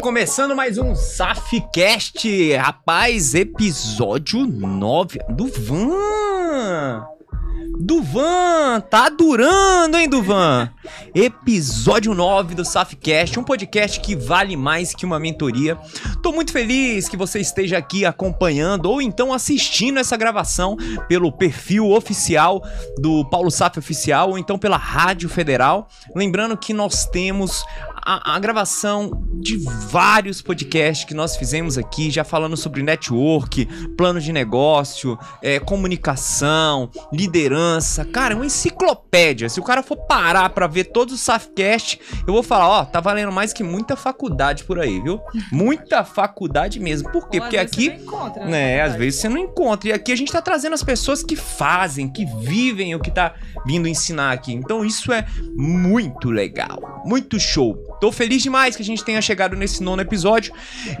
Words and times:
Começando 0.00 0.56
mais 0.56 0.78
um 0.78 0.94
Safcast, 0.94 2.54
rapaz, 2.54 3.34
episódio 3.34 4.46
9 4.46 5.18
do 5.28 5.46
Van. 5.46 7.06
Duvan, 7.78 8.80
tá 8.90 9.08
durando, 9.08 9.96
hein, 9.96 10.08
Duvan? 10.08 10.70
Episódio 11.14 12.14
9 12.14 12.54
do 12.54 12.64
Safcast, 12.64 13.38
um 13.38 13.44
podcast 13.44 14.00
que 14.00 14.14
vale 14.14 14.56
mais 14.56 14.94
que 14.94 15.04
uma 15.04 15.18
mentoria. 15.18 15.78
Tô 16.22 16.32
muito 16.32 16.52
feliz 16.52 17.08
que 17.08 17.16
você 17.16 17.40
esteja 17.40 17.78
aqui 17.78 18.04
acompanhando 18.04 18.86
ou 18.86 19.00
então 19.00 19.32
assistindo 19.32 19.98
essa 19.98 20.16
gravação 20.16 20.76
pelo 21.08 21.32
perfil 21.32 21.90
oficial 21.90 22.62
do 22.98 23.24
Paulo 23.24 23.50
Saf 23.50 23.78
Oficial 23.78 24.30
ou 24.30 24.38
então 24.38 24.58
pela 24.58 24.76
Rádio 24.76 25.28
Federal. 25.28 25.88
Lembrando 26.14 26.56
que 26.56 26.72
nós 26.72 27.06
temos 27.06 27.64
a, 28.04 28.36
a, 28.36 28.38
gravação 28.38 29.10
de 29.34 29.56
vários 29.88 30.42
podcasts 30.42 31.04
que 31.04 31.14
nós 31.14 31.36
fizemos 31.36 31.78
aqui, 31.78 32.10
já 32.10 32.24
falando 32.24 32.56
sobre 32.56 32.82
network, 32.82 33.66
plano 33.96 34.20
de 34.20 34.32
negócio, 34.32 35.18
é, 35.42 35.58
comunicação, 35.58 36.90
liderança. 37.12 38.04
Cara, 38.04 38.34
é 38.34 38.36
uma 38.36 38.46
enciclopédia. 38.46 39.48
Se 39.48 39.60
o 39.60 39.62
cara 39.62 39.82
for 39.82 39.96
parar 39.96 40.50
para 40.50 40.66
ver 40.66 40.84
todos 40.84 41.14
os 41.14 41.20
Safcast, 41.20 42.00
eu 42.26 42.32
vou 42.32 42.42
falar, 42.42 42.68
ó, 42.68 42.84
tá 42.84 43.00
valendo 43.00 43.32
mais 43.32 43.52
que 43.52 43.62
muita 43.62 43.96
faculdade 43.96 44.64
por 44.64 44.78
aí, 44.78 45.00
viu? 45.00 45.20
Muita 45.52 46.04
faculdade 46.04 46.80
mesmo. 46.80 47.10
Por 47.10 47.28
quê? 47.28 47.38
Ou 47.38 47.42
Porque 47.42 47.56
aqui. 47.56 47.86
Encontra, 47.86 48.44
né, 48.44 48.50
né 48.50 48.82
às 48.82 48.94
vezes 48.96 49.20
você 49.20 49.28
não 49.28 49.38
encontra. 49.38 49.88
E 49.88 49.92
aqui 49.92 50.12
a 50.12 50.16
gente 50.16 50.32
tá 50.32 50.42
trazendo 50.42 50.74
as 50.74 50.82
pessoas 50.82 51.22
que 51.22 51.36
fazem, 51.36 52.08
que 52.08 52.24
vivem 52.24 52.94
o 52.94 53.00
que 53.00 53.10
tá 53.10 53.34
vindo 53.66 53.88
ensinar 53.88 54.32
aqui. 54.32 54.52
Então 54.52 54.84
isso 54.84 55.12
é 55.12 55.26
muito 55.54 56.30
legal. 56.30 57.02
Muito 57.04 57.38
show. 57.38 57.89
Tô 58.00 58.12
feliz 58.12 58.42
demais 58.42 58.76
que 58.76 58.82
a 58.82 58.84
gente 58.84 59.04
tenha 59.04 59.20
chegado 59.20 59.56
nesse 59.56 59.82
nono 59.82 60.02
episódio. 60.02 60.52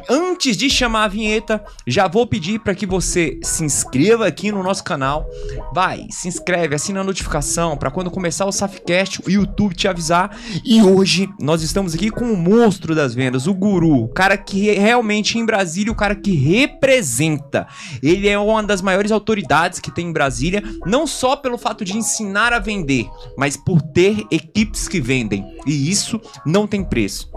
Antes 0.08 0.56
de 0.56 0.68
chamar 0.68 1.04
a 1.04 1.08
vinheta, 1.08 1.62
já 1.86 2.08
vou 2.08 2.26
pedir 2.26 2.58
para 2.60 2.74
que 2.74 2.86
você 2.86 3.38
se 3.42 3.64
inscreva 3.64 4.26
aqui 4.26 4.50
no 4.50 4.62
nosso 4.62 4.82
canal. 4.82 5.26
Vai, 5.72 6.06
se 6.10 6.28
inscreve, 6.28 6.74
assina 6.74 7.00
a 7.00 7.04
notificação 7.04 7.76
para 7.76 7.90
quando 7.90 8.10
começar 8.10 8.46
o 8.46 8.52
Safcast, 8.52 9.22
o 9.26 9.30
YouTube 9.30 9.74
te 9.74 9.88
avisar. 9.88 10.36
E 10.64 10.82
hoje 10.82 11.28
nós 11.38 11.62
estamos 11.62 11.94
aqui 11.94 12.10
com 12.10 12.32
o 12.32 12.36
monstro 12.36 12.94
das 12.94 13.14
vendas, 13.14 13.46
o 13.46 13.54
guru, 13.54 14.04
o 14.04 14.08
cara 14.08 14.36
que 14.36 14.70
realmente 14.72 15.38
em 15.38 15.44
Brasília, 15.44 15.92
o 15.92 15.96
cara 15.96 16.14
que 16.14 16.32
representa. 16.32 17.66
Ele 18.02 18.28
é 18.28 18.38
uma 18.38 18.62
das 18.62 18.82
maiores 18.82 19.12
autoridades 19.12 19.80
que 19.80 19.90
tem 19.90 20.08
em 20.08 20.12
Brasília, 20.12 20.62
não 20.86 21.06
só 21.06 21.36
pelo 21.36 21.58
fato 21.58 21.84
de 21.84 21.96
ensinar 21.96 22.52
a 22.52 22.58
vender, 22.58 23.06
mas 23.36 23.56
por 23.56 23.80
ter 23.80 24.24
equipes 24.30 24.88
que 24.88 25.00
vendem. 25.00 25.44
E 25.66 25.90
isso 25.90 26.20
não 26.44 26.66
tem 26.66 26.79
preço. 26.84 27.30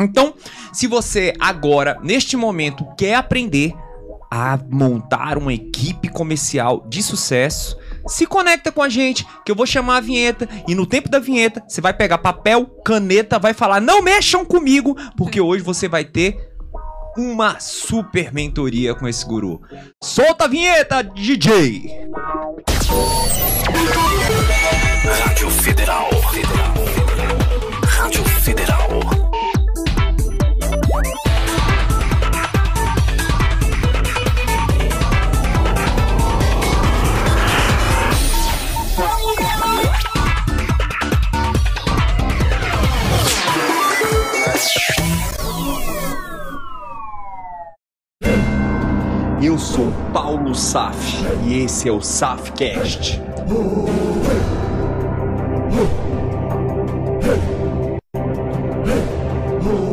Então, 0.00 0.34
se 0.72 0.86
você 0.86 1.32
agora, 1.38 1.98
neste 2.02 2.36
momento, 2.36 2.86
quer 2.96 3.14
aprender 3.14 3.72
a 4.30 4.58
montar 4.70 5.36
uma 5.36 5.52
equipe 5.52 6.08
comercial 6.08 6.86
de 6.88 7.02
sucesso, 7.02 7.76
se 8.06 8.26
conecta 8.26 8.72
com 8.72 8.82
a 8.82 8.88
gente, 8.88 9.26
que 9.44 9.52
eu 9.52 9.54
vou 9.54 9.66
chamar 9.66 9.98
a 9.98 10.00
vinheta 10.00 10.48
e 10.66 10.74
no 10.74 10.86
tempo 10.86 11.08
da 11.08 11.18
vinheta 11.18 11.62
você 11.68 11.80
vai 11.80 11.92
pegar 11.92 12.18
papel, 12.18 12.64
caneta, 12.84 13.38
vai 13.38 13.52
falar: 13.52 13.80
"Não 13.80 14.02
mexam 14.02 14.44
comigo", 14.44 14.96
porque 15.16 15.40
hoje 15.40 15.62
você 15.62 15.86
vai 15.86 16.04
ter 16.04 16.52
uma 17.16 17.60
super 17.60 18.32
mentoria 18.32 18.94
com 18.94 19.06
esse 19.06 19.24
guru. 19.24 19.60
Solta 20.02 20.46
a 20.46 20.48
vinheta, 20.48 21.02
DJ. 21.02 22.08
Rádio 25.24 25.50
Federal. 25.50 26.08
Federal. 26.32 27.11
Rádio 28.02 28.24
Federal. 28.24 28.88
Eu 49.40 49.56
sou 49.56 49.92
Paulo 50.12 50.56
Saf 50.56 51.24
e 51.44 51.62
esse 51.62 51.88
é 51.88 51.92
o 51.92 52.00
Safcast. 52.00 53.22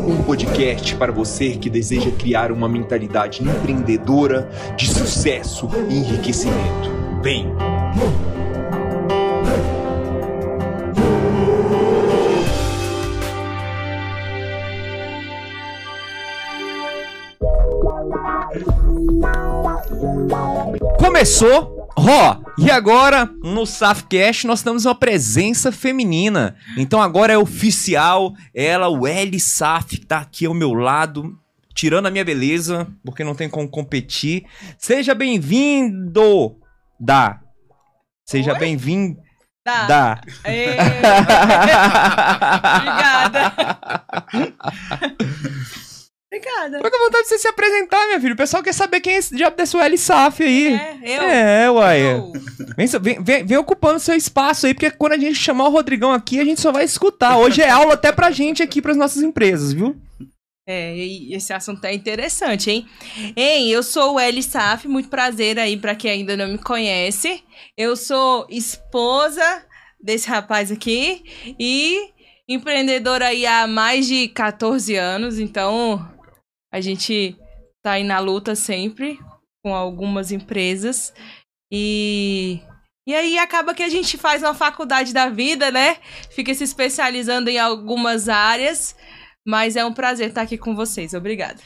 Um 0.08 0.24
podcast 0.24 0.96
para 0.96 1.12
você 1.12 1.52
que 1.52 1.70
deseja 1.70 2.12
criar 2.12 2.52
uma 2.52 2.68
mentalidade 2.68 3.44
empreendedora 3.44 4.50
de 4.76 4.88
sucesso 4.88 5.70
e 5.90 5.98
enriquecimento. 5.98 6.90
Vem! 7.22 7.54
Começou! 20.98 21.88
Ó, 21.96 22.32
oh, 22.32 22.49
e 22.62 22.72
agora 22.72 23.26
no 23.44 23.66
Safcast 23.66 24.46
nós 24.46 24.62
temos 24.62 24.86
uma 24.86 24.96
presença 24.96 25.72
feminina. 25.72 26.56
Então 26.78 27.02
agora 27.02 27.34
é 27.34 27.38
oficial, 27.38 28.34
ela, 28.54 28.90
o 28.90 29.08
L 29.08 29.40
Saf, 29.40 29.98
que 29.98 30.06
tá 30.06 30.20
aqui 30.20 30.46
ao 30.46 30.54
meu 30.54 30.74
lado, 30.74 31.38
tirando 31.74 32.08
a 32.08 32.12
minha 32.12 32.26
beleza, 32.26 32.88
porque 33.04 33.24
não 33.24 33.36
tem 33.36 33.50
como 33.50 33.70
competir. 33.70 34.46
Seja 34.78 35.16
bem-vindo, 35.16 36.58
da. 37.00 37.40
Seja 38.26 38.54
bem-vindo. 38.54 39.18
Da. 39.66 39.86
da. 39.86 40.22
Obrigada. 42.78 43.54
Obrigada. 46.32 46.80
Tô 46.80 46.92
com 46.92 47.06
vontade 47.06 47.24
de 47.24 47.30
você 47.30 47.40
se 47.40 47.48
apresentar, 47.48 48.06
minha 48.06 48.22
filha. 48.22 48.34
O 48.34 48.38
pessoal 48.38 48.62
quer 48.62 48.74
saber 48.74 49.02
quem 49.02 49.16
é 49.16 49.18
esse 49.18 49.36
diabo 49.36 49.58
desse 49.58 49.76
L 49.76 49.98
Saf 49.98 50.44
aí. 50.44 50.76
É, 50.76 51.00
eu. 51.04 51.24
É, 51.24 51.72
uai. 51.72 52.00
Vem, 52.78 52.88
vem, 53.24 53.46
vem, 53.46 53.58
ocupando 53.58 54.00
seu 54.00 54.16
espaço 54.16 54.68
aí, 54.68 54.76
porque 54.76 54.92
quando 54.92 55.14
a 55.14 55.18
gente 55.18 55.34
chamar 55.34 55.66
o 55.66 55.72
Rodrigão 55.72 56.14
aqui, 56.14 56.40
a 56.40 56.46
gente 56.46 56.62
só 56.62 56.72
vai 56.72 56.84
escutar. 56.84 57.38
Hoje 57.38 57.64
é 57.64 57.70
aula 57.70 57.96
até 57.96 58.12
pra 58.12 58.30
gente 58.30 58.62
aqui, 58.62 58.80
pras 58.80 58.96
nossas 58.96 59.24
empresas, 59.24 59.74
viu? 59.74 60.00
É, 60.68 60.96
esse 61.32 61.52
assunto 61.52 61.84
é 61.86 61.96
interessante, 61.96 62.70
hein? 62.70 62.88
Ei, 63.36 63.72
eu 63.72 63.82
sou 63.82 64.14
o 64.14 64.20
Eli 64.20 64.44
Saf, 64.44 64.88
muito 64.88 65.10
prazer 65.10 65.58
aí 65.58 65.76
para 65.76 65.96
quem 65.96 66.12
ainda 66.12 66.38
não 66.38 66.48
me 66.48 66.60
conhece. 66.60 67.44
Eu 67.76 67.96
sou 67.96 68.46
esposa 68.52 69.66
desse 70.00 70.30
rapaz 70.30 70.72
aqui 70.72 71.24
e 71.60 72.12
empreendedora 72.48 73.28
aí 73.28 73.48
há 73.48 73.66
mais 73.66 74.06
de 74.06 74.28
14 74.28 74.96
anos, 74.96 75.40
então 75.40 76.08
a 76.72 76.82
gente 76.82 77.36
tá 77.84 77.94
aí 77.94 78.04
na 78.04 78.20
luta 78.20 78.56
sempre 78.56 79.20
com 79.64 79.74
algumas 79.74 80.32
empresas 80.32 81.14
e 81.72 82.60
e 83.08 83.16
aí 83.16 83.40
acaba 83.40 83.74
que 83.74 83.82
a 83.82 83.90
gente 83.90 84.20
faz 84.20 84.44
uma 84.44 84.54
faculdade 84.54 85.14
da 85.14 85.30
vida, 85.30 85.72
né? 85.72 85.98
Fica 86.30 86.54
se 86.54 86.64
especializando 86.64 87.50
em 87.50 87.58
algumas 87.58 88.30
áreas 88.30 88.96
mas 89.46 89.76
é 89.76 89.84
um 89.84 89.94
prazer 89.94 90.30
estar 90.30 90.42
aqui 90.42 90.58
com 90.58 90.76
vocês. 90.76 91.14
Obrigada. 91.14 91.60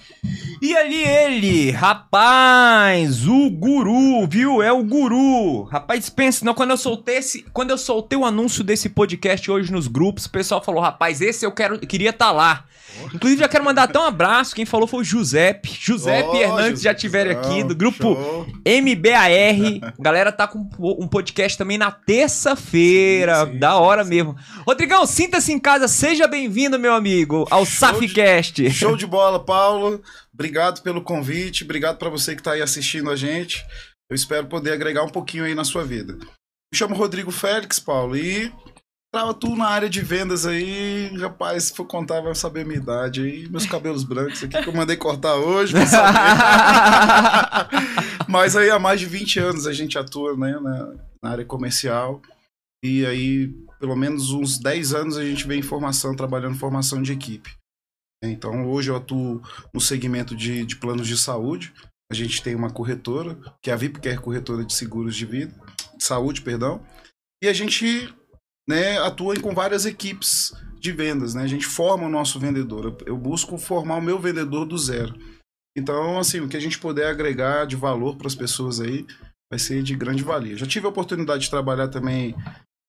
E 0.62 0.76
ali 0.76 1.04
ele, 1.04 1.72
rapaz, 1.72 3.28
o 3.28 3.50
guru, 3.50 4.26
viu? 4.28 4.62
É 4.62 4.72
o 4.72 4.84
guru. 4.84 5.64
Rapaz, 5.64 6.10
pensa, 6.10 6.46
não, 6.46 6.54
quando 6.54 6.72
eu 6.72 6.78
soltei 6.78 7.18
esse, 7.18 7.44
quando 7.52 7.72
eu 7.72 7.78
soltei 7.78 8.18
o 8.18 8.26
anúncio 8.26 8.64
desse 8.64 8.90
podcast 8.90 9.50
hoje 9.52 9.72
nos 9.72 9.88
grupos, 9.88 10.26
o 10.26 10.30
pessoal 10.30 10.64
falou: 10.64 10.82
"Rapaz, 10.82 11.20
esse 11.20 11.46
eu 11.46 11.52
quero, 11.52 11.80
queria 11.80 12.12
estar 12.12 12.28
tá 12.28 12.32
lá". 12.32 12.66
Inclusive, 13.14 13.42
já 13.42 13.48
quero 13.48 13.64
mandar 13.64 13.84
até 13.84 14.00
um 14.00 14.04
abraço. 14.04 14.56
Quem 14.56 14.66
falou 14.66 14.88
foi 14.88 15.02
o 15.02 15.04
Giuseppe. 15.04 15.70
Giuseppe 15.80 16.30
oh, 16.30 16.36
Hernandes 16.36 16.82
já 16.82 16.94
tiveram 16.94 17.32
aqui, 17.32 17.64
do 17.64 17.76
grupo 17.76 18.16
show. 18.16 18.48
MBAR. 18.66 19.94
Galera 20.00 20.32
tá 20.32 20.48
com 20.48 20.68
um 20.80 21.08
podcast 21.08 21.58
também 21.58 21.78
na 21.78 21.92
terça-feira. 21.92 23.46
Da 23.46 23.78
hora 23.78 24.04
sim. 24.04 24.10
mesmo. 24.10 24.36
Rodrigão, 24.66 25.06
sinta-se 25.06 25.52
em 25.52 25.60
casa. 25.60 25.88
Seja 25.88 26.28
bem-vindo, 26.28 26.80
meu 26.80 26.94
amigo, 26.94 27.48
ao 27.50 27.63
Safcast. 27.66 28.70
Show 28.72 28.96
de 28.96 29.06
bola, 29.06 29.44
Paulo. 29.44 30.02
Obrigado 30.34 30.82
pelo 30.82 31.02
convite. 31.02 31.64
Obrigado 31.64 31.98
para 31.98 32.10
você 32.10 32.36
que 32.36 32.44
tá 32.44 32.54
aí 32.54 32.62
assistindo 32.62 33.10
a 33.10 33.16
gente. 33.16 33.64
Eu 34.10 34.16
espero 34.16 34.48
poder 34.48 34.74
agregar 34.74 35.04
um 35.04 35.10
pouquinho 35.10 35.46
aí 35.46 35.56
na 35.56 35.64
sua 35.64 35.84
vida. 35.84 36.14
Me 36.14 36.78
chamo 36.78 36.96
Rodrigo 36.96 37.32
Félix, 37.32 37.80
Paulo, 37.80 38.18
e 38.18 38.52
Tava 39.14 39.32
tudo 39.32 39.58
na 39.58 39.68
área 39.68 39.88
de 39.88 40.02
vendas 40.02 40.44
aí, 40.44 41.16
rapaz, 41.20 41.66
se 41.66 41.76
for 41.76 41.86
contar 41.86 42.20
vai 42.20 42.34
saber 42.34 42.62
a 42.62 42.66
minha 42.66 42.80
idade 42.80 43.22
aí, 43.22 43.48
meus 43.48 43.68
cabelos 43.68 44.04
brancos 44.04 44.44
aqui 44.44 44.60
que 44.60 44.68
eu 44.68 44.74
mandei 44.74 44.98
cortar 44.98 45.36
hoje, 45.36 45.76
Mas 48.28 48.56
aí 48.56 48.72
há 48.72 48.80
mais 48.80 49.00
de 49.00 49.06
20 49.06 49.40
anos 49.40 49.68
a 49.68 49.72
gente 49.72 50.00
atua, 50.00 50.36
né, 50.36 50.58
na, 50.60 50.94
na, 51.22 51.30
área 51.30 51.46
comercial. 51.46 52.24
E 52.84 53.06
aí, 53.06 53.54
pelo 53.84 53.98
menos 53.98 54.32
uns 54.32 54.58
10 54.58 54.94
anos 54.94 55.18
a 55.18 55.26
gente 55.26 55.46
vem 55.46 55.60
em 55.60 55.62
formação, 55.62 56.16
trabalhando 56.16 56.58
formação 56.58 57.02
de 57.02 57.12
equipe. 57.12 57.54
Então, 58.24 58.66
hoje 58.72 58.90
eu 58.90 58.96
atuo 58.96 59.42
no 59.74 59.82
segmento 59.82 60.38
de, 60.38 60.66
de 60.66 60.78
planos 60.78 61.06
de 61.06 61.18
saúde. 61.18 61.74
A 62.10 62.16
gente 62.16 62.42
tem 62.42 62.56
uma 62.56 62.72
corretora, 62.72 63.38
que 63.62 63.70
é 63.70 63.74
a 63.74 63.76
VIP, 63.76 64.00
que 64.00 64.08
é 64.08 64.16
corretora 64.16 64.64
de 64.64 64.72
seguros 64.72 65.18
de 65.18 65.26
vida, 65.26 65.54
de 65.98 66.02
saúde, 66.02 66.42
perdão. 66.42 66.82
E 67.44 67.48
a 67.50 67.52
gente 67.52 68.08
né, 68.66 69.00
atua 69.00 69.38
com 69.42 69.54
várias 69.54 69.86
equipes 69.86 70.54
de 70.80 70.94
vendas, 70.94 71.34
né? 71.34 71.44
A 71.44 71.48
gente 71.48 71.66
forma 71.66 72.06
o 72.06 72.10
nosso 72.10 72.40
vendedor. 72.40 72.96
Eu 73.06 73.18
busco 73.18 73.58
formar 73.58 73.98
o 73.98 74.02
meu 74.02 74.18
vendedor 74.18 74.66
do 74.66 74.78
zero. 74.78 75.14
Então, 75.78 76.18
assim, 76.18 76.40
o 76.40 76.48
que 76.48 76.56
a 76.56 76.62
gente 76.62 76.80
puder 76.80 77.08
agregar 77.08 77.66
de 77.66 77.76
valor 77.76 78.16
para 78.16 78.28
as 78.28 78.36
pessoas 78.36 78.80
aí 78.80 79.06
vai 79.52 79.60
ser 79.60 79.84
de 79.84 79.94
grande 79.94 80.24
valia. 80.24 80.56
Já 80.56 80.66
tive 80.66 80.86
a 80.86 80.90
oportunidade 80.90 81.44
de 81.44 81.50
trabalhar 81.50 81.90
também 81.90 82.34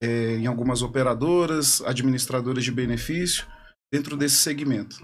é, 0.04 0.36
em 0.36 0.46
algumas 0.46 0.82
operadoras, 0.82 1.82
administradoras 1.82 2.62
de 2.62 2.70
benefício, 2.70 3.44
dentro 3.92 4.16
desse 4.16 4.36
segmento. 4.36 4.96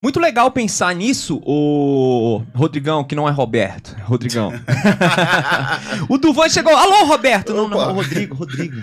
Muito 0.00 0.20
legal 0.20 0.52
pensar 0.52 0.94
nisso, 0.94 1.42
o 1.44 2.44
Rodrigão, 2.54 3.02
que 3.02 3.16
não 3.16 3.28
é 3.28 3.32
Roberto. 3.32 3.96
Rodrigão. 4.04 4.52
o 6.08 6.16
Duvan 6.16 6.48
chegou. 6.48 6.76
Alô, 6.76 7.04
Roberto! 7.06 7.52
Não, 7.52 7.68
não, 7.68 7.94
Rodrigo, 7.94 8.36
Rodrigo. 8.36 8.76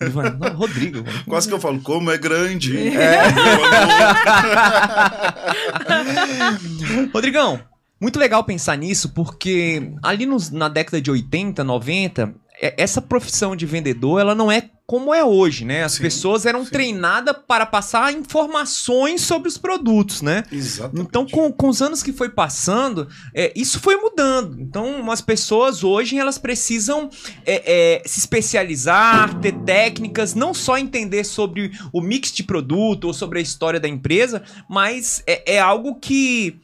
Duvan, 0.00 0.38
não, 0.40 0.56
Rodrigo. 0.56 1.04
Quase 1.26 1.46
que 1.46 1.52
eu 1.52 1.60
falo, 1.60 1.78
como 1.82 2.10
é 2.10 2.16
grande. 2.16 2.96
É. 2.96 3.20
Rodrigão, 7.12 7.60
muito 8.00 8.18
legal 8.18 8.42
pensar 8.42 8.78
nisso, 8.78 9.10
porque 9.10 9.92
ali 10.02 10.24
nos, 10.24 10.50
na 10.50 10.70
década 10.70 11.02
de 11.02 11.10
80, 11.10 11.62
90, 11.62 12.22
é, 12.22 12.34
essa 12.60 13.00
profissão 13.00 13.56
de 13.56 13.64
vendedor, 13.64 14.20
ela 14.20 14.34
não 14.34 14.52
é 14.52 14.70
como 14.90 15.14
é 15.14 15.24
hoje, 15.24 15.64
né? 15.64 15.84
As 15.84 15.92
sim, 15.92 16.02
pessoas 16.02 16.44
eram 16.44 16.64
treinadas 16.64 17.36
para 17.46 17.64
passar 17.64 18.12
informações 18.12 19.20
sobre 19.20 19.48
os 19.48 19.56
produtos, 19.56 20.20
né? 20.20 20.42
Exatamente. 20.50 21.06
Então, 21.06 21.24
com, 21.24 21.52
com 21.52 21.68
os 21.68 21.80
anos 21.80 22.02
que 22.02 22.12
foi 22.12 22.28
passando, 22.28 23.06
é, 23.32 23.52
isso 23.54 23.78
foi 23.78 23.94
mudando. 23.94 24.60
Então, 24.60 25.08
as 25.12 25.20
pessoas 25.20 25.84
hoje, 25.84 26.18
elas 26.18 26.38
precisam 26.38 27.08
é, 27.46 27.98
é, 27.98 28.02
se 28.04 28.18
especializar, 28.18 29.38
ter 29.38 29.52
técnicas, 29.60 30.34
não 30.34 30.52
só 30.52 30.76
entender 30.76 31.22
sobre 31.22 31.70
o 31.92 32.00
mix 32.00 32.32
de 32.32 32.42
produto 32.42 33.04
ou 33.04 33.14
sobre 33.14 33.38
a 33.38 33.42
história 33.42 33.78
da 33.78 33.86
empresa, 33.86 34.42
mas 34.68 35.22
é, 35.24 35.54
é 35.54 35.60
algo 35.60 36.00
que 36.00 36.60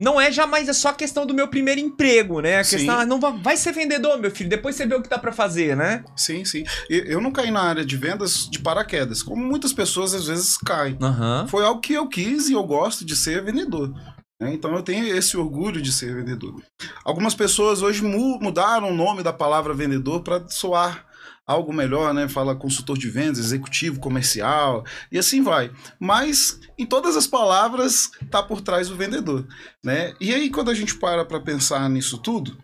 não 0.00 0.20
é 0.20 0.30
jamais 0.30 0.68
é 0.68 0.72
só 0.72 0.92
questão 0.92 1.24
do 1.24 1.32
meu 1.32 1.48
primeiro 1.48 1.80
emprego, 1.80 2.40
né? 2.40 2.58
A 2.58 2.64
sim. 2.64 2.76
questão, 2.76 2.98
ah, 2.98 3.06
não 3.06 3.18
vai, 3.18 3.32
vai, 3.38 3.56
ser 3.56 3.72
vendedor, 3.72 4.18
meu 4.18 4.30
filho, 4.30 4.50
depois 4.50 4.76
você 4.76 4.86
vê 4.86 4.94
o 4.94 5.02
que 5.02 5.08
dá 5.08 5.18
para 5.18 5.32
fazer, 5.32 5.74
né? 5.76 6.04
Sim, 6.14 6.44
sim. 6.44 6.64
Eu 6.88 7.20
não 7.20 7.32
caí 7.32 7.50
na 7.50 7.62
área 7.62 7.84
de 7.84 7.96
vendas 7.96 8.48
de 8.50 8.58
paraquedas, 8.58 9.22
como 9.22 9.42
muitas 9.42 9.72
pessoas 9.72 10.12
às 10.12 10.26
vezes 10.26 10.58
caem. 10.58 10.98
Uhum. 11.00 11.48
Foi 11.48 11.64
algo 11.64 11.80
que 11.80 11.94
eu 11.94 12.08
quis 12.08 12.48
e 12.48 12.52
eu 12.52 12.62
gosto 12.62 13.04
de 13.04 13.16
ser 13.16 13.42
vendedor. 13.42 13.92
Né? 14.40 14.52
Então 14.52 14.74
eu 14.74 14.82
tenho 14.82 15.06
esse 15.16 15.36
orgulho 15.36 15.80
de 15.80 15.90
ser 15.90 16.14
vendedor. 16.14 16.62
Algumas 17.04 17.34
pessoas 17.34 17.80
hoje 17.80 18.02
mudaram 18.02 18.90
o 18.90 18.94
nome 18.94 19.22
da 19.22 19.32
palavra 19.32 19.72
vendedor 19.72 20.22
para 20.22 20.46
soar 20.48 21.05
algo 21.46 21.72
melhor, 21.72 22.12
né? 22.12 22.28
Fala 22.28 22.56
consultor 22.56 22.98
de 22.98 23.08
vendas, 23.08 23.38
executivo, 23.38 24.00
comercial 24.00 24.84
e 25.12 25.18
assim 25.18 25.42
vai. 25.42 25.70
Mas 26.00 26.58
em 26.76 26.84
todas 26.84 27.16
as 27.16 27.26
palavras 27.26 28.10
tá 28.30 28.42
por 28.42 28.60
trás 28.60 28.90
o 28.90 28.96
vendedor, 28.96 29.46
né? 29.84 30.14
E 30.20 30.34
aí 30.34 30.50
quando 30.50 30.70
a 30.70 30.74
gente 30.74 30.96
para 30.98 31.24
para 31.24 31.40
pensar 31.40 31.88
nisso 31.88 32.18
tudo, 32.18 32.58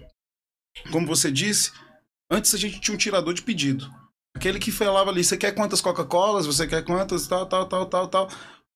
como 0.90 1.06
você 1.06 1.31
disse, 1.31 1.70
antes 2.31 2.55
a 2.55 2.58
gente 2.58 2.81
tinha 2.81 2.94
um 2.94 2.99
tirador 2.99 3.32
de 3.32 3.43
pedido. 3.43 3.88
Aquele 4.34 4.58
que 4.58 4.73
falava 4.73 5.11
ali, 5.11 5.23
você 5.23 5.37
quer 5.37 5.52
quantas 5.52 5.81
Coca-Colas, 5.81 6.46
você 6.46 6.67
quer 6.67 6.82
quantas 6.82 7.26
tal, 7.26 7.46
tal, 7.46 7.67
tal, 7.67 7.87
tal, 7.87 8.08
tal, 8.08 8.29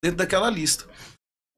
dentro 0.02 0.18
daquela 0.18 0.50
lista. 0.50 0.86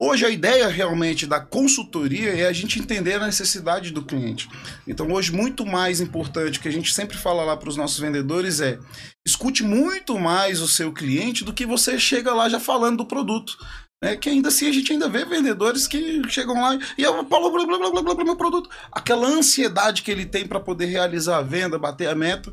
Hoje 0.01 0.25
a 0.25 0.29
ideia 0.29 0.69
realmente 0.69 1.27
da 1.27 1.41
consultoria 1.41 2.29
é 2.33 2.47
a 2.47 2.53
gente 2.53 2.79
entender 2.79 3.15
a 3.15 3.25
necessidade 3.25 3.91
do 3.91 4.01
cliente. 4.01 4.47
Então 4.87 5.11
hoje 5.11 5.29
muito 5.29 5.65
mais 5.65 5.99
importante 5.99 6.61
que 6.61 6.69
a 6.69 6.71
gente 6.71 6.93
sempre 6.93 7.17
fala 7.17 7.43
lá 7.43 7.57
para 7.57 7.67
os 7.67 7.75
nossos 7.75 7.99
vendedores 7.99 8.61
é 8.61 8.79
escute 9.27 9.61
muito 9.61 10.17
mais 10.17 10.61
o 10.61 10.69
seu 10.69 10.93
cliente 10.93 11.43
do 11.43 11.53
que 11.53 11.65
você 11.65 11.99
chega 11.99 12.33
lá 12.33 12.47
já 12.47 12.61
falando 12.61 12.99
do 12.99 13.05
produto. 13.05 13.57
É 14.01 14.15
que 14.15 14.29
ainda 14.29 14.47
assim 14.47 14.69
a 14.69 14.71
gente 14.71 14.93
ainda 14.93 15.09
vê 15.09 15.25
vendedores 15.25 15.85
que 15.85 16.21
chegam 16.29 16.61
lá 16.61 16.79
e 16.97 17.03
eu 17.03 17.25
falo 17.27 17.51
blá 17.51 17.65
blá 17.65 17.77
blá 17.77 17.91
blá 17.91 18.01
blá 18.01 18.15
blá 18.15 18.23
meu 18.23 18.37
produto. 18.37 18.69
Aquela 18.89 19.27
ansiedade 19.27 20.01
que 20.01 20.09
ele 20.09 20.25
tem 20.25 20.47
para 20.47 20.61
poder 20.61 20.85
realizar 20.85 21.39
a 21.39 21.43
venda, 21.43 21.77
bater 21.77 22.07
a 22.07 22.15
meta 22.15 22.49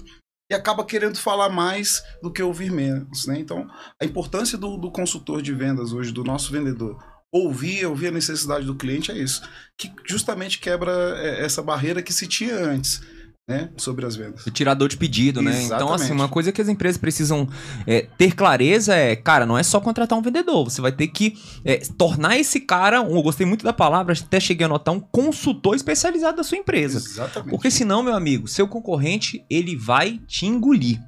e 0.50 0.54
acaba 0.54 0.84
querendo 0.84 1.16
falar 1.16 1.48
mais 1.48 2.02
do 2.20 2.32
que 2.32 2.42
ouvir 2.42 2.72
menos. 2.72 3.26
Né? 3.28 3.38
Então, 3.38 3.68
a 4.02 4.04
importância 4.04 4.58
do, 4.58 4.76
do 4.76 4.90
consultor 4.90 5.40
de 5.40 5.52
vendas 5.52 5.92
hoje, 5.92 6.10
do 6.10 6.24
nosso 6.24 6.50
vendedor, 6.50 6.98
ouvir, 7.44 7.86
ouvir 7.86 8.08
a 8.08 8.10
necessidade 8.12 8.66
do 8.66 8.74
cliente 8.74 9.10
é 9.10 9.18
isso. 9.18 9.42
Que 9.76 9.90
justamente 10.06 10.58
quebra 10.58 10.92
é, 11.18 11.44
essa 11.44 11.62
barreira 11.62 12.02
que 12.02 12.12
se 12.12 12.26
tinha 12.26 12.54
antes. 12.54 13.00
Né, 13.48 13.70
sobre 13.76 14.04
as 14.04 14.16
vendas. 14.16 14.44
O 14.44 14.50
tirador 14.50 14.88
de 14.88 14.96
pedido, 14.96 15.40
né? 15.40 15.52
Exatamente. 15.52 15.74
Então, 15.74 15.94
assim, 15.94 16.12
uma 16.12 16.28
coisa 16.28 16.50
que 16.50 16.60
as 16.60 16.68
empresas 16.68 16.98
precisam 16.98 17.48
é, 17.86 18.08
ter 18.18 18.34
clareza 18.34 18.92
é, 18.92 19.14
cara, 19.14 19.46
não 19.46 19.56
é 19.56 19.62
só 19.62 19.78
contratar 19.78 20.18
um 20.18 20.22
vendedor, 20.22 20.64
você 20.64 20.80
vai 20.80 20.90
ter 20.90 21.06
que 21.06 21.38
é, 21.64 21.76
tornar 21.96 22.36
esse 22.36 22.58
cara, 22.58 23.00
um, 23.00 23.14
eu 23.14 23.22
gostei 23.22 23.46
muito 23.46 23.64
da 23.64 23.72
palavra, 23.72 24.12
até 24.20 24.40
cheguei 24.40 24.64
a 24.64 24.68
notar, 24.68 24.92
um 24.92 24.98
consultor 24.98 25.76
especializado 25.76 26.38
da 26.38 26.42
sua 26.42 26.58
empresa. 26.58 26.98
Exatamente. 26.98 27.50
Porque 27.50 27.70
senão, 27.70 28.02
meu 28.02 28.16
amigo, 28.16 28.48
seu 28.48 28.66
concorrente, 28.66 29.44
ele 29.48 29.76
vai 29.76 30.20
te 30.26 30.44
engolir. 30.44 31.00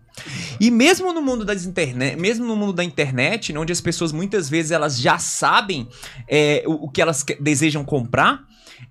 E 0.60 0.70
mesmo 0.70 1.12
no 1.12 1.22
mundo 1.22 1.44
das 1.44 1.64
internet, 1.64 2.16
mesmo 2.16 2.46
no 2.46 2.56
mundo 2.56 2.72
da 2.72 2.82
internet, 2.82 3.56
onde 3.56 3.72
as 3.72 3.80
pessoas 3.80 4.12
muitas 4.12 4.48
vezes 4.48 4.70
elas 4.70 4.98
já 4.98 5.18
sabem 5.18 5.88
é, 6.26 6.62
o, 6.66 6.86
o 6.86 6.88
que 6.88 7.00
elas 7.02 7.24
desejam 7.40 7.84
comprar, 7.84 8.44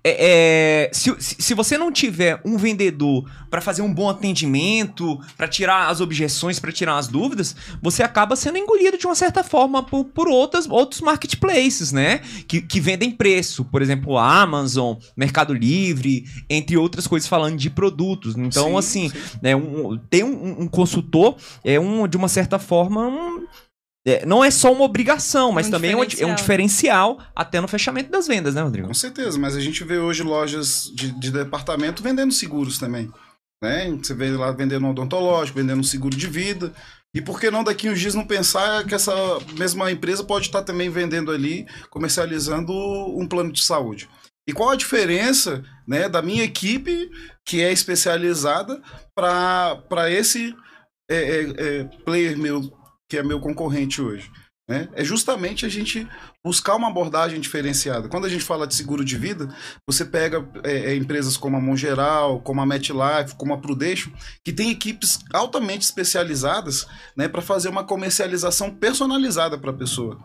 é, 0.04 0.86
é, 0.86 0.90
se, 0.92 1.14
se 1.18 1.54
você 1.54 1.76
não 1.76 1.90
tiver 1.90 2.40
um 2.44 2.56
vendedor 2.56 3.28
para 3.50 3.60
fazer 3.60 3.82
um 3.82 3.92
bom 3.92 4.08
atendimento, 4.08 5.18
para 5.36 5.48
tirar 5.48 5.88
as 5.88 6.00
objeções, 6.00 6.58
para 6.58 6.72
tirar 6.72 6.98
as 6.98 7.08
dúvidas, 7.08 7.56
você 7.82 8.02
acaba 8.02 8.36
sendo 8.36 8.58
engolido 8.58 8.96
de 8.98 9.06
uma 9.06 9.14
certa 9.14 9.42
forma 9.42 9.82
por, 9.82 10.04
por 10.04 10.28
outras, 10.28 10.68
outros 10.68 11.00
marketplaces, 11.00 11.92
né? 11.92 12.20
Que, 12.46 12.60
que 12.60 12.80
vendem 12.80 13.10
preço. 13.10 13.64
Por 13.64 13.82
exemplo, 13.82 14.16
Amazon, 14.16 14.96
Mercado 15.16 15.52
Livre, 15.52 16.24
entre 16.48 16.76
outras 16.76 17.06
coisas 17.06 17.28
falando 17.28 17.56
de 17.56 17.70
produtos. 17.70 18.36
Então, 18.36 18.70
sim, 18.82 19.06
assim, 19.06 19.10
sim. 19.10 19.38
É 19.42 19.56
um, 19.56 19.98
ter 20.10 20.24
um, 20.24 20.62
um, 20.62 20.68
consultor 20.68 21.36
é 21.64 21.78
um, 21.78 22.06
de 22.06 22.16
uma 22.16 22.28
certa 22.28 22.58
forma, 22.58 23.06
um, 23.06 23.46
é, 24.08 24.26
não 24.26 24.44
é 24.44 24.50
só 24.50 24.72
uma 24.72 24.84
obrigação, 24.84 25.52
mas 25.52 25.68
um 25.68 25.70
também 25.70 25.92
é 25.92 25.96
um, 25.96 26.02
é 26.02 26.26
um, 26.26 26.34
diferencial 26.34 27.18
até 27.34 27.60
no 27.60 27.68
fechamento 27.68 28.10
das 28.10 28.26
vendas, 28.26 28.54
né, 28.54 28.62
Rodrigo? 28.62 28.88
Com 28.88 28.94
certeza, 28.94 29.38
mas 29.38 29.56
a 29.56 29.60
gente 29.60 29.84
vê 29.84 29.98
hoje 29.98 30.22
lojas 30.22 30.90
de, 30.94 31.12
de 31.12 31.30
departamento 31.30 32.02
vendendo 32.02 32.32
seguros 32.32 32.78
também. 32.78 33.10
Né? 33.62 33.90
Você 34.02 34.14
vê 34.14 34.30
lá 34.30 34.52
vendendo 34.52 34.86
um 34.86 34.90
odontológico, 34.90 35.58
vendendo 35.58 35.80
um 35.80 35.84
seguro 35.84 36.16
de 36.16 36.26
vida. 36.26 36.72
E 37.14 37.20
por 37.20 37.40
que 37.40 37.50
não 37.50 37.64
daqui 37.64 37.88
uns 37.88 37.98
dias 37.98 38.14
não 38.14 38.26
pensar 38.26 38.84
que 38.84 38.94
essa 38.94 39.12
mesma 39.58 39.90
empresa 39.90 40.22
pode 40.22 40.46
estar 40.46 40.62
também 40.62 40.90
vendendo 40.90 41.32
ali, 41.32 41.66
comercializando 41.90 42.72
um 42.72 43.26
plano 43.26 43.52
de 43.52 43.64
saúde? 43.64 44.08
E 44.48 44.52
qual 44.52 44.70
a 44.70 44.76
diferença 44.76 45.62
né, 45.86 46.08
da 46.08 46.22
minha 46.22 46.44
equipe, 46.44 47.10
que 47.44 47.60
é 47.60 47.72
especializada, 47.72 48.80
para 49.14 50.10
esse 50.10 50.54
é, 51.10 51.16
é, 51.16 51.40
é, 51.58 51.84
player 52.04 52.38
meu 52.38 52.70
que 53.08 53.16
é 53.16 53.22
meu 53.22 53.40
concorrente 53.40 54.02
hoje. 54.02 54.30
Né? 54.68 54.86
É 54.92 55.02
justamente 55.02 55.64
a 55.64 55.68
gente 55.68 56.06
buscar 56.44 56.76
uma 56.76 56.88
abordagem 56.88 57.40
diferenciada. 57.40 58.08
Quando 58.08 58.26
a 58.26 58.28
gente 58.28 58.44
fala 58.44 58.66
de 58.66 58.74
seguro 58.74 59.02
de 59.02 59.16
vida, 59.16 59.48
você 59.88 60.04
pega 60.04 60.46
é, 60.62 60.92
é, 60.92 60.94
empresas 60.94 61.38
como 61.38 61.56
a 61.56 61.60
Mongeral, 61.60 62.40
como 62.42 62.60
a 62.60 62.66
MetLife, 62.66 63.34
como 63.38 63.54
a 63.54 63.58
Prudential, 63.58 64.14
que 64.44 64.52
tem 64.52 64.70
equipes 64.70 65.20
altamente 65.32 65.84
especializadas 65.84 66.86
né, 67.16 67.26
para 67.28 67.40
fazer 67.40 67.70
uma 67.70 67.82
comercialização 67.82 68.70
personalizada 68.74 69.56
para 69.56 69.70
a 69.70 69.76
pessoa. 69.76 70.18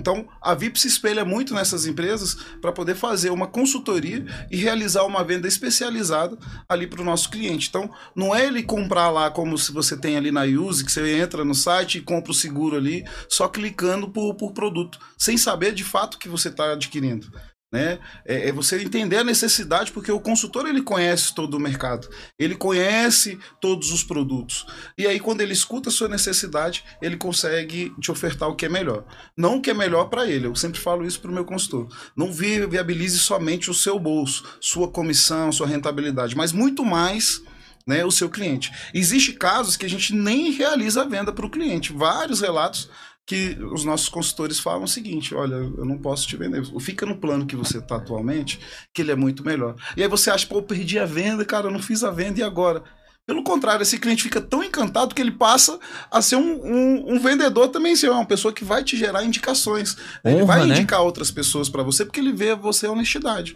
Então, 0.00 0.26
a 0.40 0.54
VIP 0.54 0.80
se 0.80 0.88
espelha 0.88 1.26
muito 1.26 1.52
nessas 1.52 1.84
empresas 1.84 2.34
para 2.58 2.72
poder 2.72 2.94
fazer 2.94 3.28
uma 3.28 3.46
consultoria 3.46 4.24
e 4.50 4.56
realizar 4.56 5.04
uma 5.04 5.22
venda 5.22 5.46
especializada 5.46 6.38
ali 6.66 6.86
para 6.86 7.02
o 7.02 7.04
nosso 7.04 7.28
cliente. 7.28 7.68
Então, 7.68 7.90
não 8.16 8.34
é 8.34 8.46
ele 8.46 8.62
comprar 8.62 9.10
lá 9.10 9.30
como 9.30 9.58
se 9.58 9.70
você 9.70 9.98
tem 9.98 10.16
ali 10.16 10.32
na 10.32 10.44
Use, 10.44 10.82
que 10.82 10.90
você 10.90 11.18
entra 11.18 11.44
no 11.44 11.54
site 11.54 11.98
e 11.98 12.00
compra 12.00 12.32
o 12.32 12.34
seguro 12.34 12.76
ali, 12.76 13.04
só 13.28 13.46
clicando 13.46 14.08
por, 14.08 14.34
por 14.34 14.52
produto, 14.52 14.98
sem 15.18 15.36
saber 15.36 15.74
de 15.74 15.84
fato 15.84 16.14
o 16.14 16.18
que 16.18 16.30
você 16.30 16.48
está 16.48 16.72
adquirindo 16.72 17.30
né? 17.72 18.00
É, 18.24 18.48
é, 18.48 18.52
você 18.52 18.82
entender 18.82 19.18
a 19.18 19.24
necessidade, 19.24 19.92
porque 19.92 20.10
o 20.10 20.20
consultor 20.20 20.66
ele 20.66 20.82
conhece 20.82 21.32
todo 21.34 21.54
o 21.54 21.60
mercado, 21.60 22.08
ele 22.38 22.56
conhece 22.56 23.38
todos 23.60 23.92
os 23.92 24.02
produtos. 24.02 24.66
E 24.98 25.06
aí, 25.06 25.20
quando 25.20 25.40
ele 25.40 25.52
escuta 25.52 25.88
a 25.88 25.92
sua 25.92 26.08
necessidade, 26.08 26.84
ele 27.00 27.16
consegue 27.16 27.94
te 28.00 28.10
ofertar 28.10 28.48
o 28.48 28.56
que 28.56 28.66
é 28.66 28.68
melhor. 28.68 29.04
Não 29.36 29.56
o 29.56 29.62
que 29.62 29.70
é 29.70 29.74
melhor 29.74 30.06
para 30.06 30.26
ele. 30.26 30.46
Eu 30.46 30.56
sempre 30.56 30.80
falo 30.80 31.06
isso 31.06 31.20
para 31.20 31.30
o 31.30 31.34
meu 31.34 31.44
consultor. 31.44 31.88
Não 32.16 32.32
viabilize 32.32 33.18
somente 33.18 33.70
o 33.70 33.74
seu 33.74 33.98
bolso, 33.98 34.44
sua 34.60 34.88
comissão, 34.88 35.52
sua 35.52 35.66
rentabilidade, 35.66 36.36
mas 36.36 36.52
muito 36.52 36.84
mais. 36.84 37.42
Né, 37.86 38.04
o 38.04 38.10
seu 38.10 38.28
cliente. 38.28 38.70
Existem 38.92 39.34
casos 39.34 39.76
que 39.76 39.86
a 39.86 39.88
gente 39.88 40.14
nem 40.14 40.52
realiza 40.52 41.00
a 41.00 41.06
venda 41.06 41.32
para 41.32 41.46
o 41.46 41.50
cliente. 41.50 41.94
Vários 41.94 42.40
relatos 42.40 42.88
que 43.30 43.56
os 43.72 43.84
nossos 43.84 44.08
consultores 44.08 44.58
falam 44.58 44.82
o 44.82 44.88
seguinte: 44.88 45.36
olha, 45.36 45.54
eu 45.54 45.84
não 45.84 45.96
posso 45.96 46.26
te 46.26 46.36
vender. 46.36 46.64
Fica 46.80 47.06
no 47.06 47.16
plano 47.16 47.46
que 47.46 47.54
você 47.54 47.78
está 47.78 47.94
atualmente, 47.94 48.58
que 48.92 49.02
ele 49.02 49.12
é 49.12 49.14
muito 49.14 49.44
melhor. 49.44 49.76
E 49.96 50.02
aí 50.02 50.08
você 50.08 50.32
acha, 50.32 50.44
pô, 50.48 50.56
eu 50.56 50.64
perdi 50.64 50.98
a 50.98 51.06
venda, 51.06 51.44
cara, 51.44 51.68
eu 51.68 51.70
não 51.70 51.80
fiz 51.80 52.02
a 52.02 52.10
venda 52.10 52.40
e 52.40 52.42
agora? 52.42 52.82
Pelo 53.24 53.44
contrário, 53.44 53.84
esse 53.84 54.00
cliente 54.00 54.24
fica 54.24 54.40
tão 54.40 54.64
encantado 54.64 55.14
que 55.14 55.22
ele 55.22 55.30
passa 55.30 55.78
a 56.10 56.20
ser 56.20 56.34
um, 56.34 56.60
um, 56.60 57.14
um 57.14 57.20
vendedor 57.20 57.68
também, 57.68 57.94
ser 57.94 58.10
uma 58.10 58.26
pessoa 58.26 58.52
que 58.52 58.64
vai 58.64 58.82
te 58.82 58.96
gerar 58.96 59.22
indicações. 59.22 59.96
Honra, 60.24 60.34
ele 60.34 60.44
vai 60.44 60.66
né? 60.66 60.74
indicar 60.74 61.00
outras 61.00 61.30
pessoas 61.30 61.68
para 61.68 61.84
você 61.84 62.04
porque 62.04 62.18
ele 62.18 62.32
vê 62.32 62.56
você 62.56 62.88
honestidade. 62.88 63.54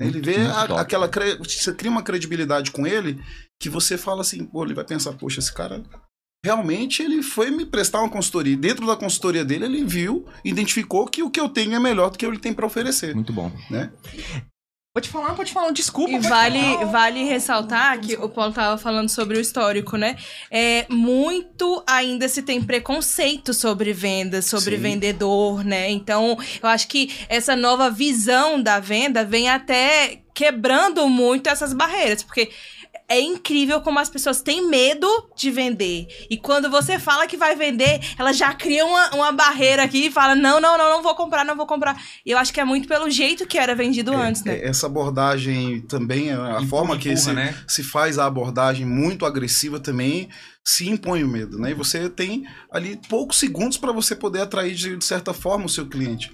Ele 0.00 0.20
vê 0.20 0.36
a, 0.42 0.80
aquela. 0.80 1.10
Você 1.40 1.74
cria 1.74 1.90
uma 1.90 2.04
credibilidade 2.04 2.70
com 2.70 2.86
ele 2.86 3.20
que 3.60 3.68
você 3.68 3.98
fala 3.98 4.20
assim, 4.20 4.44
pô, 4.44 4.64
ele 4.64 4.74
vai 4.74 4.84
pensar, 4.84 5.12
poxa, 5.14 5.40
esse 5.40 5.52
cara 5.52 5.82
realmente 6.44 7.02
ele 7.02 7.22
foi 7.22 7.50
me 7.50 7.64
prestar 7.66 8.00
uma 8.00 8.08
consultoria. 8.08 8.56
Dentro 8.56 8.86
da 8.86 8.96
consultoria 8.96 9.44
dele, 9.44 9.64
ele 9.64 9.84
viu, 9.84 10.26
identificou 10.44 11.06
que 11.06 11.22
o 11.22 11.30
que 11.30 11.40
eu 11.40 11.48
tenho 11.48 11.74
é 11.74 11.80
melhor 11.80 12.10
do 12.10 12.18
que 12.18 12.26
ele 12.26 12.38
tem 12.38 12.52
para 12.52 12.66
oferecer. 12.66 13.14
Muito 13.14 13.32
bom. 13.32 13.50
Né? 13.70 13.90
Pode 14.94 15.10
falar, 15.10 15.34
pode 15.34 15.52
falar, 15.52 15.70
desculpa. 15.70 16.10
E 16.10 16.18
vale, 16.18 16.84
vale 16.86 17.22
ressaltar 17.22 18.00
que 18.00 18.14
o 18.16 18.28
Paulo 18.28 18.50
estava 18.50 18.76
falando 18.76 19.08
sobre 19.08 19.36
o 19.36 19.40
histórico, 19.40 19.96
né? 19.96 20.16
É, 20.50 20.86
muito 20.88 21.84
ainda 21.86 22.28
se 22.28 22.42
tem 22.42 22.60
preconceito 22.60 23.54
sobre 23.54 23.92
vendas, 23.92 24.46
sobre 24.46 24.74
Sim. 24.74 24.82
vendedor, 24.82 25.62
né? 25.62 25.88
Então, 25.90 26.36
eu 26.60 26.68
acho 26.68 26.88
que 26.88 27.12
essa 27.28 27.54
nova 27.54 27.90
visão 27.90 28.60
da 28.60 28.80
venda 28.80 29.24
vem 29.24 29.48
até 29.48 30.22
quebrando 30.34 31.08
muito 31.08 31.48
essas 31.48 31.72
barreiras, 31.72 32.22
porque 32.22 32.50
é 33.08 33.18
incrível 33.18 33.80
como 33.80 33.98
as 33.98 34.10
pessoas 34.10 34.42
têm 34.42 34.68
medo 34.68 35.08
de 35.34 35.50
vender. 35.50 36.06
E 36.28 36.36
quando 36.36 36.70
você 36.70 36.98
fala 36.98 37.26
que 37.26 37.36
vai 37.36 37.56
vender, 37.56 38.00
elas 38.18 38.36
já 38.36 38.52
criam 38.52 38.88
uma, 38.88 39.14
uma 39.14 39.32
barreira 39.32 39.84
aqui 39.84 40.06
e 40.06 40.10
falam: 40.10 40.36
não, 40.36 40.60
não, 40.60 40.76
não, 40.76 40.90
não 40.90 41.02
vou 41.02 41.14
comprar, 41.14 41.44
não 41.44 41.56
vou 41.56 41.66
comprar. 41.66 42.00
E 42.24 42.30
eu 42.30 42.38
acho 42.38 42.52
que 42.52 42.60
é 42.60 42.64
muito 42.64 42.86
pelo 42.86 43.08
jeito 43.10 43.46
que 43.46 43.56
era 43.56 43.74
vendido 43.74 44.12
é, 44.12 44.16
antes, 44.16 44.44
né? 44.44 44.58
É, 44.58 44.68
essa 44.68 44.86
abordagem 44.86 45.80
também, 45.82 46.30
a 46.30 46.60
forma 46.66 46.98
que 46.98 47.16
se, 47.16 47.32
né? 47.32 47.56
se 47.66 47.82
faz 47.82 48.18
a 48.18 48.26
abordagem 48.26 48.84
muito 48.84 49.24
agressiva 49.24 49.80
também 49.80 50.28
se 50.62 50.86
impõe 50.86 51.24
o 51.24 51.28
medo, 51.28 51.58
né? 51.58 51.70
E 51.70 51.74
você 51.74 52.10
tem 52.10 52.46
ali 52.70 53.00
poucos 53.08 53.38
segundos 53.38 53.78
para 53.78 53.90
você 53.90 54.14
poder 54.14 54.42
atrair 54.42 54.74
de, 54.74 54.98
de 54.98 55.04
certa 55.04 55.32
forma 55.32 55.64
o 55.64 55.68
seu 55.68 55.88
cliente. 55.88 56.30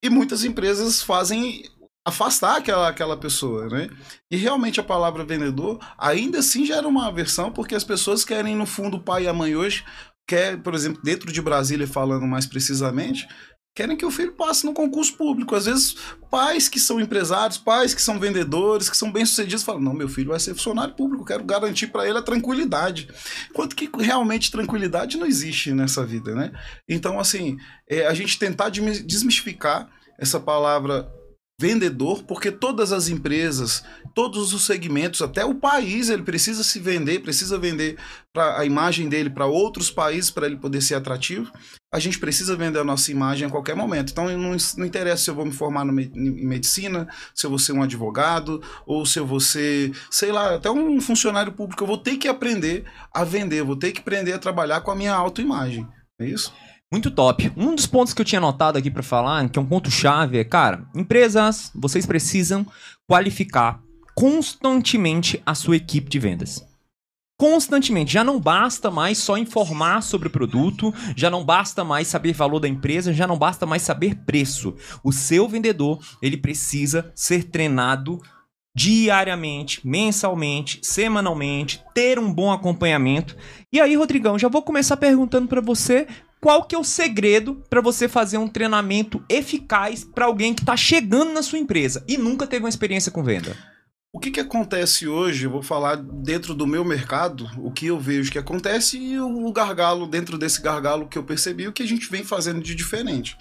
E 0.00 0.08
muitas 0.08 0.44
empresas 0.44 1.02
fazem 1.02 1.64
afastar 2.08 2.56
aquela, 2.56 2.88
aquela 2.88 3.16
pessoa, 3.16 3.68
né? 3.68 3.88
E 4.30 4.36
realmente 4.36 4.80
a 4.80 4.84
palavra 4.84 5.24
vendedor 5.24 5.78
ainda 5.96 6.38
assim 6.40 6.64
gera 6.64 6.86
uma 6.86 7.08
aversão, 7.08 7.52
porque 7.52 7.74
as 7.74 7.84
pessoas 7.84 8.24
querem, 8.24 8.56
no 8.56 8.66
fundo, 8.66 8.96
o 8.96 9.02
pai 9.02 9.24
e 9.24 9.28
a 9.28 9.32
mãe 9.32 9.54
hoje, 9.54 9.84
quer, 10.26 10.58
por 10.58 10.74
exemplo, 10.74 11.00
dentro 11.02 11.32
de 11.32 11.40
Brasília, 11.40 11.86
falando 11.86 12.26
mais 12.26 12.46
precisamente, 12.46 13.26
querem 13.74 13.96
que 13.96 14.04
o 14.04 14.10
filho 14.10 14.32
passe 14.32 14.66
no 14.66 14.74
concurso 14.74 15.16
público. 15.16 15.54
Às 15.54 15.66
vezes, 15.66 15.94
pais 16.28 16.68
que 16.68 16.80
são 16.80 17.00
empresários, 17.00 17.58
pais 17.58 17.94
que 17.94 18.02
são 18.02 18.18
vendedores, 18.18 18.90
que 18.90 18.96
são 18.96 19.12
bem-sucedidos, 19.12 19.62
falam: 19.62 19.80
não, 19.80 19.94
meu 19.94 20.08
filho 20.08 20.30
vai 20.30 20.40
ser 20.40 20.54
funcionário 20.54 20.94
público, 20.94 21.24
quero 21.24 21.44
garantir 21.44 21.86
para 21.86 22.08
ele 22.08 22.18
a 22.18 22.22
tranquilidade. 22.22 23.08
Enquanto 23.50 23.76
que 23.76 23.88
realmente 23.96 24.50
tranquilidade 24.50 25.16
não 25.16 25.26
existe 25.26 25.72
nessa 25.72 26.04
vida, 26.04 26.34
né? 26.34 26.52
Então, 26.88 27.20
assim, 27.20 27.56
é, 27.88 28.06
a 28.06 28.14
gente 28.14 28.38
tentar 28.38 28.68
desmistificar 28.68 29.88
essa 30.18 30.40
palavra 30.40 31.08
vendedor, 31.60 32.22
porque 32.22 32.52
todas 32.52 32.92
as 32.92 33.08
empresas, 33.08 33.82
todos 34.14 34.54
os 34.54 34.64
segmentos, 34.64 35.20
até 35.20 35.44
o 35.44 35.56
país, 35.56 36.08
ele 36.08 36.22
precisa 36.22 36.62
se 36.62 36.78
vender, 36.78 37.20
precisa 37.20 37.58
vender 37.58 37.98
para 38.32 38.60
a 38.60 38.64
imagem 38.64 39.08
dele 39.08 39.28
para 39.28 39.44
outros 39.44 39.90
países 39.90 40.30
para 40.30 40.46
ele 40.46 40.56
poder 40.56 40.80
ser 40.80 40.94
atrativo. 40.94 41.50
A 41.92 41.98
gente 41.98 42.16
precisa 42.20 42.54
vender 42.54 42.78
a 42.78 42.84
nossa 42.84 43.10
imagem 43.10 43.48
a 43.48 43.50
qualquer 43.50 43.74
momento. 43.74 44.12
Então 44.12 44.28
não, 44.28 44.56
não 44.76 44.86
interessa 44.86 45.24
se 45.24 45.30
eu 45.30 45.34
vou 45.34 45.44
me 45.44 45.52
formar 45.52 45.84
no, 45.84 46.00
em 46.00 46.46
medicina, 46.46 47.08
se 47.34 47.44
eu 47.44 47.50
vou 47.50 47.58
ser 47.58 47.72
um 47.72 47.82
advogado 47.82 48.62
ou 48.86 49.04
se 49.04 49.18
eu 49.18 49.26
vou 49.26 49.40
ser, 49.40 49.92
sei 50.10 50.30
lá, 50.30 50.54
até 50.54 50.70
um 50.70 51.00
funcionário 51.00 51.52
público. 51.52 51.82
Eu 51.82 51.88
vou 51.88 51.98
ter 51.98 52.18
que 52.18 52.28
aprender 52.28 52.84
a 53.12 53.24
vender, 53.24 53.64
vou 53.64 53.76
ter 53.76 53.90
que 53.90 54.00
aprender 54.00 54.32
a 54.32 54.38
trabalhar 54.38 54.82
com 54.82 54.92
a 54.92 54.96
minha 54.96 55.14
autoimagem. 55.14 55.88
É 56.20 56.26
isso? 56.26 56.52
Muito 56.90 57.10
top. 57.10 57.52
Um 57.56 57.74
dos 57.74 57.86
pontos 57.86 58.14
que 58.14 58.20
eu 58.20 58.24
tinha 58.24 58.38
anotado 58.38 58.78
aqui 58.78 58.90
para 58.90 59.02
falar, 59.02 59.46
que 59.48 59.58
é 59.58 59.62
um 59.62 59.66
ponto 59.66 59.90
chave, 59.90 60.38
é, 60.38 60.44
cara, 60.44 60.86
empresas, 60.94 61.70
vocês 61.74 62.06
precisam 62.06 62.66
qualificar 63.06 63.80
constantemente 64.14 65.40
a 65.44 65.54
sua 65.54 65.76
equipe 65.76 66.08
de 66.08 66.18
vendas. 66.18 66.66
Constantemente. 67.38 68.12
Já 68.12 68.24
não 68.24 68.40
basta 68.40 68.90
mais 68.90 69.18
só 69.18 69.36
informar 69.36 70.02
sobre 70.02 70.26
o 70.26 70.30
produto, 70.30 70.92
já 71.14 71.30
não 71.30 71.44
basta 71.44 71.84
mais 71.84 72.08
saber 72.08 72.32
valor 72.32 72.58
da 72.58 72.66
empresa, 72.66 73.12
já 73.12 73.28
não 73.28 73.38
basta 73.38 73.64
mais 73.64 73.82
saber 73.82 74.16
preço. 74.26 74.74
O 75.04 75.12
seu 75.12 75.46
vendedor, 75.46 76.00
ele 76.20 76.36
precisa 76.36 77.12
ser 77.14 77.44
treinado 77.44 78.20
diariamente, 78.74 79.86
mensalmente, 79.86 80.80
semanalmente, 80.82 81.82
ter 81.94 82.18
um 82.18 82.32
bom 82.32 82.50
acompanhamento. 82.50 83.36
E 83.72 83.80
aí, 83.80 83.94
Rodrigão, 83.94 84.38
já 84.38 84.48
vou 84.48 84.62
começar 84.62 84.96
perguntando 84.96 85.46
para 85.46 85.60
você 85.60 86.08
qual 86.40 86.64
que 86.64 86.74
é 86.74 86.78
o 86.78 86.84
segredo 86.84 87.62
para 87.68 87.80
você 87.80 88.08
fazer 88.08 88.38
um 88.38 88.48
treinamento 88.48 89.22
eficaz 89.28 90.04
para 90.04 90.26
alguém 90.26 90.54
que 90.54 90.62
está 90.62 90.76
chegando 90.76 91.32
na 91.32 91.42
sua 91.42 91.58
empresa 91.58 92.04
e 92.06 92.16
nunca 92.16 92.46
teve 92.46 92.64
uma 92.64 92.68
experiência 92.68 93.10
com 93.10 93.22
venda? 93.22 93.56
O 94.10 94.18
que, 94.18 94.30
que 94.30 94.40
acontece 94.40 95.06
hoje, 95.06 95.44
eu 95.44 95.50
vou 95.50 95.62
falar 95.62 95.96
dentro 95.96 96.54
do 96.54 96.66
meu 96.66 96.84
mercado, 96.84 97.48
o 97.58 97.70
que 97.70 97.86
eu 97.86 98.00
vejo 98.00 98.32
que 98.32 98.38
acontece 98.38 98.96
e 98.96 99.20
o 99.20 99.52
gargalo, 99.52 100.06
dentro 100.06 100.38
desse 100.38 100.62
gargalo 100.62 101.06
que 101.06 101.18
eu 101.18 101.22
percebi, 101.22 101.68
o 101.68 101.72
que 101.72 101.82
a 101.82 101.86
gente 101.86 102.10
vem 102.10 102.24
fazendo 102.24 102.62
de 102.62 102.74
diferente. 102.74 103.36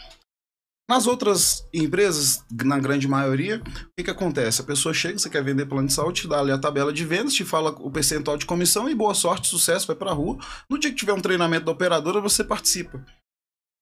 Nas 0.89 1.06
outras 1.06 1.67
empresas, 1.74 2.46
na 2.63 2.79
grande 2.79 3.10
maioria, 3.10 3.62
o 3.62 3.89
que, 3.98 4.06
que 4.06 4.10
acontece? 4.10 4.62
A 4.62 4.63
pessoa 4.63 4.94
chega, 4.94 5.20
você 5.20 5.29
quer 5.29 5.44
vender 5.44 5.65
plano 5.65 5.88
de 5.88 5.94
saúde, 5.94 6.22
te 6.22 6.27
dá 6.29 6.39
ali 6.39 6.51
a 6.51 6.58
tabela 6.58 6.94
de 6.94 7.03
vendas, 7.03 7.34
te 7.34 7.44
fala 7.44 7.72
o 7.72 7.91
percentual 7.91 8.38
de 8.38 8.46
comissão 8.46 8.89
e 8.89 8.96
boa 8.96 9.13
sorte, 9.13 9.50
sucesso, 9.50 9.86
vai 9.86 9.98
para 9.98 10.12
a 10.12 10.13
rua. 10.13 10.38
No 10.70 10.79
dia 10.79 10.89
que 10.89 10.96
tiver 10.96 11.12
um 11.12 11.20
treinamento 11.20 11.65
da 11.65 11.74
operadora, 11.74 12.22
você 12.22 12.41
participa. 12.41 13.06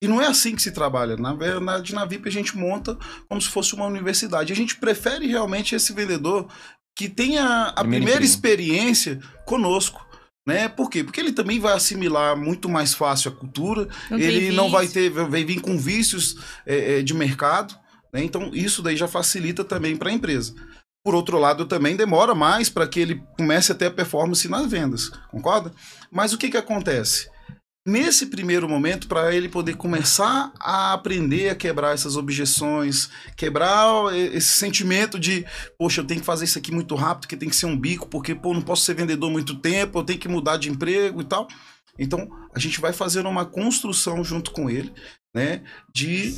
E 0.02 0.08
não 0.08 0.20
é 0.20 0.26
assim 0.26 0.56
que 0.56 0.62
se 0.62 0.72
trabalha. 0.72 1.16
Na 1.16 1.32
verdade, 1.32 1.94
na 1.94 2.04
VIP 2.04 2.28
a 2.28 2.32
gente 2.32 2.56
monta 2.56 2.98
como 3.28 3.40
se 3.40 3.48
fosse 3.48 3.74
uma 3.74 3.86
universidade. 3.86 4.52
A 4.52 4.56
gente 4.56 4.76
prefere 4.76 5.28
realmente 5.28 5.76
esse 5.76 5.92
vendedor 5.92 6.48
que 6.96 7.08
tenha 7.08 7.72
a 7.76 7.84
primeira 7.84 8.24
experiência 8.24 9.20
conosco. 9.44 10.05
Né? 10.46 10.68
Por 10.68 10.88
quê? 10.88 11.02
Porque 11.02 11.18
ele 11.18 11.32
também 11.32 11.58
vai 11.58 11.74
assimilar 11.74 12.36
muito 12.36 12.68
mais 12.68 12.94
fácil 12.94 13.32
a 13.32 13.34
cultura, 13.34 13.88
não 14.08 14.16
ele 14.16 14.52
não 14.52 14.70
vai 14.70 14.86
ter, 14.86 15.10
vai 15.10 15.44
vir 15.44 15.60
com 15.60 15.76
vícios 15.76 16.36
é, 16.64 16.98
é, 16.98 17.02
de 17.02 17.12
mercado, 17.12 17.74
né? 18.12 18.22
então 18.22 18.50
isso 18.54 18.80
daí 18.80 18.96
já 18.96 19.08
facilita 19.08 19.64
também 19.64 19.96
para 19.96 20.08
a 20.08 20.12
empresa. 20.12 20.54
Por 21.04 21.14
outro 21.14 21.38
lado, 21.38 21.66
também 21.66 21.96
demora 21.96 22.34
mais 22.34 22.68
para 22.68 22.86
que 22.86 23.00
ele 23.00 23.22
comece 23.36 23.72
a 23.72 23.74
ter 23.74 23.86
a 23.86 23.90
performance 23.90 24.48
nas 24.48 24.70
vendas, 24.70 25.08
concorda? 25.30 25.72
Mas 26.10 26.32
o 26.32 26.38
que, 26.38 26.48
que 26.48 26.56
acontece? 26.56 27.28
Nesse 27.86 28.26
primeiro 28.26 28.68
momento, 28.68 29.06
para 29.06 29.34
ele 29.34 29.48
poder 29.48 29.76
começar 29.76 30.52
a 30.58 30.92
aprender 30.92 31.50
a 31.50 31.54
quebrar 31.54 31.94
essas 31.94 32.16
objeções, 32.16 33.08
quebrar 33.36 34.12
esse 34.14 34.48
sentimento 34.48 35.18
de, 35.18 35.46
poxa, 35.78 36.00
eu 36.00 36.04
tenho 36.04 36.20
que 36.20 36.26
fazer 36.26 36.46
isso 36.46 36.58
aqui 36.58 36.72
muito 36.72 36.96
rápido, 36.96 37.28
que 37.28 37.36
tem 37.36 37.48
que 37.48 37.54
ser 37.54 37.66
um 37.66 37.78
bico, 37.78 38.08
porque, 38.08 38.34
pô, 38.34 38.52
não 38.52 38.60
posso 38.60 38.82
ser 38.82 38.94
vendedor 38.94 39.30
muito 39.30 39.54
tempo, 39.54 40.00
eu 40.00 40.04
tenho 40.04 40.18
que 40.18 40.28
mudar 40.28 40.56
de 40.56 40.68
emprego 40.68 41.20
e 41.20 41.24
tal. 41.24 41.46
Então, 41.96 42.28
a 42.52 42.58
gente 42.58 42.80
vai 42.80 42.92
fazendo 42.92 43.28
uma 43.28 43.46
construção 43.46 44.24
junto 44.24 44.50
com 44.50 44.68
ele, 44.68 44.92
né, 45.34 45.62
de 45.94 46.36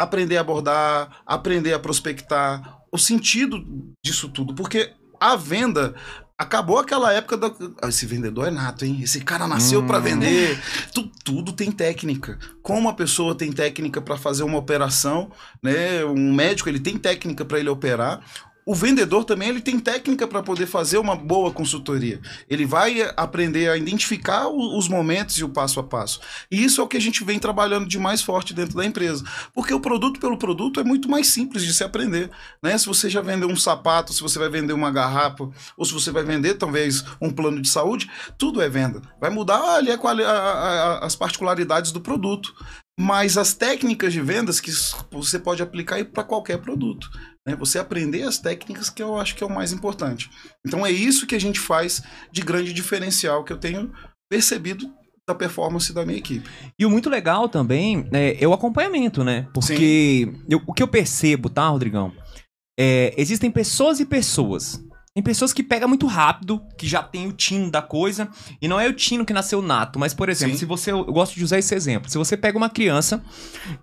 aprender 0.00 0.38
a 0.38 0.40
abordar, 0.40 1.22
aprender 1.26 1.74
a 1.74 1.78
prospectar, 1.78 2.80
o 2.90 2.98
sentido 2.98 3.64
disso 4.04 4.28
tudo, 4.28 4.54
porque 4.54 4.92
a 5.20 5.36
venda 5.36 5.94
Acabou 6.42 6.78
aquela 6.78 7.12
época 7.12 7.36
da. 7.36 7.52
Ah, 7.80 7.88
esse 7.88 8.04
vendedor 8.04 8.48
é 8.48 8.50
nato, 8.50 8.84
hein? 8.84 9.00
Esse 9.02 9.20
cara 9.20 9.46
nasceu 9.46 9.80
hum. 9.80 9.86
para 9.86 9.98
vender. 9.98 10.60
Tu, 10.92 11.10
tudo 11.24 11.52
tem 11.52 11.70
técnica. 11.70 12.38
Como 12.62 12.88
a 12.88 12.92
pessoa 12.92 13.34
tem 13.34 13.52
técnica 13.52 14.00
para 14.00 14.16
fazer 14.16 14.42
uma 14.42 14.58
operação, 14.58 15.30
né? 15.62 16.04
Um 16.04 16.34
médico 16.34 16.68
ele 16.68 16.80
tem 16.80 16.98
técnica 16.98 17.44
para 17.44 17.58
ele 17.58 17.68
operar 17.68 18.20
o 18.64 18.74
vendedor 18.74 19.24
também 19.24 19.48
ele 19.48 19.60
tem 19.60 19.78
técnica 19.78 20.26
para 20.26 20.42
poder 20.42 20.66
fazer 20.66 20.98
uma 20.98 21.16
boa 21.16 21.50
consultoria. 21.50 22.20
Ele 22.48 22.64
vai 22.64 23.02
aprender 23.16 23.68
a 23.68 23.76
identificar 23.76 24.48
os 24.48 24.88
momentos 24.88 25.36
e 25.38 25.44
o 25.44 25.48
passo 25.48 25.80
a 25.80 25.82
passo. 25.82 26.20
E 26.50 26.62
isso 26.62 26.80
é 26.80 26.84
o 26.84 26.86
que 26.86 26.96
a 26.96 27.00
gente 27.00 27.24
vem 27.24 27.38
trabalhando 27.38 27.88
de 27.88 27.98
mais 27.98 28.22
forte 28.22 28.54
dentro 28.54 28.76
da 28.76 28.84
empresa. 28.84 29.24
Porque 29.52 29.74
o 29.74 29.80
produto 29.80 30.20
pelo 30.20 30.38
produto 30.38 30.78
é 30.78 30.84
muito 30.84 31.08
mais 31.08 31.28
simples 31.28 31.64
de 31.64 31.74
se 31.74 31.82
aprender. 31.82 32.30
Né? 32.62 32.78
Se 32.78 32.86
você 32.86 33.10
já 33.10 33.20
vendeu 33.20 33.48
um 33.48 33.56
sapato, 33.56 34.12
se 34.12 34.22
você 34.22 34.38
vai 34.38 34.48
vender 34.48 34.72
uma 34.72 34.90
garrafa, 34.90 35.50
ou 35.76 35.84
se 35.84 35.92
você 35.92 36.10
vai 36.10 36.22
vender 36.22 36.54
talvez 36.54 37.04
um 37.20 37.30
plano 37.30 37.60
de 37.60 37.68
saúde, 37.68 38.08
tudo 38.38 38.62
é 38.62 38.68
venda. 38.68 39.02
Vai 39.20 39.30
mudar 39.30 39.76
ali 39.76 39.90
a, 39.90 39.96
a, 39.96 40.28
a, 40.28 41.06
as 41.06 41.16
particularidades 41.16 41.90
do 41.90 42.00
produto. 42.00 42.54
Mas 42.98 43.38
as 43.38 43.54
técnicas 43.54 44.12
de 44.12 44.20
vendas 44.20 44.60
que 44.60 44.70
você 45.10 45.38
pode 45.38 45.62
aplicar 45.62 46.04
para 46.04 46.24
qualquer 46.24 46.58
produto. 46.58 47.08
Né? 47.46 47.56
Você 47.56 47.78
aprender 47.78 48.22
as 48.22 48.38
técnicas 48.38 48.90
que 48.90 49.02
eu 49.02 49.16
acho 49.18 49.34
que 49.34 49.42
é 49.42 49.46
o 49.46 49.50
mais 49.54 49.72
importante. 49.72 50.30
Então 50.66 50.84
é 50.84 50.90
isso 50.90 51.26
que 51.26 51.34
a 51.34 51.40
gente 51.40 51.58
faz 51.58 52.02
de 52.30 52.42
grande 52.42 52.72
diferencial 52.72 53.44
que 53.44 53.52
eu 53.52 53.58
tenho 53.58 53.90
percebido 54.30 54.92
da 55.26 55.34
performance 55.34 55.92
da 55.92 56.04
minha 56.04 56.18
equipe. 56.18 56.48
E 56.78 56.84
o 56.84 56.90
muito 56.90 57.08
legal 57.08 57.48
também 57.48 58.08
é, 58.12 58.42
é 58.42 58.46
o 58.46 58.52
acompanhamento, 58.52 59.22
né? 59.24 59.48
Porque 59.54 60.30
eu- 60.48 60.60
o 60.66 60.72
que 60.74 60.82
eu 60.82 60.88
percebo, 60.88 61.48
tá, 61.48 61.68
Rodrigão? 61.68 62.12
É, 62.78 63.14
existem 63.16 63.50
pessoas 63.50 64.00
e 64.00 64.04
pessoas. 64.04 64.82
Tem 65.14 65.22
pessoas 65.22 65.52
que 65.52 65.62
pegam 65.62 65.88
muito 65.88 66.06
rápido, 66.06 66.62
que 66.78 66.88
já 66.88 67.02
tem 67.02 67.26
o 67.28 67.32
tino 67.32 67.70
da 67.70 67.82
coisa, 67.82 68.28
e 68.62 68.66
não 68.66 68.80
é 68.80 68.88
o 68.88 68.94
tino 68.94 69.26
que 69.26 69.32
nasceu 69.32 69.60
nato, 69.60 69.98
mas, 69.98 70.14
por 70.14 70.30
exemplo, 70.30 70.54
Sim. 70.54 70.60
se 70.60 70.64
você. 70.64 70.90
Eu 70.90 71.04
gosto 71.04 71.34
de 71.34 71.44
usar 71.44 71.58
esse 71.58 71.74
exemplo. 71.74 72.10
Se 72.10 72.16
você 72.16 72.34
pega 72.34 72.56
uma 72.56 72.70
criança 72.70 73.22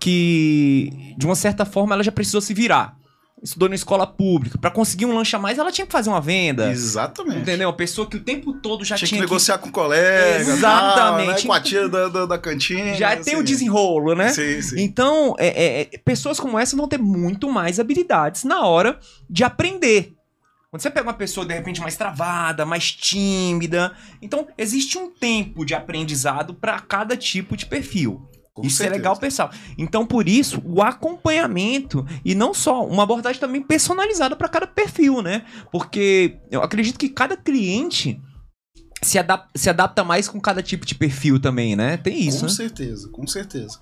que, 0.00 1.14
de 1.16 1.24
uma 1.24 1.36
certa 1.36 1.64
forma, 1.64 1.94
ela 1.94 2.02
já 2.02 2.10
precisou 2.10 2.40
se 2.40 2.52
virar. 2.52 2.98
Estudou 3.40 3.68
na 3.68 3.74
escola 3.76 4.06
pública. 4.06 4.58
Pra 4.58 4.72
conseguir 4.72 5.06
um 5.06 5.14
lanche 5.14 5.34
a 5.34 5.38
mais, 5.38 5.56
ela 5.56 5.70
tinha 5.70 5.86
que 5.86 5.92
fazer 5.92 6.10
uma 6.10 6.20
venda. 6.20 6.70
Exatamente. 6.70 7.38
Entendeu? 7.38 7.68
Uma 7.68 7.76
pessoa 7.76 8.06
que 8.10 8.16
o 8.16 8.20
tempo 8.20 8.52
todo 8.54 8.84
já 8.84 8.96
Tinha, 8.96 9.08
tinha, 9.08 9.20
que 9.20 9.26
negociar 9.26 9.58
com 9.58 9.68
o 9.68 9.72
colega, 9.72 10.50
Exatamente. 10.50 10.94
tal, 10.96 11.16
né? 11.16 11.42
com 11.42 11.52
a 11.52 11.60
tia 11.60 11.88
da, 11.88 12.08
da, 12.08 12.26
da 12.26 12.38
cantina. 12.38 12.92
Já 12.94 13.14
assim. 13.14 13.22
tem 13.22 13.36
o 13.36 13.42
desenrolo, 13.42 14.14
né? 14.14 14.30
Sim, 14.30 14.60
sim. 14.60 14.82
Então, 14.82 15.34
é, 15.38 15.82
é, 15.82 15.98
pessoas 16.04 16.38
como 16.38 16.58
essa 16.58 16.76
vão 16.76 16.88
ter 16.88 16.98
muito 16.98 17.48
mais 17.48 17.80
habilidades 17.80 18.44
na 18.44 18.66
hora 18.66 18.98
de 19.30 19.42
aprender. 19.42 20.19
Quando 20.70 20.82
você 20.82 20.90
pega 20.90 21.08
uma 21.08 21.14
pessoa, 21.14 21.44
de 21.44 21.52
repente, 21.52 21.80
mais 21.80 21.96
travada, 21.96 22.64
mais 22.64 22.92
tímida. 22.92 23.96
Então, 24.22 24.46
existe 24.56 24.96
um 24.96 25.10
tempo 25.10 25.64
de 25.64 25.74
aprendizado 25.74 26.54
para 26.54 26.78
cada 26.78 27.16
tipo 27.16 27.56
de 27.56 27.66
perfil. 27.66 28.28
Com 28.54 28.64
isso 28.64 28.76
certeza. 28.76 28.94
é 28.94 28.98
legal, 28.98 29.16
pessoal. 29.16 29.50
Então, 29.76 30.06
por 30.06 30.28
isso, 30.28 30.62
o 30.64 30.80
acompanhamento 30.80 32.06
e 32.24 32.34
não 32.36 32.54
só 32.54 32.86
uma 32.86 33.02
abordagem 33.02 33.40
também 33.40 33.62
personalizada 33.62 34.36
para 34.36 34.48
cada 34.48 34.66
perfil, 34.66 35.22
né? 35.22 35.44
Porque 35.72 36.38
eu 36.50 36.62
acredito 36.62 36.98
que 36.98 37.08
cada 37.08 37.36
cliente 37.36 38.20
se, 39.02 39.18
adap- 39.18 39.50
se 39.56 39.70
adapta 39.70 40.04
mais 40.04 40.28
com 40.28 40.40
cada 40.40 40.62
tipo 40.62 40.86
de 40.86 40.94
perfil 40.94 41.40
também, 41.40 41.74
né? 41.74 41.96
Tem 41.96 42.20
isso, 42.20 42.40
com 42.40 42.46
né? 42.46 42.52
certeza, 42.52 43.08
com 43.08 43.26
certeza. 43.26 43.78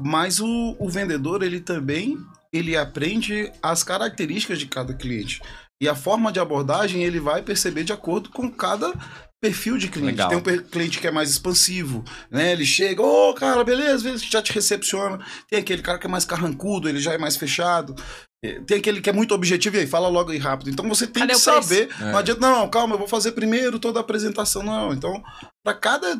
Mas 0.00 0.40
o, 0.40 0.76
o 0.78 0.88
vendedor, 0.88 1.42
ele 1.42 1.60
também 1.60 2.16
ele 2.52 2.76
aprende 2.76 3.50
as 3.62 3.82
características 3.82 4.58
de 4.58 4.66
cada 4.66 4.92
cliente. 4.94 5.40
E 5.82 5.88
a 5.88 5.96
forma 5.96 6.30
de 6.30 6.38
abordagem 6.38 7.02
ele 7.02 7.18
vai 7.18 7.42
perceber 7.42 7.82
de 7.82 7.92
acordo 7.92 8.30
com 8.30 8.48
cada 8.48 8.94
perfil 9.42 9.76
de 9.76 9.88
cliente. 9.88 10.12
Legal. 10.12 10.28
Tem 10.28 10.38
um 10.38 10.62
cliente 10.62 11.00
que 11.00 11.08
é 11.08 11.10
mais 11.10 11.28
expansivo, 11.28 12.04
né? 12.30 12.52
Ele 12.52 12.64
chega, 12.64 13.02
ô 13.02 13.34
cara, 13.34 13.64
beleza, 13.64 14.04
beleza, 14.04 14.24
já 14.24 14.40
te 14.40 14.52
recepciona. 14.52 15.18
Tem 15.50 15.58
aquele 15.58 15.82
cara 15.82 15.98
que 15.98 16.06
é 16.06 16.08
mais 16.08 16.24
carrancudo, 16.24 16.88
ele 16.88 17.00
já 17.00 17.14
é 17.14 17.18
mais 17.18 17.36
fechado. 17.36 17.96
Eh, 18.44 18.60
Tem 18.64 18.78
aquele 18.78 19.00
que 19.00 19.10
é 19.10 19.12
muito 19.12 19.34
objetivo 19.34 19.74
e 19.74 19.80
aí 19.80 19.86
fala 19.88 20.06
logo 20.06 20.30
aí 20.30 20.38
rápido. 20.38 20.70
Então 20.70 20.88
você 20.88 21.04
tem 21.04 21.22
Cadê 21.22 21.32
que 21.32 21.40
saber. 21.40 21.88
É. 22.00 22.12
Não 22.12 22.18
adianta, 22.18 22.40
não, 22.40 22.70
calma, 22.70 22.94
eu 22.94 22.98
vou 23.00 23.08
fazer 23.08 23.32
primeiro 23.32 23.80
toda 23.80 23.98
a 23.98 24.02
apresentação. 24.02 24.62
Não, 24.62 24.92
então, 24.92 25.20
para 25.64 25.74
cada 25.74 26.16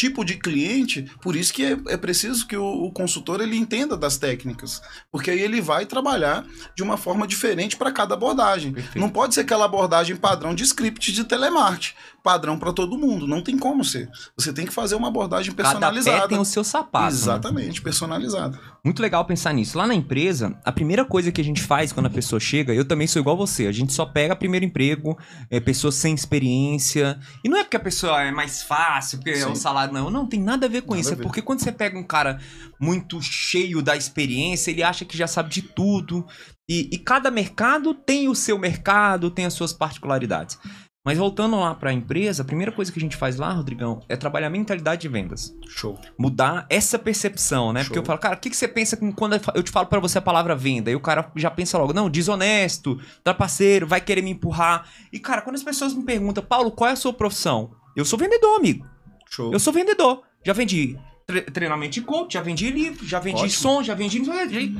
tipo 0.00 0.24
de 0.24 0.36
cliente, 0.36 1.02
por 1.20 1.36
isso 1.36 1.52
que 1.52 1.62
é, 1.62 1.76
é 1.88 1.96
preciso 1.98 2.46
que 2.46 2.56
o, 2.56 2.64
o 2.64 2.90
consultor 2.90 3.42
ele 3.42 3.54
entenda 3.54 3.98
das 3.98 4.16
técnicas, 4.16 4.80
porque 5.12 5.30
aí 5.30 5.40
ele 5.40 5.60
vai 5.60 5.84
trabalhar 5.84 6.46
de 6.74 6.82
uma 6.82 6.96
forma 6.96 7.26
diferente 7.26 7.76
para 7.76 7.92
cada 7.92 8.14
abordagem. 8.14 8.72
Perfeito. 8.72 8.98
Não 8.98 9.10
pode 9.10 9.34
ser 9.34 9.42
aquela 9.42 9.66
abordagem 9.66 10.16
padrão 10.16 10.54
de 10.54 10.62
script 10.64 11.12
de 11.12 11.22
telemarketing, 11.24 11.94
padrão 12.22 12.58
para 12.58 12.72
todo 12.72 12.98
mundo, 12.98 13.26
não 13.26 13.42
tem 13.42 13.58
como 13.58 13.84
ser. 13.84 14.08
Você 14.36 14.52
tem 14.52 14.66
que 14.66 14.72
fazer 14.72 14.94
uma 14.94 15.08
abordagem 15.08 15.54
Cada 15.54 15.70
personalizada. 15.70 16.22
pé 16.22 16.28
tem 16.28 16.38
o 16.38 16.44
seu 16.44 16.62
sapato. 16.64 17.06
né? 17.06 17.10
Exatamente, 17.10 17.82
personalizada. 17.82 18.58
Muito 18.84 19.00
legal 19.02 19.24
pensar 19.24 19.52
nisso. 19.52 19.76
Lá 19.76 19.86
na 19.86 19.94
empresa, 19.94 20.58
a 20.64 20.72
primeira 20.72 21.04
coisa 21.04 21.30
que 21.32 21.40
a 21.40 21.44
gente 21.44 21.62
faz 21.62 21.92
quando 21.92 22.06
a 22.06 22.10
pessoa 22.10 22.40
chega, 22.40 22.72
eu 22.72 22.84
também 22.84 23.06
sou 23.06 23.20
igual 23.20 23.36
você, 23.36 23.66
a 23.66 23.72
gente 23.72 23.92
só 23.92 24.06
pega 24.06 24.34
primeiro 24.36 24.64
emprego, 24.64 25.18
é, 25.50 25.60
pessoas 25.60 25.94
sem 25.94 26.14
experiência. 26.14 27.18
E 27.44 27.48
não 27.48 27.58
é 27.58 27.64
porque 27.64 27.76
a 27.76 27.80
pessoa 27.80 28.22
é 28.22 28.30
mais 28.30 28.62
fácil, 28.62 29.18
porque 29.18 29.30
é 29.30 29.46
o 29.46 29.54
Sim. 29.54 29.60
salário 29.60 29.92
não. 29.92 30.10
Não, 30.10 30.26
tem 30.26 30.40
nada 30.40 30.66
a 30.66 30.68
ver 30.68 30.82
com 30.82 30.94
Nada 30.94 31.00
isso. 31.00 31.12
É 31.12 31.16
porque 31.16 31.42
quando 31.42 31.60
você 31.60 31.72
pega 31.72 31.98
um 31.98 32.04
cara 32.04 32.38
muito 32.80 33.20
cheio 33.20 33.82
da 33.82 33.96
experiência, 33.96 34.70
ele 34.70 34.82
acha 34.82 35.04
que 35.04 35.16
já 35.16 35.26
sabe 35.26 35.50
de 35.50 35.62
tudo. 35.62 36.26
E, 36.68 36.88
e 36.92 36.98
cada 36.98 37.30
mercado 37.30 37.92
tem 37.94 38.28
o 38.28 38.34
seu 38.34 38.56
mercado, 38.58 39.30
tem 39.30 39.44
as 39.44 39.54
suas 39.54 39.72
particularidades. 39.72 40.56
Mas 41.04 41.16
voltando 41.16 41.58
lá 41.58 41.74
para 41.74 41.90
a 41.90 41.92
empresa, 41.92 42.42
a 42.42 42.44
primeira 42.44 42.70
coisa 42.70 42.92
que 42.92 42.98
a 42.98 43.00
gente 43.00 43.16
faz 43.16 43.36
lá, 43.36 43.52
Rodrigão, 43.52 44.02
é 44.06 44.16
trabalhar 44.16 44.48
a 44.48 44.50
mentalidade 44.50 45.00
de 45.00 45.08
vendas 45.08 45.56
Show. 45.66 45.98
mudar 46.18 46.66
essa 46.68 46.98
percepção, 46.98 47.72
né? 47.72 47.80
Show. 47.80 47.88
Porque 47.88 47.98
eu 47.98 48.04
falo, 48.04 48.18
cara, 48.18 48.36
o 48.36 48.38
que, 48.38 48.50
que 48.50 48.56
você 48.56 48.68
pensa 48.68 48.98
quando 49.16 49.40
eu 49.54 49.62
te 49.62 49.70
falo 49.70 49.86
pra 49.86 49.98
você 49.98 50.18
a 50.18 50.22
palavra 50.22 50.54
venda? 50.54 50.90
E 50.90 50.94
o 50.94 51.00
cara 51.00 51.32
já 51.36 51.50
pensa 51.50 51.78
logo, 51.78 51.94
não, 51.94 52.10
desonesto, 52.10 53.00
trapaceiro, 53.24 53.86
vai 53.86 54.00
querer 54.00 54.20
me 54.20 54.30
empurrar. 54.30 54.90
E, 55.10 55.18
cara, 55.18 55.40
quando 55.40 55.56
as 55.56 55.62
pessoas 55.62 55.94
me 55.94 56.04
perguntam, 56.04 56.44
Paulo, 56.44 56.70
qual 56.70 56.90
é 56.90 56.92
a 56.92 56.96
sua 56.96 57.14
profissão? 57.14 57.70
Eu 57.96 58.04
sou 58.04 58.18
vendedor, 58.18 58.58
amigo. 58.58 58.86
Show. 59.30 59.52
Eu 59.52 59.58
sou 59.58 59.72
vendedor. 59.72 60.22
Já 60.44 60.52
vendi 60.52 60.98
tre- 61.30 61.40
treinamento 61.42 61.92
de 61.92 62.00
coach, 62.02 62.34
já 62.34 62.40
vendi 62.40 62.70
livro, 62.70 63.06
já 63.06 63.18
vendi 63.20 63.42
Ótimo. 63.44 63.50
som, 63.60 63.82
já 63.82 63.94
vendi. 63.94 64.22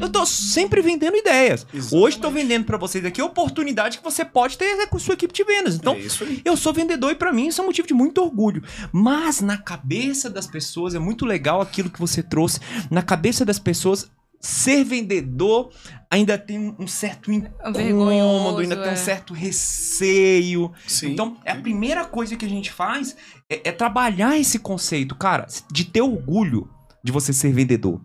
Eu 0.00 0.08
tô 0.08 0.24
sempre 0.26 0.82
vendendo 0.82 1.16
ideias. 1.16 1.66
Exatamente. 1.72 1.94
Hoje 2.04 2.18
tô 2.18 2.30
vendendo 2.30 2.64
pra 2.64 2.76
vocês 2.76 3.04
aqui 3.04 3.20
a 3.20 3.24
oportunidade 3.24 3.98
que 3.98 4.04
você 4.04 4.24
pode 4.24 4.58
ter 4.58 4.86
com 4.88 4.98
sua 4.98 5.14
equipe 5.14 5.32
de 5.32 5.44
vendas. 5.44 5.74
Então, 5.76 5.94
é 5.94 6.00
eu 6.44 6.56
sou 6.56 6.72
vendedor 6.72 7.12
e 7.12 7.14
pra 7.14 7.32
mim 7.32 7.48
isso 7.48 7.60
é 7.60 7.64
um 7.64 7.66
motivo 7.68 7.86
de 7.86 7.94
muito 7.94 8.20
orgulho. 8.22 8.62
Mas 8.92 9.40
na 9.40 9.56
cabeça 9.56 10.28
das 10.28 10.46
pessoas 10.46 10.94
é 10.94 10.98
muito 10.98 11.24
legal 11.24 11.60
aquilo 11.60 11.90
que 11.90 12.00
você 12.00 12.22
trouxe. 12.22 12.60
Na 12.90 13.02
cabeça 13.02 13.44
das 13.44 13.58
pessoas, 13.58 14.10
ser 14.40 14.84
vendedor 14.84 15.70
ainda 16.10 16.38
tem 16.38 16.74
um 16.78 16.86
certo 16.86 17.30
incômodo, 17.30 17.78
Vergonhoso, 17.78 18.58
ainda 18.58 18.76
tem 18.76 18.88
é. 18.88 18.92
um 18.92 18.96
certo 18.96 19.34
receio. 19.34 20.72
Sim. 20.86 21.12
Então, 21.12 21.36
é 21.44 21.52
a 21.52 21.60
primeira 21.60 22.04
coisa 22.04 22.36
que 22.36 22.46
a 22.46 22.48
gente 22.48 22.72
faz 22.72 23.16
é, 23.48 23.68
é 23.68 23.72
trabalhar 23.72 24.36
esse 24.38 24.58
conceito, 24.58 25.14
cara, 25.14 25.46
de 25.70 25.84
ter 25.84 26.00
orgulho 26.00 26.68
de 27.04 27.12
você 27.12 27.32
ser 27.32 27.52
vendedor. 27.52 28.00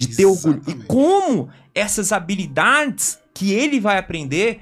De 0.00 0.08
ter 0.16 0.24
orgulho. 0.24 0.62
E 0.66 0.74
como 0.86 1.48
essas 1.74 2.10
habilidades 2.10 3.18
que 3.32 3.52
ele 3.52 3.78
vai 3.78 3.98
aprender 3.98 4.60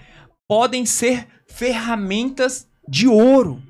podem 0.48 0.84
ser 0.84 1.26
ferramentas 1.46 2.68
de 2.88 3.08
ouro 3.08 3.62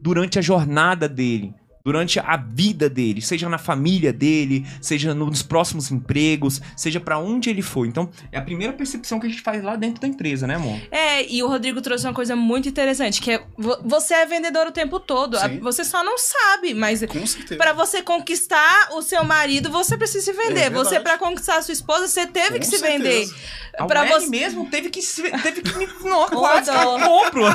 durante 0.00 0.38
a 0.38 0.42
jornada 0.42 1.08
dele, 1.08 1.54
durante 1.84 2.18
a 2.20 2.36
vida 2.36 2.88
dele, 2.90 3.20
seja 3.22 3.48
na 3.48 3.58
família 3.58 4.12
dele, 4.12 4.66
seja 4.80 5.14
nos 5.14 5.42
próximos 5.42 5.90
empregos, 5.90 6.60
seja 6.76 7.00
pra 7.00 7.18
onde 7.18 7.48
ele 7.50 7.62
for. 7.62 7.86
Então, 7.86 8.10
é 8.30 8.38
a 8.38 8.42
primeira 8.42 8.72
percepção 8.72 9.18
que 9.18 9.26
a 9.26 9.30
gente 9.30 9.42
faz 9.42 9.62
lá 9.62 9.76
dentro 9.76 10.00
da 10.00 10.06
empresa, 10.08 10.46
né, 10.46 10.56
amor? 10.56 10.78
É, 10.90 11.24
e 11.30 11.42
o 11.42 11.48
Rodrigo 11.48 11.80
trouxe 11.80 12.06
uma 12.06 12.14
coisa 12.14 12.36
muito 12.36 12.68
interessante, 12.68 13.20
que 13.20 13.32
é 13.32 13.42
vo- 13.56 13.78
você 13.84 14.14
é 14.14 14.26
vendedor 14.26 14.66
o 14.66 14.72
tempo 14.72 15.00
todo. 15.00 15.38
Sim. 15.38 15.58
Você 15.60 15.84
só 15.84 16.04
não 16.04 16.18
sabe, 16.18 16.74
mas 16.74 17.00
Com 17.04 17.26
certeza. 17.26 17.56
Pra 17.56 17.72
você 17.72 18.02
conquistar 18.02 18.90
o 18.92 19.02
seu 19.02 19.24
marido, 19.24 19.70
você 19.70 19.96
precisa 19.96 20.24
se 20.24 20.32
vender. 20.32 20.60
É 20.64 20.70
você 20.70 21.00
pra 21.00 21.16
conquistar 21.18 21.56
a 21.58 21.62
sua 21.62 21.72
esposa, 21.72 22.06
você 22.08 22.26
teve 22.26 22.54
Com 22.54 22.58
que 22.60 22.66
se 22.66 22.78
certeza. 22.78 22.98
vender. 23.02 23.30
A 23.78 23.86
Pra 23.86 24.02
Welly 24.02 24.24
você 24.24 24.26
mesmo 24.30 24.66
teve 24.68 24.90
que 24.90 25.00
se, 25.00 25.22
teve 25.22 25.62
que 25.62 25.78
me 25.78 25.86
Ô, 25.86 26.26
quase 26.28 26.70
compro. 26.70 27.44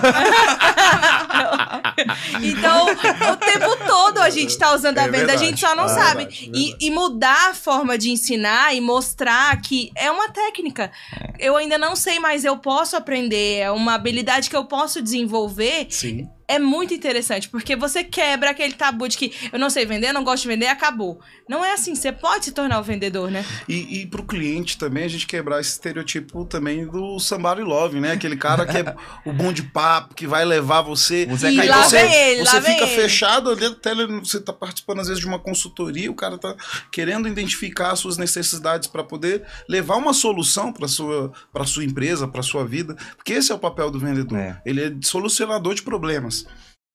Então, 2.41 2.85
o 2.87 3.35
tempo 3.37 3.77
todo 3.85 4.14
a 4.21 4.29
gente 4.29 4.57
tá 4.57 4.73
usando 4.73 4.97
a 4.97 5.03
É 5.03 5.05
venda, 5.05 5.17
a 5.17 5.19
verdade. 5.27 5.45
gente 5.45 5.59
só 5.59 5.75
não 5.75 5.85
É 5.85 5.89
sabe. 5.89 6.17
verdade, 6.25 6.45
E, 6.53 6.61
verdade. 6.63 6.85
e 6.85 6.91
mudar 6.91 7.49
a 7.49 7.53
forma 7.53 7.97
de 7.97 8.09
ensinar 8.11 8.75
e 8.75 8.81
mostrar 8.81 9.59
que 9.61 9.91
é 9.95 10.11
uma 10.11 10.29
técnica. 10.29 10.91
Eu 11.39 11.55
ainda 11.57 11.77
não 11.77 11.95
sei, 11.95 12.19
mas 12.19 12.43
eu 12.45 12.57
posso 12.57 12.95
aprender. 12.95 13.59
É 13.59 13.71
uma 13.71 13.93
habilidade 13.95 14.49
que 14.49 14.55
eu 14.55 14.65
posso 14.65 15.01
desenvolver. 15.01 15.87
Sim. 15.89 16.27
É 16.47 16.59
muito 16.59 16.93
interessante, 16.93 17.49
porque 17.49 17.75
você 17.75 18.03
quebra 18.03 18.51
aquele 18.51 18.73
tabu 18.73 19.07
de 19.07 19.17
que 19.17 19.33
eu 19.51 19.57
não 19.57 19.69
sei 19.69 19.85
vender, 19.85 20.13
não 20.13 20.23
gosto 20.23 20.43
de 20.43 20.47
vender, 20.49 20.67
acabou. 20.67 21.19
Não 21.49 21.65
é 21.65 21.73
assim, 21.73 21.95
você 21.95 22.11
pode 22.11 22.45
se 22.45 22.51
tornar 22.51 22.79
o 22.79 22.83
vendedor, 22.83 23.31
né? 23.31 23.43
E, 23.67 24.01
e 24.01 24.05
pro 24.07 24.23
cliente 24.23 24.77
também, 24.77 25.03
a 25.03 25.07
gente 25.07 25.25
quebrar 25.25 25.59
esse 25.59 25.71
estereotipo 25.71 26.45
também 26.45 26.85
do 26.85 27.19
somebody 27.19 27.61
love, 27.61 27.99
né? 27.99 28.11
Aquele 28.11 28.37
cara 28.37 28.65
que 28.65 28.77
é 28.77 28.95
o 29.25 29.33
bom 29.33 29.51
de 29.51 29.63
papo, 29.63 30.13
que 30.13 30.27
vai 30.27 30.45
levar 30.45 30.81
você. 30.81 31.27
Zé 31.35 31.51
E 31.51 31.67
lá 31.67 31.83
você, 31.83 31.97
vem 31.97 32.13
ele, 32.13 32.43
lá 32.43 32.51
você 32.51 32.59
vem 32.61 32.73
fica 32.73 32.85
ele. 32.87 33.01
fechado 33.01 33.49
ali 33.49 33.65
até 33.65 33.91
ele- 33.91 34.19
você 34.19 34.39
tá 34.39 34.53
participando 34.53 34.99
às 35.01 35.07
vezes 35.07 35.21
de 35.21 35.27
uma 35.27 35.39
consultoria, 35.39 36.11
o 36.11 36.15
cara 36.15 36.37
tá 36.37 36.55
querendo 36.91 37.27
identificar 37.27 37.91
as 37.91 37.99
suas 37.99 38.17
necessidades 38.17 38.87
para 38.87 39.03
poder 39.03 39.43
levar 39.67 39.95
uma 39.95 40.13
solução 40.13 40.71
para 40.71 40.87
sua 40.87 41.31
para 41.51 41.65
sua 41.65 41.83
empresa, 41.83 42.27
para 42.27 42.43
sua 42.43 42.65
vida, 42.65 42.95
porque 43.15 43.33
esse 43.33 43.51
é 43.51 43.55
o 43.55 43.59
papel 43.59 43.89
do 43.89 43.99
vendedor. 43.99 44.37
É. 44.37 44.61
Ele 44.65 44.83
é 44.83 44.91
solucionador 45.01 45.73
de 45.73 45.81
problemas. 45.81 46.34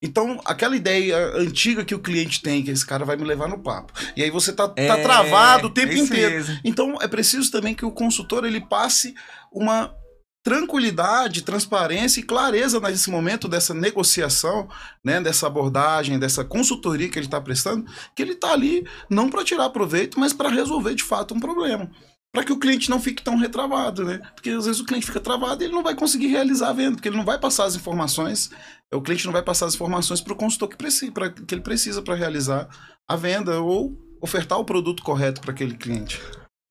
Então, 0.02 0.40
aquela 0.46 0.74
ideia 0.74 1.14
antiga 1.36 1.84
que 1.84 1.94
o 1.94 1.98
cliente 1.98 2.40
tem, 2.40 2.62
que 2.64 2.70
esse 2.70 2.86
cara 2.86 3.04
vai 3.04 3.16
me 3.16 3.24
levar 3.24 3.48
no 3.48 3.58
papo. 3.62 3.92
E 4.16 4.22
aí 4.22 4.30
você 4.30 4.50
tá, 4.50 4.66
tá 4.66 4.80
É, 4.80 5.02
travado 5.02 5.66
o 5.66 5.70
tempo 5.70 5.92
isso 5.92 6.04
inteiro. 6.04 6.34
mesmo. 6.36 6.58
Então 6.64 6.96
é 7.02 7.06
preciso 7.06 7.50
também 7.50 7.74
que 7.74 7.84
o 7.84 7.92
consultor 7.92 8.44
ele 8.46 8.62
passe 8.62 9.14
uma 9.52 9.94
tranquilidade, 10.42 11.42
transparência 11.42 12.18
e 12.20 12.22
clareza 12.22 12.80
nesse 12.80 13.10
momento 13.10 13.46
dessa 13.46 13.74
negociação, 13.74 14.66
né, 15.04 15.20
dessa 15.20 15.46
abordagem, 15.46 16.18
dessa 16.18 16.42
consultoria 16.44 17.10
que 17.10 17.18
ele 17.18 17.26
está 17.26 17.38
prestando, 17.40 17.84
que 18.16 18.22
ele 18.22 18.32
está 18.32 18.52
ali 18.52 18.86
não 19.10 19.28
para 19.28 19.44
tirar 19.44 19.68
proveito, 19.68 20.18
mas 20.18 20.32
para 20.32 20.48
resolver 20.48 20.94
de 20.94 21.04
fato 21.04 21.34
um 21.34 21.40
problema. 21.40 21.90
Para 22.32 22.44
que 22.44 22.52
o 22.52 22.58
cliente 22.58 22.88
não 22.88 23.00
fique 23.00 23.22
tão 23.22 23.36
retravado, 23.36 24.04
né? 24.04 24.20
Porque 24.34 24.50
às 24.50 24.64
vezes 24.64 24.80
o 24.80 24.84
cliente 24.84 25.04
fica 25.06 25.20
travado 25.20 25.62
e 25.62 25.66
ele 25.66 25.74
não 25.74 25.82
vai 25.82 25.94
conseguir 25.96 26.28
realizar 26.28 26.70
a 26.70 26.72
venda, 26.72 26.92
porque 26.92 27.08
ele 27.08 27.16
não 27.16 27.24
vai 27.24 27.38
passar 27.38 27.64
as 27.64 27.74
informações, 27.74 28.50
o 28.92 29.00
cliente 29.00 29.24
não 29.24 29.32
vai 29.32 29.42
passar 29.42 29.66
as 29.66 29.74
informações 29.74 30.20
para 30.20 30.32
o 30.32 30.36
consultor 30.36 30.68
que, 30.68 30.76
precisa, 30.76 31.12
pra, 31.12 31.30
que 31.30 31.54
ele 31.54 31.62
precisa 31.62 32.02
para 32.02 32.14
realizar 32.14 32.68
a 33.06 33.16
venda 33.16 33.60
ou 33.60 33.96
ofertar 34.20 34.58
o 34.58 34.64
produto 34.64 35.02
correto 35.02 35.40
para 35.40 35.52
aquele 35.52 35.76
cliente. 35.76 36.20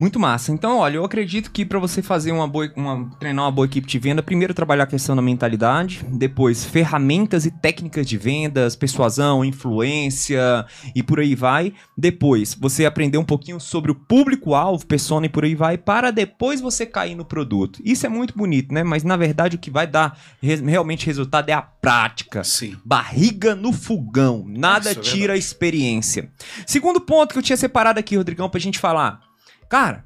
Muito 0.00 0.18
massa. 0.18 0.50
Então, 0.50 0.78
olha, 0.78 0.96
eu 0.96 1.04
acredito 1.04 1.50
que 1.50 1.64
para 1.64 1.78
você 1.78 2.00
fazer 2.00 2.32
uma 2.32 2.48
boa, 2.48 2.72
uma, 2.74 3.10
treinar 3.20 3.44
uma 3.44 3.50
boa 3.50 3.66
equipe 3.66 3.86
de 3.86 3.98
venda, 3.98 4.22
primeiro 4.22 4.54
trabalhar 4.54 4.84
a 4.84 4.86
questão 4.86 5.14
da 5.14 5.20
mentalidade, 5.20 6.02
depois 6.10 6.64
ferramentas 6.64 7.44
e 7.44 7.50
técnicas 7.50 8.06
de 8.06 8.16
vendas, 8.16 8.74
persuasão, 8.74 9.44
influência 9.44 10.64
e 10.94 11.02
por 11.02 11.20
aí 11.20 11.34
vai. 11.34 11.72
Depois, 11.96 12.54
você 12.54 12.86
aprender 12.86 13.18
um 13.18 13.24
pouquinho 13.24 13.60
sobre 13.60 13.90
o 13.90 13.94
público-alvo, 13.94 14.86
persona 14.86 15.26
e 15.26 15.28
por 15.28 15.44
aí 15.44 15.54
vai, 15.54 15.76
para 15.76 16.10
depois 16.10 16.60
você 16.60 16.86
cair 16.86 17.14
no 17.14 17.24
produto. 17.24 17.80
Isso 17.84 18.06
é 18.06 18.08
muito 18.08 18.36
bonito, 18.36 18.72
né? 18.72 18.82
Mas 18.82 19.04
na 19.04 19.16
verdade 19.16 19.56
o 19.56 19.58
que 19.58 19.70
vai 19.70 19.86
dar 19.86 20.18
res- 20.42 20.60
realmente 20.60 21.04
resultado 21.06 21.48
é 21.50 21.52
a 21.52 21.60
prática. 21.62 22.42
Sim. 22.42 22.76
Barriga 22.84 23.54
no 23.54 23.72
fogão. 23.72 24.44
Nada 24.48 24.90
Isso 24.92 24.98
é 24.98 25.02
tira 25.02 25.32
a 25.34 25.36
experiência. 25.36 26.30
Segundo 26.66 27.00
ponto 27.00 27.32
que 27.32 27.38
eu 27.38 27.42
tinha 27.42 27.56
separado 27.56 27.98
aqui, 28.00 28.16
Rodrigão, 28.16 28.48
pra 28.48 28.58
gente 28.60 28.78
falar. 28.78 29.29
Cara, 29.70 30.04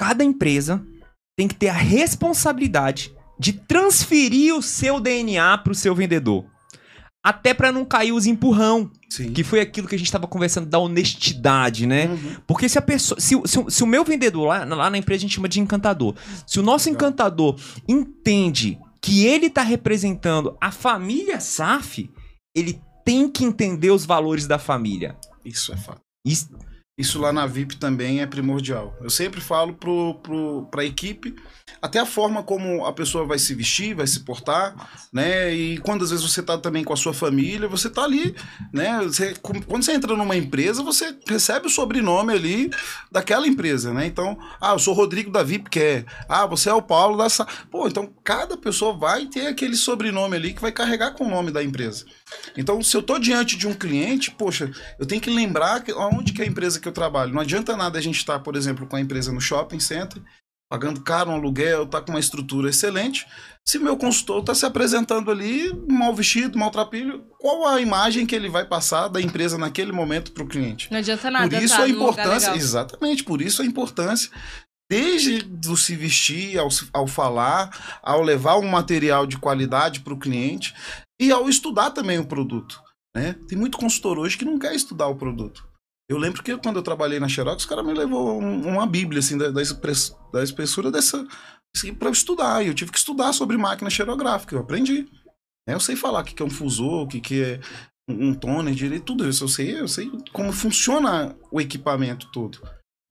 cada 0.00 0.22
empresa 0.22 0.84
tem 1.38 1.48
que 1.48 1.54
ter 1.54 1.68
a 1.68 1.72
responsabilidade 1.74 3.14
de 3.38 3.52
transferir 3.52 4.54
o 4.54 4.62
seu 4.62 5.00
DNA 5.00 5.58
pro 5.58 5.74
seu 5.74 5.94
vendedor. 5.94 6.44
Até 7.24 7.52
pra 7.52 7.72
não 7.72 7.84
cair 7.84 8.12
os 8.12 8.24
empurrão, 8.24 8.88
Sim. 9.10 9.32
que 9.32 9.42
foi 9.42 9.60
aquilo 9.60 9.88
que 9.88 9.96
a 9.96 9.98
gente 9.98 10.12
tava 10.12 10.28
conversando 10.28 10.68
da 10.68 10.78
honestidade, 10.78 11.84
né? 11.84 12.06
Uhum. 12.06 12.36
Porque 12.46 12.68
se 12.68 12.78
a 12.78 12.82
pessoa. 12.82 13.18
Se, 13.20 13.34
o- 13.34 13.44
se, 13.46 13.58
o- 13.58 13.68
se 13.68 13.82
o 13.82 13.86
meu 13.86 14.04
vendedor, 14.04 14.46
lá, 14.46 14.64
lá 14.64 14.88
na 14.88 14.96
empresa 14.96 15.20
a 15.20 15.22
gente 15.22 15.34
chama 15.34 15.48
de 15.48 15.58
encantador. 15.60 16.14
Se 16.46 16.60
o 16.60 16.62
nosso 16.62 16.88
encantador 16.88 17.58
entende 17.88 18.78
que 19.02 19.26
ele 19.26 19.50
tá 19.50 19.62
representando 19.62 20.56
a 20.60 20.70
família 20.70 21.40
SAF, 21.40 22.08
ele 22.54 22.80
tem 23.04 23.28
que 23.28 23.44
entender 23.44 23.90
os 23.90 24.06
valores 24.06 24.46
da 24.46 24.58
família. 24.58 25.16
Isso 25.44 25.72
é 25.72 25.76
fato. 25.76 26.00
Isso, 26.24 26.48
Isso 26.98 27.20
lá 27.20 27.30
na 27.30 27.44
VIP 27.46 27.76
também 27.76 28.22
é 28.22 28.26
primordial. 28.26 28.96
Eu 29.02 29.10
sempre 29.10 29.38
falo 29.38 29.74
pro, 29.74 30.14
pro, 30.22 30.66
pra 30.70 30.82
equipe, 30.82 31.36
até 31.82 31.98
a 31.98 32.06
forma 32.06 32.42
como 32.42 32.86
a 32.86 32.92
pessoa 32.92 33.26
vai 33.26 33.38
se 33.38 33.54
vestir, 33.54 33.94
vai 33.94 34.06
se 34.06 34.20
portar, 34.20 34.74
né? 35.12 35.52
E 35.54 35.76
quando 35.76 36.02
às 36.04 36.10
vezes 36.10 36.24
você 36.24 36.42
tá 36.42 36.56
também 36.56 36.82
com 36.82 36.94
a 36.94 36.96
sua 36.96 37.12
família, 37.12 37.68
você 37.68 37.90
tá 37.90 38.02
ali, 38.02 38.34
né? 38.72 38.98
Você- 39.02 39.34
quando 39.42 39.84
você 39.84 39.92
entra 39.92 40.16
numa 40.16 40.36
empresa, 40.36 40.82
você 40.82 41.14
recebe 41.28 41.66
o 41.66 41.70
sobrenome 41.70 42.32
ali 42.32 42.70
daquela 43.12 43.46
empresa, 43.46 43.92
né? 43.92 44.06
Então, 44.06 44.38
ah, 44.58 44.72
eu 44.72 44.78
sou 44.78 44.94
Rodrigo 44.94 45.30
da 45.30 45.42
VIP 45.42 45.68
Care. 45.68 46.06
Ah, 46.26 46.46
você 46.46 46.70
é 46.70 46.74
o 46.74 46.80
Paulo 46.80 47.18
da... 47.18 47.28
Sa... 47.28 47.46
Pô, 47.70 47.86
então 47.86 48.10
cada 48.24 48.56
pessoa 48.56 48.96
vai 48.96 49.26
ter 49.26 49.48
aquele 49.48 49.76
sobrenome 49.76 50.34
ali 50.34 50.54
que 50.54 50.62
vai 50.62 50.72
carregar 50.72 51.10
com 51.12 51.24
o 51.26 51.30
nome 51.30 51.50
da 51.50 51.62
empresa. 51.62 52.06
Então, 52.56 52.82
se 52.82 52.96
eu 52.96 53.02
tô 53.02 53.18
diante 53.18 53.56
de 53.56 53.66
um 53.66 53.74
cliente, 53.74 54.30
poxa, 54.30 54.70
eu 54.98 55.06
tenho 55.06 55.20
que 55.20 55.30
lembrar 55.30 55.82
que, 55.82 55.92
onde 55.92 56.32
que 56.32 56.42
é 56.42 56.44
a 56.44 56.48
empresa 56.48 56.80
que 56.80 56.88
eu 56.88 56.92
trabalho. 56.92 57.32
Não 57.32 57.40
adianta 57.40 57.76
nada 57.76 57.98
a 57.98 58.02
gente 58.02 58.16
estar, 58.16 58.38
por 58.40 58.56
exemplo, 58.56 58.86
com 58.86 58.96
a 58.96 59.00
empresa 59.00 59.32
no 59.32 59.40
shopping 59.40 59.80
center, 59.80 60.22
pagando 60.68 61.00
caro 61.00 61.30
um 61.30 61.34
aluguel, 61.34 61.86
tá 61.86 62.00
com 62.00 62.10
uma 62.10 62.20
estrutura 62.20 62.68
excelente. 62.68 63.26
Se 63.64 63.78
meu 63.78 63.96
consultor 63.96 64.40
está 64.40 64.54
se 64.54 64.66
apresentando 64.66 65.30
ali, 65.30 65.72
mal 65.88 66.14
vestido, 66.14 66.58
maltrapilho, 66.58 67.24
qual 67.38 67.66
a 67.66 67.80
imagem 67.80 68.26
que 68.26 68.34
ele 68.34 68.48
vai 68.48 68.64
passar 68.64 69.08
da 69.08 69.20
empresa 69.20 69.56
naquele 69.56 69.92
momento 69.92 70.32
para 70.32 70.42
o 70.42 70.48
cliente? 70.48 70.90
Não 70.90 70.98
adianta 70.98 71.30
nada. 71.30 71.48
Por 71.48 71.62
isso 71.62 71.76
tá 71.76 71.82
a 71.84 71.88
importância, 71.88 72.54
exatamente, 72.54 73.24
por 73.24 73.40
isso 73.40 73.62
a 73.62 73.64
importância, 73.64 74.30
desde 74.90 75.42
do 75.42 75.76
se 75.76 75.94
vestir, 75.94 76.58
ao, 76.58 76.68
ao 76.92 77.06
falar, 77.06 77.98
ao 78.02 78.22
levar 78.22 78.56
um 78.56 78.68
material 78.68 79.26
de 79.26 79.38
qualidade 79.38 80.00
para 80.00 80.14
o 80.14 80.18
cliente 80.18 80.74
e 81.20 81.30
ao 81.32 81.48
estudar 81.48 81.90
também 81.90 82.18
o 82.18 82.26
produto. 82.26 82.80
Né? 83.16 83.34
Tem 83.48 83.56
muito 83.58 83.78
consultor 83.78 84.18
hoje 84.18 84.36
que 84.36 84.44
não 84.44 84.58
quer 84.58 84.74
estudar 84.74 85.06
o 85.08 85.16
produto. 85.16 85.66
Eu 86.08 86.18
lembro 86.18 86.42
que 86.42 86.56
quando 86.58 86.76
eu 86.76 86.82
trabalhei 86.82 87.18
na 87.18 87.28
Xerox, 87.28 87.64
o 87.64 87.68
cara 87.68 87.82
me 87.82 87.92
levou 87.92 88.40
um- 88.40 88.68
uma 88.68 88.86
bíblia 88.86 89.18
assim, 89.20 89.36
da, 89.36 89.50
da, 89.50 89.60
express- 89.62 90.14
da 90.32 90.42
espessura 90.42 90.90
dessa 90.90 91.26
para 91.98 92.08
eu 92.08 92.12
estudar. 92.12 92.64
E 92.64 92.68
eu 92.68 92.74
tive 92.74 92.92
que 92.92 92.98
estudar 92.98 93.32
sobre 93.32 93.56
máquina 93.56 93.90
xerográfica. 93.90 94.54
Eu 94.54 94.60
aprendi. 94.60 95.02
né? 95.68 95.74
Eu 95.74 95.80
sei 95.80 95.96
falar 95.96 96.20
o 96.20 96.24
que 96.24 96.40
é 96.42 96.46
um 96.46 96.50
fusor, 96.50 97.02
o 97.02 97.08
que 97.08 97.42
é 97.42 97.60
um 98.08 98.32
toner 98.34 98.72
direito, 98.74 99.04
tudo 99.04 99.28
isso. 99.28 99.42
Eu 99.44 99.48
sei, 99.48 99.80
eu 99.80 99.88
sei 99.88 100.10
como 100.32 100.52
funciona 100.52 101.36
o 101.50 101.60
equipamento 101.60 102.30
todo. 102.30 102.60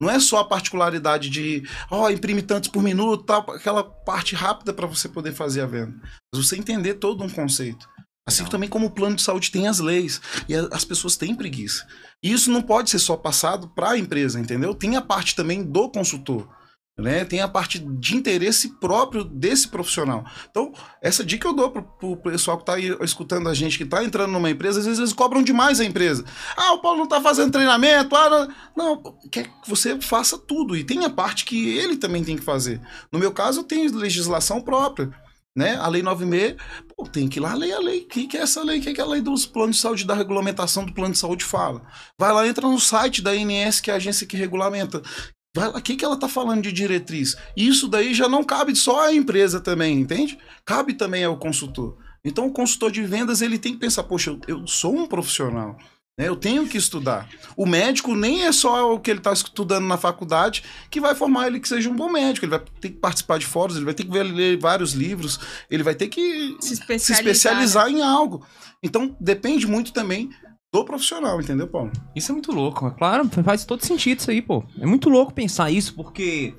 Não 0.00 0.08
é 0.10 0.18
só 0.20 0.38
a 0.40 0.44
particularidade 0.44 1.28
de, 1.30 1.62
ó, 1.90 2.08
imprime 2.10 2.42
tantos 2.42 2.68
por 2.70 2.82
minuto, 2.82 3.24
tal, 3.24 3.40
aquela 3.50 3.82
parte 3.84 4.34
rápida 4.34 4.72
para 4.72 4.86
você 4.86 5.08
poder 5.08 5.32
fazer 5.32 5.60
a 5.62 5.66
venda. 5.66 5.98
Mas 6.34 6.46
você 6.46 6.56
entender 6.56 6.94
todo 6.94 7.22
um 7.24 7.30
conceito. 7.30 7.88
Assim 8.26 8.40
Legal. 8.40 8.50
também 8.50 8.68
como 8.68 8.86
o 8.86 8.90
plano 8.90 9.14
de 9.14 9.22
saúde 9.22 9.52
tem 9.52 9.68
as 9.68 9.78
leis. 9.78 10.20
E 10.48 10.54
as 10.54 10.84
pessoas 10.84 11.16
têm 11.16 11.34
preguiça. 11.34 11.86
E 12.22 12.32
isso 12.32 12.50
não 12.50 12.60
pode 12.60 12.90
ser 12.90 12.98
só 12.98 13.16
passado 13.16 13.68
para 13.68 13.90
a 13.90 13.98
empresa, 13.98 14.40
entendeu? 14.40 14.74
Tem 14.74 14.96
a 14.96 15.02
parte 15.02 15.36
também 15.36 15.62
do 15.62 15.88
consultor. 15.88 16.48
Né? 16.98 17.26
Tem 17.26 17.42
a 17.42 17.48
parte 17.48 17.78
de 17.78 18.16
interesse 18.16 18.70
próprio 18.80 19.22
desse 19.22 19.68
profissional. 19.68 20.24
Então, 20.50 20.72
essa 21.02 21.22
dica 21.22 21.46
eu 21.46 21.52
dou 21.52 21.70
pro, 21.70 21.82
pro 21.82 22.16
pessoal 22.16 22.56
que 22.56 22.64
tá 22.64 22.74
aí 22.74 22.96
escutando 23.02 23.50
a 23.50 23.54
gente, 23.54 23.76
que 23.76 23.84
tá 23.84 24.02
entrando 24.02 24.32
numa 24.32 24.48
empresa, 24.48 24.80
às 24.80 24.86
vezes 24.86 24.98
eles 24.98 25.12
cobram 25.12 25.42
demais 25.42 25.78
a 25.78 25.84
empresa. 25.84 26.24
Ah, 26.56 26.72
o 26.72 26.80
Paulo 26.80 27.00
não 27.00 27.06
tá 27.06 27.20
fazendo 27.20 27.52
treinamento, 27.52 28.16
ah, 28.16 28.30
não, 28.30 28.48
não, 28.74 29.18
quer 29.30 29.44
que 29.44 29.68
você 29.68 30.00
faça 30.00 30.38
tudo. 30.38 30.74
E 30.74 30.84
tem 30.84 31.04
a 31.04 31.10
parte 31.10 31.44
que 31.44 31.76
ele 31.76 31.98
também 31.98 32.24
tem 32.24 32.36
que 32.36 32.42
fazer. 32.42 32.80
No 33.12 33.18
meu 33.18 33.30
caso, 33.30 33.60
eu 33.60 33.64
tenho 33.64 33.94
legislação 33.94 34.62
própria. 34.62 35.12
Né? 35.56 35.74
A 35.76 35.88
lei 35.88 36.02
96, 36.02 36.54
pô, 36.94 37.08
tem 37.08 37.28
que 37.28 37.38
ir 37.38 37.40
lá 37.40 37.54
ler 37.54 37.72
a 37.72 37.78
lei. 37.78 38.00
O 38.00 38.08
que, 38.08 38.26
que 38.26 38.36
é 38.36 38.42
essa 38.42 38.62
lei? 38.62 38.78
O 38.78 38.82
que, 38.82 38.92
que 38.92 39.00
é 39.00 39.04
a 39.04 39.06
lei 39.06 39.22
dos 39.22 39.46
planos 39.46 39.76
de 39.76 39.82
saúde, 39.82 40.06
da 40.06 40.14
regulamentação 40.14 40.84
do 40.84 40.92
plano 40.92 41.14
de 41.14 41.18
saúde 41.18 41.46
fala? 41.46 41.82
Vai 42.18 42.30
lá, 42.30 42.46
entra 42.46 42.68
no 42.68 42.78
site 42.78 43.22
da 43.22 43.30
ANS, 43.30 43.80
que 43.80 43.90
é 43.90 43.94
a 43.94 43.96
agência 43.96 44.26
que 44.26 44.36
regulamenta. 44.36 45.00
Vai 45.56 45.68
lá, 45.68 45.78
o 45.78 45.82
que, 45.82 45.96
que 45.96 46.04
ela 46.04 46.18
tá 46.18 46.28
falando 46.28 46.62
de 46.62 46.70
diretriz? 46.70 47.34
Isso 47.56 47.88
daí 47.88 48.12
já 48.12 48.28
não 48.28 48.44
cabe 48.44 48.76
só 48.76 49.06
à 49.06 49.14
empresa 49.14 49.58
também, 49.58 49.98
entende? 49.98 50.38
Cabe 50.62 50.92
também 50.92 51.24
ao 51.24 51.38
consultor. 51.38 51.96
Então 52.22 52.46
o 52.46 52.52
consultor 52.52 52.90
de 52.90 53.02
vendas 53.02 53.40
ele 53.40 53.58
tem 53.58 53.72
que 53.72 53.78
pensar, 53.78 54.02
poxa, 54.02 54.30
eu, 54.30 54.40
eu 54.46 54.66
sou 54.66 54.94
um 54.94 55.06
profissional. 55.06 55.78
Né? 56.18 56.28
Eu 56.28 56.36
tenho 56.36 56.66
que 56.66 56.78
estudar. 56.78 57.28
O 57.56 57.66
médico 57.66 58.14
nem 58.14 58.44
é 58.44 58.52
só 58.52 58.94
o 58.94 58.98
que 59.00 59.10
ele 59.10 59.20
está 59.20 59.32
estudando 59.32 59.86
na 59.86 59.96
faculdade 59.98 60.62
que 60.90 61.00
vai 61.00 61.14
formar 61.14 61.46
ele 61.46 61.60
que 61.60 61.68
seja 61.68 61.90
um 61.90 61.96
bom 61.96 62.10
médico. 62.10 62.46
Ele 62.46 62.50
vai 62.50 62.60
ter 62.80 62.88
que 62.90 62.96
participar 62.96 63.38
de 63.38 63.46
fóruns, 63.46 63.76
ele 63.76 63.84
vai 63.84 63.94
ter 63.94 64.04
que 64.04 64.10
ler 64.10 64.58
vários 64.58 64.92
livros, 64.92 65.38
ele 65.70 65.82
vai 65.82 65.94
ter 65.94 66.08
que 66.08 66.56
Se 66.60 66.68
se 66.68 66.72
especializar. 66.74 67.16
especializar 67.32 67.88
em 67.88 68.02
algo. 68.02 68.44
Então 68.82 69.14
depende 69.20 69.66
muito 69.66 69.92
também 69.92 70.30
do 70.72 70.84
profissional, 70.84 71.40
entendeu, 71.40 71.68
Paulo? 71.68 71.90
isso 72.14 72.32
é 72.32 72.34
muito 72.34 72.52
louco. 72.52 72.90
Claro, 72.92 73.28
faz 73.44 73.64
todo 73.64 73.84
sentido 73.84 74.18
isso 74.20 74.30
aí, 74.30 74.42
pô. 74.42 74.64
É 74.80 74.86
muito 74.86 75.08
louco 75.08 75.32
pensar 75.32 75.70
isso, 75.70 75.94
porque. 75.94 76.54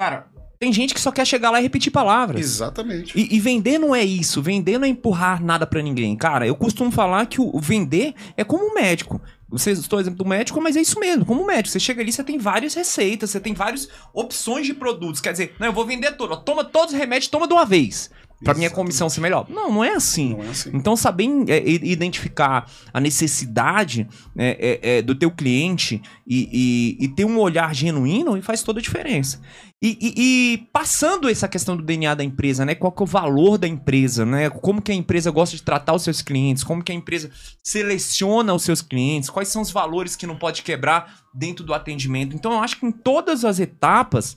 Cara, 0.00 0.28
tem 0.64 0.72
gente 0.72 0.94
que 0.94 1.00
só 1.00 1.12
quer 1.12 1.26
chegar 1.26 1.50
lá 1.50 1.60
e 1.60 1.62
repetir 1.62 1.92
palavras. 1.92 2.40
Exatamente. 2.40 3.12
E, 3.14 3.36
e 3.36 3.38
vender 3.38 3.78
não 3.78 3.94
é 3.94 4.02
isso. 4.02 4.40
Vender 4.40 4.78
não 4.78 4.86
é 4.86 4.88
empurrar 4.88 5.44
nada 5.44 5.66
pra 5.66 5.82
ninguém. 5.82 6.16
Cara, 6.16 6.46
eu 6.46 6.56
costumo 6.56 6.90
falar 6.90 7.26
que 7.26 7.38
o 7.38 7.60
vender 7.60 8.14
é 8.34 8.42
como 8.42 8.64
um 8.64 8.72
médico. 8.72 9.20
Você 9.50 9.72
estou 9.72 10.00
exemplo 10.00 10.24
do 10.24 10.28
médico, 10.28 10.58
mas 10.62 10.74
é 10.74 10.80
isso 10.80 10.98
mesmo, 10.98 11.26
como 11.26 11.42
um 11.42 11.46
médico. 11.46 11.68
Você 11.68 11.78
chega 11.78 12.00
ali, 12.00 12.10
você 12.10 12.24
tem 12.24 12.38
várias 12.38 12.72
receitas, 12.72 13.30
você 13.30 13.38
tem 13.38 13.52
várias 13.52 13.90
opções 14.14 14.66
de 14.66 14.72
produtos. 14.72 15.20
Quer 15.20 15.32
dizer, 15.32 15.54
não, 15.60 15.66
eu 15.66 15.72
vou 15.74 15.84
vender 15.84 16.12
tudo. 16.16 16.34
Toma 16.38 16.64
todos 16.64 16.94
os 16.94 16.98
remédios, 16.98 17.28
toma 17.28 17.46
de 17.46 17.52
uma 17.52 17.66
vez. 17.66 18.10
Pra 18.42 18.52
minha 18.52 18.66
Exatamente. 18.66 18.74
comissão 18.74 19.08
ser 19.08 19.20
melhor. 19.20 19.46
Não, 19.48 19.70
não 19.72 19.82
é 19.84 19.94
assim. 19.94 20.30
Não 20.34 20.42
é 20.42 20.48
assim. 20.48 20.70
Então, 20.74 20.96
saber 20.96 21.26
é, 21.48 21.62
identificar 21.66 22.70
a 22.92 23.00
necessidade 23.00 24.06
é, 24.36 24.80
é, 24.82 24.98
é, 24.98 25.02
do 25.02 25.14
teu 25.14 25.30
cliente 25.30 26.02
e, 26.26 26.96
e- 27.00 27.04
e 27.04 27.08
ter 27.08 27.24
um 27.24 27.38
olhar 27.38 27.74
genuíno 27.74 28.40
faz 28.42 28.62
toda 28.62 28.80
a 28.80 28.82
diferença. 28.82 29.40
E, 29.82 29.98
e- 30.00 30.14
e 30.54 30.58
passando 30.72 31.28
essa 31.28 31.46
questão 31.48 31.76
do 31.76 31.82
DNA 31.82 32.14
da 32.14 32.24
empresa, 32.24 32.64
né? 32.64 32.74
Qual 32.74 32.90
que 32.92 33.02
é 33.02 33.04
o 33.04 33.06
valor 33.06 33.56
da 33.58 33.68
empresa, 33.68 34.24
né? 34.26 34.48
Como 34.50 34.80
que 34.82 34.90
a 34.92 34.94
empresa 34.94 35.30
gosta 35.30 35.56
de 35.56 35.62
tratar 35.62 35.94
os 35.94 36.02
seus 36.02 36.20
clientes, 36.22 36.64
como 36.64 36.82
que 36.82 36.90
a 36.92 36.94
empresa 36.94 37.30
seleciona 37.62 38.54
os 38.54 38.62
seus 38.62 38.80
clientes, 38.82 39.28
quais 39.30 39.48
são 39.48 39.60
os 39.62 39.70
valores 39.70 40.16
que 40.16 40.26
não 40.26 40.36
pode 40.36 40.62
quebrar 40.62 41.14
dentro 41.34 41.64
do 41.64 41.74
atendimento. 41.74 42.34
Então, 42.36 42.52
eu 42.52 42.60
acho 42.60 42.78
que 42.78 42.86
em 42.86 42.92
todas 42.92 43.44
as 43.44 43.58
etapas 43.58 44.36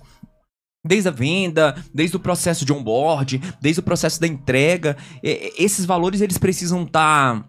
Desde 0.88 1.10
a 1.10 1.12
venda, 1.12 1.76
desde 1.93 2.15
o 2.15 2.19
processo 2.19 2.63
de 2.65 2.71
onboard, 2.73 3.39
desde 3.62 3.80
o 3.80 3.84
processo 3.84 4.19
da 4.19 4.28
entrega, 4.28 4.97
é, 5.23 5.47
é, 5.47 5.54
esses 5.63 5.86
valores 5.86 6.21
eles 6.21 6.38
precisam 6.38 6.84
estar 6.84 7.47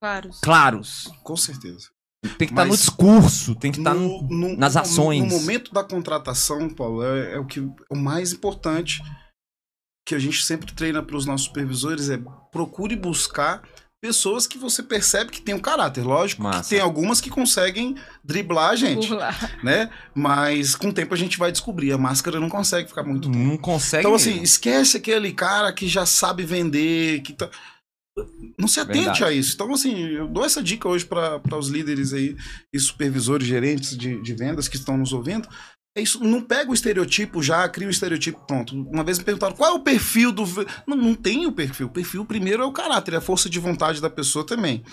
Claro. 0.00 0.30
claros. 0.42 1.10
Com 1.22 1.36
certeza. 1.36 1.88
Tem 2.38 2.48
que 2.48 2.52
estar 2.54 2.64
no 2.64 2.70
Mas 2.70 2.80
discurso, 2.80 3.54
tem 3.54 3.70
que 3.70 3.78
estar 3.78 3.94
No- 3.94 4.22
no... 4.22 4.48
no- 4.48 4.56
nas 4.56 4.74
no- 4.74 4.80
ações. 4.80 5.20
No, 5.32 5.38
momento 5.40 5.72
da 5.72 5.84
contratação, 5.84 6.68
Paulo, 6.68 7.02
é, 7.04 7.34
é 7.34 7.38
o 7.38 7.46
que 7.46 7.60
o 7.60 7.96
mais 7.96 8.32
importante 8.32 9.00
que 10.06 10.14
a 10.14 10.18
gente 10.18 10.42
sempre 10.44 10.72
treina 10.72 11.02
para 11.02 11.16
os 11.16 11.26
nossos 11.26 11.46
supervisores 11.46 12.08
é 12.10 12.18
procure 12.52 12.94
buscar 12.96 13.62
pessoas 14.06 14.46
que 14.46 14.56
você 14.56 14.84
percebe 14.84 15.32
que 15.32 15.40
tem 15.40 15.52
um 15.52 15.58
caráter. 15.58 16.04
Lógico 16.04 16.44
Massa. 16.44 16.62
que 16.62 16.68
tem 16.68 16.80
algumas 16.80 17.20
que 17.20 17.28
conseguem 17.28 17.96
driblar 18.22 18.70
a 18.70 18.76
gente, 18.76 19.10
né? 19.64 19.90
Mas 20.14 20.76
com 20.76 20.88
o 20.88 20.92
tempo 20.92 21.12
a 21.12 21.16
gente 21.16 21.36
vai 21.36 21.50
descobrir. 21.50 21.90
A 21.90 21.98
máscara 21.98 22.38
não 22.38 22.48
consegue 22.48 22.88
ficar 22.88 23.02
muito 23.02 23.28
tempo. 23.28 23.44
Não 23.44 23.56
consegue. 23.56 24.02
Então, 24.02 24.14
assim, 24.14 24.30
mesmo. 24.30 24.44
esquece 24.44 24.96
aquele 24.98 25.32
cara 25.32 25.72
que 25.72 25.88
já 25.88 26.06
sabe 26.06 26.44
vender, 26.44 27.20
que 27.22 27.32
tá. 27.32 27.50
não 28.56 28.68
se 28.68 28.78
atente 28.78 28.98
Verdade. 28.98 29.24
a 29.24 29.32
isso. 29.32 29.54
Então, 29.54 29.74
assim, 29.74 30.06
eu 30.10 30.28
dou 30.28 30.44
essa 30.44 30.62
dica 30.62 30.88
hoje 30.88 31.04
para 31.04 31.58
os 31.58 31.68
líderes 31.68 32.12
aí 32.12 32.36
e 32.72 32.78
supervisores, 32.78 33.46
gerentes 33.46 33.96
de, 33.96 34.22
de 34.22 34.34
vendas 34.34 34.68
que 34.68 34.76
estão 34.76 34.96
nos 34.96 35.12
ouvindo. 35.12 35.48
É 35.96 36.02
isso, 36.02 36.22
não 36.22 36.42
pega 36.42 36.70
o 36.70 36.74
estereotipo 36.74 37.42
já, 37.42 37.66
cria 37.68 37.88
o 37.88 37.90
estereotipo 37.90 38.38
pronto. 38.46 38.74
Uma 38.92 39.02
vez 39.02 39.18
me 39.18 39.24
perguntaram 39.24 39.56
qual 39.56 39.70
é 39.70 39.74
o 39.74 39.80
perfil 39.80 40.30
do. 40.30 40.44
ve-?" 40.44 40.66
Não, 40.86 40.94
não 40.96 41.14
tem 41.14 41.46
o 41.46 41.52
perfil. 41.52 41.86
O 41.86 41.90
perfil 41.90 42.24
primeiro 42.26 42.62
é 42.62 42.66
o 42.66 42.72
caráter, 42.72 43.14
é 43.14 43.16
a 43.16 43.20
força 43.22 43.48
de 43.48 43.58
vontade 43.58 44.00
da 44.00 44.10
pessoa 44.10 44.44
também. 44.44 44.84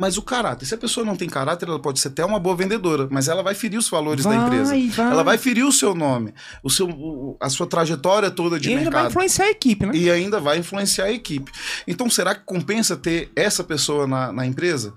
Mas 0.00 0.16
o 0.16 0.22
caráter, 0.22 0.64
se 0.64 0.74
a 0.74 0.78
pessoa 0.78 1.04
não 1.04 1.16
tem 1.16 1.28
caráter, 1.28 1.68
ela 1.68 1.80
pode 1.80 1.98
ser 1.98 2.06
até 2.08 2.24
uma 2.24 2.38
boa 2.38 2.54
vendedora, 2.54 3.08
mas 3.10 3.26
ela 3.26 3.42
vai 3.42 3.52
ferir 3.52 3.76
os 3.78 3.88
valores 3.88 4.24
da 4.24 4.30
empresa. 4.46 4.70
vai. 4.70 5.12
Ela 5.12 5.22
vai 5.24 5.38
ferir 5.38 5.64
o 5.66 5.72
seu 5.72 5.92
nome, 5.92 6.32
o 6.62 6.70
seu, 6.70 6.88
o- 6.88 7.36
a 7.40 7.48
sua 7.50 7.66
trajetória 7.66 8.30
toda 8.30 8.60
de 8.60 8.68
e 8.68 8.72
ainda 8.74 8.84
vai 8.84 9.02
mercado. 9.02 9.10
influenciar 9.10 9.46
a 9.46 9.50
equipe, 9.50 9.86
né? 9.86 9.92
E 9.96 10.08
ainda 10.08 10.38
vai 10.38 10.58
influenciar 10.58 11.06
a 11.06 11.10
equipe. 11.12 11.50
Então, 11.86 12.08
será 12.08 12.32
que 12.34 12.42
compensa 12.44 12.96
ter 12.96 13.30
essa 13.34 13.64
pessoa 13.64 14.06
na, 14.06 14.32
na 14.32 14.46
empresa? 14.46 14.94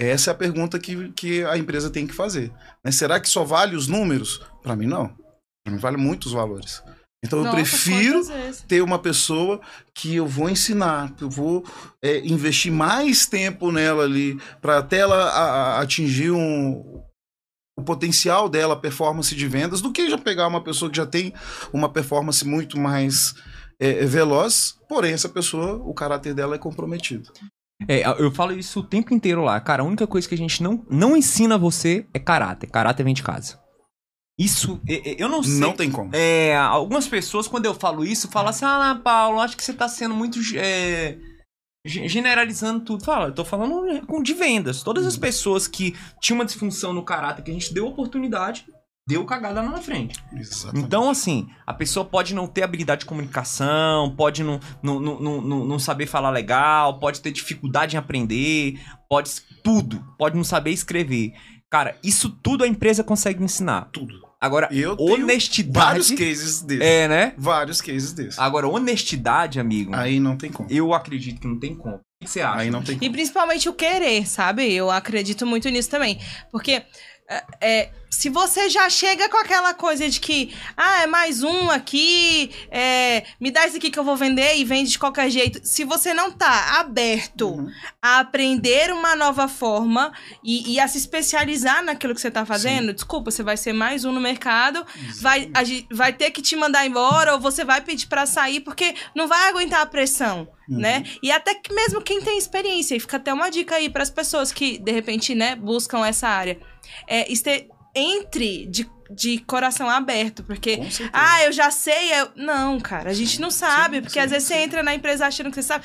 Essa 0.00 0.30
é 0.30 0.32
a 0.32 0.36
pergunta 0.36 0.78
que, 0.78 1.12
que 1.12 1.44
a 1.44 1.58
empresa 1.58 1.90
tem 1.90 2.06
que 2.06 2.14
fazer. 2.14 2.50
né? 2.82 2.90
Será 2.90 3.20
que 3.20 3.28
só 3.28 3.44
vale 3.44 3.76
os 3.76 3.86
números? 3.86 4.40
Para 4.62 4.74
mim, 4.74 4.86
não. 4.86 5.08
Para 5.62 5.74
mim, 5.74 5.78
vale 5.78 5.96
muitos 5.98 6.32
valores. 6.32 6.82
Então, 7.22 7.40
eu 7.40 7.44
Nossa, 7.44 7.56
prefiro 7.58 8.20
quantas 8.20 8.28
vezes? 8.34 8.62
ter 8.62 8.80
uma 8.82 8.98
pessoa 8.98 9.60
que 9.94 10.16
eu 10.16 10.26
vou 10.26 10.48
ensinar, 10.48 11.14
que 11.14 11.22
eu 11.22 11.28
vou 11.28 11.62
é, 12.02 12.18
investir 12.26 12.72
mais 12.72 13.26
tempo 13.26 13.70
nela 13.70 14.04
ali, 14.04 14.40
para 14.62 14.78
até 14.78 15.00
ela 15.00 15.16
a- 15.28 15.38
a- 15.76 15.80
atingir 15.82 16.30
um, 16.30 17.02
o 17.78 17.82
potencial 17.84 18.48
dela, 18.48 18.72
a 18.72 18.76
performance 18.80 19.34
de 19.34 19.46
vendas, 19.48 19.82
do 19.82 19.92
que 19.92 20.08
já 20.08 20.16
pegar 20.16 20.46
uma 20.46 20.64
pessoa 20.64 20.90
que 20.90 20.96
já 20.96 21.04
tem 21.06 21.34
uma 21.74 21.90
performance 21.92 22.42
muito 22.46 22.78
mais 22.78 23.34
é, 23.78 24.06
veloz, 24.06 24.78
porém 24.88 25.12
essa 25.12 25.28
pessoa, 25.28 25.74
o 25.76 25.92
caráter 25.92 26.32
dela 26.32 26.54
é 26.54 26.58
comprometido. 26.58 27.30
É, 27.88 28.02
eu 28.22 28.30
falo 28.30 28.52
isso 28.52 28.80
o 28.80 28.84
tempo 28.84 29.14
inteiro 29.14 29.42
lá. 29.42 29.58
Cara, 29.60 29.82
a 29.82 29.86
única 29.86 30.06
coisa 30.06 30.28
que 30.28 30.34
a 30.34 30.38
gente 30.38 30.62
não, 30.62 30.84
não 30.90 31.16
ensina 31.16 31.56
você 31.56 32.06
é 32.12 32.18
caráter. 32.18 32.68
Caráter 32.70 33.02
vem 33.04 33.14
de 33.14 33.22
casa. 33.22 33.58
Isso, 34.38 34.80
é- 34.88 35.10
é- 35.10 35.16
eu 35.22 35.28
não 35.28 35.42
sei. 35.42 35.58
Não 35.60 35.72
tem 35.72 35.90
como. 35.90 36.14
É, 36.14 36.56
algumas 36.56 37.06
pessoas, 37.08 37.46
quando 37.46 37.66
eu 37.66 37.74
falo 37.74 38.04
isso, 38.04 38.28
falam 38.30 38.50
assim: 38.50 38.64
Ah, 38.64 38.98
Paulo, 39.02 39.40
acho 39.40 39.56
que 39.56 39.62
você 39.64 39.72
tá 39.74 39.86
sendo 39.88 40.14
muito. 40.14 40.38
é, 40.56 41.18
ge- 41.86 42.08
generalizando 42.08 42.84
tudo. 42.84 43.04
Fala, 43.04 43.28
eu 43.28 43.34
tô 43.34 43.44
falando 43.44 43.86
é, 43.90 44.00
com- 44.00 44.22
de 44.22 44.32
vendas. 44.34 44.82
Todas 44.82 45.06
as 45.06 45.16
pessoas 45.16 45.66
que 45.68 45.94
tinham 46.20 46.38
uma 46.38 46.44
disfunção 46.46 46.92
no 46.92 47.04
caráter, 47.04 47.42
que 47.42 47.50
a 47.50 47.54
gente 47.54 47.72
deu 47.74 47.86
oportunidade, 47.86 48.64
deu 49.10 49.24
cagada 49.24 49.60
lá 49.60 49.70
na 49.70 49.78
frente. 49.82 50.22
Exatamente. 50.34 50.84
Então, 50.86 51.10
assim, 51.10 51.48
a 51.66 51.74
pessoa 51.74 52.04
pode 52.04 52.34
não 52.34 52.46
ter 52.46 52.62
habilidade 52.62 53.00
de 53.00 53.06
comunicação, 53.06 54.14
pode 54.16 54.42
não, 54.42 54.60
não, 54.82 55.00
não, 55.00 55.20
não, 55.20 55.64
não- 55.66 55.78
saber 55.78 56.06
falar 56.06 56.30
legal, 56.30 56.98
pode 56.98 57.20
ter 57.20 57.32
dificuldade 57.32 57.96
em 57.96 57.98
aprender, 57.98 58.78
pode 59.08 59.30
tudo, 59.64 60.04
pode 60.18 60.36
não 60.36 60.44
saber 60.44 60.70
escrever. 60.70 61.32
Cara, 61.68 61.96
isso 62.02 62.28
tudo 62.42 62.64
a 62.64 62.68
empresa 62.68 63.02
consegue 63.04 63.42
ensinar. 63.42 63.88
tudo. 63.92 64.14
Agora, 64.40 64.68
eu 64.72 64.96
tenho 64.96 65.24
honestidade. 65.24 65.84
vários 65.86 66.10
cases 66.12 66.62
desses. 66.62 66.82
É, 66.84 67.06
né? 67.06 67.34
Vários 67.36 67.80
cases 67.82 68.12
desses. 68.14 68.38
Agora, 68.38 68.66
honestidade, 68.66 69.60
amigo, 69.60 69.94
Aí 69.94 70.18
não 70.18 70.34
tem 70.36 70.50
como. 70.50 70.66
eu 70.70 70.94
acredito 70.94 71.38
que 71.40 71.46
não 71.46 71.58
tem 71.58 71.74
como. 71.74 71.96
O 71.96 72.00
que 72.24 72.30
você 72.30 72.40
acha? 72.40 72.58
Aí 72.60 72.70
não 72.70 72.82
tem 72.82 72.96
como. 72.98 73.04
E 73.04 73.12
principalmente 73.12 73.68
o 73.68 73.74
querer, 73.74 74.26
sabe? 74.26 74.72
Eu 74.72 74.90
acredito 74.90 75.46
muito 75.46 75.68
nisso 75.68 75.90
também. 75.90 76.18
Porque 76.50 76.82
é, 77.30 77.44
é, 77.60 77.90
se 78.10 78.28
você 78.28 78.68
já 78.68 78.90
chega 78.90 79.28
com 79.28 79.36
aquela 79.38 79.72
coisa 79.72 80.06
de 80.08 80.18
que, 80.20 80.52
ah, 80.76 81.02
é 81.04 81.06
mais 81.06 81.42
um 81.44 81.70
aqui, 81.70 82.50
é, 82.70 83.22
me 83.40 83.50
dá 83.52 83.64
esse 83.66 83.76
aqui 83.76 83.88
que 83.90 83.98
eu 83.98 84.04
vou 84.04 84.16
vender 84.16 84.56
e 84.56 84.64
vende 84.64 84.90
de 84.90 84.98
qualquer 84.98 85.30
jeito. 85.30 85.60
Se 85.62 85.84
você 85.84 86.12
não 86.12 86.30
tá 86.32 86.80
aberto 86.80 87.46
Uhum. 87.50 87.70
a 88.02 88.18
aprender 88.18 88.92
uma 88.92 89.14
nova 89.14 89.46
forma 89.48 90.12
e, 90.44 90.74
e 90.74 90.80
a 90.80 90.88
se 90.88 90.98
especializar 90.98 91.82
naquilo 91.84 92.14
que 92.14 92.20
você 92.20 92.30
tá 92.30 92.44
fazendo, 92.44 92.92
desculpa, 92.92 93.30
você 93.30 93.42
vai 93.44 93.56
ser 93.56 93.72
mais 93.72 94.04
um 94.04 94.12
no 94.12 94.20
mercado, 94.20 94.84
vai, 95.20 95.48
a 95.54 95.60
vai 95.94 96.12
ter 96.12 96.30
que 96.32 96.42
te 96.42 96.56
mandar 96.56 96.84
embora 96.84 97.34
ou 97.34 97.40
você 97.40 97.64
vai 97.64 97.80
pedir 97.80 98.08
pra 98.08 98.26
sair 98.26 98.60
porque 98.60 98.94
não 99.14 99.28
vai 99.28 99.48
aguentar 99.48 99.80
a 99.82 99.86
pressão, 99.86 100.48
Uhum. 100.68 100.78
né? 100.78 101.04
E 101.22 101.30
até 101.32 101.54
que 101.54 101.72
mesmo 101.72 102.00
quem 102.02 102.20
tem 102.20 102.36
experiência, 102.38 102.94
e 102.94 103.00
fica 103.00 103.16
até 103.16 103.32
uma 103.32 103.50
dica 103.50 103.76
aí 103.76 103.88
pras 103.88 104.10
pessoas 104.10 104.52
que 104.52 104.78
de 104.78 104.92
repente, 104.92 105.34
né, 105.34 105.54
buscam 105.56 106.04
essa 106.06 106.28
área. 106.28 106.58
É, 107.06 107.30
este, 107.32 107.68
entre 107.94 108.66
de, 108.66 108.88
de 109.10 109.38
coração 109.40 109.88
aberto, 109.90 110.42
porque 110.44 110.80
ah, 111.12 111.44
eu 111.44 111.52
já 111.52 111.70
sei. 111.70 112.12
eu- 112.20 112.30
Não, 112.36 112.78
cara, 112.80 113.10
a 113.10 113.14
gente 113.14 113.40
não 113.40 113.50
sabe, 113.50 113.96
Sim, 113.96 114.02
porque 114.02 114.14
sim, 114.14 114.24
às 114.24 114.30
vezes 114.30 114.48
você 114.48 114.54
sim. 114.54 114.60
entra 114.62 114.82
na 114.82 114.94
empresa 114.94 115.26
achando 115.26 115.50
que 115.50 115.56
você 115.56 115.62
sabe. 115.62 115.84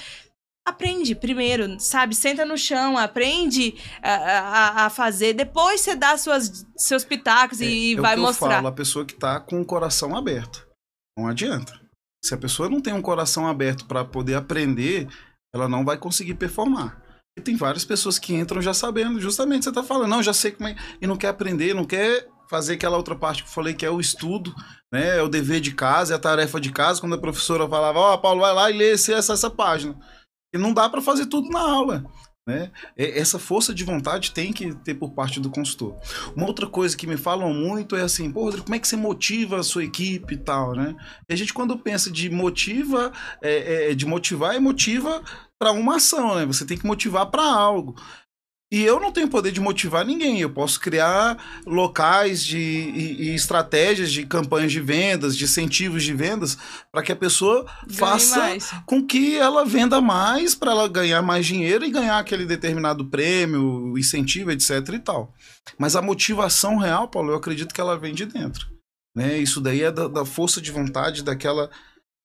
Aprende 0.68 1.14
primeiro, 1.14 1.80
sabe? 1.80 2.16
Senta 2.16 2.44
no 2.44 2.58
chão, 2.58 2.98
aprende 2.98 3.76
a, 4.02 4.14
a, 4.14 4.86
a 4.86 4.90
fazer. 4.90 5.34
Depois 5.34 5.82
você 5.82 5.96
dá 5.96 6.18
suas, 6.18 6.66
seus 6.76 7.06
pitacos 7.06 7.62
e 7.62 7.94
É 7.94 8.02
vai 8.02 8.16
mostrar. 8.16 8.48
Eu 8.48 8.54
falo, 8.56 8.68
a 8.68 8.72
pessoa 8.72 9.06
que 9.06 9.14
tá 9.14 9.40
com 9.40 9.62
o 9.62 9.66
coração 9.66 10.16
aberto. 10.18 10.68
Não 11.16 11.28
adianta. 11.28 11.80
Se 12.24 12.34
a 12.34 12.38
pessoa 12.38 12.68
não 12.68 12.82
tem 12.82 12.94
um 12.94 13.02
coração 13.02 13.48
aberto 13.48 13.86
para 13.86 14.04
poder 14.04 14.34
aprender, 14.34 15.08
ela 15.54 15.70
não 15.70 15.86
vai 15.86 16.00
conseguir 16.00 16.34
performar. 16.34 17.00
E 17.38 17.42
tem 17.42 17.56
várias 17.56 17.84
pessoas 17.84 18.18
que 18.18 18.34
entram 18.34 18.62
já 18.62 18.74
sabendo, 18.74 19.20
justamente 19.20 19.66
você 19.66 19.72
tá 19.72 19.84
falando, 19.84 20.10
não, 20.10 20.24
já 20.24 20.34
sei 20.34 20.52
como 20.52 20.70
é, 20.70 20.76
e 21.02 21.06
não 21.06 21.18
quer 21.18 21.28
aprender, 21.28 21.74
não 21.74 21.84
quer 21.84 22.28
fazer 22.50 22.74
aquela 22.74 22.96
outra 22.96 23.16
parte 23.16 23.44
que 23.44 23.50
eu 23.50 23.54
falei 23.54 23.74
que 23.74 23.86
é 23.86 23.90
o 23.90 24.00
estudo, 24.00 24.54
né? 24.92 25.18
É 25.18 25.22
o 25.22 25.28
dever 25.28 25.60
de 25.60 25.74
casa, 25.74 26.14
é 26.14 26.16
a 26.16 26.20
tarefa 26.20 26.62
de 26.62 26.72
casa, 26.72 27.02
quando 27.02 27.16
a 27.16 27.22
professora 27.22 27.68
falava, 27.68 28.00
ó, 28.00 28.18
Paulo, 28.18 28.42
vai 28.42 28.54
lá 28.54 28.72
e 28.72 28.78
lê 28.78 28.92
esse, 28.92 29.14
essa, 29.14 29.34
essa 29.34 29.50
página. 29.50 29.98
E 30.54 30.58
não 30.58 30.74
dá 30.74 30.90
para 30.90 31.02
fazer 31.02 31.26
tudo 31.26 31.50
na 31.50 31.60
aula. 31.60 32.06
Né? 32.48 32.72
Essa 32.96 33.40
força 33.40 33.74
de 33.74 33.84
vontade 33.84 34.32
tem 34.32 34.54
que 34.54 34.76
ter 34.76 34.94
por 34.94 35.12
parte 35.14 35.40
do 35.40 35.50
consultor. 35.50 35.98
Uma 36.36 36.46
outra 36.46 36.68
coisa 36.68 36.96
que 36.96 37.08
me 37.08 37.18
falam 37.18 37.52
muito 37.52 37.96
é 37.96 38.04
assim, 38.04 38.32
pô, 38.32 38.44
Rodrigo, 38.44 38.66
como 38.66 38.76
é 38.76 38.80
que 38.80 38.88
você 38.88 38.96
motiva 38.96 39.60
a 39.60 39.64
sua 39.64 39.84
equipe 39.84 40.36
e 40.36 40.38
tal, 40.38 40.76
né? 40.76 40.96
E 41.28 41.34
a 41.34 41.36
gente, 41.36 41.54
quando 41.54 41.78
pensa 41.78 42.12
de 42.12 42.30
motiva, 42.30 43.12
é, 43.42 43.92
é, 43.92 43.96
de 43.96 44.06
motivar, 44.06 44.56
é 44.56 44.60
motiva 44.60 45.24
para 45.60 45.72
uma 45.72 45.96
ação, 45.98 46.36
né? 46.36 46.46
Você 46.46 46.66
tem 46.66 46.78
que 46.78 46.86
motivar 46.86 47.28
para 47.28 47.44
algo. 47.44 47.96
E 48.72 48.82
eu 48.84 49.00
não 49.00 49.12
tenho 49.12 49.30
poder 49.30 49.52
de 49.52 49.62
motivar 49.62 50.04
ninguém. 50.04 50.42
Eu 50.42 50.50
posso 50.50 50.80
criar 50.80 51.62
locais 51.66 52.44
de, 52.44 52.58
e, 52.58 53.30
e 53.30 53.36
estratégias 53.36 54.12
de 54.12 54.26
campanhas 54.26 54.72
de 54.72 54.82
vendas, 54.82 55.38
de 55.38 55.44
incentivos 55.44 56.04
de 56.04 56.14
vendas, 56.14 56.58
para 56.92 57.04
que 57.04 57.12
a 57.12 57.16
pessoa 57.16 57.64
Ganhe 57.86 57.98
faça 57.98 58.40
mais. 58.40 58.72
com 58.86 59.06
que 59.06 59.38
ela 59.38 59.64
venda 59.64 60.02
mais 60.02 60.56
para 60.56 60.72
ela 60.72 60.88
ganhar 60.88 61.22
mais 61.22 61.46
dinheiro 61.46 61.86
e 61.86 61.92
ganhar 61.92 62.18
aquele 62.18 62.46
determinado 62.46 63.06
prêmio, 63.06 63.98
incentivo, 63.98 64.52
etc 64.52 64.90
e 64.94 65.00
tal. 65.00 65.34
Mas 65.78 65.96
a 65.96 66.02
motivação 66.02 66.78
real, 66.78 67.08
Paulo, 67.08 67.32
eu 67.32 67.38
acredito 67.38 67.74
que 67.74 67.80
ela 67.80 67.98
vem 67.98 68.14
de 68.14 68.26
dentro. 68.26 68.68
Né? 69.16 69.38
Isso 69.38 69.62
daí 69.62 69.84
é 69.84 69.92
da, 69.92 70.08
da 70.08 70.26
força 70.26 70.60
de 70.60 70.72
vontade, 70.72 71.24
daquela 71.24 71.70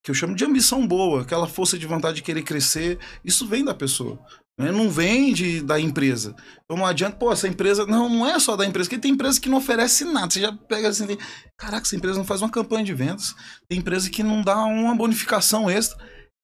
que 0.02 0.10
eu 0.10 0.14
chamo 0.14 0.34
de 0.34 0.44
ambição 0.44 0.86
boa, 0.86 1.22
aquela 1.22 1.46
força 1.46 1.78
de 1.78 1.86
vontade 1.86 2.16
de 2.16 2.22
querer 2.22 2.42
crescer. 2.42 2.98
Isso 3.24 3.46
vem 3.46 3.64
da 3.64 3.74
pessoa. 3.74 4.18
né? 4.58 4.70
Não 4.72 4.88
vem 4.90 5.32
de, 5.32 5.60
da 5.60 5.78
empresa. 5.78 6.34
Então 6.64 6.76
não 6.76 6.86
adianta, 6.86 7.16
pô, 7.16 7.30
essa 7.32 7.46
empresa. 7.48 7.84
Não, 7.86 8.08
não 8.08 8.26
é 8.26 8.38
só 8.38 8.56
da 8.56 8.64
empresa, 8.64 8.88
porque 8.88 9.00
tem 9.00 9.12
empresa 9.12 9.40
que 9.40 9.48
não 9.48 9.58
oferece 9.58 10.04
nada. 10.04 10.30
Você 10.30 10.40
já 10.40 10.52
pega 10.52 10.88
assim, 10.88 11.06
tem, 11.06 11.18
caraca, 11.58 11.86
essa 11.86 11.96
empresa 11.96 12.18
não 12.18 12.24
faz 12.24 12.40
uma 12.42 12.50
campanha 12.50 12.84
de 12.84 12.94
vendas. 12.94 13.34
Tem 13.68 13.78
empresa 13.78 14.08
que 14.10 14.22
não 14.22 14.42
dá 14.42 14.56
uma 14.64 14.94
bonificação 14.94 15.68
extra. 15.70 15.98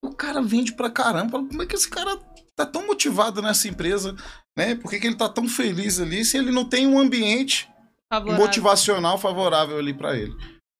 O 0.05 0.15
cara 0.15 0.43
vende 0.43 0.73
pra 0.75 0.91
caramba. 0.91 1.39
Como 1.39 1.63
é 1.63 1.67
que 1.67 1.75
esse 1.75 1.89
cara 1.89 2.17
tá 2.55 2.67
tão 2.67 2.87
motivado 2.87 3.41
nessa 3.41 3.69
empresa? 3.69 4.15
Né? 4.57 4.75
Por 4.75 4.91
que, 4.91 4.99
que 5.01 5.07
ele 5.07 5.17
tá 5.17 5.29
tão 5.29 5.49
feliz 5.49 5.99
ali 5.99 6.25
se 6.25 6.37
ele 6.37 6.51
não 6.53 6.65
tem 6.65 6.87
um 6.87 6.99
ambiente 6.99 7.69
Favorável. 8.13 8.45
motivacional 8.45 9.19
favorável 9.19 9.79
ali 9.79 9.93
pra 9.95 10.17
ele? 10.17 10.35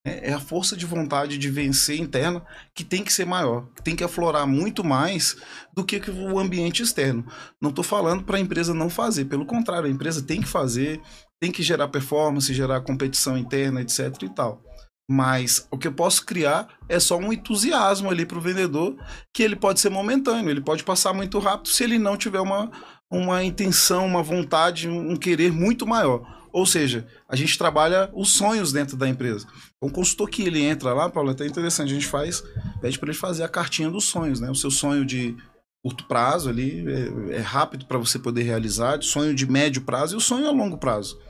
É 0.07 0.31
é 0.31 0.33
a 0.33 0.39
força 0.39 0.75
de 0.75 0.85
vontade 0.85 1.37
de 1.37 1.49
vencer 1.49 1.99
interna 1.99 2.43
que 2.73 2.83
tem 2.83 3.03
que 3.03 3.11
ser 3.11 3.25
maior, 3.25 3.67
que 3.75 3.83
tem 3.83 3.95
que 3.95 4.03
aflorar 4.03 4.47
muito 4.47 4.83
mais 4.83 5.35
do 5.73 5.83
que 5.83 6.01
o 6.09 6.39
ambiente 6.39 6.81
externo. 6.81 7.25
Não 7.61 7.71
tô 7.71 7.83
falando 7.83 8.23
para 8.23 8.37
a 8.37 8.39
empresa 8.39 8.73
não 8.73 8.89
fazer, 8.89 9.25
pelo 9.25 9.45
contrário, 9.45 9.87
a 9.87 9.91
empresa 9.91 10.21
tem 10.21 10.41
que 10.41 10.47
fazer, 10.47 11.01
tem 11.41 11.51
que 11.51 11.61
gerar 11.63 11.87
performance, 11.89 12.53
gerar 12.53 12.81
competição 12.81 13.37
interna, 13.37 13.81
etc 13.81 14.21
e 14.23 14.29
tal. 14.29 14.61
Mas 15.09 15.65
o 15.71 15.77
que 15.77 15.87
eu 15.87 15.93
posso 15.93 16.25
criar 16.25 16.67
é 16.89 16.99
só 16.99 17.17
um 17.17 17.31
entusiasmo 17.31 18.09
ali 18.09 18.25
para 18.25 18.37
o 18.37 18.41
vendedor, 18.41 18.97
que 19.33 19.41
ele 19.41 19.55
pode 19.55 19.79
ser 19.79 19.89
momentâneo, 19.89 20.49
ele 20.49 20.61
pode 20.61 20.83
passar 20.83 21.13
muito 21.13 21.39
rápido 21.39 21.69
se 21.69 21.83
ele 21.83 21.97
não 21.97 22.17
tiver 22.17 22.41
uma, 22.41 22.69
uma 23.09 23.41
intenção, 23.43 24.05
uma 24.05 24.21
vontade, 24.21 24.89
um 24.89 25.15
querer 25.15 25.51
muito 25.51 25.87
maior. 25.87 26.36
Ou 26.57 26.65
seja, 26.65 27.05
a 27.29 27.35
gente 27.35 27.55
trabalha 27.55 28.09
os 28.15 28.31
sonhos 28.31 28.71
dentro 28.71 28.97
da 28.97 29.07
empresa. 29.07 29.45
O 29.79 29.91
consultor 29.91 30.27
que 30.27 30.41
ele 30.41 30.59
entra 30.63 30.91
lá, 30.91 31.07
Paulo, 31.07 31.29
é 31.29 31.33
até 31.33 31.45
interessante, 31.45 31.91
a 31.91 31.93
gente 31.93 32.07
faz, 32.07 32.41
pede 32.81 32.97
para 32.97 33.09
ele 33.09 33.17
fazer 33.17 33.43
a 33.43 33.47
cartinha 33.47 33.91
dos 33.91 34.05
sonhos, 34.05 34.39
né? 34.39 34.49
O 34.49 34.55
seu 34.55 34.71
sonho 34.71 35.05
de 35.05 35.37
curto 35.85 36.05
prazo 36.05 36.49
ali, 36.49 36.83
é, 37.31 37.35
é 37.35 37.39
rápido 37.41 37.85
para 37.85 37.99
você 37.99 38.17
poder 38.17 38.41
realizar, 38.41 39.03
sonho 39.03 39.35
de 39.35 39.45
médio 39.45 39.83
prazo 39.83 40.15
e 40.15 40.17
o 40.17 40.19
sonho 40.19 40.47
a 40.47 40.51
longo 40.51 40.79
prazo. 40.79 41.21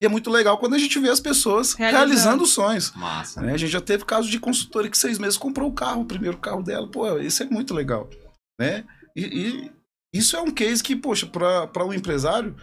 E 0.00 0.06
é 0.06 0.08
muito 0.08 0.30
legal 0.30 0.56
quando 0.56 0.74
a 0.74 0.78
gente 0.78 1.00
vê 1.00 1.08
as 1.08 1.18
pessoas 1.18 1.74
Realizando. 1.74 2.06
realizando 2.06 2.44
os 2.44 2.50
sonhos. 2.50 2.92
Massa. 2.94 3.42
né? 3.42 3.54
A 3.54 3.56
gente 3.56 3.72
já 3.72 3.80
teve 3.80 4.04
caso 4.04 4.30
de 4.30 4.38
consultora 4.38 4.88
que 4.88 4.96
seis 4.96 5.18
meses 5.18 5.36
comprou 5.36 5.68
o 5.68 5.74
carro, 5.74 6.02
o 6.02 6.06
primeiro 6.06 6.38
carro 6.38 6.62
dela. 6.62 6.88
Pô, 6.88 7.18
isso 7.18 7.42
é 7.42 7.46
muito 7.46 7.74
legal. 7.74 8.08
Né? 8.60 8.84
E, 9.16 9.24
e 9.24 9.70
Isso 10.16 10.36
é 10.36 10.40
um 10.40 10.52
case 10.52 10.80
que, 10.80 10.94
poxa, 10.94 11.26
para 11.26 11.84
um 11.84 11.92
empresário 11.92 12.54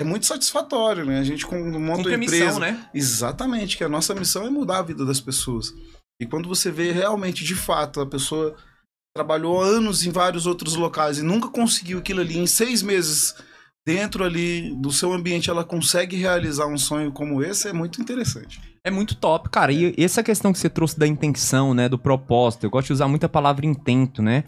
é 0.00 0.04
muito 0.04 0.26
satisfatório, 0.26 1.04
né? 1.04 1.18
A 1.18 1.24
gente 1.24 1.46
com- 1.46 1.58
monta 1.78 2.08
uma 2.08 2.14
empresa. 2.14 2.44
missão, 2.44 2.58
né? 2.60 2.88
Exatamente, 2.94 3.76
que 3.76 3.84
a 3.84 3.88
nossa 3.88 4.14
missão 4.14 4.46
é 4.46 4.50
mudar 4.50 4.78
a 4.78 4.82
vida 4.82 5.04
das 5.04 5.20
pessoas. 5.20 5.72
E 6.20 6.26
quando 6.26 6.48
você 6.48 6.70
vê 6.70 6.92
realmente, 6.92 7.44
de 7.44 7.54
fato, 7.54 8.00
a 8.00 8.06
pessoa 8.06 8.56
trabalhou 9.16 9.60
anos 9.60 10.04
em 10.06 10.10
vários 10.10 10.46
outros 10.46 10.74
locais 10.76 11.18
e 11.18 11.22
nunca 11.22 11.48
conseguiu 11.48 11.98
aquilo 11.98 12.20
ali, 12.20 12.38
em 12.38 12.46
seis 12.46 12.82
meses, 12.82 13.34
dentro 13.86 14.22
ali 14.22 14.74
do 14.76 14.92
seu 14.92 15.12
ambiente, 15.12 15.48
ela 15.50 15.64
consegue 15.64 16.16
realizar 16.16 16.66
um 16.66 16.78
sonho 16.78 17.10
como 17.10 17.42
esse, 17.42 17.68
é 17.68 17.72
muito 17.72 18.00
interessante. 18.00 18.60
É 18.84 18.90
muito 18.90 19.16
top, 19.16 19.48
cara. 19.50 19.72
E 19.72 19.94
essa 19.98 20.22
questão 20.22 20.52
que 20.52 20.58
você 20.58 20.68
trouxe 20.70 20.98
da 20.98 21.06
intenção, 21.06 21.74
né? 21.74 21.88
Do 21.88 21.98
propósito. 21.98 22.64
Eu 22.64 22.70
gosto 22.70 22.86
de 22.88 22.92
usar 22.94 23.08
muito 23.08 23.24
a 23.24 23.28
palavra 23.28 23.66
intento, 23.66 24.22
né? 24.22 24.44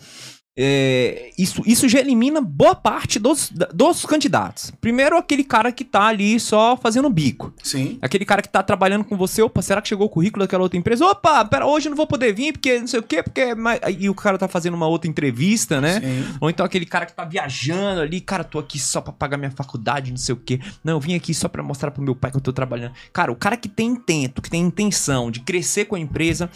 É, 0.58 1.30
isso, 1.38 1.62
isso 1.64 1.88
já 1.88 2.00
elimina 2.00 2.40
boa 2.40 2.74
parte 2.74 3.18
dos, 3.18 3.50
dos 3.72 4.04
candidatos. 4.04 4.70
Primeiro, 4.80 5.16
aquele 5.16 5.44
cara 5.44 5.72
que 5.72 5.84
tá 5.84 6.04
ali 6.06 6.38
só 6.38 6.76
fazendo 6.76 7.08
bico. 7.08 7.54
Sim. 7.62 7.98
Aquele 8.02 8.24
cara 8.24 8.42
que 8.42 8.48
tá 8.48 8.62
trabalhando 8.62 9.04
com 9.04 9.16
você, 9.16 9.40
opa, 9.42 9.62
será 9.62 9.80
que 9.80 9.88
chegou 9.88 10.06
o 10.06 10.10
currículo 10.10 10.44
daquela 10.44 10.62
outra 10.62 10.78
empresa? 10.78 11.06
Opa, 11.06 11.44
pera, 11.44 11.66
hoje 11.66 11.86
eu 11.86 11.90
não 11.90 11.96
vou 11.96 12.06
poder 12.06 12.34
vir, 12.34 12.52
porque 12.52 12.80
não 12.80 12.86
sei 12.86 13.00
o 13.00 13.02
quê, 13.02 13.22
porque. 13.22 13.54
mas- 13.54 13.80
E 13.98 14.10
o 14.10 14.14
cara 14.14 14.36
tá 14.36 14.48
fazendo 14.48 14.74
uma 14.74 14.86
outra 14.86 15.08
entrevista, 15.08 15.80
né? 15.80 16.00
Sim. 16.00 16.34
Ou 16.40 16.50
então 16.50 16.66
aquele 16.66 16.84
cara 16.84 17.06
que 17.06 17.14
tá 17.14 17.24
viajando 17.24 18.00
ali, 18.00 18.20
cara, 18.20 18.44
tô 18.44 18.58
aqui 18.58 18.78
só 18.78 19.00
pra 19.00 19.12
pagar 19.12 19.38
minha 19.38 19.50
faculdade, 19.52 20.10
não 20.10 20.18
sei 20.18 20.34
o 20.34 20.38
quê. 20.38 20.60
Não, 20.84 20.94
eu 20.94 21.00
vim 21.00 21.14
aqui 21.14 21.32
só 21.32 21.48
pra 21.48 21.62
mostrar 21.62 21.90
pro 21.90 22.02
meu 22.02 22.14
pai 22.14 22.30
que 22.30 22.36
eu 22.36 22.40
tô 22.40 22.52
trabalhando. 22.52 22.92
Cara, 23.12 23.32
o 23.32 23.36
cara 23.36 23.56
que 23.56 23.68
tem 23.68 23.86
intento, 23.88 24.42
que 24.42 24.50
tem 24.50 24.60
intenção 24.60 25.30
de 25.30 25.40
crescer 25.40 25.86
com 25.86 25.94
a 25.94 26.00
empresa, 26.00 26.50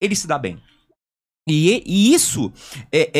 ele 0.00 0.14
se 0.14 0.26
dá 0.28 0.38
bem. 0.38 0.58
E, 1.50 1.82
e 1.86 2.14
isso 2.14 2.52
é, 2.92 3.10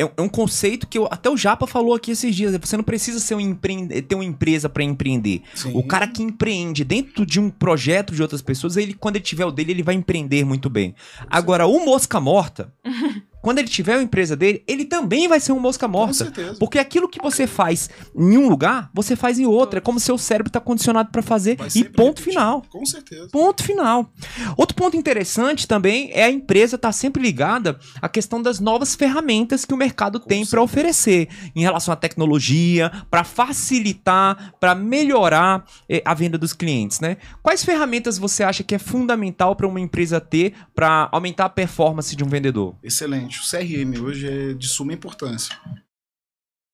é- 0.00 0.10
é 0.16 0.22
um 0.22 0.28
conceito 0.28 0.86
que 0.86 0.98
eu- 0.98 1.08
até 1.10 1.28
o 1.30 1.36
Japa 1.36 1.66
falou 1.66 1.94
aqui 1.94 2.10
esses 2.10 2.34
dias. 2.34 2.56
Você 2.56 2.76
não 2.76 2.84
precisa 2.84 3.18
ser 3.20 3.34
um 3.34 3.40
empre- 3.40 4.02
ter 4.02 4.14
uma 4.14 4.24
empresa 4.24 4.68
pra 4.68 4.82
empreender. 4.82 5.42
Sim. 5.54 5.72
O 5.74 5.82
cara 5.82 6.06
que 6.06 6.22
empreende 6.22 6.84
dentro 6.84 7.24
de 7.26 7.38
um 7.40 7.48
projeto 7.50 8.14
de 8.14 8.22
outras 8.22 8.42
pessoas, 8.42 8.76
ele, 8.76 8.94
quando 8.94 9.16
ele 9.16 9.24
tiver 9.24 9.44
o 9.44 9.50
dele, 9.50 9.72
ele 9.72 9.82
vai 9.82 9.94
empreender 9.94 10.44
muito 10.44 10.68
bem. 10.70 10.94
Agora, 11.28 11.66
o 11.66 11.84
mosca 11.84 12.20
morta, 12.20 12.72
quando 13.46 13.60
ele 13.60 13.68
tiver 13.68 13.94
a 13.94 14.02
empresa 14.02 14.34
dele, 14.34 14.64
ele 14.66 14.84
também 14.84 15.28
vai 15.28 15.38
ser 15.38 15.52
um 15.52 15.60
mosca 15.60 15.86
Com 15.86 15.92
morta. 15.92 16.14
certeza. 16.14 16.56
Porque 16.58 16.80
aquilo 16.80 17.08
que 17.08 17.22
você 17.22 17.46
faz 17.46 17.88
em 18.12 18.36
um 18.36 18.48
lugar, 18.48 18.90
você 18.92 19.14
faz 19.14 19.38
em 19.38 19.46
outro. 19.46 19.78
É 19.78 19.80
como 19.80 20.00
seu 20.00 20.18
cérebro 20.18 20.50
tá 20.50 20.58
condicionado 20.58 21.10
pra 21.12 21.22
fazer. 21.22 21.56
Vai 21.56 21.68
E 21.72 21.84
ponto 21.84 22.18
repetir. 22.18 22.24
final. 22.24 22.62
Com 22.68 22.84
certeza. 22.84 23.28
Ponto 23.30 23.62
final. 23.62 24.10
Outro 24.56 24.74
ponto 24.74 24.96
interessante 24.96 25.68
também 25.68 26.10
é 26.12 26.24
a 26.24 26.30
empresa 26.30 26.74
estar 26.74 26.90
sempre 26.90 27.22
ligada 27.22 27.78
à 28.02 28.08
questão 28.08 28.42
das 28.42 28.58
novas 28.58 28.96
ferramentas 28.96 29.64
que 29.64 29.72
o 29.72 29.76
mercado 29.76 30.18
tem 30.18 30.44
para 30.44 30.60
oferecer 30.60 31.28
em 31.54 31.60
relação 31.60 31.94
à 31.94 31.96
tecnologia, 31.96 32.90
para 33.08 33.22
facilitar, 33.22 34.54
para 34.58 34.74
melhorar 34.74 35.64
eh, 35.88 36.02
a 36.04 36.14
venda 36.14 36.36
dos 36.36 36.52
clientes, 36.52 36.98
né? 36.98 37.16
Quais 37.44 37.64
ferramentas 37.64 38.18
você 38.18 38.42
acha 38.42 38.64
que 38.64 38.74
é 38.74 38.78
fundamental 38.78 39.54
para 39.54 39.68
uma 39.68 39.78
empresa 39.80 40.20
ter 40.20 40.52
para 40.74 41.08
aumentar 41.12 41.44
a 41.44 41.48
performance 41.48 42.16
de 42.16 42.24
um 42.24 42.28
vendedor? 42.28 42.74
Excelente. 42.82 43.35
O 43.40 43.50
CRM 43.50 44.00
hoje 44.02 44.28
é 44.28 44.54
de 44.54 44.68
suma 44.68 44.92
importância. 44.92 45.56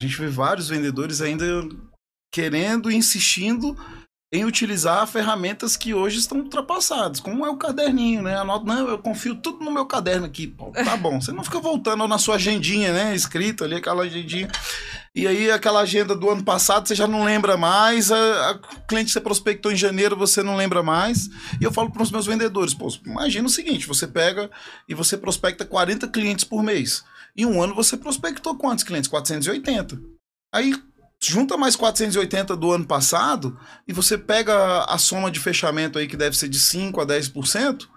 A 0.01 0.05
gente 0.05 0.19
vê 0.19 0.27
vários 0.27 0.69
vendedores 0.69 1.21
ainda 1.21 1.45
querendo 2.33 2.91
e 2.91 2.95
insistindo 2.95 3.77
em 4.33 4.43
utilizar 4.43 5.05
ferramentas 5.05 5.77
que 5.77 5.93
hoje 5.93 6.17
estão 6.17 6.39
ultrapassadas, 6.39 7.19
como 7.19 7.45
é 7.45 7.49
o 7.51 7.55
caderninho, 7.55 8.23
né? 8.23 8.35
Anota, 8.35 8.65
não, 8.65 8.89
eu 8.89 8.97
confio 8.97 9.35
tudo 9.35 9.63
no 9.63 9.69
meu 9.69 9.85
caderno 9.85 10.25
aqui. 10.25 10.47
Pô, 10.47 10.71
tá 10.71 10.97
bom, 10.97 11.21
você 11.21 11.31
não 11.31 11.43
fica 11.43 11.59
voltando 11.59 12.07
na 12.07 12.17
sua 12.17 12.35
agendinha, 12.35 12.91
né? 12.91 13.15
Escrita 13.15 13.63
ali, 13.63 13.75
aquela 13.75 14.01
agendinha. 14.03 14.49
E 15.15 15.27
aí, 15.27 15.51
aquela 15.51 15.81
agenda 15.81 16.15
do 16.15 16.27
ano 16.29 16.43
passado, 16.43 16.87
você 16.87 16.95
já 16.95 17.07
não 17.07 17.23
lembra 17.23 17.55
mais. 17.55 18.11
A, 18.11 18.49
a 18.51 18.59
cliente 18.87 19.07
que 19.07 19.11
você 19.13 19.21
prospectou 19.21 19.71
em 19.71 19.75
janeiro, 19.75 20.17
você 20.17 20.41
não 20.41 20.55
lembra 20.55 20.81
mais. 20.81 21.29
E 21.61 21.63
eu 21.63 21.71
falo 21.71 21.91
para 21.91 22.01
os 22.01 22.09
meus 22.11 22.25
vendedores, 22.25 22.73
pô, 22.73 22.87
imagina 23.05 23.45
o 23.45 23.51
seguinte, 23.51 23.87
você 23.87 24.07
pega 24.07 24.49
e 24.89 24.95
você 24.95 25.15
prospecta 25.15 25.65
40 25.65 26.07
clientes 26.07 26.43
por 26.43 26.63
mês. 26.63 27.03
Em 27.37 27.45
um 27.45 27.61
ano 27.61 27.75
você 27.75 27.95
prospectou 27.95 28.57
quantos 28.57 28.83
clientes? 28.83 29.09
480. 29.09 30.01
Aí 30.53 30.73
junta 31.21 31.57
mais 31.57 31.75
480 31.75 32.55
do 32.55 32.71
ano 32.71 32.85
passado 32.85 33.57
e 33.87 33.93
você 33.93 34.17
pega 34.17 34.83
a 34.83 34.97
soma 34.97 35.31
de 35.31 35.39
fechamento 35.39 35.97
aí 35.97 36.07
que 36.07 36.17
deve 36.17 36.35
ser 36.35 36.49
de 36.49 36.59
5 36.59 36.99
a 36.99 37.05
10%, 37.05 37.87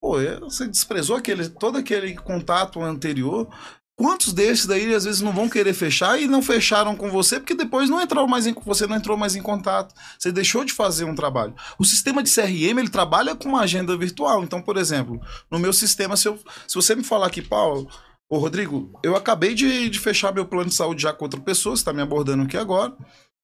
pô, 0.00 0.20
é- 0.20 0.40
você 0.40 0.66
desprezou 0.66 1.16
aquele, 1.16 1.48
todo 1.48 1.78
aquele 1.78 2.14
contato 2.16 2.82
anterior. 2.82 3.48
Quantos 3.94 4.32
desses 4.32 4.66
daí 4.66 4.92
às 4.94 5.04
vezes 5.04 5.20
não 5.20 5.32
vão 5.32 5.48
querer 5.48 5.74
fechar 5.74 6.20
e 6.20 6.26
não 6.26 6.42
fecharam 6.42 6.96
com 6.96 7.10
você 7.10 7.38
porque 7.38 7.54
depois 7.54 7.90
não 7.90 8.00
entrou 8.00 8.26
mais 8.26 8.46
em, 8.46 8.54
você 8.64 8.86
não 8.86 8.96
entrou 8.96 9.16
mais 9.16 9.36
em 9.36 9.42
contato. 9.42 9.94
Você 10.18 10.32
deixou 10.32 10.64
de 10.64 10.72
fazer 10.72 11.04
um 11.04 11.14
trabalho. 11.14 11.54
O 11.78 11.84
sistema 11.84 12.22
de 12.22 12.34
CRM 12.34 12.78
ele 12.78 12.88
trabalha 12.88 13.34
com 13.34 13.48
uma 13.48 13.60
agenda 13.60 13.96
virtual. 13.96 14.42
Então, 14.42 14.62
por 14.62 14.76
exemplo, 14.76 15.20
no 15.50 15.58
meu 15.58 15.72
sistema, 15.72 16.16
se, 16.16 16.26
eu, 16.26 16.38
se 16.66 16.74
você 16.74 16.94
me 16.94 17.04
falar 17.04 17.26
aqui, 17.26 17.42
Paulo, 17.42 17.88
Ô, 18.32 18.38
Rodrigo, 18.38 18.98
eu 19.02 19.14
acabei 19.14 19.52
de, 19.52 19.90
de 19.90 20.00
fechar 20.00 20.32
meu 20.32 20.46
plano 20.46 20.70
de 20.70 20.74
saúde 20.74 21.02
já 21.02 21.12
com 21.12 21.26
outra 21.26 21.38
pessoa, 21.38 21.76
você 21.76 21.82
está 21.82 21.92
me 21.92 22.00
abordando 22.00 22.44
aqui 22.44 22.56
agora, 22.56 22.96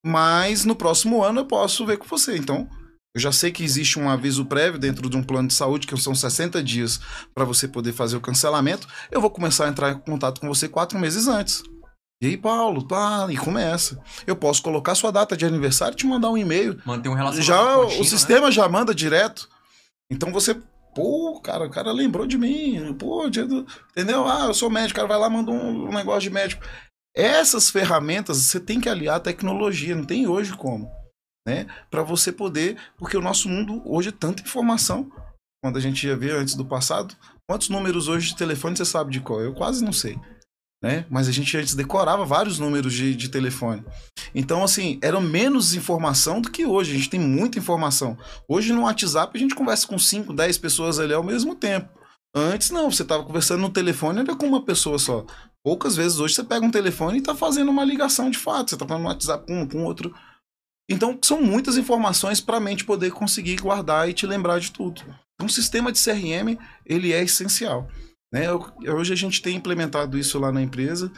mas 0.03 0.65
no 0.65 0.75
próximo 0.75 1.23
ano 1.23 1.41
eu 1.41 1.45
posso 1.45 1.85
ver 1.85 1.99
com 1.99 2.07
você. 2.07 2.39
Então, 2.39 2.67
eu 3.18 3.20
já 3.20 3.33
sei 3.33 3.50
que 3.50 3.64
existe 3.64 3.98
um 3.98 4.09
aviso 4.09 4.44
prévio 4.44 4.78
dentro 4.78 5.11
de 5.11 5.16
um 5.16 5.24
plano 5.24 5.48
de 5.48 5.54
saúde, 5.54 5.88
que 5.88 5.96
são 6.00 6.14
60 6.14 6.62
dias 6.62 7.00
para 7.35 7.44
você 7.44 7.66
poder 7.66 7.92
fazer 7.92 8.16
o 8.16 8.20
cancelamento. 8.20 8.87
Eu 9.11 9.20
vou 9.20 9.28
começar 9.28 9.66
a 9.66 9.68
entrar 9.68 9.90
em 9.90 9.98
contato 9.98 10.40
com 10.40 10.46
você 10.46 10.68
quatro 10.68 10.96
meses 11.00 11.26
antes. 11.26 11.64
E 12.22 12.28
aí, 12.28 12.37
Paulo, 12.37 12.81
tá, 12.87 13.26
e 13.28 13.37
começa. 13.37 14.00
Eu 14.24 14.37
posso 14.37 14.62
colocar 14.62 14.94
sua 14.94 15.11
data 15.11 15.37
de 15.37 15.44
aniversário 15.44 15.94
e 15.94 15.96
te 15.96 16.07
mandar 16.07 16.31
um 16.31 16.38
e-mail. 16.38 16.81
Manter 16.87 17.09
um 17.09 17.14
Já 17.42 17.76
o 17.78 18.04
sistema 18.04 18.52
já 18.52 18.68
manda 18.68 18.94
direto. 18.94 19.48
Então 20.11 20.33
você, 20.33 20.54
pô, 20.94 21.40
cara, 21.40 21.66
o 21.66 21.70
cara 21.70 21.90
lembrou 21.90 22.24
de 22.24 22.38
mim, 22.38 22.94
pô, 22.96 23.28
dia 23.28 23.44
do- 23.46 23.66
entendeu? 23.90 24.28
Ah, 24.28 24.46
eu 24.46 24.54
sou 24.54 24.70
médico, 24.70 24.92
o 24.92 24.96
cara 24.96 25.09
vai 25.09 25.18
lá 25.18 25.28
manda 25.28 25.50
um, 25.50 25.88
um 25.88 25.92
negócio 25.92 26.22
de 26.22 26.31
médico. 26.31 26.64
Essas 27.16 27.68
ferramentas 27.68 28.37
você 28.37 28.61
tem 28.61 28.81
que 28.81 28.88
aliar 28.88 29.16
à 29.16 29.20
tecnologia, 29.20 29.96
não 29.96 30.04
tem 30.04 30.28
hoje 30.28 30.57
como, 30.57 30.88
né? 31.46 31.66
Para 31.90 32.03
você 32.03 32.33
poder, 32.33 32.77
porque 32.96 33.16
o 33.16 33.22
nosso 33.22 33.48
mundo 33.48 33.83
hoje 33.85 34.11
é 34.11 34.12
tanta 34.12 34.42
informação. 34.42 35.11
Quando 35.62 35.77
a 35.77 35.81
gente 35.81 36.07
ia 36.07 36.16
ver 36.16 36.37
antes 36.37 36.55
do 36.55 36.64
passado, 36.64 37.16
quantos 37.48 37.68
números 37.68 38.09
hoje 38.09 38.29
de 38.29 38.37
telefone 38.37 38.77
você 38.77 38.85
sabe 38.85 39.11
de 39.11 39.20
qual? 39.20 39.40
Eu 39.40 39.55
quase 39.55 39.85
não 39.85 39.92
sei. 39.92 40.18
Né? 40.83 41.05
Mas 41.11 41.27
a 41.27 41.33
gente 41.33 41.57
antes 41.57 41.74
decorava 41.74 42.24
vários 42.24 42.61
números 42.61 42.94
de, 42.94 43.14
de 43.14 43.29
telefone. 43.29 43.85
Então, 44.33 44.62
assim, 44.62 44.98
era 45.03 45.20
menos 45.20 45.74
informação 45.74 46.40
do 46.40 46.51
que 46.51 46.64
hoje. 46.64 46.92
A 46.92 46.94
gente 46.94 47.11
tem 47.11 47.18
muita 47.18 47.59
informação. 47.59 48.16
Hoje 48.48 48.72
no 48.72 48.83
WhatsApp 48.83 49.37
a 49.37 49.40
gente 49.40 49.57
conversa 49.57 49.88
com 49.88 49.98
5, 49.98 50.33
10 50.33 50.59
pessoas 50.59 51.01
ali 51.01 51.12
ao 51.12 51.24
mesmo 51.24 51.57
tempo. 51.57 51.88
Antes 52.35 52.70
não, 52.70 52.90
você 52.90 53.03
estava 53.03 53.24
conversando 53.24 53.62
no 53.62 53.70
telefone, 53.70 54.20
era 54.20 54.37
com 54.37 54.46
uma 54.46 54.64
pessoa 54.64 54.98
só. 54.98 55.24
Poucas 55.64 55.96
vezes 55.96 56.20
hoje 56.20 56.35
você 56.35 56.44
pega 56.44 56.64
um 56.64 56.70
telefone 56.70 57.16
e 57.16 57.20
está 57.20 57.35
fazendo 57.35 57.70
uma 57.70 57.85
ligação 57.85 58.31
de 58.31 58.38
fato. 58.38 58.70
Você 58.70 58.77
está 58.77 58.87
falando 58.87 59.03
no 59.03 59.09
WhatsApp 59.09 59.46
com 59.46 59.62
um, 59.62 59.66
com 59.66 59.85
outro. 59.85 60.14
Então, 60.88 61.18
são 61.22 61.42
muitas 61.42 61.77
informações 61.77 62.40
para 62.40 62.57
a 62.57 62.61
mente 62.61 62.85
poder 62.85 63.11
conseguir 63.11 63.57
guardar 63.57 64.09
e 64.09 64.14
te 64.14 64.27
lembrar 64.27 64.59
de 64.59 64.72
tudo. 64.72 65.03
Então, 65.35 65.46
o 65.46 65.51
sistema 65.51 65.92
de 65.92 66.03
CRM, 66.03 66.59
ele 66.87 67.12
é 67.12 67.22
essencial. 67.22 67.88
Né? 68.33 68.46
Hoje 68.53 69.12
a 69.12 69.16
gente 69.16 69.42
tem 69.42 69.57
implementado 69.57 70.18
isso 70.18 70.38
lá 70.38 70.51
na 70.51 70.62
empresa, 70.62 71.12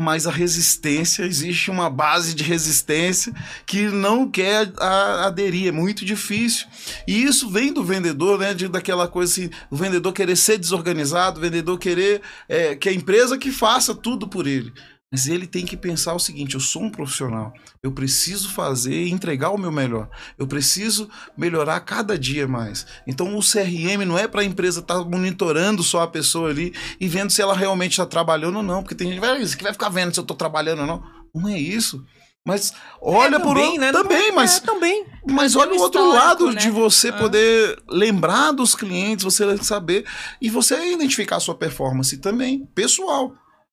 mas 0.00 0.26
a 0.26 0.30
resistência, 0.30 1.24
existe 1.24 1.70
uma 1.70 1.88
base 1.88 2.34
de 2.34 2.42
resistência 2.42 3.32
que 3.66 3.88
não 3.88 4.28
quer 4.28 4.72
aderir, 4.78 5.68
é 5.68 5.72
muito 5.72 6.04
difícil. 6.04 6.66
E 7.06 7.22
isso 7.22 7.50
vem 7.50 7.72
do 7.72 7.84
vendedor, 7.84 8.38
né? 8.38 8.54
De, 8.54 8.68
daquela 8.68 9.06
coisa 9.06 9.32
assim, 9.32 9.50
o 9.70 9.76
vendedor 9.76 10.12
querer 10.12 10.36
ser 10.36 10.58
desorganizado, 10.58 11.38
o 11.38 11.42
vendedor 11.42 11.78
querer 11.78 12.22
é, 12.48 12.74
que 12.74 12.88
a 12.88 12.92
empresa 12.92 13.38
que 13.38 13.52
faça 13.52 13.94
tudo 13.94 14.26
por 14.26 14.46
ele. 14.46 14.72
Mas 15.12 15.26
ele 15.26 15.46
tem 15.46 15.66
que 15.66 15.76
pensar 15.76 16.14
o 16.14 16.18
seguinte: 16.18 16.54
eu 16.54 16.60
sou 16.60 16.82
um 16.84 16.90
profissional, 16.90 17.52
eu 17.82 17.92
preciso 17.92 18.48
fazer 18.48 18.94
e 19.04 19.10
entregar 19.10 19.50
o 19.50 19.58
meu 19.58 19.70
melhor, 19.70 20.08
eu 20.38 20.46
preciso 20.46 21.08
melhorar 21.36 21.78
cada 21.80 22.18
dia 22.18 22.48
mais. 22.48 22.86
Então 23.06 23.36
o 23.36 23.40
CRM 23.42 24.06
não 24.06 24.16
é 24.18 24.26
para 24.26 24.40
a 24.40 24.44
empresa 24.44 24.80
estar 24.80 25.04
monitorando 25.04 25.82
só 25.82 26.00
a 26.00 26.08
pessoa 26.08 26.48
ali 26.48 26.72
e 26.98 27.06
vendo 27.06 27.30
se 27.30 27.42
ela 27.42 27.54
realmente 27.54 27.92
está 27.92 28.06
trabalhando 28.06 28.56
ou 28.56 28.62
não, 28.62 28.82
porque 28.82 28.94
tem 28.94 29.08
gente 29.08 29.20
"Vai, 29.20 29.40
isso 29.42 29.56
que 29.56 29.62
vai 29.62 29.72
ficar 29.74 29.90
vendo 29.90 30.14
se 30.14 30.18
eu 30.18 30.22
estou 30.22 30.36
trabalhando 30.36 30.80
ou 30.80 30.86
não. 30.86 31.02
Não 31.34 31.48
é 31.48 31.58
isso. 31.58 32.02
Mas 32.44 32.72
olha 33.00 33.38
por 33.38 33.50
também, 33.50 33.64
outro- 33.66 33.80
né? 33.82 33.92
também, 33.92 34.32
mas 34.32 34.56
É, 34.56 34.60
também. 34.60 35.06
mas 35.30 35.52
Tem 35.52 35.62
olha 35.62 35.74
o 35.74 35.80
outro 35.80 36.08
lado 36.08 36.50
né? 36.50 36.60
de 36.60 36.70
você 36.70 37.10
Ah. 37.10 37.12
poder 37.12 37.80
lembrar 37.88 38.50
dos 38.50 38.74
clientes, 38.74 39.24
você 39.24 39.56
saber 39.58 40.04
e 40.40 40.50
você 40.50 40.92
identificar 40.92 41.36
a 41.36 41.40
sua 41.40 41.54
performance 41.54 42.16
também, 42.16 42.66
pessoal. 42.74 43.32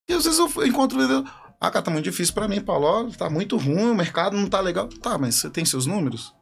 E 0.09 0.13
às 0.13 0.25
vezes 0.25 0.39
eu 0.39 0.65
encontro 0.65 0.97
o 0.97 1.01
vendedor, 1.01 1.31
ah, 1.61 1.69
cara, 1.69 1.85
tá 1.85 1.91
muito 1.91 2.05
difícil 2.05 2.33
pra 2.33 2.47
mim, 2.47 2.61
Paulo, 2.61 2.87
ó, 2.87 3.09
tá 3.11 3.29
muito 3.29 3.55
ruim, 3.57 3.91
o 3.91 3.95
mercado 3.95 4.35
não 4.35 4.49
tá 4.49 4.59
legal. 4.59 4.87
Tá, 4.87 5.17
mas 5.17 5.35
você 5.35 5.49
tem 5.49 5.63
seus 5.63 5.85
números? 5.85 6.33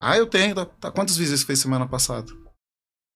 Ah, 0.00 0.16
eu 0.16 0.26
tenho. 0.26 0.54
Tá, 0.54 0.64
tá. 0.64 0.90
Quantas 0.90 1.16
visitas 1.16 1.42
fez 1.42 1.58
semana 1.58 1.86
passada? 1.86 2.32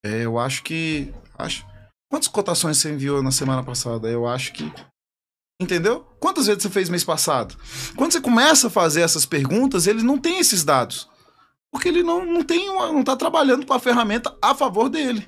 É, 0.05 0.25
eu 0.25 0.39
acho 0.39 0.63
que. 0.63 1.13
Acho. 1.39 1.67
Quantas 2.11 2.29
cotações 2.29 2.77
você 2.77 2.93
enviou 2.93 3.23
na 3.23 3.31
semana 3.31 3.63
passada? 3.63 4.09
Eu 4.09 4.27
acho 4.27 4.53
que. 4.53 4.71
Entendeu? 5.61 6.01
Quantas 6.21 6.47
vezes 6.47 6.63
você 6.63 6.69
fez 6.69 6.89
mês 6.89 7.05
passado? 7.05 7.57
Quando 7.97 8.13
você 8.13 8.21
começa 8.21 8.67
a 8.67 8.71
fazer 8.71 9.01
essas 9.01 9.25
perguntas, 9.25 9.87
ele 9.87 10.03
não 10.03 10.19
tem 10.19 10.39
esses 10.41 10.65
dados. 10.65 11.09
Porque 11.73 11.89
ele 11.89 12.03
não, 12.03 12.25
não 12.27 12.43
tem 12.43 12.67
não 12.67 13.03
tá 13.03 13.17
trabalhando 13.17 13.65
com 13.65 13.73
a 13.73 13.81
ferramenta 13.81 14.37
a 14.43 14.55
favor 14.55 14.89
dele. 14.89 15.27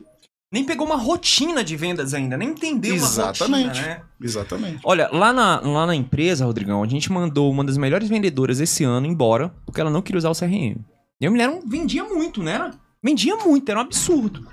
Nem 0.53 0.65
pegou 0.65 0.87
uma 0.87 0.97
rotina 0.97 1.65
de 1.65 1.77
vendas 1.77 2.15
ainda, 2.15 2.37
nem 2.37 2.51
entendeu 2.51 2.95
Exatamente. 2.95 3.63
uma 3.63 3.69
rotina, 3.69 3.87
né? 3.87 4.03
Exatamente. 4.23 4.81
Olha, 4.85 5.09
lá 5.13 5.33
na, 5.33 5.61
lá 5.61 5.87
na 5.87 5.95
empresa, 5.95 6.45
Rodrigão, 6.45 6.83
a 6.83 6.87
gente 6.87 7.11
mandou 7.11 7.51
uma 7.51 7.65
das 7.65 7.77
melhores 7.77 8.09
vendedoras 8.09 8.61
esse 8.61 8.85
ano 8.85 9.07
embora, 9.07 9.53
porque 9.65 9.81
ela 9.81 9.91
não 9.91 10.01
queria 10.01 10.19
usar 10.19 10.31
o 10.31 10.35
CRM. 10.35 10.77
E 11.21 11.27
a 11.27 11.31
mulher 11.31 11.49
não 11.49 11.61
vendia 11.67 12.05
muito, 12.05 12.43
né? 12.43 12.71
Vendia 13.03 13.37
muito, 13.37 13.69
era 13.69 13.81
um 13.81 13.83
absurdo. 13.83 14.47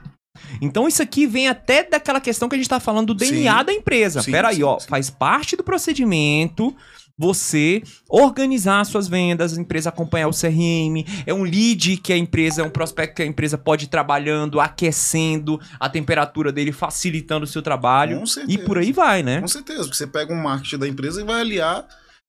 Então 0.62 0.88
isso 0.88 1.02
aqui 1.02 1.28
vem 1.28 1.48
até 1.48 1.84
daquela 1.84 2.20
questão 2.20 2.50
que 2.50 2.56
a 2.56 2.58
gente 2.58 2.70
tá 2.70 2.80
falando 2.80 3.08
do 3.08 3.14
DNA 3.14 3.60
Sim. 3.60 3.66
da 3.66 3.74
empresa. 3.74 4.22
Sim, 4.22 4.32
Pera 4.32 4.50
aí, 4.50 4.64
ó, 4.64 4.80
sim. 4.80 4.88
faz 4.88 5.10
parte 5.10 5.56
do 5.56 5.64
procedimento 5.64 6.76
você 7.24 7.82
organizar 8.10 8.86
suas 8.86 9.08
vendas, 9.08 9.58
a 9.58 9.62
empresa 9.62 9.88
acompanhar 9.88 10.28
o 10.28 10.32
CRM, 10.32 11.06
é 11.26 11.34
um 11.34 11.44
lead 11.44 11.98
que 11.98 12.12
a 12.12 12.18
empresa, 12.18 12.62
é 12.62 12.66
um 12.66 12.70
prospecto 12.70 13.16
que 13.16 13.24
a 13.24 13.26
empresa 13.26 13.58
pode 13.58 13.86
ir 13.86 13.88
trabalhando, 13.88 14.60
aquecendo 14.60 15.60
a 15.80 15.90
temperatura 15.90 16.52
dele, 16.52 16.74
facilitando 16.74 17.46
o 17.46 17.48
seu 17.48 17.62
trabalho. 17.62 18.18
Com 18.18 18.24
E 18.26 18.28
certeza. 18.28 18.60
por 18.66 18.78
aí 18.78 18.92
vai, 18.92 19.24
né? 19.24 19.40
Com 19.40 19.48
certeza, 19.48 19.84
porque 19.84 19.96
você 19.96 20.08
pega 20.08 20.34
um 20.34 20.42
marketing 20.42 20.78
da 20.78 20.88
empresa 20.88 21.22
e 21.22 21.24
vai 21.24 21.40
aliar 21.40 21.88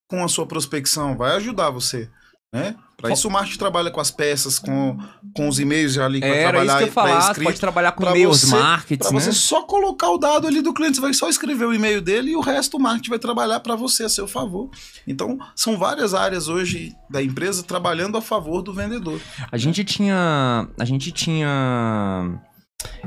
com 0.09 0.23
a 0.23 0.29
sua 0.29 0.47
prospecção, 0.47 1.17
vai 1.17 1.37
ajudar 1.37 1.71
você. 1.71 2.09
Né? 2.55 2.77
Para 2.97 3.13
isso 3.13 3.27
o 3.27 3.31
marketing 3.31 3.59
trabalha 3.59 3.91
com 3.91 4.01
as 4.01 4.11
peças, 4.13 4.59
com, 4.61 4.97
com 5.37 5.49
os 5.49 5.59
e-mails 5.59 5.99
ali 5.99 6.21
que 6.21 6.29
vai 6.29 6.39
Era 6.39 6.51
trabalhar 6.51 6.73
isso 6.75 6.85
que 6.85 6.89
eu 6.89 6.93
falar, 6.93 7.35
pode 7.35 7.61
trabalhar 7.61 7.93
com 7.93 8.05
e-mails 8.07 8.45
marketing, 8.45 9.03
Pra 9.03 9.11
né? 9.13 9.21
você 9.21 9.33
só 9.33 9.63
colocar 9.63 10.09
o 10.11 10.17
dado 10.19 10.47
ali 10.47 10.63
do 10.63 10.73
cliente, 10.73 10.95
você 10.95 11.01
vai 11.01 11.13
só 11.13 11.29
escrever 11.29 11.67
o 11.67 11.75
e-mail 11.75 12.01
dele 12.01 12.31
e 12.31 12.37
o 12.37 12.41
resto 12.41 12.77
o 12.77 12.81
marketing 12.81 13.11
vai 13.11 13.19
trabalhar 13.19 13.59
para 13.59 13.75
você 13.75 14.05
a 14.05 14.09
seu 14.09 14.29
favor. 14.29 14.71
Então, 15.07 15.37
são 15.57 15.77
várias 15.77 16.15
áreas 16.15 16.47
hoje 16.49 16.95
da 17.11 17.21
empresa 17.21 17.65
trabalhando 17.65 18.17
a 18.17 18.23
favor 18.23 18.63
do 18.63 18.73
vendedor. 18.73 19.21
A 19.51 19.57
gente 19.59 19.83
tinha. 19.85 20.69
A 20.79 20.85
gente 20.85 21.11
tinha. 21.11 22.41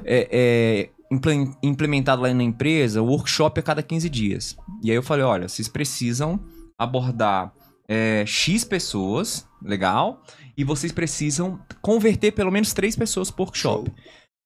é, 0.04 0.28
é, 0.30 0.90
imple- 1.10 1.52
implementado 1.64 2.22
lá 2.22 2.34
na 2.34 2.44
empresa 2.44 3.02
o 3.02 3.06
workshop 3.06 3.60
a 3.62 3.64
cada 3.64 3.82
15 3.82 4.10
dias. 4.10 4.58
E 4.84 4.92
aí 4.92 4.96
eu 4.98 5.02
falei: 5.04 5.24
olha, 5.24 5.48
vocês 5.48 5.68
precisam 5.70 6.40
abordar 6.78 7.52
é, 7.90 8.26
X 8.26 8.64
pessoas, 8.64 9.48
legal, 9.62 10.22
e 10.58 10.64
vocês 10.64 10.92
precisam 10.92 11.60
converter 11.82 12.32
pelo 12.34 12.52
menos 12.52 12.74
três 12.74 12.96
pessoas 12.96 13.32
por 13.32 13.48
workshop. 13.48 13.92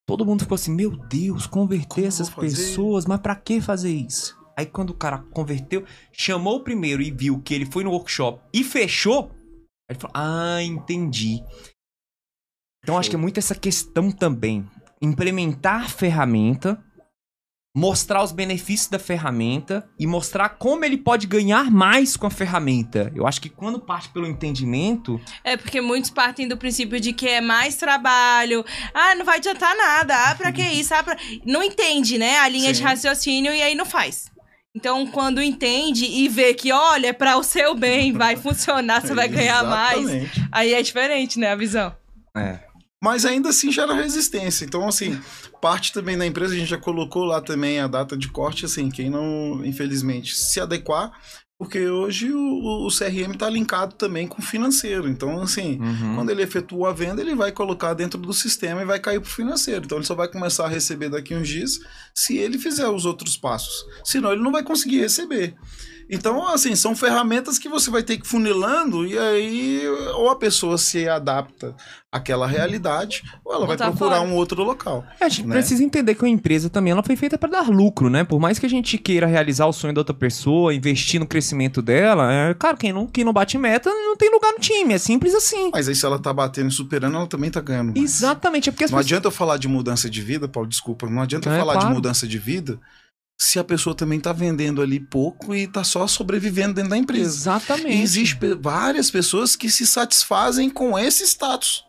Todo 0.07 0.25
mundo 0.25 0.41
ficou 0.43 0.55
assim: 0.55 0.73
meu 0.73 0.91
Deus, 0.91 1.47
converter 1.47 1.87
Como 1.87 2.07
essas 2.07 2.29
pessoas, 2.29 3.05
mas 3.05 3.19
pra 3.19 3.35
que 3.35 3.61
fazer 3.61 3.91
isso? 3.91 4.39
Aí 4.57 4.65
quando 4.65 4.91
o 4.91 4.95
cara 4.95 5.19
converteu, 5.31 5.85
chamou 6.11 6.57
o 6.57 6.63
primeiro 6.63 7.01
e 7.01 7.11
viu 7.11 7.41
que 7.41 7.53
ele 7.53 7.65
foi 7.65 7.83
no 7.83 7.91
workshop 7.91 8.41
e 8.53 8.63
fechou, 8.63 9.31
ele 9.89 9.99
falou: 9.99 10.13
ah, 10.13 10.61
entendi. 10.61 11.43
Então 12.83 12.97
acho 12.97 13.09
que 13.09 13.15
é 13.15 13.19
muito 13.19 13.37
essa 13.37 13.55
questão 13.55 14.11
também. 14.11 14.67
Implementar 15.01 15.89
ferramenta, 15.89 16.83
mostrar 17.75 18.21
os 18.21 18.31
benefícios 18.31 18.89
da 18.89 18.99
ferramenta 18.99 19.87
e 19.97 20.05
mostrar 20.05 20.49
como 20.49 20.83
ele 20.83 20.97
pode 20.97 21.25
ganhar 21.25 21.71
mais 21.71 22.17
com 22.17 22.27
a 22.27 22.29
ferramenta. 22.29 23.11
Eu 23.15 23.25
acho 23.25 23.39
que 23.39 23.49
quando 23.49 23.79
parte 23.79 24.09
pelo 24.09 24.27
entendimento, 24.27 25.19
É 25.43 25.55
porque 25.55 25.79
muitos 25.79 26.09
partem 26.09 26.47
do 26.47 26.57
princípio 26.57 26.99
de 26.99 27.13
que 27.13 27.27
é 27.27 27.39
mais 27.39 27.75
trabalho. 27.75 28.65
Ah, 28.93 29.15
não 29.15 29.23
vai 29.25 29.37
adiantar 29.37 29.75
nada. 29.75 30.13
Ah, 30.29 30.35
pra 30.35 30.51
que 30.51 30.61
isso? 30.61 30.93
Ah, 30.93 31.01
pra... 31.03 31.15
Não 31.45 31.63
entende, 31.63 32.17
né? 32.17 32.39
A 32.39 32.47
linha 32.49 32.71
de 32.71 32.79
Sim. 32.79 32.83
raciocínio 32.83 33.53
e 33.53 33.61
aí 33.61 33.73
não 33.73 33.85
faz. 33.85 34.29
Então, 34.75 35.05
quando 35.07 35.41
entende 35.41 36.05
e 36.05 36.29
vê 36.29 36.53
que, 36.53 36.71
olha, 36.71 37.07
é 37.07 37.13
para 37.13 37.37
o 37.37 37.43
seu 37.43 37.75
bem, 37.75 38.13
vai 38.13 38.35
funcionar, 38.37 39.01
você 39.01 39.13
vai 39.13 39.27
ganhar 39.27 39.63
mais. 39.65 40.05
Aí 40.51 40.73
é 40.73 40.81
diferente, 40.81 41.37
né, 41.39 41.51
a 41.51 41.55
visão. 41.55 41.93
é, 42.37 42.59
Mas 43.01 43.25
ainda 43.25 43.49
assim 43.49 43.71
gera 43.71 43.95
resistência. 43.95 44.63
Então, 44.63 44.87
assim, 44.87 45.19
parte 45.59 45.91
também 45.91 46.17
da 46.17 46.25
empresa, 46.25 46.53
a 46.53 46.57
gente 46.57 46.69
já 46.69 46.77
colocou 46.77 47.23
lá 47.23 47.41
também 47.41 47.79
a 47.79 47.87
data 47.87 48.15
de 48.15 48.27
corte, 48.27 48.63
assim, 48.63 48.89
quem 48.89 49.09
não, 49.09 49.65
infelizmente, 49.65 50.35
se 50.35 50.59
adequar, 50.59 51.11
porque 51.61 51.87
hoje 51.87 52.31
o, 52.31 52.87
o 52.87 52.89
CRM 52.89 53.33
está 53.33 53.47
linkado 53.49 53.93
também 53.93 54.27
com 54.27 54.39
o 54.39 54.45
financeiro. 54.45 55.07
Então, 55.07 55.41
assim, 55.41 55.79
uhum. 55.79 56.15
quando 56.15 56.29
ele 56.31 56.41
efetua 56.41 56.89
a 56.89 56.93
venda, 56.93 57.21
ele 57.21 57.35
vai 57.35 57.51
colocar 57.51 57.93
dentro 57.93 58.19
do 58.19 58.33
sistema 58.33 58.81
e 58.81 58.85
vai 58.85 58.99
cair 58.99 59.19
pro 59.19 59.29
financeiro. 59.29 59.85
Então, 59.85 59.99
ele 59.99 60.05
só 60.05 60.15
vai 60.15 60.27
começar 60.27 60.65
a 60.65 60.69
receber 60.69 61.09
daqui 61.09 61.35
uns 61.35 61.47
dias 61.47 61.79
se 62.13 62.37
ele 62.37 62.57
fizer 62.57 62.87
os 62.89 63.05
outros 63.05 63.37
passos. 63.37 63.85
Senão, 64.03 64.31
ele 64.31 64.41
não 64.43 64.51
vai 64.51 64.63
conseguir 64.63 64.99
receber. 65.01 65.55
Então, 66.13 66.45
assim, 66.49 66.75
são 66.75 66.93
ferramentas 66.93 67.57
que 67.57 67.69
você 67.69 67.89
vai 67.89 68.03
ter 68.03 68.17
que 68.17 68.25
ir 68.25 68.29
funilando 68.29 69.05
e 69.07 69.17
aí 69.17 69.81
ou 70.15 70.29
a 70.29 70.35
pessoa 70.35 70.77
se 70.77 71.07
adapta 71.07 71.73
àquela 72.11 72.45
realidade 72.45 73.23
ou 73.45 73.53
ela 73.53 73.65
vai 73.65 73.77
procurar 73.77 74.17
fora. 74.17 74.21
um 74.29 74.35
outro 74.35 74.61
local. 74.61 75.05
É, 75.21 75.23
a 75.23 75.29
gente 75.29 75.47
né? 75.47 75.53
precisa 75.55 75.81
entender 75.81 76.13
que 76.15 76.25
a 76.25 76.27
empresa 76.27 76.69
também 76.69 76.91
ela 76.91 77.01
foi 77.01 77.15
feita 77.15 77.37
para 77.37 77.49
dar 77.49 77.69
lucro, 77.69 78.09
né? 78.09 78.25
Por 78.25 78.41
mais 78.41 78.59
que 78.59 78.65
a 78.65 78.69
gente 78.69 78.97
queira 78.97 79.25
realizar 79.25 79.67
o 79.67 79.71
sonho 79.71 79.93
da 79.93 80.01
outra 80.01 80.13
pessoa, 80.13 80.73
investir 80.73 81.17
no 81.17 81.25
crescimento 81.25 81.81
dela, 81.81 82.29
é, 82.29 82.53
cara, 82.55 82.75
quem 82.75 82.91
não, 82.91 83.07
quem 83.07 83.23
não 83.23 83.31
bate 83.31 83.57
meta 83.57 83.89
não 83.89 84.17
tem 84.17 84.29
lugar 84.29 84.51
no 84.51 84.59
time, 84.59 84.93
é 84.93 84.97
simples 84.97 85.33
assim. 85.33 85.69
Mas 85.71 85.87
aí 85.87 85.95
se 85.95 86.05
ela 86.05 86.19
tá 86.19 86.33
batendo 86.33 86.67
e 86.67 86.73
superando, 86.73 87.15
ela 87.15 87.27
também 87.27 87.49
tá 87.49 87.61
ganhando 87.61 87.93
mais. 87.95 88.03
Exatamente, 88.03 88.67
é 88.67 88.71
porque 88.73 88.83
as 88.83 88.91
Não 88.91 88.97
pessoas... 88.97 89.05
adianta 89.07 89.27
eu 89.29 89.31
falar 89.31 89.55
de 89.55 89.69
mudança 89.69 90.09
de 90.09 90.21
vida, 90.21 90.45
Paulo, 90.49 90.67
desculpa. 90.67 91.09
Não 91.09 91.21
adianta 91.21 91.47
eu 91.47 91.53
É, 91.53 91.57
falar 91.59 91.73
claro. 91.75 91.87
de 91.87 91.93
mudança 91.93 92.00
de 92.27 92.37
vida 92.39 92.79
se 93.39 93.57
a 93.57 93.63
pessoa 93.63 93.95
também 93.95 94.19
tá 94.19 94.31
vendendo 94.31 94.81
ali 94.83 94.99
pouco 94.99 95.55
e 95.55 95.67
tá 95.67 95.83
só 95.83 96.05
sobrevivendo 96.05 96.75
dentro 96.75 96.91
da 96.91 96.97
empresa. 96.97 97.35
Exatamente. 97.35 97.97
E 97.97 98.01
existe 98.01 98.37
várias 98.61 99.09
pessoas 99.09 99.55
que 99.55 99.67
se 99.69 99.87
satisfazem 99.87 100.69
com 100.69 100.97
esse 100.97 101.23
status. 101.25 101.83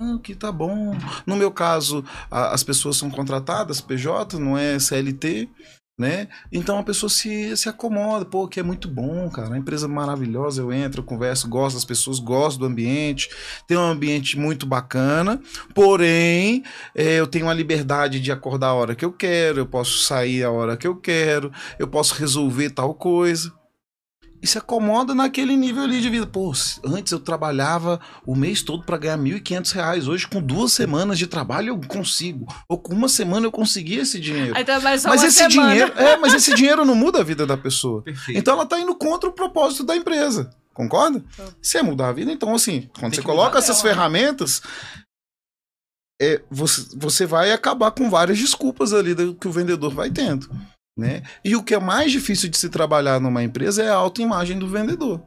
Ah, 0.00 0.18
que 0.22 0.36
tá 0.36 0.52
bom. 0.52 0.96
No 1.26 1.34
meu 1.36 1.50
caso, 1.50 2.04
a- 2.30 2.54
as 2.54 2.62
pessoas 2.62 2.96
são 2.96 3.10
contratadas, 3.10 3.80
PJ, 3.80 4.38
não 4.38 4.56
é 4.56 4.78
CLT, 4.78 5.48
né? 5.98 6.28
Então 6.52 6.78
a 6.78 6.82
pessoa 6.84 7.10
se, 7.10 7.56
se 7.56 7.68
acomoda, 7.68 8.24
pô, 8.24 8.46
que 8.46 8.60
é 8.60 8.62
muito 8.62 8.88
bom, 8.88 9.28
cara. 9.28 9.54
A 9.54 9.58
empresa 9.58 9.88
maravilhosa, 9.88 10.62
eu 10.62 10.72
entro, 10.72 11.00
eu 11.00 11.04
converso, 11.04 11.48
gosto 11.48 11.74
das 11.74 11.84
pessoas, 11.84 12.20
gosto 12.20 12.60
do 12.60 12.66
ambiente, 12.66 13.28
tem 13.66 13.76
um 13.76 13.80
ambiente 13.82 14.38
muito 14.38 14.64
bacana, 14.64 15.40
porém, 15.74 16.62
é, 16.94 17.18
eu 17.18 17.26
tenho 17.26 17.48
a 17.48 17.54
liberdade 17.54 18.20
de 18.20 18.30
acordar 18.30 18.68
a 18.68 18.74
hora 18.74 18.94
que 18.94 19.04
eu 19.04 19.12
quero, 19.12 19.58
eu 19.58 19.66
posso 19.66 19.98
sair 19.98 20.44
a 20.44 20.50
hora 20.50 20.76
que 20.76 20.86
eu 20.86 20.94
quero, 20.94 21.50
eu 21.78 21.88
posso 21.88 22.14
resolver 22.14 22.70
tal 22.70 22.94
coisa 22.94 23.57
e 24.42 24.46
se 24.46 24.58
acomoda 24.58 25.14
naquele 25.14 25.56
nível 25.56 25.82
ali 25.82 26.00
de 26.00 26.08
vida. 26.08 26.26
Pô, 26.26 26.52
antes 26.84 27.12
eu 27.12 27.20
trabalhava 27.20 28.00
o 28.26 28.34
mês 28.36 28.62
todo 28.62 28.84
para 28.84 28.96
ganhar 28.96 29.18
1.500 29.18 29.72
reais. 29.72 30.08
Hoje, 30.08 30.26
com 30.26 30.40
duas 30.40 30.72
semanas 30.72 31.18
de 31.18 31.26
trabalho, 31.26 31.68
eu 31.68 31.80
consigo. 31.88 32.46
Ou 32.68 32.78
com 32.78 32.94
uma 32.94 33.08
semana 33.08 33.46
eu 33.46 33.52
consegui 33.52 33.96
esse 33.96 34.20
dinheiro. 34.20 34.56
Só 34.98 35.08
Mas 35.08 35.22
esse 35.24 35.38
semana. 35.50 35.70
dinheiro, 35.70 35.92
é, 35.96 36.16
mas 36.16 36.34
esse 36.34 36.54
dinheiro 36.56 36.84
não 36.84 36.94
muda 36.94 37.20
a 37.20 37.24
vida 37.24 37.46
da 37.46 37.56
pessoa. 37.56 38.02
Perfeito. 38.02 38.38
Então 38.38 38.54
ela 38.54 38.66
tá 38.66 38.78
indo 38.78 38.94
contra 38.94 39.28
o 39.28 39.32
propósito 39.32 39.84
da 39.84 39.96
empresa. 39.96 40.50
Concorda? 40.72 41.24
Se 41.60 41.76
é 41.78 41.82
mudar 41.82 42.08
a 42.08 42.12
vida, 42.12 42.30
então 42.30 42.54
assim, 42.54 42.88
quando 42.98 43.12
Tem 43.12 43.20
você 43.20 43.22
coloca 43.22 43.58
essas 43.58 43.82
dela, 43.82 43.88
né? 43.88 43.94
ferramentas, 43.94 44.62
é, 46.20 46.40
você, 46.50 46.86
você 46.96 47.26
vai 47.26 47.52
acabar 47.52 47.90
com 47.90 48.08
várias 48.08 48.38
desculpas 48.38 48.92
ali 48.92 49.14
do 49.14 49.34
que 49.34 49.48
o 49.48 49.52
vendedor 49.52 49.92
vai 49.92 50.10
tendo. 50.10 50.48
Né? 50.98 51.22
E 51.44 51.54
o 51.54 51.62
que 51.62 51.74
é 51.74 51.78
mais 51.78 52.10
difícil 52.10 52.48
de 52.48 52.58
se 52.58 52.68
trabalhar 52.68 53.20
numa 53.20 53.44
empresa 53.44 53.84
é 53.84 53.88
a 53.88 53.94
autoimagem 53.94 54.58
do 54.58 54.66
vendedor. 54.66 55.22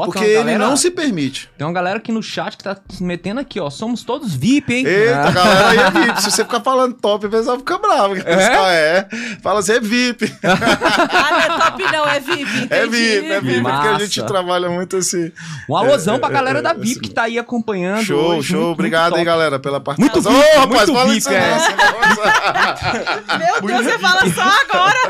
Ó, 0.00 0.04
porque 0.06 0.24
ele 0.24 0.34
galera- 0.36 0.58
não 0.66 0.76
se 0.76 0.90
permite. 0.90 1.50
Tem 1.58 1.66
uma 1.66 1.72
galera 1.72 1.98
aqui 1.98 2.10
no 2.12 2.22
chat 2.22 2.56
que 2.56 2.64
tá 2.64 2.76
se 2.88 3.02
metendo 3.02 3.40
aqui, 3.40 3.60
ó. 3.60 3.68
Somos 3.70 4.02
todos 4.02 4.34
VIP, 4.34 4.72
hein? 4.74 4.86
Eita, 4.86 5.20
Ah. 5.28 5.30
galera 5.30 5.68
aí 5.68 5.78
é 5.78 5.90
VIP. 5.90 6.22
Se 6.22 6.30
você 6.30 6.44
ficar 6.44 6.60
falando 6.60 6.94
top, 6.94 7.26
o 7.26 7.30
pessoal 7.30 7.58
fica 7.58 7.78
bravo. 7.78 8.16
É? 8.16 8.24
é. 8.26 9.08
Fala 9.42 9.60
assim, 9.60 9.72
é 9.72 9.80
VIP. 9.80 10.32
Ah, 10.42 11.30
não 11.30 11.40
é 11.40 11.58
top 11.70 11.82
não, 11.92 12.08
é 12.08 12.20
VIP, 12.20 12.42
entendi. 12.42 12.68
É 12.70 12.86
VIP, 12.86 13.32
é 13.32 13.40
VIP. 13.40 13.60
Porque 13.62 13.76
a 13.88 13.92
Massa. 13.92 14.04
gente 14.06 14.22
trabalha 14.24 14.68
muito 14.70 14.96
assim. 14.96 15.30
Um 15.68 15.76
alôzão 15.76 16.14
É, 16.14 16.18
pra 16.18 16.28
é, 16.28 16.32
galera 16.32 16.58
é, 16.60 16.62
da 16.62 16.70
é, 16.70 16.74
VIP 16.74 16.90
assim. 16.92 17.00
que 17.00 17.10
tá 17.10 17.22
aí 17.24 17.38
acompanhando. 17.38 18.02
Show, 18.04 18.36
hoje. 18.36 18.48
show. 18.48 18.60
Muito, 18.60 18.72
Obrigado 18.72 19.10
muito 19.10 19.18
aí, 19.18 19.24
galera, 19.24 19.58
pela 19.58 19.78
Muito 19.78 19.84
participação. 19.84 20.32
VIP, 20.32 20.56
Ô, 20.56 20.60
rapaz, 20.60 20.88
muito 20.88 20.92
fala 20.98 21.08
VIP, 21.12 21.18
isso 21.18 21.30
é. 21.30 21.58
senão- 21.58 23.38
Meu 23.38 23.60
Deus, 23.62 23.84
você 23.84 23.98
fala 23.98 24.20
só 24.32 24.42
agora. 24.42 25.00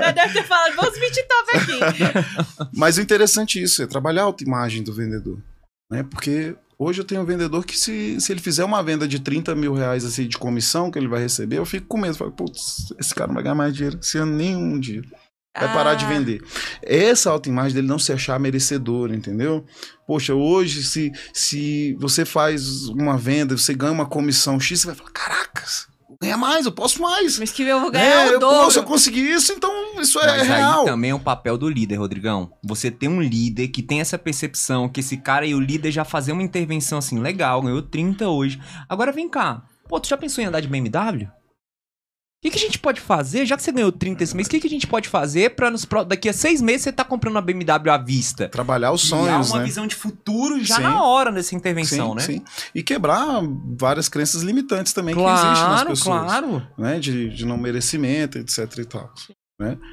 Já 0.00 0.10
deve 0.12 0.32
ter 0.34 0.42
falado, 0.44 0.74
vamos 0.76 0.98
20 0.98 1.22
top 1.22 1.56
aqui. 1.56 2.68
Mas 2.74 2.98
o 2.98 3.00
interessante 3.02 3.58
é 3.58 3.62
isso, 3.62 3.85
trabalhar 3.86 4.22
a 4.22 4.26
autoimagem 4.26 4.82
do 4.82 4.92
vendedor. 4.92 5.38
Né? 5.90 6.02
Porque 6.02 6.56
hoje 6.78 7.00
eu 7.00 7.04
tenho 7.04 7.22
um 7.22 7.24
vendedor 7.26 7.64
que, 7.64 7.78
se, 7.78 8.20
se 8.20 8.32
ele 8.32 8.40
fizer 8.40 8.64
uma 8.64 8.82
venda 8.82 9.06
de 9.06 9.18
30 9.20 9.54
mil 9.54 9.72
reais 9.74 10.04
assim, 10.04 10.26
de 10.26 10.36
comissão 10.38 10.90
que 10.90 10.98
ele 10.98 11.08
vai 11.08 11.20
receber, 11.20 11.58
eu 11.58 11.66
fico 11.66 11.86
com 11.86 11.98
medo. 11.98 12.12
Eu 12.14 12.18
Falo, 12.18 12.32
putz, 12.32 12.92
esse 12.98 13.14
cara 13.14 13.28
não 13.28 13.34
vai 13.34 13.42
ganhar 13.42 13.54
mais 13.54 13.74
dinheiro 13.74 13.98
esse 14.02 14.18
ano 14.18 14.32
nenhum 14.32 14.78
dia. 14.78 15.02
Vai 15.58 15.72
parar 15.72 15.94
de 15.94 16.04
Ah. 16.04 16.08
vender. 16.08 16.42
Essa 16.82 17.30
autoimagem 17.30 17.74
dele 17.74 17.86
não 17.86 17.98
se 17.98 18.12
achar 18.12 18.38
merecedor, 18.38 19.10
entendeu? 19.10 19.64
Poxa, 20.06 20.34
hoje, 20.34 20.84
se, 20.84 21.10
se 21.32 21.94
você 21.98 22.26
faz 22.26 22.88
uma 22.88 23.16
venda, 23.16 23.56
você 23.56 23.72
ganha 23.72 23.92
uma 23.92 24.04
comissão 24.04 24.60
X, 24.60 24.80
você 24.80 24.86
vai 24.88 24.94
falar: 24.96 25.10
caracas, 25.12 25.88
ganhar 26.20 26.36
mais, 26.36 26.66
eu 26.66 26.72
posso 26.72 27.00
mais. 27.00 27.38
Mês 27.38 27.50
que 27.52 27.62
eu 27.62 27.80
vou 27.80 27.90
ganhar 27.90 28.04
É, 28.04 28.28
o 28.30 28.32
eu 28.34 28.40
dobro. 28.40 28.58
posso, 28.64 28.78
eu 28.78 28.82
consegui 28.84 29.20
isso, 29.20 29.52
então 29.52 29.70
isso 30.00 30.18
é 30.20 30.26
Mas 30.38 30.46
real. 30.48 30.80
aí 30.80 30.86
também 30.86 31.10
é 31.10 31.14
o 31.14 31.20
papel 31.20 31.56
do 31.58 31.68
líder, 31.68 31.96
Rodrigão. 31.96 32.52
Você 32.62 32.90
tem 32.90 33.08
um 33.08 33.20
líder 33.20 33.68
que 33.68 33.82
tem 33.82 34.00
essa 34.00 34.18
percepção 34.18 34.88
que 34.88 35.00
esse 35.00 35.16
cara 35.16 35.46
e 35.46 35.54
o 35.54 35.60
líder 35.60 35.90
já 35.90 36.04
fazer 36.04 36.32
uma 36.32 36.42
intervenção 36.42 36.98
assim, 36.98 37.18
legal, 37.18 37.62
ganhou 37.62 37.82
30 37.82 38.28
hoje. 38.28 38.60
Agora 38.88 39.12
vem 39.12 39.28
cá. 39.28 39.62
Pô, 39.88 40.00
tu 40.00 40.08
já 40.08 40.16
pensou 40.16 40.42
em 40.42 40.46
andar 40.48 40.60
de 40.60 40.68
BMW? 40.68 41.28
O 42.38 42.48
que, 42.48 42.50
que 42.50 42.58
a 42.58 42.60
gente 42.60 42.78
pode 42.78 43.00
fazer, 43.00 43.46
já 43.46 43.56
que 43.56 43.62
você 43.62 43.72
ganhou 43.72 43.90
30 43.90 44.22
esse 44.22 44.36
mês, 44.36 44.46
o 44.46 44.50
que, 44.50 44.60
que 44.60 44.66
a 44.66 44.70
gente 44.70 44.86
pode 44.86 45.08
fazer 45.08 45.56
pra 45.56 45.70
nos, 45.70 45.84
pro- 45.86 46.04
daqui 46.04 46.28
a 46.28 46.32
seis 46.34 46.60
meses 46.60 46.82
você 46.82 46.92
tá 46.92 47.02
comprando 47.02 47.34
uma 47.34 47.40
BMW 47.42 47.90
à 47.90 47.96
vista? 47.96 48.46
Trabalhar 48.48 48.92
os 48.92 49.00
sonhos, 49.00 49.48
uma 49.50 49.58
né? 49.60 49.64
visão 49.64 49.86
de 49.86 49.94
futuro 49.94 50.62
já 50.62 50.76
Sim. 50.76 50.82
na 50.82 51.02
hora 51.02 51.32
dessa 51.32 51.54
intervenção, 51.56 52.10
sim, 52.10 52.14
né? 52.14 52.20
sim. 52.38 52.44
E 52.74 52.82
quebrar 52.82 53.40
várias 53.78 54.08
crenças 54.08 54.42
limitantes 54.42 54.92
também 54.92 55.14
que 55.14 55.20
existem 55.20 55.48
nas 55.50 55.58
Claro, 55.60 55.88
pessoas. 55.88 56.22
claro. 56.24 56.66
Né? 56.78 56.98
De, 57.00 57.30
de 57.30 57.46
não 57.46 57.56
merecimento, 57.56 58.38
etc 58.38 58.58
e 58.78 58.84
tal. 58.84 59.12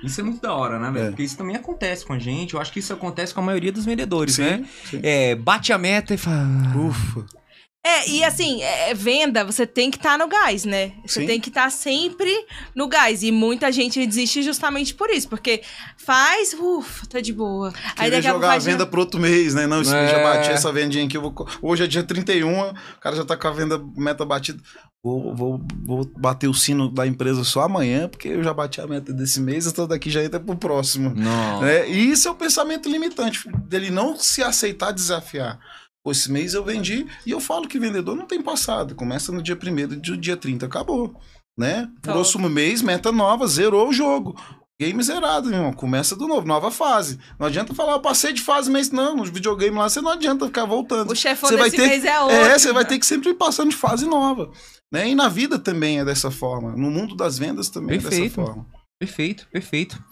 Isso 0.03 0.19
é 0.19 0.23
muito 0.23 0.41
da 0.41 0.53
hora, 0.53 0.77
né, 0.77 0.91
velho? 0.91 1.05
É. 1.05 1.09
Porque 1.09 1.23
isso 1.23 1.37
também 1.37 1.55
acontece 1.55 2.05
com 2.05 2.11
a 2.11 2.19
gente. 2.19 2.53
Eu 2.53 2.59
acho 2.61 2.71
que 2.73 2.79
isso 2.79 2.91
acontece 2.91 3.33
com 3.33 3.39
a 3.39 3.43
maioria 3.43 3.71
dos 3.71 3.85
vendedores, 3.85 4.35
Sim, 4.35 4.41
né? 4.43 4.65
sim. 4.91 4.99
É, 5.01 5.33
bate 5.35 5.71
a 5.71 5.77
meta 5.77 6.13
e 6.13 6.17
fala. 6.17 6.45
Ufa. 6.75 7.25
É, 7.85 8.09
e 8.09 8.23
assim, 8.23 8.61
é, 8.61 8.93
venda, 8.93 9.43
você 9.43 9.67
tem 9.67 9.91
que 9.91 9.97
estar 9.97 10.17
no 10.17 10.25
gás, 10.25 10.63
né? 10.63 10.93
Você 11.05 11.19
Sim. 11.19 11.27
tem 11.27 11.39
que 11.39 11.49
estar 11.49 11.69
sempre 11.69 12.31
no 12.73 12.87
gás. 12.87 13.23
E 13.23 13.31
muita 13.31 13.69
gente 13.73 14.05
desiste 14.05 14.41
justamente 14.41 14.93
por 14.93 15.09
isso. 15.09 15.27
Porque 15.27 15.61
faz, 15.97 16.53
ufa, 16.57 17.05
tá 17.07 17.19
de 17.19 17.33
boa. 17.33 17.73
Aí 17.97 18.09
daqui 18.09 18.25
a 18.27 18.31
pouco 18.31 18.35
jogar 18.45 18.47
a 18.47 18.51
faz. 18.51 18.63
venda 18.63 18.85
pro 18.85 19.01
outro 19.01 19.19
mês, 19.19 19.53
né? 19.53 19.67
Não, 19.67 19.81
isso 19.81 19.93
É. 19.93 20.07
já 20.07 20.23
bati 20.23 20.49
essa 20.49 20.71
vendinha 20.71 21.03
aqui. 21.05 21.17
eu 21.17 21.21
vou 21.21 21.33
Hoje 21.61 21.83
é 21.83 21.87
dia 21.87 22.03
31, 22.03 22.69
o 22.69 22.73
cara 23.01 23.17
já 23.17 23.25
tá 23.25 23.35
com 23.35 23.47
a 23.49 23.51
venda 23.51 23.77
meta 23.97 24.23
batida. 24.23 24.61
Vou, 25.03 25.35
vou, 25.35 25.61
vou 25.85 26.05
bater 26.17 26.47
o 26.47 26.53
sino 26.53 26.87
da 26.89 27.05
empresa 27.05 27.43
só 27.43 27.63
amanhã, 27.63 28.07
porque 28.07 28.29
eu 28.29 28.41
já 28.41 28.53
bati 28.53 28.79
a 28.79 28.87
meta 28.87 29.11
desse 29.11 29.41
mês, 29.41 29.67
então 29.67 29.85
daqui 29.85 30.09
já 30.09 30.23
entra 30.23 30.39
pro 30.39 30.55
próximo. 30.55 31.13
Não. 31.13 31.65
É, 31.65 31.89
e 31.89 32.09
isso 32.11 32.29
é 32.29 32.31
o 32.31 32.35
pensamento 32.35 32.87
limitante, 32.89 33.41
dele 33.67 33.91
não 33.91 34.15
se 34.15 34.41
aceitar 34.41 34.93
desafiar. 34.93 35.59
Esse 36.05 36.31
mês 36.31 36.53
eu 36.53 36.63
vendi 36.63 37.07
e 37.25 37.31
eu 37.31 37.39
falo 37.39 37.67
que 37.67 37.79
vendedor 37.79 38.15
não 38.15 38.25
tem 38.25 38.41
passado. 38.41 38.93
Começa 38.95 39.31
no 39.31 39.41
dia 39.41 39.55
1 39.57 39.99
do 39.99 40.17
dia 40.17 40.35
30, 40.35 40.65
acabou. 40.65 41.15
Né? 41.57 41.87
Próximo 42.01 42.49
mês, 42.49 42.81
meta 42.81 43.11
nova, 43.11 43.47
zerou 43.47 43.87
o 43.89 43.93
jogo. 43.93 44.35
Game 44.81 45.01
zerado, 45.03 45.47
meu 45.49 45.59
irmão. 45.59 45.71
Começa 45.73 46.15
do 46.15 46.27
novo, 46.27 46.45
nova 46.47 46.71
fase. 46.71 47.19
Não 47.39 47.45
adianta 47.47 47.73
falar, 47.75 47.93
eu 47.93 48.01
passei 48.01 48.33
de 48.33 48.41
fase 48.41 48.69
mês, 48.71 48.89
não. 48.91 49.15
No 49.15 49.23
videogame 49.23 49.77
lá, 49.77 49.87
você 49.87 50.01
não 50.01 50.11
adianta 50.11 50.45
ficar 50.47 50.65
voltando. 50.65 51.11
O 51.11 51.15
chefão 51.15 51.47
Você 51.49 51.55
vai 51.55 51.69
desse 51.69 51.81
ter- 51.81 51.87
mês 51.87 52.03
é 52.03 52.19
outro. 52.19 52.35
É, 52.35 52.57
você 52.59 52.73
vai 52.73 52.83
ter 52.83 52.97
que 52.99 53.05
sempre 53.05 53.29
ir 53.29 53.35
passando 53.35 53.69
de 53.69 53.75
fase 53.77 54.05
nova. 54.05 54.51
Né? 54.91 55.09
E 55.09 55.15
na 55.15 55.29
vida 55.29 55.57
também 55.59 55.99
é 55.99 56.05
dessa 56.05 56.29
forma. 56.31 56.71
No 56.75 56.89
mundo 56.91 57.15
das 57.15 57.37
vendas 57.37 57.69
também 57.69 57.97
é 57.97 58.01
Perfeito. 58.01 58.23
dessa 58.23 58.35
forma. 58.47 58.65
Perfeito, 58.99 59.47
perfeito. 59.51 60.03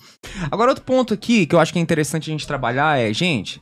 Agora, 0.51 0.71
outro 0.71 0.83
ponto 0.85 1.13
aqui 1.13 1.45
que 1.45 1.55
eu 1.55 1.59
acho 1.59 1.73
que 1.73 1.79
é 1.79 1.81
interessante 1.81 2.29
a 2.29 2.33
gente 2.33 2.47
trabalhar 2.47 2.99
é, 2.99 3.11
gente. 3.13 3.61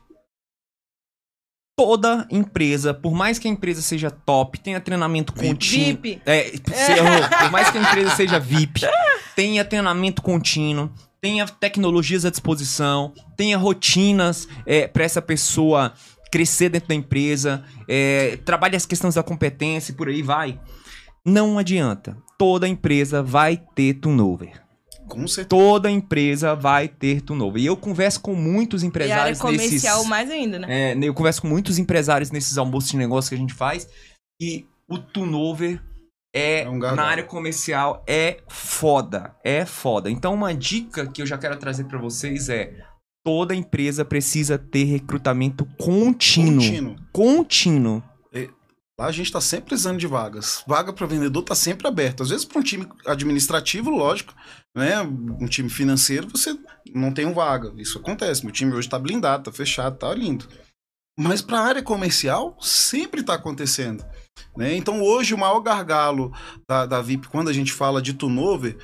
Toda 1.80 2.27
empresa, 2.30 2.93
por 2.93 3.13
mais 3.13 3.39
que 3.39 3.47
a 3.47 3.51
empresa 3.51 3.82
seja 3.82 4.11
top, 4.11 4.59
tenha 4.59 4.82
treinamento 4.82 5.32
contínuo. 5.32 5.86
VIP. 6.01 6.21
É, 6.25 6.51
você 6.51 6.91
errou. 6.91 7.30
por 7.39 7.51
mais 7.51 7.69
que 7.69 7.77
a 7.77 7.82
empresa 7.82 8.15
seja 8.17 8.38
VIP, 8.38 8.82
tenha 9.34 9.63
treinamento 9.63 10.21
contínuo, 10.21 10.91
tenha 11.21 11.47
tecnologias 11.47 12.25
à 12.25 12.30
disposição, 12.30 13.13
tenha 13.38 13.57
rotinas 13.57 14.45
é, 14.65 14.89
para 14.89 15.05
essa 15.05 15.21
pessoa 15.21 15.93
crescer 16.30 16.67
dentro 16.67 16.89
da 16.89 16.95
empresa, 16.95 17.63
é, 17.88 18.38
trabalhe 18.43 18.75
as 18.75 18.86
questões 18.86 19.15
da 19.15 19.23
competência 19.23 19.93
e 19.93 19.95
por 19.95 20.09
aí 20.09 20.21
vai. 20.21 20.59
Não 21.23 21.57
adianta. 21.57 22.17
Toda 22.38 22.67
empresa 22.67 23.23
vai 23.23 23.55
ter 23.73 23.93
turnover. 23.93 24.68
Com 25.10 25.28
certeza. 25.28 25.49
Toda 25.49 25.89
empresa 25.89 26.55
vai 26.55 26.88
ter 26.88 27.22
turnover. 27.22 27.62
E 27.62 27.66
eu 27.66 27.76
converso 27.76 28.22
com 28.22 28.34
muitos 28.34 28.84
E 28.84 28.86
a 28.86 28.88
área 28.88 28.89
empresários 28.89 29.39
comercial 29.39 29.97
nesses... 29.97 30.10
mais 30.10 30.32
ainda, 30.32 30.60
né? 30.60 30.93
É, 30.93 30.97
eu 31.01 31.14
converso 31.14 31.41
com 31.41 31.47
muitos 31.47 31.78
empresários 31.78 32.32
nesses 32.32 32.57
almoços 32.57 32.91
de 32.91 32.97
negócio 32.97 33.30
que 33.30 33.36
a 33.36 33.39
gente 33.39 33.53
faz. 33.53 33.88
E 34.41 34.66
o 34.89 34.97
turnover 34.97 35.82
é, 36.34 36.62
É 36.62 36.70
um 36.70 36.78
na 36.78 37.03
área 37.03 37.24
comercial 37.24 38.03
é 38.07 38.38
foda. 38.47 39.36
É 39.43 39.66
foda. 39.66 40.10
Então, 40.10 40.34
uma 40.34 40.53
dica 40.53 41.07
que 41.07 41.22
eu 41.22 41.26
já 41.26 41.38
quero 41.38 41.57
trazer 41.57 41.86
pra 41.86 41.97
vocês 41.97 42.49
é: 42.49 42.74
toda 43.26 43.55
empresa 43.55 44.05
precisa 44.05 44.57
ter 44.57 44.84
recrutamento 44.86 45.66
contínuo. 45.78 46.55
Contínuo. 46.55 46.95
Contínuo. 47.12 48.03
Lá 48.99 49.05
a 49.05 49.12
gente 49.14 49.28
está 49.28 49.39
sempre 49.39 49.68
precisando 49.68 49.97
de 49.97 50.05
vagas. 50.05 50.62
Vaga 50.68 50.91
para 50.91 51.07
vendedor 51.07 51.41
está 51.41 51.55
sempre 51.55 51.88
aberta. 51.88 52.22
Às 52.22 52.32
vezes 52.32 52.43
para 52.43 52.60
um 52.60 52.64
time 52.64 52.86
administrativo, 53.07 53.89
lógico, 53.89 54.34
né? 54.76 55.01
Um 55.01 55.47
time 55.47 55.70
financeiro, 55.70 56.28
você 56.30 56.57
não 56.93 57.11
tem 57.11 57.26
um 57.26 57.34
vaga. 57.34 57.74
Isso 57.78 57.97
acontece. 57.97 58.43
Meu 58.43 58.53
time 58.53 58.72
hoje 58.72 58.88
está 58.88 58.99
blindado, 58.99 59.41
está 59.41 59.51
fechado, 59.51 59.97
tá 59.97 60.13
lindo. 60.13 60.47
Mas 61.17 61.41
para 61.41 61.59
a 61.59 61.65
área 61.65 61.84
comercial, 61.84 62.57
sempre 62.61 63.22
está 63.22 63.34
acontecendo. 63.34 64.05
Né? 64.55 64.76
Então 64.76 65.01
hoje 65.01 65.34
o 65.34 65.38
maior 65.38 65.59
gargalo 65.59 66.32
da, 66.67 66.86
da 66.86 67.01
VIP, 67.01 67.28
quando 67.28 67.49
a 67.49 67.53
gente 67.53 67.74
fala 67.74 68.01
de 68.01 68.13
turnover, 68.13 68.78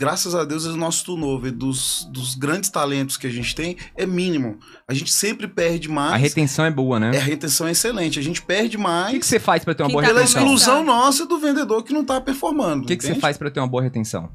graças 0.00 0.36
a 0.36 0.44
Deus 0.44 0.66
o 0.66 0.76
nosso 0.76 1.04
turnover 1.04 1.50
dos, 1.50 2.08
dos 2.12 2.36
grandes 2.36 2.70
talentos 2.70 3.16
que 3.16 3.26
a 3.26 3.30
gente 3.30 3.56
tem 3.56 3.76
é 3.96 4.06
mínimo. 4.06 4.56
A 4.88 4.94
gente 4.94 5.12
sempre 5.12 5.48
perde 5.48 5.88
mais. 5.88 6.12
A 6.14 6.16
retenção 6.16 6.64
é 6.64 6.70
boa, 6.70 7.00
né? 7.00 7.10
É, 7.16 7.18
a 7.18 7.24
retenção 7.24 7.66
é 7.66 7.72
excelente. 7.72 8.20
A 8.20 8.22
gente 8.22 8.40
perde 8.40 8.76
O 8.76 8.80
mais 8.80 9.14
que, 9.14 9.18
que 9.18 9.26
você 9.26 9.40
faz 9.40 9.64
pra 9.64 9.74
ter 9.74 9.82
uma 9.82 9.88
Quem 9.88 9.94
boa 9.94 10.02
tá 10.04 10.08
pela 10.10 10.20
retenção? 10.20 10.44
começando. 10.44 10.58
exclusão 10.60 10.84
nossa 10.84 11.26
do 11.26 11.40
vendedor 11.40 11.82
que 11.82 11.92
não 11.92 12.02
está 12.02 12.20
performando. 12.20 12.84
O 12.84 12.86
que, 12.86 12.96
que 12.96 13.04
você 13.04 13.16
faz 13.16 13.36
pra 13.36 13.50
ter 13.50 13.58
uma 13.58 13.66
boa 13.68 13.82
retenção? 13.82 14.30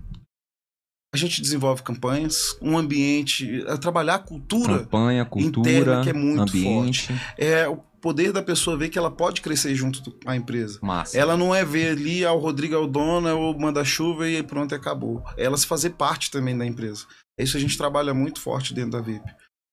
A 1.16 1.18
gente 1.18 1.41
desenvolve 1.41 1.82
campanhas, 1.82 2.57
um 2.61 2.78
ambiente, 2.78 3.63
é, 3.66 3.78
trabalhar 3.78 4.16
a 4.16 4.20
cultura 4.20 4.80
Campanha, 4.80 5.24
cultura, 5.24 5.72
interna 5.72 6.03
que 6.03 6.09
é 6.09 6.13
muito 6.13 6.41
ambiente. 6.41 7.09
é 7.38 7.70
o 7.70 7.78
poder 7.78 8.34
da 8.34 8.43
pessoa 8.43 8.76
ver 8.76 8.89
que 8.89 8.99
ela 8.99 9.09
pode 9.09 9.39
crescer 9.39 9.74
junto 9.76 10.11
com 10.11 10.30
a 10.30 10.36
empresa. 10.36 10.78
Massa. 10.82 11.18
Ela 11.18 11.38
não 11.38 11.55
é 11.55 11.63
ver 11.63 11.91
ali, 11.91 12.26
ah, 12.26 12.34
o 12.34 12.38
Rodrigo 12.38 12.76
é 12.76 12.78
o 12.78 12.86
dono, 12.86 13.30
é 13.30 13.34
o 13.34 13.57
manda-chuva 13.57 14.28
e 14.28 14.43
pronto, 14.43 14.76
acabou. 14.76 15.24
É 15.38 15.45
ela 15.45 15.55
se 15.55 15.66
fazer 15.66 15.91
parte 15.91 16.30
também 16.30 16.57
da 16.57 16.66
empresa. 16.66 17.05
É 17.39 17.45
isso 17.45 17.53
que 17.53 17.59
a 17.59 17.61
gente 17.61 17.78
trabalha 17.78 18.13
muito 18.13 18.41
forte 18.41 18.74
dentro 18.74 18.91
da 18.91 19.01
VIP. 19.01 19.24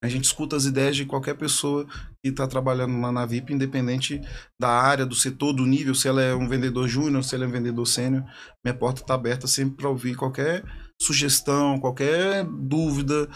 A 0.00 0.08
gente 0.08 0.24
escuta 0.26 0.54
as 0.54 0.64
ideias 0.64 0.94
de 0.94 1.04
qualquer 1.04 1.34
pessoa 1.34 1.86
que 2.22 2.30
está 2.30 2.46
trabalhando 2.46 3.00
lá 3.00 3.10
na 3.10 3.26
VIP, 3.26 3.52
independente 3.52 4.20
da 4.60 4.68
área, 4.68 5.04
do 5.04 5.16
setor, 5.16 5.52
do 5.52 5.66
nível, 5.66 5.94
se 5.94 6.06
ela 6.06 6.22
é 6.22 6.34
um 6.34 6.48
vendedor 6.48 6.86
júnior, 6.86 7.24
se 7.24 7.34
ela 7.34 7.44
é 7.44 7.48
um 7.48 7.52
vendedor 7.52 7.86
sênior. 7.86 8.24
Minha 8.64 8.76
porta 8.76 9.02
está 9.02 9.14
aberta 9.14 9.48
sempre 9.48 9.76
para 9.76 9.88
ouvir 9.88 10.14
qualquer 10.14 10.62
sugestão, 11.02 11.78
qualquer 11.78 12.44
dúvida, 12.44 13.28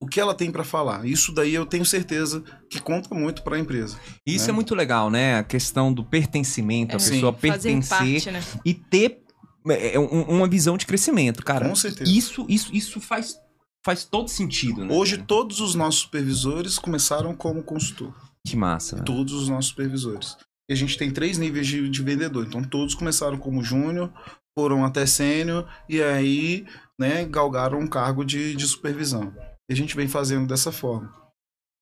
o 0.00 0.06
que 0.06 0.20
ela 0.20 0.34
tem 0.34 0.50
para 0.50 0.64
falar. 0.64 1.06
Isso 1.06 1.32
daí 1.32 1.54
eu 1.54 1.64
tenho 1.64 1.84
certeza 1.84 2.42
que 2.68 2.80
conta 2.80 3.14
muito 3.14 3.42
para 3.42 3.56
a 3.56 3.58
empresa. 3.58 3.98
Isso 4.26 4.46
né? 4.46 4.50
é 4.50 4.54
muito 4.54 4.74
legal, 4.74 5.10
né? 5.10 5.38
A 5.38 5.42
questão 5.44 5.92
do 5.92 6.04
pertencimento, 6.04 6.92
a 6.92 6.96
É. 6.96 6.98
pessoa 6.98 7.32
Fazer 7.32 7.70
pertencer 7.70 7.88
parte, 7.98 8.30
né? 8.30 8.42
e 8.64 8.74
ter 8.74 9.22
é, 9.66 9.98
um- 9.98 10.22
uma 10.24 10.46
visão 10.46 10.76
de 10.76 10.84
crescimento, 10.84 11.42
cara. 11.42 11.66
Com 11.66 11.74
certeza. 11.74 12.10
Isso, 12.10 12.44
isso, 12.50 12.68
isso 12.74 13.00
faz, 13.00 13.34
faz 13.82 14.04
todo 14.04 14.28
sentido, 14.28 14.84
né? 14.84 14.94
Hoje 14.94 15.16
todos 15.16 15.58
os 15.60 15.74
nossos 15.74 16.02
supervisores 16.02 16.78
começaram 16.78 17.34
como 17.34 17.62
consultor. 17.62 18.12
Que 18.46 18.56
massa. 18.56 18.96
velho. 18.96 19.06
Todos 19.06 19.32
os 19.32 19.48
nossos 19.48 19.70
supervisores. 19.70 20.36
E 20.68 20.74
a 20.74 20.76
gente 20.76 20.98
tem 20.98 21.10
três 21.10 21.38
níveis 21.38 21.66
de, 21.66 21.88
de 21.88 22.02
vendedor. 22.02 22.44
Então 22.46 22.62
todos 22.62 22.94
começaram 22.94 23.38
como 23.38 23.64
júnior, 23.64 24.12
foram 24.56 24.84
até 24.84 25.04
sênior 25.04 25.66
e 25.88 26.02
aí, 26.02 26.64
né, 26.98 27.24
galgaram 27.24 27.80
um 27.80 27.86
cargo 27.88 28.24
de, 28.24 28.54
de 28.54 28.66
supervisão. 28.66 29.32
E 29.68 29.72
a 29.72 29.76
gente 29.76 29.96
vem 29.96 30.06
fazendo 30.08 30.46
dessa 30.46 30.70
forma. 30.70 31.12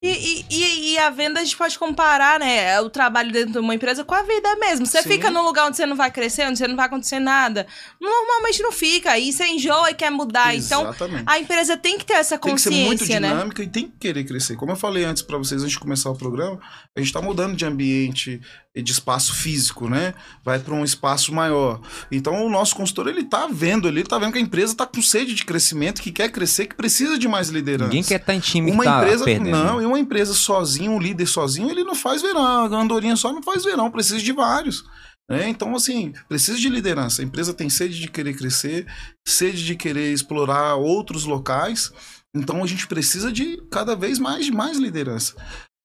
E, 0.05 0.45
e- 0.51 0.95
e- 0.95 0.99
a 0.99 1.11
venda 1.11 1.39
a 1.39 1.45
gente 1.45 1.57
pode 1.57 1.79
comparar, 1.79 2.41
né? 2.41 2.81
O 2.81 2.91
trabalho 2.91 3.31
dentro 3.31 3.53
de 3.53 3.59
uma 3.59 3.73
empresa 3.73 4.05
com 4.05 4.15
a 4.17 4.23
vida 4.23 4.57
mesmo. 4.57 4.85
Você 4.85 5.01
Sim. 5.01 5.09
fica 5.11 5.31
num 5.31 5.45
lugar 5.45 5.69
onde 5.69 5.77
você 5.77 5.87
não 5.87 5.95
vai 5.95 6.11
crescer, 6.11 6.45
onde 6.49 6.59
você 6.59 6.67
não 6.67 6.75
vai 6.75 6.87
acontecer 6.87 7.21
nada. 7.21 7.69
Normalmente 8.01 8.61
não 8.63 8.73
fica. 8.73 9.17
E 9.17 9.33
você 9.33 9.47
enjoa 9.47 9.93
e 9.93 9.95
quer 9.95 10.11
mudar. 10.11 10.57
Então, 10.57 10.83
Exatamente. 10.83 11.23
a 11.25 11.39
empresa 11.39 11.77
tem 11.77 11.99
que 11.99 12.05
ter 12.05 12.15
essa 12.15 12.37
tem 12.37 12.53
que 12.53 12.61
ser 12.61 12.71
muito 12.71 12.99
consciência, 12.99 13.21
né? 13.21 13.29
dinâmica 13.29 13.63
e 13.63 13.69
tem 13.69 13.87
que 13.87 13.97
querer 13.97 14.25
crescer. 14.25 14.57
Como 14.57 14.73
eu 14.73 14.77
falei 14.77 15.05
antes 15.05 15.23
para 15.23 15.39
vocês, 15.39 15.63
antes 15.63 15.75
de 15.75 15.79
começar 15.79 16.11
o 16.11 16.17
programa, 16.19 16.59
a 16.97 17.01
gente 17.01 17.07
está 17.09 17.23
mudando 17.23 17.55
de 17.55 17.65
ambiente 17.65 18.41
de 18.81 18.91
espaço 18.91 19.35
físico, 19.35 19.87
né? 19.87 20.15
Vai 20.43 20.59
para 20.59 20.73
um 20.73 20.83
espaço 20.83 21.33
maior. 21.35 21.81
Então 22.11 22.47
o 22.47 22.49
nosso 22.49 22.75
consultor 22.75 23.07
ele 23.07 23.25
tá 23.25 23.47
vendo, 23.47 23.87
ele 23.87 24.03
tá 24.03 24.19
vendo 24.19 24.33
que 24.33 24.39
a 24.39 24.43
empresa 24.43 24.75
tá 24.75 24.87
com 24.87 25.03
sede 25.03 25.35
de 25.35 25.45
crescimento, 25.45 26.01
que 26.01 26.11
quer 26.11 26.31
crescer, 26.31 26.67
que 26.67 26.75
precisa 26.75 27.19
de 27.19 27.29
mais 27.29 27.51
liderança. 27.51 27.89
Ninguém 27.89 28.03
quer 28.03 28.21
estar 28.21 28.35
em 28.35 28.41
time 28.41 28.71
uma 28.71 28.85
tá 28.85 28.99
empresa 29.03 29.25
perdendo. 29.27 29.51
não, 29.51 29.83
e 29.83 29.85
uma 29.85 29.99
empresa 29.99 30.33
sozinha, 30.33 30.91
um 30.91 30.99
líder 30.99 31.27
sozinho, 31.27 31.71
ele 31.71 31.85
não 31.85 31.95
faz 31.95 32.23
verão. 32.23 32.43
A 32.43 32.81
andorinha 32.81 33.15
só 33.15 33.31
não 33.31 33.43
faz 33.43 33.63
verão, 33.63 33.91
precisa 33.91 34.19
de 34.19 34.33
vários. 34.33 34.85
né? 35.29 35.49
Então, 35.49 35.75
assim, 35.77 36.15
precisa 36.27 36.59
de 36.59 36.69
liderança. 36.71 37.21
A 37.21 37.25
empresa 37.25 37.53
tem 37.53 37.69
sede 37.69 38.01
de 38.01 38.09
querer 38.09 38.35
crescer, 38.35 38.87
sede 39.29 39.67
de 39.67 39.77
querer 39.77 40.13
explorar 40.15 40.77
outros 40.77 41.25
locais. 41.25 41.93
Então, 42.35 42.65
a 42.65 42.67
gente 42.67 42.87
precisa 42.87 43.31
de 43.31 43.63
cada 43.71 43.95
vez 43.95 44.19
mais 44.19 44.47
de 44.47 44.53
mais 44.53 44.79
liderança. 44.79 45.35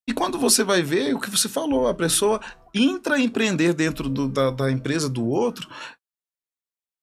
E 0.10 0.14
quando 0.14 0.40
você 0.40 0.64
vai 0.64 0.82
ver 0.82 1.14
o 1.14 1.20
que 1.20 1.30
você 1.30 1.50
falou, 1.50 1.88
a 1.90 1.94
pessoa 1.94 2.40
intraempreender 2.78 3.74
dentro 3.74 4.08
do- 4.10 4.28
da, 4.30 4.50
da 4.52 4.72
empresa 4.72 5.10
do 5.10 5.26
outro, 5.26 5.68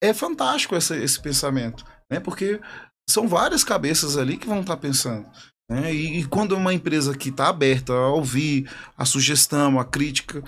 é 0.02 0.12
fantástico 0.12 0.74
essa- 0.74 0.96
esse 0.96 1.20
pensamento, 1.20 1.84
né? 2.10 2.20
Porque 2.20 2.60
são 3.08 3.26
várias 3.28 3.64
cabeças 3.64 4.16
ali 4.16 4.36
que 4.36 4.46
vão 4.46 4.60
estar 4.60 4.76
pensando. 4.76 5.26
né? 5.70 5.94
E, 5.94 6.20
e 6.20 6.24
quando 6.26 6.52
uma 6.54 6.74
empresa 6.74 7.16
que 7.16 7.30
está 7.30 7.48
aberta 7.48 7.92
a 7.94 8.08
ouvir 8.08 8.70
a 8.98 9.06
sugestão, 9.06 9.80
a 9.80 9.84
crítica, 9.84 10.42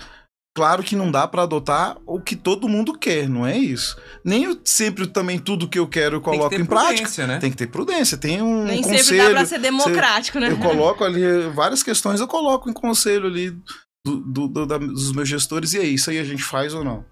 claro 0.55 0.83
que 0.83 0.95
não 0.95 1.09
dá 1.09 1.27
para 1.27 1.41
adotar 1.41 1.97
o 2.05 2.21
que 2.21 2.35
todo 2.35 2.69
mundo 2.69 2.95
quer, 2.95 3.27
não 3.27 3.43
é 3.45 3.57
isso. 3.57 3.97
Nem 4.23 4.43
eu 4.43 4.61
sempre 4.63 5.07
também 5.07 5.39
tudo 5.39 5.67
que 5.67 5.79
eu 5.79 5.87
quero 5.87 6.17
eu 6.17 6.21
coloco 6.21 6.53
em 6.53 6.63
prática. 6.65 7.25
né? 7.25 7.39
Tem 7.39 7.49
que 7.49 7.57
ter 7.57 7.65
prudência, 7.65 8.15
tem 8.15 8.43
um 8.43 8.63
Nem 8.63 8.81
conselho. 8.83 9.03
sempre 9.03 9.23
dá 9.25 9.29
pra 9.31 9.45
ser 9.45 9.57
democrático, 9.59 10.39
né? 10.39 10.51
Eu 10.51 10.59
coloco 10.59 11.03
ali 11.03 11.49
várias 11.49 11.81
questões, 11.81 12.19
eu 12.19 12.27
coloco 12.27 12.69
em 12.69 12.73
conselho 12.73 13.25
ali 13.25 13.59
do- 14.07 14.19
do- 14.21 14.47
do- 14.47 14.65
da- 14.65 14.77
dos 14.77 15.11
meus 15.11 15.27
gestores, 15.27 15.73
e 15.73 15.77
aí, 15.79 15.93
isso 15.93 16.09
aí 16.09 16.19
a 16.19 16.23
gente 16.23 16.43
faz 16.43 16.73
ou 16.73 16.83
não? 16.83 17.05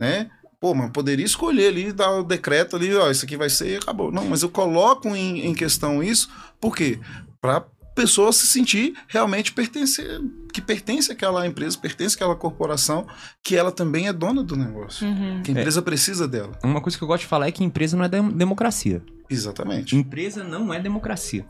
Né? 0.00 0.30
Pô, 0.60 0.74
mas 0.74 0.90
poderia 0.90 1.24
escolher 1.24 1.68
ali, 1.68 1.92
dar 1.92 2.10
o 2.12 2.24
decreto 2.24 2.76
ali, 2.76 2.94
ó, 2.94 3.10
isso 3.10 3.24
aqui 3.24 3.36
vai 3.36 3.48
ser 3.50 3.68
e 3.72 3.76
acabou. 3.76 4.10
Não, 4.10 4.24
mas 4.26 4.42
eu 4.42 4.48
coloco 4.48 5.08
em, 5.14 5.46
em 5.46 5.54
questão 5.54 6.02
isso, 6.02 6.28
por 6.60 6.74
quê? 6.76 6.98
Pra 7.40 7.64
pessoa 7.94 8.32
se 8.32 8.46
sentir 8.46 8.94
realmente 9.08 9.52
pertencer, 9.52 10.20
que 10.52 10.60
pertence 10.62 11.10
àquela 11.12 11.44
empresa, 11.46 11.76
pertence 11.78 12.14
àquela 12.14 12.34
corporação, 12.36 13.06
que 13.44 13.56
ela 13.56 13.70
também 13.72 14.06
é 14.08 14.12
dona 14.12 14.42
do 14.42 14.56
negócio. 14.56 15.06
Uhum. 15.06 15.42
Que 15.42 15.50
a 15.50 15.54
empresa 15.54 15.82
precisa 15.82 16.26
dela. 16.28 16.56
Uma 16.62 16.80
coisa 16.80 16.96
que 16.96 17.02
eu 17.04 17.08
gosto 17.08 17.22
de 17.22 17.28
falar 17.28 17.48
é 17.48 17.52
que 17.52 17.62
empresa 17.64 17.96
não 17.96 18.04
é 18.04 18.08
dem- 18.08 18.30
democracia. 18.30 19.02
Exatamente. 19.28 19.96
Empresa 19.96 20.42
não 20.44 20.72
é 20.72 20.78
democracia. 20.80 21.44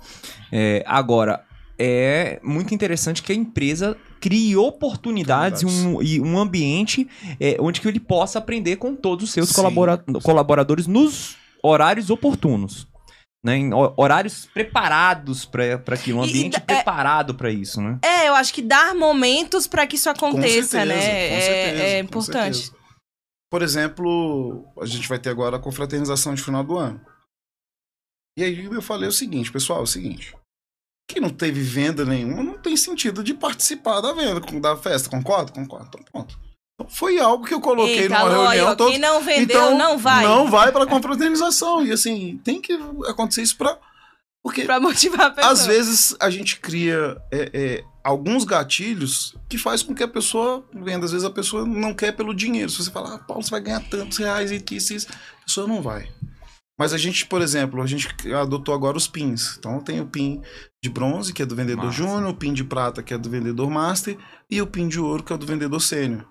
É, 0.51 0.82
agora, 0.86 1.45
é 1.78 2.41
muito 2.43 2.74
interessante 2.74 3.22
que 3.22 3.30
a 3.30 3.34
empresa 3.34 3.97
crie 4.21 4.57
oportunidades 4.57 5.62
e 5.62 5.66
um, 5.66 6.03
e 6.03 6.21
um 6.21 6.39
ambiente 6.39 7.09
é, 7.41 7.57
onde 7.61 7.81
que 7.81 7.89
ele 7.89 8.01
possa 8.01 8.39
aprender 8.39 8.77
com 8.77 8.95
todos 8.95 9.25
os 9.25 9.31
seus 9.33 9.53
colabora- 9.53 10.03
colaboradores 10.23 10.87
nos 10.87 11.37
horários 11.62 12.11
oportunos. 12.11 12.87
Né, 13.45 13.57
em 13.57 13.73
ho- 13.73 13.95
horários 13.97 14.47
preparados 14.53 15.45
para 15.45 15.77
aquilo, 15.95 16.19
um 16.19 16.25
E- 16.25 16.27
e 16.27 16.31
ambiente 16.31 16.53
da- 16.55 16.59
é- 16.59 16.61
preparado 16.77 17.37
para 17.37 17.53
isso, 17.53 17.81
né? 17.81 17.97
É, 18.05 18.29
eu 18.29 18.35
acho 18.35 18.53
que 18.53 18.61
dar 18.61 18.97
momentos 18.97 19.69
pra 19.69 19.87
que 19.87 19.95
isso 19.95 20.11
aconteça, 20.11 20.81
Com 20.81 20.85
certeza, 20.85 20.85
né? 20.85 20.95
com 21.29 21.35
é, 21.37 21.41
certeza, 21.41 21.83
é 21.85 21.99
com 22.03 22.05
importante. 22.05 22.57
certeza. 22.59 22.77
Por 23.49 23.62
exemplo, 23.62 24.64
a 24.81 24.85
gente 24.87 25.09
vai 25.09 25.21
ter 25.21 25.31
agora 25.31 25.57
a 25.57 25.61
confraternização 25.61 26.35
de 26.35 26.43
final 26.43 26.64
do 26.64 26.77
ano. 26.77 27.01
E 28.37 28.43
aí 28.43 28.64
eu 28.64 28.83
falei 28.83 29.09
o 29.09 29.12
seguinte, 29.12 29.53
pessoal, 29.53 29.79
é 29.81 29.83
o 29.83 29.87
seguinte. 29.87 30.35
Quem 31.09 31.23
não 31.23 31.31
teve 31.31 31.61
venda 31.63 32.05
nenhuma, 32.05 32.43
não 32.43 32.59
tem 32.59 32.77
sentido 32.77 33.25
de 33.25 33.33
participar 33.33 34.01
da 34.03 34.13
venda, 34.13 34.41
da 34.61 34.77
festa, 34.77 35.09
concorda? 35.09 35.51
Concordo, 35.51 35.87
então 35.89 36.05
pronto. 36.13 36.39
Então, 36.75 36.89
foi 36.89 37.19
algo 37.19 37.45
que 37.45 37.55
eu 37.55 37.61
coloquei 37.61 38.03
Eita, 38.03 38.19
numa 38.19 38.51
aí, 38.51 38.59
reunião 38.59 38.77
toda. 38.77 38.91
quem 38.91 39.01
não 39.01 39.21
vendeu, 39.23 39.43
Então, 39.43 39.79
não 39.79 39.99
vai. 39.99 40.23
Não 40.23 40.51
vai 40.51 40.71
pra 40.71 40.87
confraternização. 40.87 41.85
E 41.85 41.91
assim, 41.91 42.39
tem 42.45 42.61
que 42.61 42.79
acontecer 43.09 43.43
isso 43.43 43.57
pra. 43.57 43.77
Porque 44.45 44.65
Pra 44.65 44.79
motivar 44.79 45.27
a 45.27 45.31
pessoa. 45.31 45.53
às 45.53 45.67
vezes 45.67 46.15
a 46.21 46.31
gente 46.31 46.61
cria 46.61 47.21
é, 47.33 47.51
é, 47.53 47.85
alguns 48.05 48.45
gatilhos 48.45 49.35
que 49.49 49.59
faz 49.59 49.83
com 49.83 49.95
que 49.95 50.03
a 50.03 50.09
pessoa 50.09 50.65
venda. 50.73 51.07
Às 51.07 51.13
vezes 51.13 51.27
a 51.27 51.31
pessoa 51.31 51.67
não 51.67 51.93
quer 51.93 52.13
pelo 52.13 52.33
dinheiro. 52.35 52.71
Se 52.71 52.85
você 52.85 52.91
falar, 52.91 53.15
ah, 53.15 53.19
Paulo, 53.19 53.43
você 53.43 53.51
vai 53.51 53.61
ganhar 53.61 53.81
tantos 53.89 54.19
reais 54.19 54.53
e 54.53 54.63
isso, 54.71 54.95
isso, 54.95 55.09
a 55.11 55.45
pessoa 55.45 55.67
não 55.67 55.83
vai. 55.83 56.09
Mas 56.79 56.93
a 56.93 56.99
gente, 56.99 57.26
por 57.26 57.43
exemplo, 57.43 57.83
a 57.83 57.87
gente 57.87 58.09
adotou 58.33 58.72
agora 58.72 58.97
os 58.97 59.09
pins. 59.09 59.57
Então 59.59 59.81
tem 59.81 60.01
o 60.01 60.07
pin 60.07 60.41
de 60.81 60.89
bronze, 60.89 61.33
que 61.33 61.43
é 61.43 61.47
do 61.47 61.57
vendedor 61.57 61.87
Massa. 61.87 61.97
júnior, 61.97 62.31
o 62.31 62.35
pin 62.35 62.53
de 62.53 62.62
prata, 62.62 63.03
que 63.03 63.12
é 63.12 63.18
do 63.18 63.29
vendedor 63.29 63.68
master, 63.68 64.16
e 64.49 64.62
o 64.62 64.66
pin 64.66 64.87
de 64.87 65.01
ouro, 65.01 65.24
que 65.24 65.33
é 65.33 65.37
do 65.37 65.45
vendedor 65.45 65.81
sênior. 65.81 66.24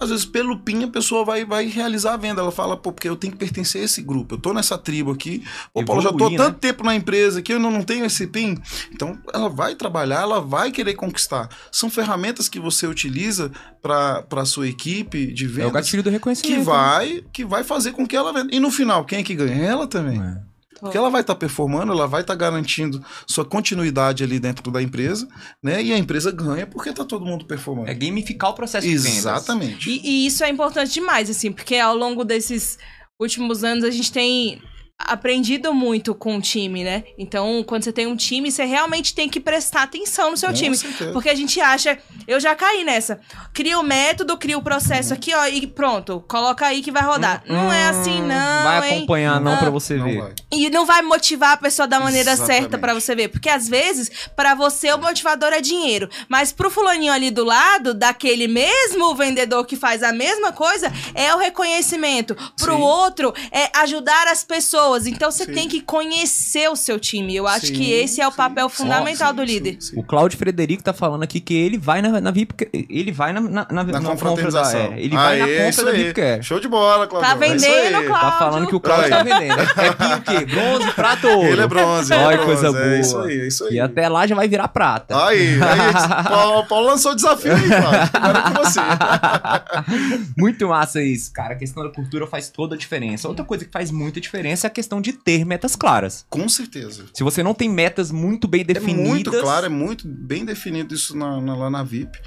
Às 0.00 0.08
vezes, 0.08 0.24
pelo 0.24 0.58
PIN, 0.58 0.84
a 0.84 0.88
pessoa 0.88 1.24
vai, 1.26 1.44
vai 1.44 1.66
realizar 1.66 2.14
a 2.14 2.16
venda. 2.16 2.40
Ela 2.40 2.50
fala, 2.50 2.74
pô, 2.76 2.90
porque 2.90 3.06
eu 3.08 3.16
tenho 3.16 3.32
que 3.34 3.38
pertencer 3.38 3.82
a 3.82 3.84
esse 3.84 4.00
grupo. 4.00 4.34
Eu 4.34 4.38
tô 4.38 4.54
nessa 4.54 4.78
tribo 4.78 5.10
aqui. 5.10 5.44
Pô, 5.74 5.84
Paulo, 5.84 6.00
já 6.00 6.08
tô 6.08 6.14
há 6.14 6.16
Evoluir, 6.16 6.38
né? 6.38 6.44
tanto 6.46 6.58
tempo 6.58 6.82
na 6.82 6.94
empresa 6.94 7.42
que 7.42 7.52
eu 7.52 7.60
não, 7.60 7.70
não 7.70 7.82
tenho 7.82 8.06
esse 8.06 8.26
PIN. 8.26 8.56
Então, 8.92 9.18
ela 9.32 9.48
vai 9.50 9.74
trabalhar, 9.74 10.22
ela 10.22 10.40
vai 10.40 10.72
querer 10.72 10.94
conquistar. 10.94 11.48
São 11.70 11.90
ferramentas 11.90 12.48
que 12.48 12.58
você 12.58 12.86
utiliza 12.86 13.52
para 13.82 14.24
a 14.30 14.44
sua 14.46 14.68
equipe 14.68 15.32
de 15.32 15.60
É 15.60 15.66
o 15.66 15.70
gatilho 15.70 16.02
do 16.02 16.10
reconhecimento. 16.10 16.56
que 16.58 16.64
vai, 16.64 17.22
que 17.32 17.44
vai 17.44 17.62
fazer 17.62 17.92
com 17.92 18.06
que 18.06 18.16
ela 18.16 18.32
venda. 18.32 18.54
E 18.54 18.58
no 18.58 18.70
final, 18.70 19.04
quem 19.04 19.18
é 19.20 19.22
que 19.22 19.34
ganha? 19.34 19.54
Ela 19.62 19.86
também. 19.86 20.18
né? 20.18 20.40
Porque 20.80 20.96
ela 20.96 21.10
vai 21.10 21.20
estar 21.20 21.34
performando, 21.34 21.92
ela 21.92 22.06
vai 22.06 22.22
estar 22.22 22.34
garantindo 22.34 23.04
sua 23.26 23.44
continuidade 23.44 24.24
ali 24.24 24.38
dentro 24.38 24.70
da 24.70 24.82
empresa, 24.82 25.28
né? 25.62 25.82
E 25.82 25.92
a 25.92 25.98
empresa 25.98 26.32
ganha 26.32 26.66
porque 26.66 26.92
tá 26.92 27.04
todo 27.04 27.24
mundo 27.24 27.44
performando. 27.44 27.90
É 27.90 27.94
gamificar 27.94 28.50
o 28.50 28.54
processo 28.54 28.86
de 28.86 28.96
vendas. 28.96 29.18
Exatamente. 29.18 29.90
E, 29.90 30.00
e 30.04 30.26
isso 30.26 30.42
é 30.42 30.48
importante 30.48 30.92
demais, 30.94 31.28
assim, 31.28 31.52
porque 31.52 31.76
ao 31.76 31.96
longo 31.96 32.24
desses 32.24 32.78
últimos 33.20 33.62
anos 33.62 33.84
a 33.84 33.90
gente 33.90 34.10
tem 34.10 34.62
aprendido 35.06 35.72
muito 35.74 36.14
com 36.14 36.36
o 36.36 36.40
time, 36.40 36.84
né? 36.84 37.04
Então, 37.18 37.62
quando 37.66 37.82
você 37.84 37.92
tem 37.92 38.06
um 38.06 38.16
time, 38.16 38.50
você 38.50 38.64
realmente 38.64 39.14
tem 39.14 39.28
que 39.28 39.40
prestar 39.40 39.82
atenção 39.82 40.30
no 40.30 40.36
seu 40.36 40.50
Com 40.50 40.54
time. 40.54 40.76
certeza. 40.76 41.12
Porque 41.12 41.28
a 41.28 41.34
gente 41.34 41.60
acha, 41.60 41.98
eu 42.26 42.38
já 42.38 42.54
caí 42.54 42.84
nessa. 42.84 43.20
Cria 43.52 43.78
o 43.78 43.82
método, 43.82 44.36
cria 44.36 44.56
o 44.58 44.62
processo 44.62 45.12
aqui, 45.14 45.34
ó, 45.34 45.46
e 45.46 45.66
pronto, 45.66 46.24
coloca 46.28 46.66
aí 46.66 46.82
que 46.82 46.90
vai 46.92 47.02
rodar. 47.02 47.42
não 47.48 47.72
é 47.72 47.88
assim, 47.88 48.20
não, 48.22 48.62
Vai 48.64 48.90
hein? 48.90 48.96
acompanhar 48.98 49.40
não 49.40 49.54
Ah. 49.54 49.56
pra 49.56 49.70
você 49.70 49.94
Não 49.94 50.04
ver. 50.04 50.18
vai. 50.20 50.32
E 50.52 50.68
não 50.70 50.84
vai 50.86 51.02
motivar 51.02 51.52
a 51.52 51.56
pessoa 51.56 51.86
da 51.88 51.98
maneira 52.00 52.32
Exatamente. 52.32 52.60
certa 52.62 52.78
pra 52.78 52.94
você 52.94 53.14
ver. 53.14 53.28
Porque 53.28 53.48
às 53.48 53.68
vezes, 53.68 54.10
pra 54.36 54.54
você, 54.54 54.92
o 54.92 54.98
motivador 54.98 55.52
é 55.52 55.60
dinheiro. 55.60 56.08
Mas 56.28 56.52
pro 56.52 56.70
fulaninho 56.70 57.12
ali 57.12 57.30
do 57.30 57.44
lado, 57.44 57.94
daquele 57.94 58.46
mesmo 58.48 59.14
vendedor 59.14 59.64
que 59.64 59.76
faz 59.76 60.02
a 60.02 60.12
mesma 60.12 60.52
coisa, 60.52 60.92
é 61.14 61.34
o 61.34 61.38
reconhecimento. 61.38 62.34
Pro 62.56 62.74
Sim. 62.76 62.82
outro, 62.82 63.32
é 63.50 63.70
ajudar 63.80 64.26
as 64.28 64.42
pessoas. 64.44 64.89
Então 64.96 65.30
você 65.30 65.44
Sim. 65.44 65.52
tem 65.52 65.68
que 65.68 65.80
conhecer 65.80 66.68
o 66.70 66.76
seu 66.76 66.98
time. 66.98 67.34
Eu 67.36 67.46
acho 67.46 67.66
Sim, 67.66 67.72
que 67.74 67.92
esse 67.92 68.20
é 68.20 68.26
o 68.26 68.30
sim, 68.30 68.36
papel 68.36 68.68
fundamental 68.68 69.30
sim, 69.30 69.34
do 69.36 69.46
sim, 69.46 69.52
líder. 69.52 69.76
sim. 69.80 69.98
O 69.98 70.02
Cláudio 70.02 70.38
Frederico 70.38 70.82
tá 70.82 70.92
falando 70.92 71.22
aqui 71.22 71.40
que 71.40 71.54
ele 71.54 71.78
vai 71.78 72.02
na, 72.02 72.20
na 72.20 72.30
VIP, 72.30 72.68
ele 72.72 73.12
vai 73.12 73.32
na, 73.32 73.40
na, 73.40 73.66
na, 73.70 73.84
Na 73.84 74.00
na 74.00 74.16
compra 74.16 74.50
da, 74.50 74.72
é, 74.78 74.94
ele 75.00 75.14
vai 75.14 75.38
na 75.38 75.44
Aê, 75.44 75.68
isso 75.68 75.78
compra 75.80 75.92
da. 75.92 75.98
VIP 75.98 76.14
Care. 76.14 76.42
Show 76.42 76.60
de 76.60 76.68
bola, 76.68 77.06
Claudio. 77.06 77.28
Tá 77.30 77.36
É 77.36 77.38
vendendo. 77.38 78.06
Cláudio. 78.06 78.30
Tá 78.30 78.32
falando 78.38 78.66
que 78.66 78.74
o 78.74 78.80
Cláudio 78.80 79.10
tá 79.10 79.22
vendendo. 79.22 79.60
É 79.60 80.16
o 80.16 80.22
quê? 80.22 80.44
Bronze, 80.46 80.90
prata 80.94 81.26
ou 81.28 81.36
ouro? 81.38 81.48
Ele 81.48 81.60
é 81.62 81.66
bronze. 81.66 82.12
ele 82.12 82.22
Olha 82.24 82.34
é 82.34 82.44
coisa 82.44 82.72
boa. 82.72 82.84
É 82.84 83.00
isso 83.00 83.18
aí, 83.18 83.40
é 83.40 83.46
isso 83.46 83.64
aí. 83.64 83.74
E 83.74 83.80
até 83.80 84.08
lá 84.08 84.26
já 84.26 84.34
vai 84.34 84.48
virar 84.48 84.68
prata. 84.68 85.26
Aí, 85.26 85.54
aí, 85.62 86.24
Paulo, 86.28 86.66
Paulo 86.66 86.86
lançou 86.86 87.12
o 87.12 87.14
desafio 87.14 87.52
aí, 87.54 87.68
Cláudio. 87.68 88.10
Agora 88.12 88.38
é 88.38 88.42
com 88.42 88.64
você. 88.64 88.80
Muito 90.36 90.68
massa 90.68 91.02
isso, 91.02 91.32
cara. 91.32 91.54
A 91.54 91.56
questão 91.56 91.82
da 91.82 91.90
cultura 91.90 92.26
faz 92.26 92.48
toda 92.48 92.74
a 92.74 92.78
diferença. 92.78 93.28
Outra 93.28 93.44
coisa 93.44 93.64
que 93.64 93.70
faz 93.70 93.90
muita 93.90 94.20
diferença 94.20 94.66
é 94.66 94.68
a 94.68 94.70
questão 94.70 94.79
de 95.00 95.12
ter 95.12 95.44
metas 95.44 95.74
claras. 95.76 96.24
Com 96.30 96.48
certeza. 96.48 97.04
Se 97.12 97.22
você 97.22 97.42
não 97.42 97.52
tem 97.54 97.68
metas 97.68 98.10
muito 98.10 98.46
bem 98.48 98.64
definidas. 98.64 99.04
É 99.04 99.08
muito 99.08 99.30
claro, 99.32 99.66
é 99.66 99.68
muito 99.68 100.06
bem 100.08 100.44
definido 100.44 100.94
isso 100.94 101.16
na- 101.16 101.40
na- 101.40 101.56
lá 101.56 101.68
na 101.70 101.82
VIP. 101.82 102.18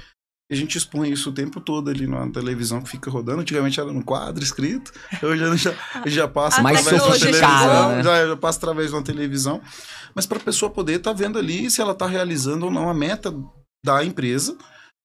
A 0.52 0.54
gente 0.54 0.76
expõe 0.76 1.10
isso 1.10 1.30
o 1.30 1.32
tempo 1.32 1.58
todo 1.58 1.88
ali 1.88 2.06
na 2.06 2.30
televisão 2.30 2.82
que 2.82 2.90
fica 2.90 3.10
rodando. 3.10 3.40
Antigamente 3.40 3.80
era 3.80 3.90
no 3.92 4.04
quadro 4.04 4.44
escrito. 4.44 4.92
Hoje 5.22 5.56
já, 5.56 5.74
já 6.06 6.28
passa 6.28 6.60
Mais 6.62 6.80
através 6.86 7.02
da 7.02 7.18
televisão. 7.18 7.88
né? 7.96 8.02
Já, 8.02 8.26
já 8.28 8.36
passa 8.36 8.58
através 8.58 8.90
de 8.90 8.94
uma 8.96 9.02
televisão. 9.02 9.60
Mas 10.14 10.26
para 10.26 10.36
a 10.38 10.42
pessoa 10.42 10.70
poder 10.70 10.96
estar 10.98 11.14
vendo 11.14 11.38
ali 11.38 11.70
se 11.70 11.80
ela 11.80 11.92
está 11.92 12.06
realizando 12.06 12.66
ou 12.66 12.70
não 12.70 12.88
a 12.90 12.94
meta 12.94 13.34
da 13.84 14.04
empresa. 14.04 14.56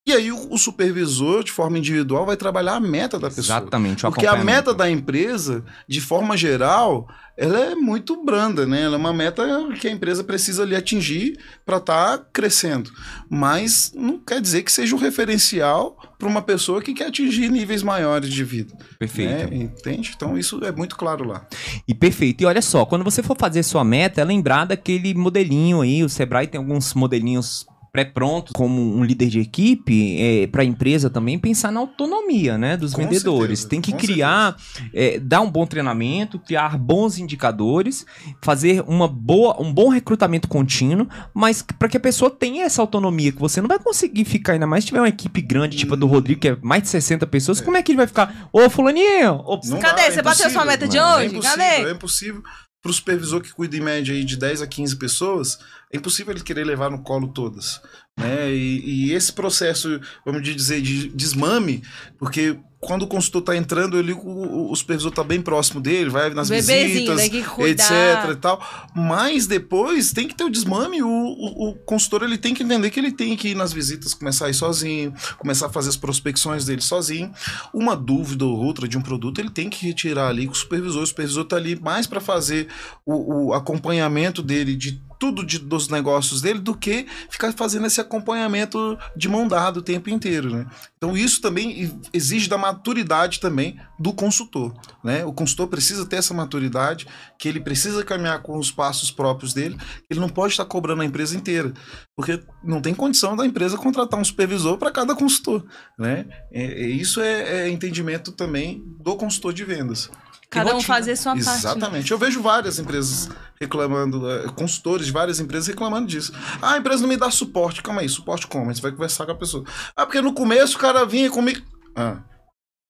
E 0.09 0.13
aí 0.13 0.31
o, 0.31 0.53
o 0.53 0.57
supervisor, 0.57 1.43
de 1.43 1.51
forma 1.51 1.77
individual, 1.77 2.25
vai 2.25 2.35
trabalhar 2.35 2.73
a 2.73 2.79
meta 2.79 3.19
da 3.19 3.29
pessoa. 3.29 3.59
Exatamente. 3.59 4.01
Porque 4.01 4.25
a 4.25 4.43
meta 4.43 4.73
da 4.73 4.89
empresa, 4.89 5.63
de 5.87 6.01
forma 6.01 6.35
geral, 6.35 7.07
ela 7.37 7.59
é 7.59 7.75
muito 7.75 8.25
branda, 8.25 8.65
né? 8.65 8.81
Ela 8.81 8.95
é 8.95 8.97
uma 8.97 9.13
meta 9.13 9.45
que 9.79 9.87
a 9.87 9.91
empresa 9.91 10.23
precisa 10.23 10.63
ali 10.63 10.75
atingir 10.75 11.37
para 11.63 11.77
estar 11.77 12.17
crescendo. 12.33 12.89
Mas 13.29 13.93
não 13.95 14.17
quer 14.17 14.41
dizer 14.41 14.63
que 14.63 14.71
seja 14.71 14.95
um 14.95 14.99
referencial 14.99 15.95
para 16.17 16.27
uma 16.27 16.41
pessoa 16.41 16.81
que 16.81 16.91
quer 16.95 17.09
atingir 17.09 17.51
níveis 17.51 17.83
maiores 17.83 18.31
de 18.31 18.43
vida. 18.43 18.75
Perfeito. 18.97 19.31
né? 19.31 19.57
Entende? 19.57 20.13
Então 20.15 20.35
isso 20.35 20.59
é 20.65 20.71
muito 20.71 20.95
claro 20.95 21.23
lá. 21.23 21.45
E 21.87 21.93
perfeito. 21.93 22.41
E 22.41 22.47
olha 22.47 22.63
só, 22.63 22.83
quando 22.83 23.03
você 23.03 23.21
for 23.21 23.37
fazer 23.37 23.61
sua 23.61 23.83
meta, 23.83 24.21
é 24.21 24.25
lembrar 24.25 24.65
daquele 24.65 25.13
modelinho 25.13 25.81
aí. 25.81 26.03
O 26.03 26.09
Sebrae 26.09 26.47
tem 26.47 26.57
alguns 26.57 26.95
modelinhos 26.95 27.67
pré-prontos 27.91 28.53
como 28.53 28.81
um 28.97 29.03
líder 29.03 29.27
de 29.29 29.39
equipe 29.39 30.17
é, 30.19 30.47
para 30.47 30.61
a 30.61 30.65
empresa 30.65 31.09
também 31.09 31.37
pensar 31.39 31.71
na 31.71 31.79
autonomia 31.79 32.57
né 32.57 32.77
dos 32.77 32.93
Com 32.93 33.03
vendedores 33.03 33.59
certeza, 33.59 33.69
tem 33.69 33.81
que 33.81 33.93
criar 33.93 34.55
é, 34.93 35.19
dar 35.19 35.41
um 35.41 35.49
bom 35.49 35.65
treinamento 35.65 36.39
criar 36.39 36.77
bons 36.77 37.17
indicadores 37.17 38.05
fazer 38.43 38.83
uma 38.87 39.07
boa 39.07 39.61
um 39.61 39.73
bom 39.73 39.89
recrutamento 39.89 40.47
contínuo 40.47 41.07
mas 41.33 41.61
para 41.61 41.87
que 41.89 41.97
a 41.97 41.99
pessoa 41.99 42.29
tenha 42.29 42.63
essa 42.65 42.81
autonomia 42.81 43.31
que 43.31 43.39
você 43.39 43.61
não 43.61 43.67
vai 43.67 43.79
conseguir 43.79 44.25
ficar 44.25 44.53
ainda 44.53 44.67
mais 44.67 44.83
se 44.83 44.87
tiver 44.87 44.99
uma 45.01 45.09
equipe 45.09 45.41
grande 45.41 45.77
tipo 45.77 45.93
a 45.93 45.97
do 45.97 46.07
Rodrigo 46.07 46.39
que 46.41 46.49
é 46.49 46.57
mais 46.61 46.83
de 46.83 46.89
60 46.89 47.25
pessoas 47.27 47.59
como 47.61 47.77
é 47.77 47.81
que 47.83 47.91
ele 47.91 47.97
vai 47.97 48.07
ficar 48.07 48.49
ô 48.53 48.69
fulaninho 48.69 49.35
ô, 49.45 49.59
Não 49.65 49.79
Cadê? 49.79 49.95
dá, 49.95 50.03
é 50.07 50.11
Você 50.11 50.21
bateu 50.21 50.49
sua 50.49 50.65
meta 50.65 50.87
de 50.87 50.97
É 50.97 51.03
hoje? 51.05 51.25
impossível, 51.27 51.57
Cadê? 51.57 51.89
É 51.89 51.91
impossível 51.91 52.43
para 52.81 52.91
o 52.91 52.93
supervisor 52.93 53.41
que 53.41 53.53
cuida 53.53 53.75
em 53.75 53.81
média 53.81 54.13
aí 54.13 54.23
de 54.23 54.37
10 54.37 54.61
a 54.61 54.67
15 54.67 54.95
pessoas, 54.97 55.59
é 55.91 55.97
impossível 55.97 56.33
ele 56.33 56.43
querer 56.43 56.63
levar 56.63 56.89
no 56.89 57.03
colo 57.03 57.33
todas. 57.33 57.81
Né? 58.19 58.51
E, 58.51 59.07
e 59.07 59.13
esse 59.13 59.31
processo, 59.31 59.99
vamos 60.25 60.43
dizer, 60.43 60.81
de 60.81 61.07
desmame, 61.09 61.81
porque 62.17 62.57
quando 62.81 63.03
o 63.03 63.07
consultor 63.07 63.41
está 63.41 63.57
entrando, 63.57 63.97
ele, 63.97 64.13
o, 64.13 64.71
o 64.71 64.75
supervisor 64.75 65.09
está 65.09 65.23
bem 65.23 65.41
próximo 65.41 65.81
dele, 65.81 66.09
vai 66.09 66.29
nas 66.33 66.49
Bebezinho, 66.49 67.13
visitas, 67.13 67.45
cuidar. 67.49 67.83
etc 67.83 68.31
e 68.31 68.35
tal. 68.37 68.89
Mas 68.95 69.47
depois 69.47 70.13
tem 70.13 70.27
que 70.27 70.35
ter 70.35 70.45
o 70.45 70.49
desmame, 70.49 71.03
o, 71.03 71.07
o, 71.07 71.69
o 71.69 71.75
consultor 71.75 72.23
ele 72.23 72.37
tem 72.37 72.53
que 72.53 72.63
entender 72.63 72.89
que 72.89 72.99
ele 72.99 73.11
tem 73.11 73.35
que 73.35 73.49
ir 73.49 73.55
nas 73.55 73.73
visitas, 73.73 74.13
começar 74.13 74.45
a 74.45 74.49
ir 74.49 74.53
sozinho, 74.53 75.13
começar 75.37 75.65
a 75.65 75.69
fazer 75.69 75.89
as 75.89 75.97
prospecções 75.97 76.63
dele 76.65 76.81
sozinho. 76.81 77.31
Uma 77.73 77.97
dúvida 77.97 78.45
ou 78.45 78.57
outra 78.57 78.87
de 78.87 78.97
um 78.97 79.01
produto, 79.01 79.39
ele 79.39 79.49
tem 79.49 79.69
que 79.69 79.85
retirar 79.85 80.29
ali 80.29 80.45
com 80.45 80.53
o 80.53 80.55
supervisor. 80.55 81.03
O 81.03 81.07
supervisor 81.07 81.43
está 81.43 81.57
ali 81.57 81.77
mais 81.79 82.07
para 82.07 82.21
fazer 82.21 82.67
o, 83.05 83.47
o 83.47 83.53
acompanhamento 83.53 84.41
dele 84.41 84.75
de 84.75 85.01
tudo 85.19 85.45
de, 85.45 85.59
dos 85.59 85.89
negócios 85.89 86.41
dele 86.41 86.59
do 86.59 86.73
que 86.73 87.05
ficar 87.29 87.51
fazendo 87.51 87.85
esse 87.85 87.99
acompanhamento 87.99 88.97
de 89.15 89.27
mão 89.27 89.47
dada 89.47 89.79
o 89.79 89.83
tempo 89.83 90.09
inteiro, 90.09 90.49
né? 90.49 90.65
Então 90.97 91.15
isso 91.15 91.41
também 91.41 91.99
exige 92.13 92.47
da 92.47 92.57
maturidade 92.57 93.41
também 93.41 93.77
do 93.99 94.13
consultor, 94.13 94.73
né? 95.03 95.25
O 95.25 95.33
consultor 95.33 95.67
precisa 95.67 96.05
ter 96.05 96.15
essa 96.15 96.33
maturidade, 96.33 97.05
que 97.37 97.49
ele 97.49 97.59
precisa 97.59 98.03
caminhar 98.03 98.41
com 98.41 98.57
os 98.57 98.71
passos 98.71 99.11
próprios 99.11 99.53
dele, 99.53 99.77
ele 100.09 100.21
não 100.21 100.29
pode 100.29 100.53
estar 100.53 100.65
cobrando 100.65 101.01
a 101.01 101.05
empresa 101.05 101.35
inteira, 101.35 101.73
porque 102.15 102.41
não 102.63 102.81
tem 102.81 102.93
condição 102.93 103.35
da 103.35 103.45
empresa 103.45 103.77
contratar 103.77 104.19
um 104.19 104.23
supervisor 104.23 104.77
para 104.77 104.91
cada 104.91 105.13
consultor, 105.13 105.65
né? 105.97 106.25
É, 106.51 106.63
é, 106.63 106.87
isso 106.87 107.19
é, 107.19 107.63
é 107.63 107.69
entendimento 107.69 108.31
também 108.31 108.81
do 108.99 109.17
consultor 109.17 109.53
de 109.53 109.65
vendas. 109.65 110.09
Cada 110.49 110.75
um 110.75 110.81
fazer 110.81 111.15
sua 111.15 111.33
parte. 111.33 111.45
né? 111.45 111.55
Exatamente. 111.55 112.11
Eu 112.11 112.17
vejo 112.17 112.41
várias 112.41 112.79
empresas 112.79 113.29
reclamando, 113.61 114.29
eh, 114.29 114.47
consultores 114.55 115.05
de 115.05 115.11
várias 115.11 115.39
empresas 115.39 115.67
reclamando 115.67 116.07
disso. 116.07 116.33
Ah, 116.61 116.73
a 116.73 116.77
empresa 116.77 117.01
não 117.01 117.09
me 117.09 117.17
dá 117.17 117.29
suporte. 117.29 117.83
Calma 117.83 118.01
aí, 118.01 118.09
suporte 118.09 118.47
como? 118.47 118.73
Você 118.73 118.81
vai 118.81 118.91
conversar 118.91 119.25
com 119.25 119.31
a 119.31 119.35
pessoa. 119.35 119.63
Ah, 119.95 120.05
porque 120.05 120.21
no 120.21 120.33
começo 120.33 120.75
o 120.77 120.79
cara 120.79 121.05
vinha 121.05 121.29
comigo. 121.29 121.63
Ah. 121.95 122.17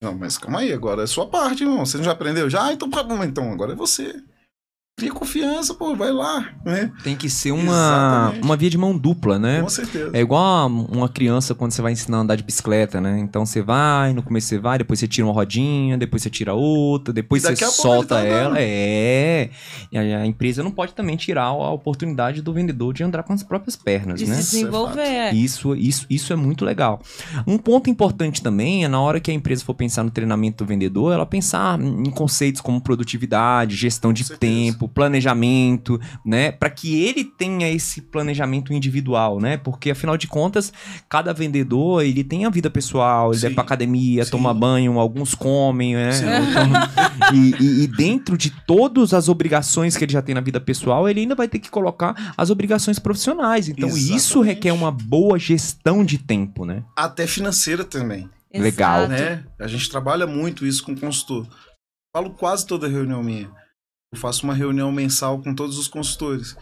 Não, 0.01 0.17
mas 0.17 0.37
calma 0.37 0.59
aí, 0.59 0.71
agora 0.71 1.03
é 1.03 1.07
sua 1.07 1.27
parte, 1.27 1.63
irmão. 1.63 1.85
Você 1.85 1.97
não 1.97 2.05
já 2.05 2.11
aprendeu? 2.11 2.49
Já? 2.49 2.67
Ah, 2.67 2.73
então 2.73 2.89
tá 2.89 3.05
então 3.25 3.51
agora 3.51 3.73
é 3.73 3.75
você. 3.75 4.15
Cria 4.99 5.11
confiança, 5.13 5.73
pô, 5.73 5.95
vai 5.95 6.11
lá, 6.11 6.49
né? 6.65 6.91
Tem 7.03 7.15
que 7.15 7.29
ser 7.29 7.51
uma, 7.51 7.61
Exatamente. 7.63 8.43
uma 8.43 8.57
via 8.57 8.69
de 8.69 8.77
mão 8.77 8.97
dupla, 8.97 9.39
né? 9.39 9.61
Com 9.61 9.69
certeza. 9.69 10.11
É 10.13 10.19
igual 10.19 10.67
uma 10.67 11.07
criança 11.07 11.55
quando 11.55 11.71
você 11.71 11.81
vai 11.81 11.93
ensinar 11.93 12.17
a 12.17 12.19
andar 12.21 12.35
de 12.35 12.43
bicicleta, 12.43 12.99
né? 12.99 13.17
Então 13.19 13.45
você 13.45 13.61
vai, 13.61 14.11
no 14.11 14.21
começo 14.21 14.47
você 14.47 14.59
vai, 14.59 14.77
depois 14.77 14.99
você 14.99 15.07
tira 15.07 15.25
uma 15.25 15.33
rodinha, 15.33 15.97
depois 15.97 16.21
você 16.21 16.29
tira 16.29 16.53
outra, 16.53 17.13
depois 17.13 17.45
E 17.45 17.47
você 17.47 17.65
pouco 17.65 17.81
solta 17.81 18.15
tá 18.15 18.21
ela. 18.21 18.55
É. 18.59 19.49
E 19.89 19.97
a, 19.97 20.01
a 20.01 20.25
empresa 20.25 20.61
não 20.61 20.71
pode 20.71 20.93
também 20.93 21.15
tirar 21.15 21.45
a 21.45 21.71
oportunidade 21.71 22.41
do 22.41 22.51
vendedor 22.51 22.93
de 22.93 23.01
andar 23.01 23.23
com 23.23 23.31
as 23.31 23.41
próprias 23.41 23.77
pernas, 23.77 24.19
De 24.19 24.25
né? 24.25 24.35
se 24.35 24.51
desenvolver. 24.51 25.33
Isso, 25.33 25.73
isso, 25.75 26.05
isso 26.09 26.33
é 26.33 26.35
muito 26.35 26.65
legal. 26.65 27.01
Um 27.47 27.57
ponto 27.57 27.89
importante 27.89 28.41
também 28.41 28.83
é 28.83 28.89
na 28.89 28.99
hora 28.99 29.21
que 29.21 29.31
a 29.31 29.33
empresa 29.33 29.63
for 29.63 29.73
pensar 29.73 30.03
no 30.03 30.11
treinamento 30.11 30.63
do 30.63 30.67
vendedor, 30.67 31.13
ela 31.13 31.25
pensar 31.25 31.79
em 31.79 32.09
conceitos 32.09 32.59
como 32.59 32.81
produtividade, 32.81 33.75
gestão 33.75 34.11
de 34.11 34.29
tempo, 34.37 34.88
planejamento, 34.89 35.99
né, 36.25 36.51
para 36.51 36.69
que 36.69 37.01
ele 37.03 37.23
tenha 37.23 37.69
esse 37.69 38.01
planejamento 38.01 38.73
individual, 38.73 39.39
né? 39.39 39.57
Porque 39.57 39.91
afinal 39.91 40.17
de 40.17 40.27
contas, 40.27 40.73
cada 41.07 41.33
vendedor, 41.33 42.03
ele 42.03 42.23
tem 42.23 42.45
a 42.45 42.49
vida 42.49 42.69
pessoal, 42.69 43.31
ele 43.31 43.39
Sim. 43.39 43.47
vai 43.47 43.53
pra 43.55 43.63
academia, 43.63 44.25
Sim. 44.25 44.31
toma 44.31 44.53
banho, 44.53 44.99
alguns 44.99 45.33
comem, 45.35 45.95
né? 45.95 46.09
Então, 46.49 47.33
e, 47.33 47.55
e- 47.63 47.83
e 47.83 47.87
dentro 47.87 48.37
de 48.37 48.49
todas 48.65 49.13
as 49.13 49.29
obrigações 49.29 49.95
que 49.95 50.03
ele 50.03 50.13
já 50.13 50.21
tem 50.21 50.35
na 50.35 50.41
vida 50.41 50.59
pessoal, 50.59 51.07
ele 51.07 51.21
ainda 51.21 51.35
vai 51.35 51.47
ter 51.47 51.59
que 51.59 51.69
colocar 51.69 52.33
as 52.37 52.49
obrigações 52.49 52.99
profissionais. 52.99 53.69
Então, 53.69 53.89
isso 53.89 54.39
Exatamente. 54.39 54.45
requer 54.47 54.71
uma 54.73 54.91
boa 54.91 55.37
gestão 55.37 56.03
de 56.03 56.17
tempo, 56.17 56.65
né? 56.65 56.83
Até 56.97 57.27
financeira 57.27 57.83
também. 57.83 58.29
Legal. 58.53 59.07
Né? 59.07 59.43
A 59.59 59.67
gente 59.67 59.89
trabalha 59.89 60.25
muito 60.25 60.65
isso 60.65 60.83
com 60.83 60.95
consultor. 60.95 61.47
Falo 62.15 62.31
quase 62.31 62.65
toda 62.65 62.87
reunião 62.87 63.21
minha. 63.21 63.49
Eu 64.13 64.19
faço 64.19 64.43
uma 64.43 64.53
reunião 64.53 64.91
mensal 64.91 65.39
com 65.41 65.53
todos 65.53 65.77
os 65.77 65.87
consultores. 65.87 66.55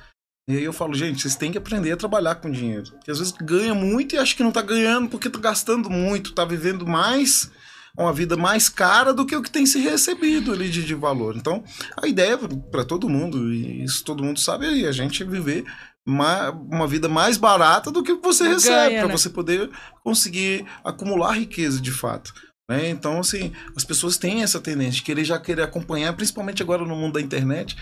E 0.50 0.56
aí 0.56 0.64
eu 0.64 0.74
falo, 0.74 0.94
gente, 0.94 1.22
vocês 1.22 1.36
têm 1.36 1.52
que 1.52 1.58
aprender 1.58 1.92
a 1.92 1.98
trabalhar 1.98 2.36
com 2.36 2.50
dinheiro. 2.52 2.92
Porque 2.92 3.12
às 3.12 3.20
vezes 3.20 3.34
ganha 3.34 3.74
muito 3.74 4.16
e 4.16 4.18
acha 4.18 4.36
que 4.36 4.44
não 4.44 4.52
tá 4.52 4.62
ganhando 4.62 5.10
porque 5.10 5.30
tá 5.30 5.40
gastando 5.40 5.90
muito, 5.90 6.34
tá 6.34 6.46
vivendo 6.46 6.86
mais, 6.88 7.52
uma 7.98 8.14
vida 8.14 8.38
mais 8.38 8.70
cara 8.70 9.14
do 9.14 9.26
que 9.26 9.36
o 9.36 9.42
que 9.42 9.52
tem 9.52 9.66
se 9.66 9.80
recebido 9.80 10.52
ali 10.54 10.70
de, 10.70 10.86
de 10.86 10.96
valor. 10.96 11.36
Então, 11.36 11.64
a 12.02 12.08
ideia 12.08 12.38
para 12.38 12.86
todo 12.86 13.10
mundo, 13.10 13.54
e 13.54 13.84
isso 13.84 14.04
todo 14.06 14.24
mundo 14.24 14.40
sabe, 14.40 14.84
é 14.84 14.88
a 14.88 14.92
gente 14.94 15.22
viver 15.26 15.66
ma- 16.06 16.52
uma 16.52 16.88
vida 16.88 17.10
mais 17.10 17.36
barata 17.38 17.92
do 17.92 18.02
que 18.02 18.14
o 18.14 18.18
que 18.18 18.28
você 18.28 18.48
recebe, 18.48 18.96
para 19.00 19.08
né? 19.08 19.18
você 19.18 19.30
poder 19.30 19.70
conseguir 20.04 20.66
acumular 20.84 21.34
riqueza 21.34 21.82
de 21.82 21.92
fato. 21.92 22.34
Né? 22.70 22.90
Então, 22.90 23.20
assim, 23.20 23.52
as 23.76 23.84
pessoas 23.84 24.18
têm 24.18 24.44
essa 24.44 24.60
tendência 24.60 24.94
de 24.94 25.04
querer 25.04 25.24
já 25.26 25.40
querer 25.40 25.62
acompanhar, 25.64 26.14
principalmente 26.14 26.62
agora 26.62 26.84
no 26.86 26.96
mundo 26.96 27.14
da 27.14 27.22
internet. 27.22 27.76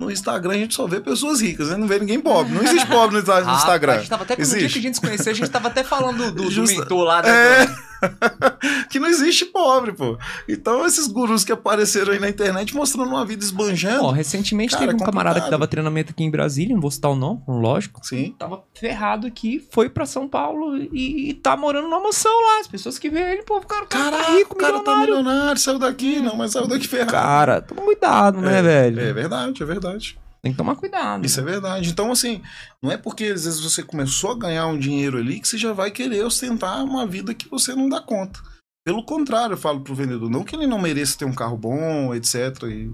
No 0.00 0.10
Instagram 0.10 0.52
a 0.54 0.58
gente 0.58 0.74
só 0.74 0.86
vê 0.86 1.00
pessoas 1.00 1.40
ricas, 1.40 1.68
né? 1.68 1.76
Não 1.76 1.86
vê 1.86 1.98
ninguém 1.98 2.20
pobre. 2.20 2.52
Não 2.52 2.62
existe 2.62 2.86
pobre 2.88 3.14
no 3.16 3.20
Insta- 3.22 3.40
no 3.44 3.54
Instagram. 3.54 3.92
A 3.94 3.98
gente 3.98 4.08
tava 4.10 4.24
até, 4.24 4.34
no 4.34 4.42
dia 4.44 4.56
Existe. 4.56 4.72
que 4.72 4.78
a 4.78 4.82
gente 4.82 4.94
se 4.96 5.00
conheceu, 5.00 5.32
a 5.32 5.34
gente 5.34 5.50
tava 5.50 5.68
até 5.68 5.84
falando 5.84 6.32
do, 6.32 6.44
do 6.44 6.50
Justa- 6.50 6.80
mentor 6.80 7.04
lá. 7.04 7.22
né? 7.22 7.28
É. 7.64 7.91
que 8.90 8.98
não 8.98 9.08
existe 9.08 9.44
pobre, 9.46 9.92
pô. 9.92 10.18
Então, 10.48 10.84
esses 10.86 11.06
gurus 11.06 11.44
que 11.44 11.52
apareceram 11.52 12.12
aí 12.12 12.18
na 12.18 12.28
internet 12.28 12.74
mostrando 12.74 13.08
uma 13.08 13.24
vida 13.24 13.44
esbanjando. 13.44 14.04
Ó, 14.04 14.10
recentemente 14.10 14.72
Cara, 14.74 14.86
teve 14.86 14.94
um 14.98 15.02
é 15.02 15.06
camarada 15.06 15.34
que 15.34 15.40
complicado. 15.40 15.60
dava 15.60 15.68
treinamento 15.68 16.12
aqui 16.12 16.24
em 16.24 16.30
Brasília, 16.30 16.74
não 16.74 16.80
vou 16.80 16.90
citar 16.90 17.10
o 17.10 17.16
nome, 17.16 17.40
lógico. 17.48 18.00
Sim. 18.06 18.34
Tava 18.38 18.62
ferrado 18.74 19.26
aqui, 19.26 19.64
foi 19.70 19.88
pra 19.88 20.06
São 20.06 20.28
Paulo 20.28 20.76
e, 20.76 21.30
e 21.30 21.34
tá 21.34 21.56
morando 21.56 21.88
numa 21.88 22.00
mansão 22.02 22.32
lá. 22.32 22.60
As 22.60 22.66
pessoas 22.66 22.98
que 22.98 23.08
veem 23.10 23.24
ele, 23.32 23.42
pô, 23.42 23.60
cara, 23.60 23.86
cara 23.86 24.16
tá 24.16 24.32
rico, 24.32 24.56
cara 24.56 24.80
tá 24.80 24.96
milionário. 24.96 25.16
milionário, 25.24 25.60
saiu 25.60 25.78
daqui. 25.78 26.20
Não, 26.20 26.36
mas 26.36 26.52
saiu 26.52 26.66
daqui 26.66 26.86
ferrado. 26.88 27.12
Cara, 27.12 27.60
toma 27.62 27.82
cuidado, 27.82 28.40
né, 28.40 28.58
É, 28.58 28.62
velho? 28.62 29.00
É 29.00 29.12
verdade, 29.12 29.62
é 29.62 29.66
verdade. 29.66 30.18
Tem 30.44 30.52
que 30.52 30.58
tomar 30.58 30.74
cuidado. 30.76 31.24
Isso 31.24 31.38
é 31.38 31.44
verdade. 31.44 31.88
Então, 31.90 32.10
assim, 32.10 32.42
não 32.82 32.90
é 32.90 32.96
porque 32.96 33.24
às 33.26 33.44
vezes 33.44 33.60
você 33.60 33.82
começou 33.82 34.32
a 34.32 34.38
ganhar 34.38 34.66
um 34.66 34.78
dinheiro 34.78 35.18
ali 35.18 35.40
que 35.40 35.46
você 35.46 35.56
já 35.56 35.72
vai 35.72 35.90
querer 35.90 36.24
ostentar 36.24 36.82
uma 36.84 37.06
vida 37.06 37.32
que 37.32 37.48
você 37.48 37.74
não 37.74 37.88
dá 37.88 38.00
conta. 38.00 38.40
Pelo 38.84 39.04
contrário, 39.04 39.52
eu 39.54 39.58
falo 39.58 39.80
pro 39.82 39.94
vendedor, 39.94 40.28
não 40.28 40.42
que 40.42 40.56
ele 40.56 40.66
não 40.66 40.80
mereça 40.80 41.16
ter 41.16 41.24
um 41.24 41.32
carro 41.34 41.56
bom, 41.56 42.12
etc, 42.12 42.64
e 42.64 42.90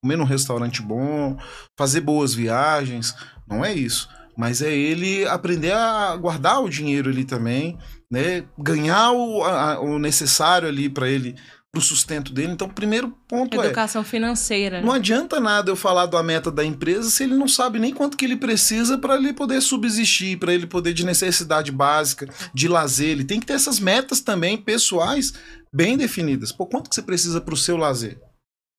comer 0.00 0.16
num 0.16 0.22
restaurante 0.22 0.80
bom, 0.80 1.36
fazer 1.76 2.00
boas 2.02 2.32
viagens, 2.32 3.12
não 3.48 3.64
é 3.64 3.74
isso. 3.74 4.08
Mas 4.36 4.62
é 4.62 4.72
ele 4.72 5.26
aprender 5.26 5.72
a 5.72 6.14
guardar 6.14 6.62
o 6.62 6.70
dinheiro 6.70 7.10
ali 7.10 7.24
também, 7.24 7.76
né? 8.08 8.44
Ganhar 8.56 9.10
o, 9.10 9.42
a- 9.42 9.80
o 9.80 9.98
necessário 9.98 10.68
ali 10.68 10.88
para 10.88 11.08
ele, 11.08 11.34
pro 11.70 11.80
sustento 11.82 12.32
dele. 12.32 12.52
Então, 12.52 12.66
o 12.66 12.72
primeiro 12.72 13.10
ponto 13.28 13.60
é 13.60 13.66
Educação 13.66 14.02
financeira. 14.02 14.80
não 14.80 14.92
adianta 14.92 15.38
nada 15.38 15.70
eu 15.70 15.76
falar 15.76 16.06
da 16.06 16.22
meta 16.22 16.50
da 16.50 16.64
empresa 16.64 17.10
se 17.10 17.24
ele 17.24 17.34
não 17.34 17.48
sabe 17.48 17.78
nem 17.78 17.92
quanto 17.92 18.16
que 18.16 18.24
ele 18.24 18.36
precisa 18.36 18.96
para 18.96 19.16
ele 19.16 19.32
poder 19.32 19.60
subsistir, 19.60 20.38
para 20.38 20.52
ele 20.52 20.66
poder 20.66 20.94
de 20.94 21.04
necessidade 21.04 21.70
básica, 21.70 22.28
de 22.54 22.68
lazer. 22.68 23.10
Ele 23.10 23.24
tem 23.24 23.38
que 23.38 23.46
ter 23.46 23.54
essas 23.54 23.78
metas 23.78 24.20
também 24.20 24.56
pessoais 24.56 25.32
bem 25.72 25.96
definidas. 25.96 26.52
Pô, 26.52 26.66
quanto 26.66 26.88
que 26.88 26.94
você 26.94 27.02
precisa 27.02 27.40
para 27.40 27.54
o 27.54 27.56
seu 27.56 27.76
lazer? 27.76 28.18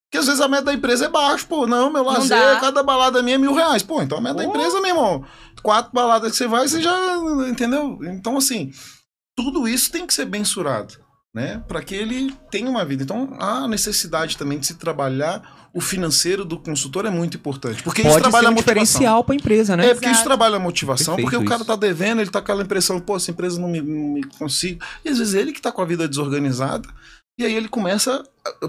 Porque 0.09 0.17
às 0.17 0.25
vezes 0.25 0.41
a 0.41 0.47
meta 0.47 0.63
da 0.63 0.73
empresa 0.73 1.05
é 1.05 1.09
baixo, 1.09 1.45
pô. 1.45 1.67
Não, 1.67 1.93
meu 1.93 2.03
lazer, 2.03 2.29
dá. 2.29 2.59
cada 2.59 2.81
balada 2.81 3.21
minha 3.21 3.35
é 3.35 3.37
mil 3.37 3.53
reais. 3.53 3.83
Pô, 3.83 4.01
então 4.01 4.17
a 4.17 4.21
meta 4.21 4.37
da 4.37 4.45
empresa, 4.45 4.81
meu 4.81 4.89
irmão, 4.89 5.23
quatro 5.61 5.91
baladas 5.93 6.31
que 6.31 6.37
você 6.37 6.47
vai, 6.47 6.67
você 6.67 6.81
já. 6.81 6.97
Entendeu? 7.47 7.99
Então, 8.05 8.35
assim, 8.35 8.71
tudo 9.37 9.67
isso 9.67 9.91
tem 9.91 10.07
que 10.07 10.13
ser 10.13 10.25
mensurado 10.25 11.08
né? 11.35 11.63
Para 11.67 11.81
que 11.81 11.95
ele 11.95 12.33
tenha 12.49 12.69
uma 12.69 12.83
vida. 12.83 13.03
Então, 13.03 13.35
a 13.39 13.67
necessidade 13.67 14.37
também 14.37 14.59
de 14.59 14.67
se 14.67 14.75
trabalhar 14.75 15.69
o 15.73 15.79
financeiro 15.79 16.43
do 16.43 16.57
consultor 16.57 17.05
é 17.05 17.09
muito 17.09 17.37
importante. 17.37 17.83
Porque 17.83 18.01
isso 18.01 18.09
Pode 18.09 18.23
trabalha 18.23 18.43
ser 18.43 18.47
a 18.47 18.49
um 18.49 18.53
motivação. 18.53 18.83
diferencial 18.83 19.23
pra 19.23 19.35
empresa, 19.35 19.77
né? 19.77 19.85
É, 19.85 19.93
porque 19.93 20.07
isso 20.07 20.15
Exato. 20.15 20.27
trabalha 20.29 20.55
a 20.55 20.59
motivação, 20.59 21.15
Perfeito 21.15 21.31
porque 21.31 21.45
o 21.45 21.47
cara 21.47 21.61
isso. 21.61 21.67
tá 21.67 21.75
devendo, 21.75 22.21
ele 22.21 22.29
tá 22.31 22.39
com 22.39 22.45
aquela 22.45 22.63
impressão, 22.63 22.99
pô, 22.99 23.15
essa 23.15 23.29
empresa 23.29 23.59
não 23.61 23.67
me, 23.67 23.79
não 23.79 24.13
me 24.13 24.23
consigo. 24.23 24.83
E 25.05 25.09
às 25.09 25.19
vezes 25.19 25.35
ele 25.35 25.51
que 25.51 25.61
tá 25.61 25.71
com 25.71 25.81
a 25.81 25.85
vida 25.85 26.07
desorganizada, 26.07 26.89
e 27.39 27.45
aí 27.45 27.53
ele 27.53 27.69
começa, 27.69 28.21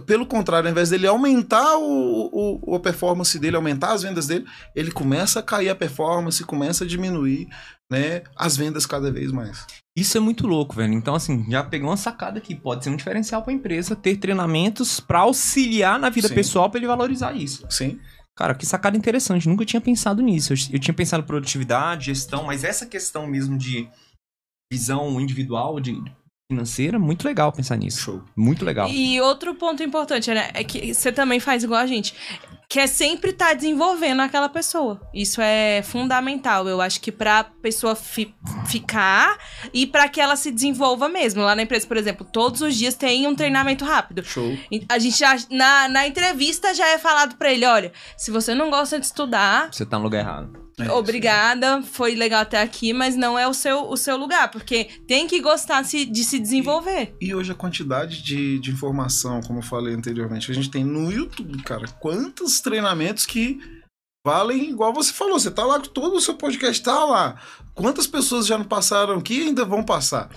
pelo 0.06 0.24
contrário, 0.24 0.68
ao 0.68 0.70
invés 0.70 0.90
dele 0.90 1.06
aumentar 1.06 1.76
o, 1.76 2.60
o, 2.62 2.74
a 2.76 2.78
performance 2.80 3.36
dele, 3.36 3.56
aumentar 3.56 3.92
as 3.92 4.02
vendas 4.02 4.28
dele, 4.28 4.46
ele 4.76 4.92
começa 4.92 5.40
a 5.40 5.42
cair 5.42 5.70
a 5.70 5.74
performance, 5.74 6.44
começa 6.44 6.84
a 6.84 6.86
diminuir, 6.86 7.48
né, 7.90 8.22
as 8.36 8.56
vendas 8.56 8.86
cada 8.86 9.10
vez 9.10 9.32
mais. 9.32 9.66
Isso 10.00 10.16
é 10.16 10.20
muito 10.20 10.46
louco, 10.46 10.74
velho. 10.74 10.94
Então, 10.94 11.14
assim, 11.14 11.44
já 11.50 11.62
pegou 11.62 11.90
uma 11.90 11.96
sacada 11.96 12.38
aqui. 12.38 12.54
Pode 12.54 12.82
ser 12.82 12.90
um 12.90 12.96
diferencial 12.96 13.42
pra 13.42 13.52
empresa 13.52 13.94
ter 13.94 14.16
treinamentos 14.16 14.98
pra 14.98 15.20
auxiliar 15.20 15.98
na 15.98 16.08
vida 16.08 16.28
Sim. 16.28 16.34
pessoal 16.34 16.70
pra 16.70 16.78
ele 16.78 16.86
valorizar 16.86 17.34
isso. 17.34 17.66
Sim. 17.68 18.00
Cara, 18.34 18.54
que 18.54 18.64
sacada 18.64 18.96
interessante. 18.96 19.46
Nunca 19.46 19.66
tinha 19.66 19.80
pensado 19.80 20.22
nisso. 20.22 20.54
Eu, 20.54 20.56
eu 20.72 20.78
tinha 20.78 20.94
pensado 20.94 21.22
em 21.22 21.26
produtividade, 21.26 22.06
gestão, 22.06 22.44
mas 22.44 22.64
essa 22.64 22.86
questão 22.86 23.26
mesmo 23.26 23.58
de 23.58 23.90
visão 24.72 25.20
individual, 25.20 25.78
de 25.78 26.02
financeira, 26.54 26.98
muito 26.98 27.24
legal 27.24 27.52
pensar 27.52 27.76
nisso. 27.76 28.00
Show. 28.02 28.22
Muito 28.36 28.64
legal. 28.64 28.88
E 28.88 29.20
outro 29.20 29.54
ponto 29.54 29.82
importante, 29.82 30.30
né? 30.34 30.50
É 30.52 30.64
que 30.64 30.92
você 30.92 31.12
também 31.12 31.38
faz 31.40 31.62
igual 31.62 31.80
a 31.80 31.86
gente. 31.86 32.12
quer 32.68 32.86
sempre 32.86 33.30
estar 33.30 33.54
desenvolvendo 33.54 34.20
aquela 34.22 34.48
pessoa. 34.48 35.00
Isso 35.12 35.40
é 35.42 35.82
fundamental, 35.82 36.68
eu 36.68 36.80
acho 36.80 37.00
que 37.00 37.10
pra 37.10 37.42
pessoa 37.42 37.96
fi- 37.96 38.32
ficar 38.66 39.36
e 39.74 39.86
pra 39.88 40.08
que 40.08 40.20
ela 40.20 40.36
se 40.36 40.52
desenvolva 40.52 41.08
mesmo. 41.08 41.42
Lá 41.42 41.56
na 41.56 41.62
empresa, 41.62 41.84
por 41.88 41.96
exemplo, 41.96 42.24
todos 42.24 42.60
os 42.60 42.76
dias 42.76 42.94
tem 42.94 43.26
um 43.26 43.34
treinamento 43.34 43.84
rápido. 43.84 44.22
Show. 44.22 44.56
A 44.88 45.00
gente 45.00 45.18
já, 45.18 45.36
na, 45.50 45.88
na 45.88 46.06
entrevista 46.06 46.72
já 46.72 46.86
é 46.90 46.98
falado 46.98 47.34
pra 47.36 47.52
ele, 47.52 47.66
olha, 47.66 47.92
se 48.16 48.30
você 48.30 48.54
não 48.54 48.70
gosta 48.70 49.00
de 49.00 49.06
estudar, 49.06 49.68
Você 49.72 49.84
tá 49.84 49.98
no 49.98 50.04
lugar 50.04 50.20
errado. 50.20 50.69
É, 50.86 50.92
obrigada, 50.92 51.82
foi 51.82 52.14
legal 52.14 52.40
até 52.42 52.60
aqui, 52.60 52.92
mas 52.92 53.16
não 53.16 53.38
é 53.38 53.46
o 53.48 53.54
seu, 53.54 53.88
o 53.90 53.96
seu 53.96 54.16
lugar, 54.16 54.50
porque 54.50 54.84
tem 55.06 55.26
que 55.26 55.40
gostar 55.40 55.84
se- 55.84 56.04
de 56.06 56.24
se 56.24 56.38
desenvolver. 56.38 57.14
E 57.20 57.34
hoje 57.34 57.52
a 57.52 57.54
quantidade 57.54 58.22
de, 58.22 58.58
de 58.58 58.70
informação, 58.70 59.40
como 59.42 59.58
eu 59.58 59.62
falei 59.62 59.94
anteriormente, 59.94 60.46
que 60.46 60.52
a 60.52 60.54
gente 60.54 60.70
tem 60.70 60.84
no 60.84 61.10
YouTube, 61.12 61.62
cara. 61.62 61.86
Quantos 62.00 62.60
treinamentos 62.60 63.26
que 63.26 63.58
valem, 64.26 64.70
igual 64.70 64.92
você 64.92 65.12
falou, 65.12 65.38
você 65.38 65.50
tá 65.50 65.64
lá, 65.64 65.80
todo 65.80 66.16
o 66.16 66.20
seu 66.20 66.34
podcast 66.34 66.82
tá 66.82 67.04
lá. 67.04 67.40
Quantas 67.74 68.06
pessoas 68.06 68.46
já 68.46 68.58
não 68.58 68.64
passaram 68.64 69.14
aqui 69.14 69.38
e 69.38 69.42
ainda 69.48 69.64
vão 69.64 69.82
passar? 69.82 70.28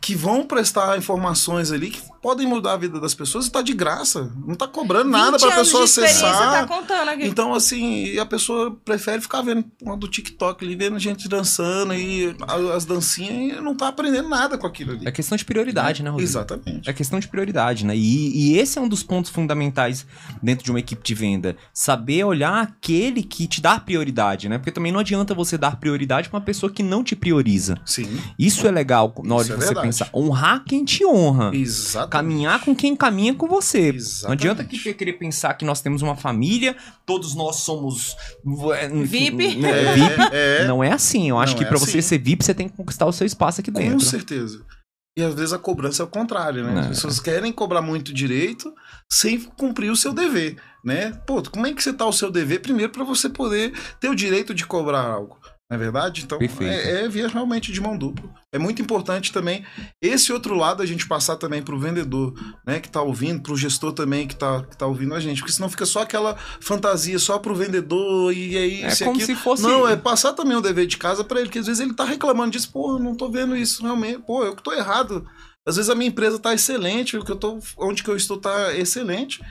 Que 0.00 0.14
vão 0.14 0.44
prestar 0.44 0.96
informações 0.96 1.70
ali 1.70 1.90
que 1.90 2.00
podem 2.22 2.46
mudar 2.46 2.72
a 2.72 2.76
vida 2.76 2.98
das 2.98 3.14
pessoas 3.14 3.46
e 3.46 3.50
tá 3.50 3.62
de 3.62 3.72
graça. 3.72 4.32
Não 4.46 4.54
tá 4.54 4.66
cobrando 4.66 5.10
nada 5.10 5.32
20 5.32 5.40
pra 5.40 5.56
pessoa 5.56 5.84
acessar. 5.84 6.52
tá 6.52 6.66
contando 6.66 7.08
aqui. 7.08 7.26
Então, 7.26 7.54
assim, 7.54 8.06
e 8.06 8.18
a 8.18 8.26
pessoa 8.26 8.76
prefere 8.84 9.20
ficar 9.20 9.42
vendo 9.42 9.64
uma 9.82 9.96
do 9.96 10.08
TikTok 10.08 10.64
ali, 10.64 10.74
vendo 10.74 10.98
gente 10.98 11.28
dançando 11.28 11.94
e 11.94 12.34
as 12.74 12.84
dancinhas 12.84 13.58
e 13.58 13.60
não 13.60 13.76
tá 13.76 13.88
aprendendo 13.88 14.28
nada 14.28 14.58
com 14.58 14.66
aquilo 14.66 14.92
ali. 14.92 15.06
É 15.06 15.12
questão 15.12 15.36
de 15.36 15.44
prioridade, 15.44 16.02
né, 16.02 16.10
Rodrigo? 16.10 16.28
Exatamente. 16.28 16.88
É 16.88 16.92
questão 16.92 17.20
de 17.20 17.28
prioridade, 17.28 17.84
né? 17.84 17.96
E, 17.96 18.52
e 18.52 18.58
esse 18.58 18.78
é 18.78 18.82
um 18.82 18.88
dos 18.88 19.02
pontos 19.02 19.30
fundamentais 19.30 20.06
dentro 20.42 20.64
de 20.64 20.70
uma 20.70 20.80
equipe 20.80 21.02
de 21.02 21.14
venda. 21.14 21.56
Saber 21.72 22.24
olhar 22.24 22.62
aquele 22.62 23.22
que 23.22 23.46
te 23.46 23.60
dá 23.60 23.78
prioridade, 23.78 24.48
né? 24.48 24.58
Porque 24.58 24.72
também 24.72 24.90
não 24.92 25.00
adianta 25.00 25.34
você 25.34 25.56
dar 25.56 25.76
prioridade 25.76 26.28
pra 26.28 26.38
uma 26.38 26.44
pessoa 26.44 26.72
que 26.76 26.82
não 26.82 27.02
te 27.02 27.16
prioriza. 27.16 27.76
Sim, 27.84 28.06
Isso 28.38 28.66
é 28.66 28.70
legal 28.70 29.12
na 29.24 29.34
hora 29.36 29.42
Isso 29.44 29.52
de 29.52 29.56
é 29.56 29.60
você 29.60 29.64
verdade. 29.66 29.86
pensar. 29.86 30.10
Honrar 30.14 30.62
quem 30.64 30.84
te 30.84 31.04
honra. 31.06 31.50
exatamente. 31.56 32.10
Caminhar 32.12 32.60
com 32.64 32.74
quem 32.76 32.94
caminha 32.94 33.34
com 33.34 33.48
você. 33.48 33.88
Exatamente. 33.88 34.24
Não 34.24 34.32
adianta 34.32 34.64
que 34.64 34.78
você 34.78 34.92
querer 34.92 35.14
pensar 35.14 35.54
que 35.54 35.64
nós 35.64 35.80
temos 35.80 36.02
uma 36.02 36.14
família, 36.16 36.76
todos 37.06 37.34
nós 37.34 37.56
somos 37.56 38.14
é, 38.78 38.88
VIP. 38.88 39.56
né, 39.56 39.70
É, 39.70 39.94
VIP. 39.94 40.22
é, 40.32 40.64
Não 40.68 40.84
é 40.84 40.92
assim. 40.92 41.30
Eu 41.30 41.38
acho 41.38 41.52
Não 41.54 41.58
que 41.58 41.64
é 41.64 41.68
pra 41.68 41.78
você 41.78 41.98
assim. 41.98 42.08
ser 42.08 42.18
VIP, 42.18 42.44
você 42.44 42.54
tem 42.54 42.68
que 42.68 42.76
conquistar 42.76 43.06
o 43.06 43.12
seu 43.12 43.26
espaço 43.26 43.60
aqui 43.60 43.72
com 43.72 43.78
dentro. 43.80 44.00
certeza. 44.04 44.62
E 45.18 45.22
às 45.22 45.34
vezes 45.34 45.54
a 45.54 45.58
cobrança 45.58 46.02
é 46.02 46.04
o 46.04 46.08
contrário, 46.08 46.62
né? 46.62 46.78
As 46.80 46.86
É. 46.86 46.88
pessoas 46.90 47.18
querem 47.18 47.50
cobrar 47.50 47.80
muito 47.80 48.12
direito 48.12 48.70
sem 49.10 49.40
cumprir 49.40 49.90
o 49.90 49.96
seu 49.96 50.12
dever, 50.12 50.56
né? 50.84 51.12
Pô, 51.26 51.42
como 51.50 51.66
é 51.66 51.72
que 51.72 51.82
você 51.82 51.90
tá 51.90 52.04
o 52.04 52.12
seu 52.12 52.30
dever 52.30 52.60
primeiro 52.60 52.92
para 52.92 53.02
você 53.02 53.26
poder 53.30 53.72
ter 53.98 54.10
o 54.10 54.14
direito 54.14 54.52
de 54.52 54.66
cobrar 54.66 55.00
algo? 55.06 55.38
Não 55.68 55.76
é 55.76 55.80
verdade? 55.80 56.22
Então, 56.24 56.38
é, 56.60 57.04
é 57.04 57.08
via 57.08 57.26
realmente 57.26 57.72
de 57.72 57.80
mão 57.80 57.98
dupla. 57.98 58.32
É 58.54 58.58
muito 58.58 58.80
importante 58.80 59.32
também 59.32 59.64
esse 60.00 60.32
outro 60.32 60.54
lado 60.54 60.80
a 60.80 60.86
gente 60.86 61.08
passar 61.08 61.36
também 61.36 61.60
pro 61.60 61.78
vendedor, 61.78 62.34
né, 62.64 62.78
que 62.78 62.88
tá 62.88 63.02
ouvindo, 63.02 63.42
pro 63.42 63.56
gestor 63.56 63.92
também 63.92 64.28
que 64.28 64.36
tá, 64.36 64.62
que 64.62 64.76
tá 64.76 64.86
ouvindo 64.86 65.12
a 65.12 65.18
gente, 65.18 65.40
porque 65.40 65.52
senão 65.52 65.68
fica 65.68 65.84
só 65.84 66.02
aquela 66.02 66.36
fantasia 66.60 67.18
só 67.18 67.40
pro 67.40 67.54
vendedor 67.54 68.32
e 68.32 68.56
aí 68.56 68.82
É 68.84 68.88
isso 68.88 69.04
como 69.04 69.16
aquilo. 69.16 69.26
se 69.26 69.42
fosse. 69.42 69.62
Não, 69.64 69.88
é 69.88 69.96
passar 69.96 70.34
também 70.34 70.56
o 70.56 70.60
dever 70.60 70.86
de 70.86 70.96
casa 70.98 71.24
pra 71.24 71.40
ele, 71.40 71.50
que 71.50 71.58
às 71.58 71.66
vezes 71.66 71.80
ele 71.80 71.94
tá 71.94 72.04
reclamando 72.04 72.52
disso, 72.52 72.70
pô, 72.70 72.92
eu 72.92 72.98
não 73.00 73.16
tô 73.16 73.28
vendo 73.28 73.56
isso 73.56 73.82
realmente, 73.82 74.20
pô, 74.20 74.44
eu 74.44 74.54
que 74.54 74.62
tô 74.62 74.72
errado. 74.72 75.28
Às 75.66 75.74
vezes 75.74 75.90
a 75.90 75.96
minha 75.96 76.10
empresa 76.10 76.38
tá 76.38 76.54
excelente, 76.54 77.16
o 77.16 77.24
que 77.24 77.32
eu 77.32 77.36
tô, 77.36 77.58
onde 77.76 78.04
que 78.04 78.10
eu 78.10 78.16
estou 78.16 78.38
tá 78.38 78.72
excelente, 78.76 79.42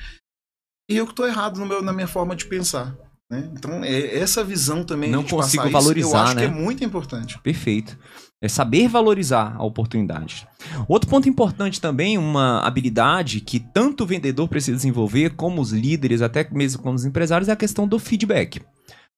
e 0.89 0.95
eu 0.95 1.05
que 1.05 1.13
tô 1.13 1.27
errado 1.27 1.59
no 1.59 1.65
meu, 1.65 1.81
na 1.81 1.91
minha 1.91 2.07
forma 2.07 2.37
de 2.37 2.45
pensar. 2.45 2.95
Né? 3.29 3.49
Então, 3.53 3.83
é 3.83 4.17
essa 4.17 4.43
visão 4.43 4.83
também. 4.83 5.09
Não 5.09 5.23
consigo 5.23 5.63
passar 5.63 5.67
isso, 5.67 5.71
valorizar, 5.71 6.17
eu 6.17 6.23
acho 6.23 6.35
né? 6.35 6.41
que 6.41 6.47
é 6.47 6.51
muito 6.51 6.83
importante. 6.83 7.39
Perfeito. 7.39 7.97
É 8.41 8.47
saber 8.47 8.87
valorizar 8.87 9.55
a 9.57 9.63
oportunidade. 9.63 10.47
Outro 10.87 11.09
ponto 11.09 11.27
importante 11.27 11.81
também, 11.81 12.17
uma 12.17 12.59
habilidade 12.59 13.41
que 13.41 13.59
tanto 13.59 14.03
o 14.03 14.07
vendedor 14.07 14.47
precisa 14.47 14.77
desenvolver, 14.77 15.31
como 15.31 15.61
os 15.61 15.71
líderes, 15.71 16.21
até 16.21 16.47
mesmo 16.51 16.81
como 16.81 16.95
os 16.95 17.05
empresários, 17.05 17.49
é 17.49 17.53
a 17.53 17.55
questão 17.55 17.87
do 17.87 17.97
feedback. 17.97 18.61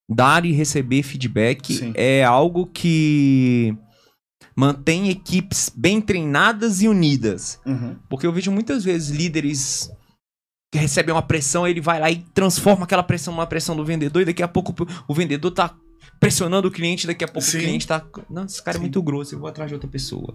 Dar 0.09 0.45
e 0.45 0.53
receber 0.53 1.03
feedback 1.03 1.73
Sim. 1.73 1.91
é 1.95 2.23
algo 2.23 2.67
que 2.67 3.75
mantém 4.55 5.09
equipes 5.09 5.69
bem 5.75 5.99
treinadas 5.99 6.81
e 6.81 6.87
unidas. 6.87 7.59
Uhum. 7.65 7.97
Porque 8.09 8.25
eu 8.25 8.31
vejo 8.31 8.51
muitas 8.51 8.83
vezes 8.83 9.09
líderes 9.09 9.91
que 10.71 10.77
recebem 10.77 11.13
uma 11.13 11.21
pressão, 11.21 11.67
ele 11.67 11.79
vai 11.79 11.99
lá 11.99 12.11
e 12.11 12.23
transforma 12.33 12.83
aquela 12.83 13.03
pressão 13.03 13.33
numa 13.33 13.47
pressão 13.47 13.75
do 13.75 13.85
vendedor, 13.85 14.21
e 14.21 14.25
daqui 14.25 14.43
a 14.43 14.47
pouco 14.47 14.75
o 15.07 15.13
vendedor 15.13 15.51
tá 15.51 15.75
pressionando 16.19 16.67
o 16.67 16.71
cliente, 16.71 17.07
daqui 17.07 17.23
a 17.23 17.27
pouco 17.27 17.47
Sim. 17.47 17.57
o 17.57 17.61
cliente 17.61 17.87
tá. 17.87 18.05
Não, 18.29 18.45
esse 18.45 18.61
cara 18.61 18.77
Sim. 18.77 18.79
é 18.79 18.81
muito 18.81 19.01
grosso, 19.01 19.35
eu 19.35 19.39
vou 19.39 19.47
atrás 19.47 19.69
de 19.69 19.75
outra 19.75 19.89
pessoa. 19.89 20.33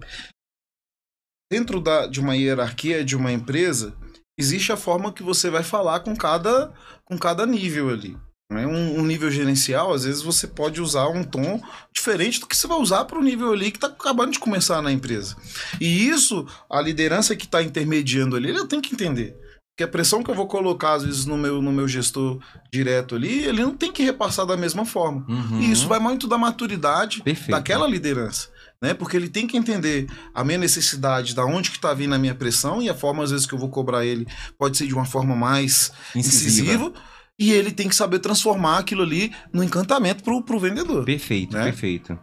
Dentro 1.51 1.79
da, 1.79 2.07
de 2.07 2.19
uma 2.19 2.35
hierarquia 2.35 3.03
de 3.05 3.15
uma 3.15 3.31
empresa, 3.31 3.95
existe 4.39 4.71
a 4.71 4.77
forma 4.77 5.13
que 5.13 5.21
você 5.21 5.49
vai 5.49 5.61
falar 5.61 5.99
com 5.99 6.15
cada, 6.15 6.73
com 7.05 7.17
cada 7.17 7.45
nível 7.45 7.89
ali. 7.89 8.17
né? 8.51 8.65
Um, 8.65 9.01
um 9.01 9.05
nível 9.05 9.29
gerencial, 9.29 9.93
às 9.93 10.03
vezes 10.03 10.23
você 10.23 10.47
pode 10.47 10.81
usar 10.81 11.09
um 11.09 11.23
tom 11.23 11.61
diferente 11.93 12.39
do 12.39 12.47
que 12.47 12.57
você 12.57 12.65
vai 12.65 12.77
usar 12.77 13.05
para 13.05 13.19
o 13.19 13.23
nível 13.23 13.51
ali 13.51 13.69
que 13.69 13.77
está 13.77 13.87
acabando 13.87 14.31
de 14.31 14.39
começar 14.39 14.81
na 14.81 14.91
empresa. 14.91 15.35
E 15.79 16.07
isso, 16.07 16.47
a 16.69 16.81
liderança 16.81 17.35
que 17.35 17.45
está 17.45 17.61
intermediando 17.61 18.35
ali, 18.35 18.49
ele 18.49 18.65
tem 18.65 18.81
que 18.81 18.93
entender. 18.95 19.37
Porque 19.75 19.83
a 19.83 19.87
pressão 19.87 20.21
que 20.21 20.29
eu 20.29 20.35
vou 20.35 20.45
colocar, 20.45 20.93
às 20.93 21.03
vezes, 21.03 21.25
no 21.25 21.35
meu, 21.35 21.59
no 21.59 21.71
meu 21.73 21.87
gestor 21.87 22.39
direto 22.71 23.15
ali, 23.15 23.43
ele 23.43 23.63
não 23.63 23.75
tem 23.75 23.91
que 23.91 24.03
repassar 24.03 24.45
da 24.45 24.55
mesma 24.55 24.85
forma. 24.85 25.25
Uhum. 25.27 25.61
E 25.61 25.71
isso 25.71 25.87
vai 25.87 25.97
muito 25.99 26.27
da 26.27 26.37
maturidade 26.37 27.23
Perfeito. 27.23 27.49
daquela 27.49 27.87
liderança. 27.87 28.49
Né? 28.79 28.93
Porque 28.93 29.17
ele 29.17 29.29
tem 29.29 29.47
que 29.47 29.57
entender 29.57 30.07
a 30.31 30.43
minha 30.43 30.59
necessidade, 30.59 31.33
da 31.33 31.43
onde 31.43 31.71
que 31.71 31.79
tá 31.79 31.91
vindo 31.91 32.13
a 32.13 32.19
minha 32.19 32.35
pressão, 32.35 32.83
e 32.83 32.89
a 32.89 32.93
forma, 32.93 33.23
às 33.23 33.31
vezes, 33.31 33.47
que 33.47 33.53
eu 33.53 33.57
vou 33.57 33.69
cobrar 33.69 34.05
ele 34.05 34.27
pode 34.59 34.77
ser 34.77 34.85
de 34.85 34.93
uma 34.93 35.05
forma 35.05 35.35
mais 35.35 35.91
Incisiva. 36.15 36.71
incisiva. 36.71 36.93
E 37.39 37.51
ele 37.51 37.71
tem 37.71 37.89
que 37.89 37.95
saber 37.95 38.19
transformar 38.19 38.77
aquilo 38.77 39.01
ali 39.01 39.33
no 39.51 39.63
encantamento 39.63 40.23
pro, 40.23 40.43
pro 40.43 40.59
vendedor. 40.59 41.03
Perfeito, 41.03 41.57
Né? 41.57 41.63
perfeito. 41.63 42.19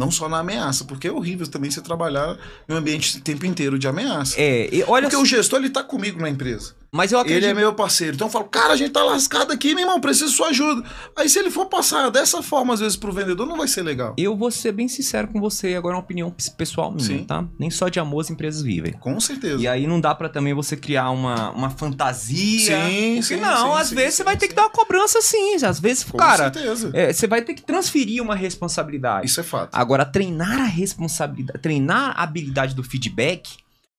Não 0.00 0.10
só 0.10 0.30
na 0.30 0.38
ameaça, 0.38 0.86
porque 0.86 1.08
é 1.08 1.12
horrível 1.12 1.46
também 1.46 1.70
você 1.70 1.82
trabalhar 1.82 2.34
em 2.66 2.72
um 2.72 2.76
ambiente 2.78 3.18
o 3.18 3.20
tempo 3.20 3.44
inteiro 3.44 3.78
de 3.78 3.86
ameaça. 3.86 4.34
É, 4.40 4.74
e 4.74 4.82
olha 4.84 5.10
Porque 5.10 5.22
o 5.22 5.26
gestor, 5.26 5.58
ele 5.58 5.68
tá 5.68 5.84
comigo 5.84 6.18
na 6.18 6.30
empresa. 6.30 6.74
Mas 6.92 7.12
eu 7.12 7.18
acredito. 7.20 7.44
Ele 7.44 7.52
é 7.52 7.54
meu 7.54 7.72
parceiro. 7.74 8.14
Então 8.16 8.26
eu 8.26 8.30
falo, 8.32 8.46
cara, 8.46 8.72
a 8.72 8.76
gente 8.76 8.90
tá 8.90 9.02
lascado 9.04 9.52
aqui, 9.52 9.74
meu 9.74 9.84
irmão, 9.84 10.00
preciso 10.00 10.30
de 10.30 10.36
sua 10.36 10.48
ajuda. 10.48 10.82
Aí 11.16 11.28
se 11.28 11.38
ele 11.38 11.50
for 11.50 11.66
passar 11.66 12.10
dessa 12.10 12.42
forma, 12.42 12.74
às 12.74 12.80
vezes, 12.80 12.96
pro 12.96 13.12
vendedor, 13.12 13.46
não 13.46 13.56
vai 13.56 13.68
ser 13.68 13.82
legal. 13.82 14.14
Eu 14.18 14.36
vou 14.36 14.50
ser 14.50 14.72
bem 14.72 14.88
sincero 14.88 15.28
com 15.28 15.40
você, 15.40 15.74
agora 15.74 15.94
é 15.94 15.96
uma 15.98 16.02
opinião 16.02 16.30
pes- 16.30 16.48
pessoal 16.48 16.90
minha, 16.90 17.04
Sim. 17.04 17.24
tá? 17.24 17.44
Nem 17.58 17.70
só 17.70 17.88
de 17.88 18.00
amor 18.00 18.20
as 18.22 18.30
empresas 18.30 18.60
vivem. 18.62 18.92
Com 18.94 19.20
certeza. 19.20 19.62
E 19.62 19.68
aí 19.68 19.86
não 19.86 20.00
dá 20.00 20.14
pra 20.14 20.28
também 20.28 20.52
você 20.52 20.76
criar 20.76 21.10
uma, 21.10 21.50
uma 21.52 21.70
fantasia. 21.70 22.76
Sim, 22.88 23.22
sim, 23.22 23.36
não, 23.36 23.74
sim, 23.74 23.80
às 23.80 23.88
sim, 23.88 23.94
vezes 23.94 24.10
sim, 24.14 24.16
você 24.18 24.24
vai 24.24 24.36
ter 24.36 24.46
sim. 24.46 24.50
que 24.50 24.54
dar 24.56 24.62
uma 24.62 24.70
cobrança 24.70 25.20
sim. 25.22 25.54
Às 25.64 25.78
vezes, 25.78 26.04
Com 26.04 26.18
cara, 26.18 26.52
certeza. 26.52 26.90
é, 26.94 27.12
você 27.12 27.26
vai 27.26 27.42
ter 27.42 27.54
que 27.54 27.62
transferir 27.62 28.22
uma 28.22 28.34
responsabilidade. 28.34 29.26
Isso 29.26 29.40
é 29.40 29.42
fato. 29.42 29.70
Agora, 29.74 30.04
treinar 30.04 30.60
a 30.60 30.64
responsabilidade, 30.64 31.58
treinar 31.60 32.14
a 32.16 32.22
habilidade 32.22 32.74
do 32.74 32.82
feedback 32.82 33.48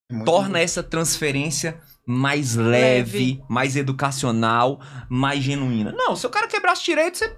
É 0.10 0.14
muito 0.14 0.26
torna 0.26 0.58
bom. 0.60 0.64
essa 0.64 0.84
transferência 0.84 1.80
mais 2.06 2.56
leve, 2.56 3.18
Leve. 3.18 3.44
mais 3.50 3.76
educacional, 3.76 4.80
mais 5.10 5.44
genuína. 5.44 5.92
Não, 5.96 6.16
se 6.16 6.26
o 6.26 6.30
cara 6.30 6.48
quebrasse 6.48 6.84
direito, 6.84 7.18
você 7.18 7.34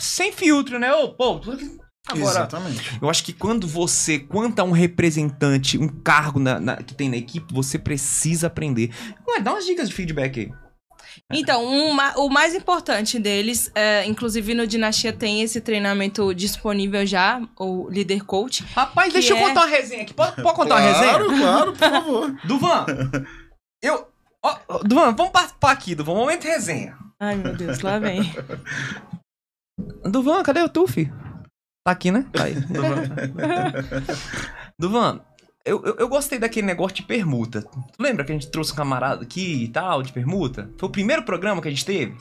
sem 0.00 0.32
filtro, 0.32 0.78
né? 0.78 0.92
Ô, 0.92 1.10
pô, 1.10 1.40
agora 2.08 2.30
Exatamente. 2.30 2.98
eu 3.00 3.08
acho 3.10 3.24
que 3.24 3.32
quando 3.32 3.66
você, 3.66 4.18
quanto 4.18 4.58
a 4.60 4.64
um 4.64 4.72
representante, 4.72 5.78
um 5.78 5.88
cargo 5.88 6.38
na- 6.38 6.60
na- 6.60 6.76
que 6.76 6.94
tem 6.94 7.08
na 7.08 7.16
equipe, 7.16 7.52
você 7.54 7.78
precisa 7.78 8.46
aprender. 8.48 8.90
Ué, 9.28 9.40
dá 9.40 9.52
umas 9.52 9.64
dicas 9.66 9.88
de 9.88 9.94
feedback 9.94 10.40
aí. 10.40 10.50
Então, 11.32 11.64
um 11.64 11.92
ma- 11.92 12.12
o 12.18 12.28
mais 12.28 12.54
importante 12.54 13.18
deles, 13.18 13.70
é, 13.74 14.04
inclusive 14.06 14.52
no 14.54 14.66
Dinastia 14.66 15.12
tem 15.12 15.42
esse 15.42 15.60
treinamento 15.60 16.32
disponível 16.34 17.04
já, 17.06 17.40
o 17.58 17.88
Líder 17.88 18.22
Coach. 18.24 18.62
Rapaz, 18.74 19.12
deixa 19.12 19.32
eu 19.32 19.38
é- 19.38 19.40
contar 19.40 19.62
uma 19.62 19.66
resenha 19.70 20.02
aqui. 20.02 20.12
Pode, 20.14 20.40
pode 20.42 20.54
contar 20.54 20.74
uma 20.76 20.80
resenha? 20.80 21.12
Claro, 21.18 21.36
claro, 21.38 21.72
por 21.72 21.78
favor. 21.90 22.36
Duvan, 22.44 22.86
eu. 23.82 24.08
ó, 24.42 24.58
ó, 24.68 24.78
Duvan, 24.78 25.14
vamos 25.14 25.32
participar 25.32 25.72
aqui, 25.72 25.94
Duvan. 25.94 26.14
Momento 26.14 26.44
resenha. 26.44 26.96
Ai, 27.18 27.36
meu 27.36 27.56
Deus, 27.56 27.80
lá 27.80 27.98
vem. 27.98 28.22
Duvan, 30.04 30.42
cadê 30.42 30.62
o 30.62 30.68
tu, 30.68 30.86
filho? 30.86 31.14
Tá 31.84 31.92
aqui, 31.92 32.10
né? 32.10 32.26
Tá 32.32 32.44
aí. 32.44 32.54
Duvan. 32.66 33.02
Duvan, 34.78 35.20
eu, 35.64 35.82
eu, 35.84 35.96
eu 35.96 36.08
gostei 36.08 36.38
daquele 36.38 36.66
negócio 36.66 36.96
de 36.96 37.02
permuta. 37.04 37.62
Tu 37.62 38.02
lembra 38.02 38.24
que 38.24 38.32
a 38.32 38.34
gente 38.34 38.50
trouxe 38.50 38.72
um 38.72 38.76
camarada 38.76 39.22
aqui 39.22 39.64
e 39.64 39.68
tal, 39.68 40.02
de 40.02 40.12
permuta? 40.12 40.70
Foi 40.78 40.88
o 40.88 40.92
primeiro 40.92 41.22
programa 41.22 41.62
que 41.62 41.68
a 41.68 41.70
gente 41.70 41.84
teve? 41.84 42.16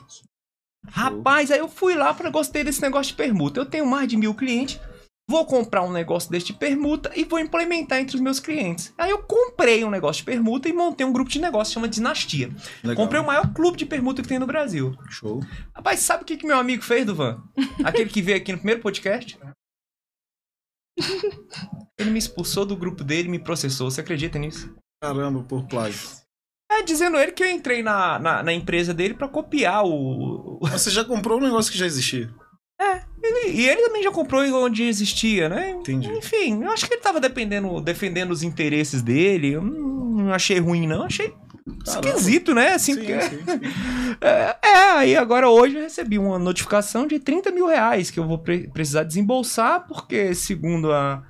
Rapaz, 0.87 1.51
aí 1.51 1.59
eu 1.59 1.67
fui 1.67 1.95
lá 1.95 2.13
pra 2.13 2.29
gostei 2.29 2.63
desse 2.63 2.81
negócio 2.81 3.11
de 3.11 3.17
permuta. 3.17 3.59
Eu 3.59 3.65
tenho 3.65 3.85
mais 3.85 4.07
de 4.07 4.17
mil 4.17 4.33
clientes. 4.33 4.79
Vou 5.27 5.43
comprar 5.45 5.81
um 5.81 5.91
negócio 5.91 6.29
deste 6.29 6.53
de 6.53 6.59
permuta 6.59 7.11
e 7.15 7.23
vou 7.23 7.39
implementar 7.39 7.99
entre 7.99 8.15
os 8.15 8.21
meus 8.21 8.39
clientes. 8.39 8.93
Aí 8.95 9.09
eu 9.09 9.23
comprei 9.23 9.83
um 9.83 9.89
negócio 9.89 10.21
de 10.21 10.25
permuta 10.25 10.69
e 10.69 10.73
montei 10.73 11.03
um 11.03 11.11
grupo 11.11 11.31
de 11.31 11.39
negócio 11.39 11.73
chama 11.73 11.87
Dinastia. 11.87 12.51
Legal. 12.83 13.03
Comprei 13.03 13.19
o 13.19 13.25
maior 13.25 13.51
clube 13.51 13.75
de 13.75 13.87
permuta 13.87 14.21
que 14.21 14.27
tem 14.27 14.37
no 14.37 14.45
Brasil. 14.45 14.95
Show. 15.09 15.41
Rapaz, 15.73 16.01
sabe 16.01 16.21
o 16.21 16.25
que, 16.25 16.37
que 16.37 16.45
meu 16.45 16.57
amigo 16.57 16.83
fez, 16.83 17.05
Duvan? 17.05 17.41
Aquele 17.83 18.09
que 18.09 18.21
veio 18.21 18.37
aqui 18.37 18.51
no 18.51 18.59
primeiro 18.59 18.81
podcast? 18.81 19.39
Ele 21.97 22.11
me 22.11 22.19
expulsou 22.19 22.63
do 22.63 22.77
grupo 22.77 23.03
dele 23.03 23.27
e 23.27 23.31
me 23.31 23.39
processou. 23.39 23.89
Você 23.89 24.01
acredita 24.01 24.37
nisso? 24.37 24.75
Caramba, 25.01 25.43
por 25.43 25.65
plágio. 25.67 26.07
É, 26.71 26.83
dizendo 26.83 27.17
ele 27.17 27.31
que 27.31 27.43
eu 27.43 27.49
entrei 27.49 27.81
na, 27.81 28.19
na, 28.19 28.43
na 28.43 28.53
empresa 28.53 28.93
dele 28.93 29.13
pra 29.15 29.27
copiar 29.27 29.85
o. 29.85 30.59
você 30.61 30.91
já 30.91 31.03
comprou 31.03 31.39
um 31.39 31.43
negócio 31.43 31.71
que 31.71 31.77
já 31.77 31.85
existia. 31.85 32.33
Ele- 33.23 33.51
e 33.53 33.67
ele 33.69 33.81
também 33.81 34.03
já 34.03 34.11
comprou 34.11 34.41
onde 34.63 34.83
existia, 34.83 35.49
né? 35.49 35.71
Entendi. 35.71 36.09
Enfim, 36.11 36.63
eu 36.63 36.69
acho 36.71 36.87
que 36.87 36.93
ele 36.93 37.01
tava 37.01 37.19
dependendo, 37.19 37.79
defendendo 37.81 38.31
os 38.31 38.43
interesses 38.43 39.01
dele. 39.01 39.53
Eu 39.53 39.61
não 39.61 40.31
achei 40.33 40.59
ruim, 40.59 40.85
não. 40.87 41.03
Achei 41.03 41.33
Caramba. 41.85 42.07
esquisito, 42.09 42.53
né? 42.53 42.73
Assim, 42.73 42.93
Sim, 42.93 42.99
porque- 42.99 43.21
sim, 43.21 43.37
sim. 43.37 44.15
É, 44.21 44.55
é, 44.63 44.91
aí 44.91 45.15
agora 45.17 45.49
hoje 45.49 45.75
eu 45.75 45.81
recebi 45.81 46.17
uma 46.17 46.39
notificação 46.39 47.05
de 47.07 47.19
30 47.19 47.51
mil 47.51 47.67
reais 47.67 48.09
que 48.09 48.19
eu 48.19 48.25
vou 48.27 48.37
pre- 48.37 48.69
precisar 48.69 49.03
desembolsar, 49.03 49.85
porque 49.87 50.33
segundo 50.33 50.91
a, 50.91 51.21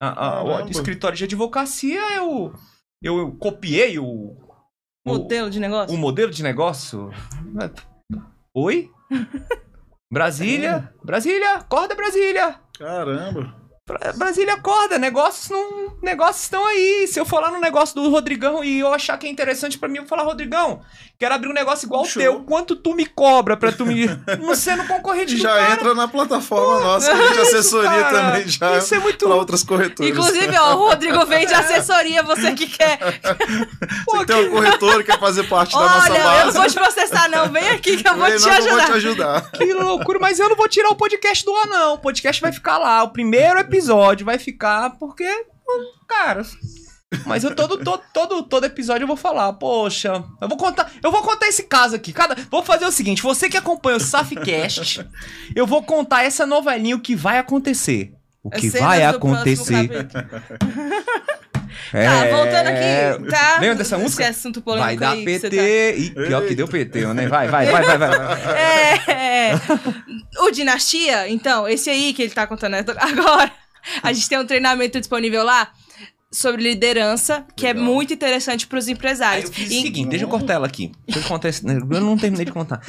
a- 0.00 0.26
a- 0.38 0.64
o 0.64 0.70
escritório 0.70 1.16
de 1.18 1.24
advocacia, 1.24 2.00
eu, 2.16 2.52
eu 3.02 3.32
copiei 3.38 3.98
o, 3.98 4.04
o, 4.06 4.38
Modelo 5.04 5.50
de 5.50 5.60
negócio? 5.60 5.94
o 5.94 5.98
modelo 5.98 6.30
de 6.30 6.42
negócio. 6.42 7.10
Oi? 8.54 8.90
Brasília? 10.12 10.92
Brasília? 11.02 11.54
Acorda, 11.54 11.94
Brasília! 11.94 12.56
Caramba. 12.78 13.61
Bra- 13.84 14.12
Brasília 14.14 14.54
acorda, 14.54 14.96
negócios 14.96 15.48
não, 15.50 15.92
negócios 16.00 16.44
estão 16.44 16.64
aí. 16.64 17.04
Se 17.08 17.18
eu 17.18 17.24
for 17.26 17.40
lá 17.42 17.50
no 17.50 17.58
negócio 17.60 17.96
do 17.96 18.08
Rodrigão 18.10 18.62
e 18.62 18.78
eu 18.78 18.94
achar 18.94 19.18
que 19.18 19.26
é 19.26 19.30
interessante 19.30 19.76
pra 19.76 19.88
mim, 19.88 19.96
eu 19.96 20.02
vou 20.02 20.08
falar, 20.08 20.22
Rodrigão, 20.22 20.80
quero 21.18 21.34
abrir 21.34 21.48
um 21.48 21.52
negócio 21.52 21.86
igual 21.86 22.02
o 22.02 22.06
Show. 22.06 22.22
teu. 22.22 22.40
Quanto 22.44 22.76
tu 22.76 22.94
me 22.94 23.04
cobra 23.06 23.56
pra 23.56 23.72
tu 23.72 23.84
me 23.84 24.06
não 24.40 24.54
sendo 24.54 24.86
concorrente 24.86 25.36
Já 25.36 25.48
cara? 25.56 25.72
entra 25.72 25.94
na 25.96 26.06
plataforma 26.06 26.78
nossa, 26.80 27.12
de 27.12 27.40
assessoria 27.40 27.90
cara. 27.90 28.10
também 28.32 28.48
já 28.48 28.78
Isso 28.78 28.94
é 28.94 28.98
muito 29.00 29.26
para 29.26 29.34
outras 29.34 29.64
corretoras. 29.64 30.12
Inclusive, 30.12 30.56
ó, 30.58 30.74
o 30.76 30.78
Rodrigo 30.88 31.26
vende 31.26 31.52
assessoria, 31.52 32.22
você 32.22 32.52
que 32.52 32.68
quer. 32.68 32.98
Pô, 34.06 34.18
Você 34.18 34.26
tem 34.26 34.46
um 34.48 34.50
corretor 34.52 34.98
que 34.98 35.10
quer 35.10 35.18
fazer 35.18 35.42
parte 35.48 35.72
da 35.72 35.80
Olha, 35.80 35.88
nossa 35.90 36.08
eu 36.08 36.14
não 36.14 36.22
base. 36.44 36.56
vou 36.58 36.66
te 36.68 36.74
processar, 36.74 37.28
não. 37.28 37.50
Vem 37.50 37.68
aqui 37.70 37.96
que 38.00 38.08
eu 38.08 38.14
vou 38.16 38.28
Vem, 38.28 38.36
te 38.38 38.46
não, 38.46 38.48
que 38.48 38.60
eu 38.60 38.64
ajudar. 38.64 38.76
vou 38.76 38.86
te 38.86 38.92
ajudar. 38.92 39.50
Que 39.50 39.72
loucura, 39.74 40.18
mas 40.20 40.38
eu 40.38 40.48
não 40.48 40.54
vou 40.54 40.68
tirar 40.68 40.88
o 40.90 40.94
podcast 40.94 41.44
do 41.44 41.52
ar, 41.56 41.66
não. 41.66 41.94
O 41.94 41.98
podcast 41.98 42.40
vai 42.40 42.52
ficar 42.52 42.78
lá. 42.78 43.02
O 43.02 43.08
primeiro 43.08 43.58
episódio 43.72 44.26
vai 44.26 44.38
ficar 44.38 44.90
porque, 44.98 45.26
cara. 46.08 46.42
Mas 47.26 47.44
eu 47.44 47.54
todo, 47.54 47.76
todo, 47.78 48.02
todo, 48.12 48.42
todo 48.42 48.64
episódio 48.64 49.04
eu 49.04 49.08
vou 49.08 49.16
falar, 49.16 49.52
poxa, 49.54 50.24
eu 50.40 50.48
vou 50.48 50.56
contar, 50.56 50.90
eu 51.02 51.12
vou 51.12 51.22
contar 51.22 51.46
esse 51.46 51.64
caso 51.64 51.94
aqui. 51.94 52.12
Cada, 52.12 52.34
vou 52.50 52.62
fazer 52.62 52.86
o 52.86 52.90
seguinte, 52.92 53.22
você 53.22 53.50
que 53.50 53.56
acompanha 53.56 53.98
o 53.98 54.00
Safcast, 54.00 55.06
eu 55.54 55.66
vou 55.66 55.82
contar 55.82 56.24
essa 56.24 56.46
novelinha 56.46 56.96
o 56.96 57.00
que 57.00 57.14
vai 57.14 57.38
acontecer. 57.38 58.14
O 58.42 58.50
que 58.50 58.70
Cenas 58.70 58.86
vai 58.88 59.04
acontecer. 59.04 59.88
capítulo. 59.88 60.24
É, 61.92 62.06
Tá, 62.06 62.36
voltando 62.36 62.66
aqui, 62.68 63.30
tá? 63.30 63.58
Lembra 63.58 63.76
dessa 63.76 63.98
música? 63.98 64.22
Esse 64.22 64.30
assunto 64.40 64.62
polêmico 64.62 64.86
Vai 64.86 64.96
dar 64.96 65.16
que 65.16 65.24
PT. 65.24 65.50
tá- 65.50 65.98
Ih, 65.98 66.10
pior 66.10 66.46
que 66.46 66.54
deu 66.54 66.68
PT, 66.68 67.06
né? 67.14 67.26
Vai, 67.26 67.48
vai, 67.48 67.66
vai, 67.66 67.82
vai, 67.82 67.98
vai. 67.98 68.08
vai. 68.18 68.38
É, 68.56 69.12
é. 69.12 69.52
O 70.40 70.50
Dinastia, 70.50 71.28
então, 71.28 71.68
esse 71.68 71.90
aí 71.90 72.12
que 72.12 72.22
ele 72.22 72.32
tá 72.32 72.46
contando 72.46 72.74
agora, 72.74 73.50
a 74.02 74.12
gente 74.12 74.28
tem 74.28 74.38
um 74.38 74.46
treinamento 74.46 74.98
disponível 74.98 75.42
lá 75.44 75.72
sobre 76.32 76.62
liderança, 76.62 77.46
que 77.54 77.66
é 77.66 77.72
Legal. 77.74 77.84
muito 77.84 78.14
interessante 78.14 78.66
pros 78.66 78.86
Aí 78.86 78.94
empresários. 78.94 79.44
eu 79.50 79.52
fiz 79.52 79.68
o 79.68 79.72
E- 79.74 79.82
seguinte, 79.82 80.08
deixa 80.08 80.24
eu 80.24 80.28
cortar 80.28 80.54
ela 80.54 80.66
aqui. 80.66 80.90
Deixa 81.06 81.20
eu 81.20 81.28
contar 81.28 81.48
esse- 81.50 81.66
Eu 81.66 82.00
não 82.00 82.16
terminei 82.16 82.46
de 82.46 82.52
contar. 82.52 82.80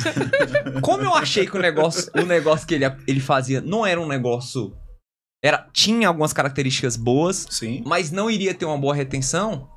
Como 0.82 1.04
eu 1.04 1.14
achei 1.14 1.46
que 1.46 1.58
o 1.58 1.62
negócio, 1.62 2.10
o 2.16 2.22
negócio 2.22 2.66
que 2.66 2.74
ele, 2.74 2.86
ele 3.08 3.20
fazia 3.20 3.60
não 3.60 3.86
era 3.86 4.00
um 4.00 4.08
negócio. 4.08 4.74
Era, 5.44 5.68
tinha 5.74 6.08
algumas 6.08 6.32
características 6.32 6.96
boas, 6.96 7.46
Sim. 7.50 7.84
mas 7.86 8.12
não 8.12 8.32
iria 8.32 8.54
ter 8.54 8.64
uma 8.66 8.78
boa 8.78 8.96
retenção. 8.96 9.68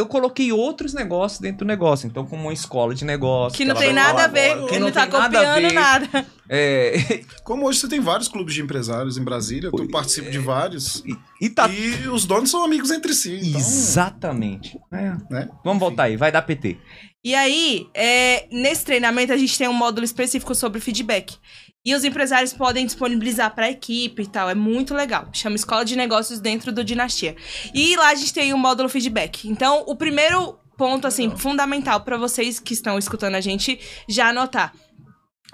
Eu 0.00 0.06
coloquei 0.06 0.50
outros 0.50 0.94
negócios 0.94 1.40
dentro 1.40 1.58
do 1.58 1.64
negócio. 1.66 2.06
Então, 2.06 2.24
como 2.24 2.44
uma 2.44 2.52
escola 2.52 2.94
de 2.94 3.04
negócio. 3.04 3.56
que 3.56 3.64
não 3.64 3.72
ela 3.76 3.80
tem 3.84 3.92
nada 3.92 4.24
a 4.24 4.26
ver, 4.26 4.52
agora, 4.52 4.72
que 4.72 4.78
não 4.78 4.86
não 4.86 4.92
tá 4.92 5.06
nada 5.06 5.38
copiando 5.38 5.74
nada. 5.74 6.26
É, 6.48 7.20
Como 7.44 7.66
hoje 7.66 7.78
você 7.78 7.88
tem 7.88 8.00
vários 8.00 8.26
clubes 8.26 8.54
de 8.54 8.62
empresários 8.62 9.18
em 9.18 9.22
Brasília, 9.22 9.70
tu 9.70 9.82
Oi, 9.82 9.88
participa 9.88 10.30
de 10.30 10.38
vários. 10.38 11.04
e, 11.04 11.16
e 11.42 11.50
tá. 11.50 11.68
E 11.68 12.08
os 12.08 12.24
donos 12.24 12.50
são 12.50 12.64
amigos 12.64 12.90
entre 12.90 13.12
si. 13.14 13.34
Então, 13.34 13.60
Exatamente. 13.60 14.78
É. 14.90 15.12
né? 15.30 15.48
Vamos 15.62 15.80
voltar 15.80 16.04
aí, 16.04 16.16
vai 16.16 16.32
dar 16.32 16.42
PT. 16.42 16.78
E 17.22 17.34
aí, 17.34 17.86
é, 17.92 18.46
nesse 18.50 18.84
treinamento, 18.84 19.32
a 19.32 19.36
gente 19.36 19.56
tem 19.58 19.68
um 19.68 19.74
módulo 19.74 20.04
específico 20.04 20.54
sobre 20.54 20.80
feedback. 20.80 21.36
E 21.84 21.94
os 21.94 22.04
empresários 22.04 22.52
podem 22.52 22.84
disponibilizar 22.84 23.54
para 23.54 23.66
a 23.66 23.70
equipe 23.70 24.22
e 24.22 24.26
tal. 24.26 24.50
É 24.50 24.54
muito 24.54 24.94
legal. 24.94 25.28
Chama 25.32 25.56
Escola 25.56 25.84
de 25.84 25.96
Negócios 25.96 26.38
dentro 26.38 26.70
do 26.70 26.84
Dinastia. 26.84 27.34
E 27.74 27.96
lá 27.96 28.10
a 28.10 28.14
gente 28.14 28.34
tem 28.34 28.52
o 28.52 28.58
módulo 28.58 28.88
feedback. 28.88 29.48
Então, 29.48 29.84
o 29.86 29.96
primeiro 29.96 30.58
ponto, 30.76 31.06
assim, 31.06 31.34
fundamental 31.36 32.00
para 32.02 32.18
vocês 32.18 32.60
que 32.60 32.74
estão 32.74 32.98
escutando 32.98 33.34
a 33.34 33.40
gente 33.40 33.80
já 34.06 34.28
anotar. 34.28 34.74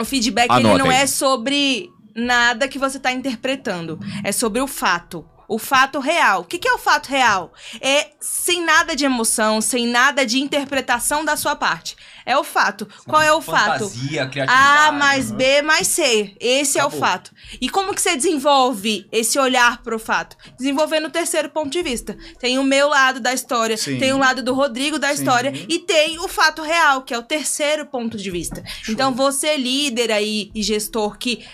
O 0.00 0.04
feedback, 0.04 0.50
ele 0.50 0.76
não 0.76 0.90
é 0.90 1.06
sobre 1.06 1.88
nada 2.14 2.66
que 2.66 2.78
você 2.78 2.98
tá 2.98 3.12
interpretando. 3.12 3.98
É 4.24 4.32
sobre 4.32 4.60
o 4.60 4.66
fato. 4.66 5.24
O 5.48 5.58
fato 5.58 5.98
real. 6.00 6.42
O 6.42 6.44
que, 6.44 6.58
que 6.58 6.68
é 6.68 6.72
o 6.72 6.78
fato 6.78 7.06
real? 7.08 7.52
É 7.80 8.10
sem 8.20 8.64
nada 8.64 8.96
de 8.96 9.04
emoção, 9.04 9.60
sem 9.60 9.86
nada 9.86 10.24
de 10.26 10.38
interpretação 10.38 11.24
da 11.24 11.36
sua 11.36 11.54
parte. 11.54 11.96
É 12.24 12.36
o 12.36 12.42
fato. 12.42 12.88
Qual 13.06 13.22
é 13.22 13.32
o 13.32 13.40
fato? 13.40 13.88
Fantasia, 13.88 14.26
criatividade. 14.26 14.88
A 14.88 14.92
mais 14.92 15.30
B 15.30 15.62
mais 15.62 15.86
C. 15.86 16.34
Esse 16.40 16.76
é 16.78 16.82
o 16.82 16.88
Acabou. 16.88 17.00
fato. 17.00 17.30
E 17.60 17.68
como 17.68 17.94
que 17.94 18.02
você 18.02 18.16
desenvolve 18.16 19.06
esse 19.12 19.38
olhar 19.38 19.80
pro 19.82 19.98
fato? 19.98 20.36
Desenvolvendo 20.58 21.06
o 21.06 21.10
terceiro 21.10 21.48
ponto 21.50 21.70
de 21.70 21.82
vista. 21.82 22.16
Tem 22.40 22.58
o 22.58 22.64
meu 22.64 22.88
lado 22.88 23.20
da 23.20 23.32
história, 23.32 23.76
Sim. 23.76 23.98
tem 23.98 24.12
o 24.12 24.18
lado 24.18 24.42
do 24.42 24.54
Rodrigo 24.54 24.98
da 24.98 25.08
Sim. 25.08 25.14
história 25.14 25.52
e 25.68 25.78
tem 25.78 26.18
o 26.18 26.26
fato 26.26 26.62
real, 26.62 27.02
que 27.02 27.14
é 27.14 27.18
o 27.18 27.22
terceiro 27.22 27.86
ponto 27.86 28.16
de 28.16 28.30
vista. 28.30 28.64
Então 28.88 29.14
você 29.14 29.56
líder 29.56 30.10
aí 30.10 30.50
e 30.52 30.62
gestor 30.62 31.16
que 31.18 31.44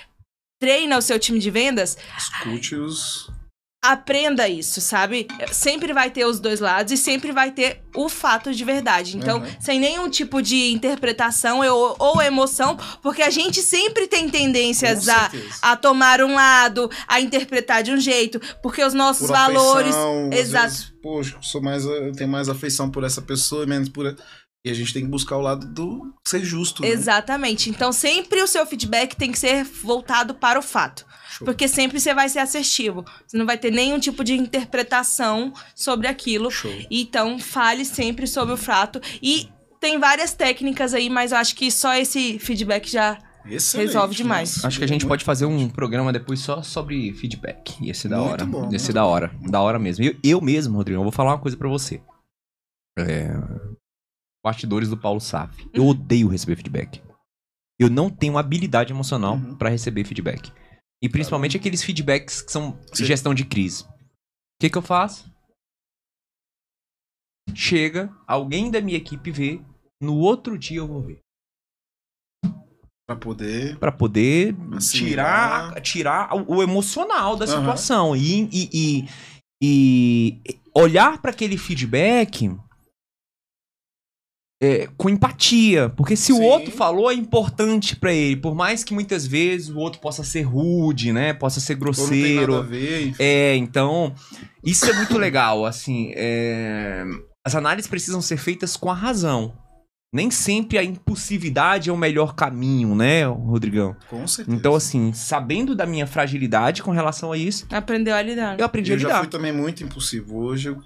treina 0.59 0.97
o 0.97 1.03
seu 1.03 1.19
time 1.19 1.39
de 1.39 1.51
vendas, 1.51 1.99
Escute 2.17 2.77
os. 2.77 3.32
Aprenda 3.85 4.49
isso, 4.49 4.81
sabe? 4.81 5.27
Sempre 5.51 5.93
vai 5.93 6.09
ter 6.09 6.25
os 6.25 6.39
dois 6.39 6.61
lados 6.61 6.93
e 6.93 6.97
sempre 6.97 7.33
vai 7.33 7.51
ter 7.51 7.83
o 7.97 8.09
fato 8.09 8.55
de 8.55 8.65
verdade. 8.65 9.17
Então, 9.17 9.39
Uhum. 9.41 9.47
sem 9.61 9.81
nenhum 9.81 10.09
tipo 10.09 10.41
de 10.41 10.71
interpretação 10.73 11.59
ou, 11.69 11.97
ou 11.99 12.23
emoção, 12.23 12.79
porque 13.03 13.23
a 13.23 13.31
gente 13.31 13.61
sempre 13.61 14.07
tem 14.07 14.29
tendências 14.29 15.09
a, 15.09 15.31
a 15.61 15.77
tomar 15.77 16.23
um 16.23 16.35
lado, 16.35 16.89
a 17.09 17.21
interpretar 17.21 17.83
de 17.83 17.91
um 17.91 17.99
jeito, 17.99 18.41
porque 18.63 18.85
os 18.85 18.95
nossos 18.95 19.27
Por 19.27 19.33
valores. 19.33 19.95
afeição, 19.95 20.31
Exato. 20.33 20.69
vezes, 20.69 20.93
Poxa, 21.03 21.35
eu 21.37 21.43
sou 21.43 21.61
mais, 21.61 21.85
eu 21.85 22.13
tenho 22.13 22.31
mais 22.31 22.49
afeição 22.49 22.89
por 22.89 23.03
essa 23.03 23.21
pessoa 23.21 23.65
e 23.65 23.67
menos 23.67 23.89
por. 23.89 24.17
E 24.65 24.71
a 24.71 24.75
gente 24.75 24.95
tem 24.95 25.03
que 25.03 25.09
buscar 25.09 25.37
o 25.37 25.41
lado 25.41 25.67
do 25.67 26.15
ser 26.25 26.45
justo. 26.45 26.83
né? 26.83 26.89
Exatamente. 26.89 27.69
Então, 27.69 27.91
sempre 27.93 28.41
o 28.41 28.47
seu 28.47 28.65
feedback 28.65 29.17
tem 29.17 29.33
que 29.33 29.39
ser 29.41 29.65
voltado 29.65 30.35
para 30.35 30.57
o 30.57 30.63
fato. 30.63 31.05
Porque 31.45 31.67
sempre 31.69 31.99
você 32.01 32.15
vai 32.15 32.29
ser 32.29 32.39
assertivo. 32.41 33.05
Você 33.27 33.37
não 33.37 33.47
vai 33.47 33.57
ter 33.59 33.71
nenhum 33.71 33.99
tipo 33.99 34.23
de 34.25 34.35
interpretação 34.35 35.53
sobre 35.75 36.07
aquilo. 36.09 36.51
Show. 36.51 36.73
Então, 36.91 37.39
fale 37.39 37.85
sempre 37.85 38.27
sobre 38.27 38.55
o 38.55 38.57
fato. 38.57 39.01
E 39.23 39.49
tem 39.81 39.99
várias 39.99 40.33
técnicas 40.33 40.95
aí, 40.95 41.11
mas 41.11 41.33
eu 41.33 41.39
acho 41.39 41.55
que 41.57 41.71
só 41.71 41.95
esse 41.95 42.39
feedback 42.39 42.91
já. 42.91 43.19
Excelente, 43.45 43.87
Resolve 43.89 44.15
demais. 44.15 44.55
nossa. 44.57 44.69
Acho 44.69 44.79
que 44.79 44.85
a 44.85 44.89
gente 44.89 45.05
pode 45.05 45.25
fazer 45.25 45.47
um 45.47 45.69
programa 45.69 46.13
depois 46.13 46.39
só 46.39 46.63
sobre 46.63 47.13
feedback. 47.15 47.75
Ia 47.85 47.93
ser 47.93 48.09
da 48.09 48.19
Muito 48.19 48.31
hora. 48.33 48.45
bom, 48.47 48.69
Ia 48.71 48.79
ser 48.79 48.93
da 48.93 49.05
hora. 49.05 49.33
Da 49.51 49.61
hora 49.61 49.81
mesmo. 49.81 50.05
Eu, 50.05 50.15
eu 50.23 50.41
mesmo, 50.41 50.77
Rodrigo, 50.77 51.01
eu 51.01 51.03
vou 51.03 51.11
falar 51.11 51.33
uma 51.33 51.39
coisa 51.41 51.57
pra 51.57 51.69
você. 51.69 52.01
É... 52.97 53.31
Bastidores 54.45 54.89
do 54.89 54.97
Paulo 54.97 55.21
Saf. 55.21 55.69
Eu 55.73 55.87
odeio 55.87 56.29
receber 56.29 56.57
feedback. 56.57 57.01
Eu 57.81 57.91
não 57.91 58.09
tenho 58.11 58.39
habilidade 58.39 58.93
emocional 58.93 59.35
Uhum. 59.35 59.57
pra 59.57 59.69
receber 59.71 60.05
feedback. 60.05 60.53
E 61.03 61.09
principalmente 61.09 61.57
aqueles 61.57 61.83
feedbacks 61.83 62.41
que 62.41 62.53
são 62.53 62.79
Sim. 62.93 63.05
gestão 63.05 63.35
de 63.35 63.45
crise. 63.45 63.83
O 63.83 63.89
que, 64.61 64.71
que 64.71 64.79
eu 64.79 64.83
faço? 64.83 65.29
Chega, 67.55 68.15
alguém 68.27 68.71
da 68.71 68.81
minha 68.81 68.97
equipe 68.97 69.33
vê, 69.33 69.61
no 70.01 70.17
outro 70.17 70.57
dia 70.57 70.79
eu 70.79 70.87
vou 70.87 71.03
ver. 71.03 71.19
Pra 73.05 73.17
poder. 73.17 73.79
Pra 73.79 73.91
poder 73.91 74.55
tirar, 74.79 75.81
tirar 75.81 76.31
o 76.49 76.63
emocional 76.63 77.37
da 77.37 77.47
situação 77.47 78.15
e, 78.15 78.49
e, 78.53 78.71
e, 78.73 79.09
e 79.61 80.61
olhar 80.73 81.21
para 81.21 81.33
aquele 81.33 81.59
feedback 81.59 82.49
é, 84.63 84.89
com 84.97 85.11
empatia. 85.11 85.89
Porque 85.91 86.15
se 86.15 86.33
o 86.33 86.37
Sim. 86.37 86.45
outro 86.45 86.71
falou, 86.71 87.11
é 87.11 87.15
importante 87.15 87.97
pra 87.97 88.13
ele. 88.13 88.37
Por 88.37 88.55
mais 88.55 88.85
que 88.85 88.95
muitas 88.95 89.27
vezes 89.27 89.69
o 89.69 89.79
outro 89.79 90.01
possa 90.01 90.23
ser 90.23 90.43
rude, 90.43 91.13
né? 91.13 91.33
Possa 91.33 91.59
ser 91.59 91.77
Ou 91.81 91.87
não 91.87 91.93
tem 91.93 92.35
nada 92.37 92.43
a 92.45 92.47
grosseiro. 92.47 92.63
ver, 92.63 93.07
enfim. 93.09 93.17
É, 93.23 93.57
então, 93.57 94.15
isso 94.65 94.87
é 94.89 94.93
muito 94.93 95.19
legal, 95.19 95.67
assim, 95.67 96.13
é, 96.15 97.05
as 97.45 97.57
análises 97.57 97.91
precisam 97.91 98.23
ser 98.23 98.37
feitas 98.37 98.77
com 98.77 98.89
a 98.89 98.95
razão. 98.95 99.53
Nem 100.15 100.31
sempre 100.31 100.77
a 100.77 100.85
impulsividade 100.85 101.89
é 101.89 101.93
o 101.93 101.97
melhor 101.97 102.35
caminho, 102.35 102.95
né, 102.95 103.25
Rodrigão? 103.25 103.97
Com 104.11 104.29
certeza. 104.29 104.55
Então, 104.55 104.75
assim, 104.75 105.11
sabendo 105.15 105.75
da 105.75 105.87
minha 105.87 106.07
fragilidade 106.07 106.83
com 106.83 106.91
relação 106.91 107.33
a 107.33 107.37
isso, 107.39 107.67
Aprendeu 107.71 108.15
a 108.15 108.21
lidar. 108.21 108.61
eu 108.61 108.67
aprendi 108.67 108.93
a 108.93 108.95
eu 108.95 108.99
já 108.99 109.09
lidar. 109.09 109.21
fui 109.21 109.29
também 109.29 109.53
muito 109.53 109.83
impulsivo. 109.83 110.37
Hoje, 110.37 110.69
eu, 110.69 110.79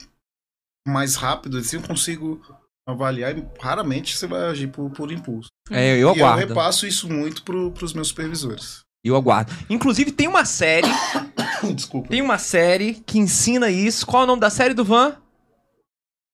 mais 0.86 1.16
rápido, 1.16 1.58
assim, 1.58 1.74
eu 1.76 1.82
consigo 1.82 2.40
avaliar 2.87 3.37
e 3.37 3.45
raramente 3.61 4.16
você 4.16 4.26
vai 4.26 4.43
agir 4.49 4.68
por, 4.68 4.89
por 4.91 5.11
impulso. 5.11 5.49
É, 5.70 5.93
eu 5.95 5.97
e 5.97 6.01
eu 6.01 6.09
aguardo. 6.11 6.47
repasso 6.47 6.87
isso 6.87 7.09
muito 7.12 7.43
pro, 7.43 7.72
pros 7.72 7.93
meus 7.93 8.09
supervisores. 8.09 8.80
Eu 9.05 9.16
aguardo. 9.16 9.53
Inclusive, 9.68 10.11
tem 10.12 10.28
uma 10.28 10.45
série, 10.45 10.89
Desculpa. 11.74 12.09
tem 12.09 12.22
uma 12.22 12.39
série 12.39 12.95
que 13.07 13.18
ensina 13.18 13.68
isso. 13.70 14.07
Qual 14.07 14.22
é 14.22 14.24
o 14.24 14.26
nome 14.28 14.41
da 14.41 14.51
série 14.51 14.74
do 14.74 14.84
Van? 14.84 15.16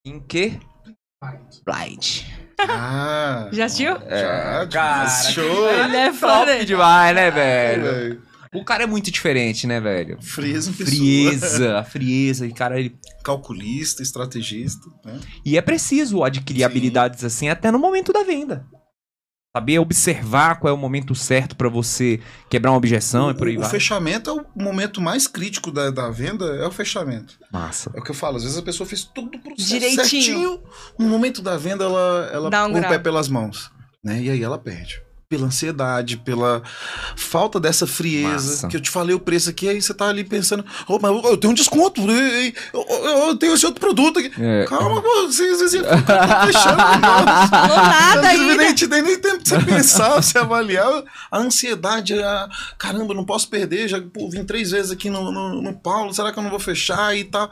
Em 0.06 0.20
que? 0.20 0.58
Blind. 1.64 2.22
Ah, 2.58 3.48
Já 3.52 3.64
assistiu? 3.64 3.94
já, 4.08 4.66
cara, 4.70 5.08
show. 5.08 5.68
Ele 5.68 5.96
é 5.96 6.06
Top 6.08 6.18
foda. 6.18 6.64
demais, 6.64 7.14
né, 7.14 7.30
velho? 7.30 7.82
Velho, 7.82 8.22
O 8.54 8.64
cara 8.64 8.82
é 8.82 8.86
muito 8.86 9.10
diferente, 9.10 9.66
né, 9.66 9.80
velho? 9.80 10.20
Frieza. 10.20 10.72
Frieza, 10.72 11.78
a 11.78 11.84
frieza, 11.84 12.46
e 12.46 12.52
cara, 12.52 12.78
ele 12.78 12.94
Calculista, 13.24 14.02
estrategista. 14.02 14.86
Né? 15.04 15.18
E 15.44 15.56
é 15.56 15.62
preciso 15.62 16.22
adquirir 16.22 16.60
Sim. 16.60 16.64
habilidades 16.64 17.24
assim 17.24 17.48
até 17.48 17.70
no 17.70 17.78
momento 17.78 18.12
da 18.12 18.22
venda. 18.22 18.66
Saber 19.56 19.78
observar 19.78 20.58
qual 20.58 20.70
é 20.72 20.74
o 20.74 20.78
momento 20.78 21.14
certo 21.14 21.54
pra 21.54 21.68
você 21.68 22.20
quebrar 22.48 22.70
uma 22.70 22.78
objeção 22.78 23.30
e 23.30 23.34
por 23.34 23.48
aí 23.48 23.56
o, 23.56 23.58
o 23.58 23.62
vai. 23.62 23.70
fechamento 23.70 24.30
é 24.30 24.32
o 24.32 24.46
momento 24.56 24.98
mais 25.00 25.26
crítico 25.26 25.70
da, 25.70 25.90
da 25.90 26.10
venda, 26.10 26.44
é 26.56 26.66
o 26.66 26.70
fechamento. 26.70 27.38
Massa. 27.52 27.90
É 27.94 28.00
o 28.00 28.02
que 28.02 28.10
eu 28.10 28.14
falo, 28.14 28.36
às 28.38 28.44
vezes 28.44 28.56
a 28.56 28.62
pessoa 28.62 28.86
fez 28.86 29.04
todo 29.04 29.34
o 29.34 29.38
processo 29.42 29.68
Direitinho. 29.68 30.04
certinho. 30.06 30.62
No 30.98 31.06
momento 31.06 31.42
da 31.42 31.56
venda, 31.58 31.84
ela, 31.84 32.30
ela 32.32 32.50
Dá 32.50 32.66
um 32.66 32.72
põe 32.72 32.80
o 32.80 32.88
pé 32.88 32.98
pelas 32.98 33.28
mãos. 33.28 33.70
Né? 34.02 34.22
E 34.22 34.30
aí 34.30 34.42
ela 34.42 34.58
perde. 34.58 35.02
Pela 35.32 35.46
ansiedade, 35.46 36.18
pela 36.18 36.62
falta 37.16 37.58
dessa 37.58 37.86
frieza. 37.86 38.28
Massa. 38.50 38.68
Que 38.68 38.76
eu 38.76 38.80
te 38.82 38.90
falei 38.90 39.14
o 39.14 39.18
preço 39.20 39.48
aqui, 39.48 39.66
aí 39.66 39.80
você 39.80 39.94
tá 39.94 40.08
ali 40.08 40.24
pensando, 40.24 40.62
oh, 40.86 40.98
mas 41.00 41.10
eu, 41.10 41.22
eu 41.30 41.36
tenho 41.38 41.52
um 41.52 41.54
desconto, 41.54 42.02
eu, 42.02 42.10
eu- 42.74 43.28
eu 43.28 43.36
tenho 43.36 43.54
esse 43.54 43.64
outro 43.64 43.80
produto 43.80 44.18
aqui. 44.18 44.30
É. 44.38 44.66
Calma, 44.66 45.00
pô, 45.00 45.26
vocês 45.26 45.58
fechando 45.58 45.86
o 45.86 45.86
negócio. 45.86 47.48
Falou 47.48 47.76
nada 47.76 48.28
ainda. 48.28 48.54
Nem 48.56 48.74
te 48.74 48.86
dei 48.86 49.00
nem 49.00 49.18
tempo 49.18 49.42
de 49.42 49.48
você 49.48 49.58
pensar, 49.62 50.20
você 50.22 50.36
avaliar. 50.36 51.02
A 51.30 51.38
ansiedade, 51.38 52.12
a, 52.22 52.48
caramba, 52.78 53.14
não 53.14 53.24
posso 53.24 53.48
perder. 53.48 53.88
Já 53.88 53.98
pô, 54.02 54.28
vim 54.28 54.44
três 54.44 54.70
vezes 54.72 54.90
aqui 54.90 55.08
no, 55.08 55.32
no, 55.32 55.62
no 55.62 55.72
Paulo, 55.80 56.12
será 56.12 56.30
que 56.30 56.38
eu 56.38 56.42
não 56.42 56.50
vou 56.50 56.60
fechar 56.60 57.16
e 57.16 57.24
tal? 57.24 57.50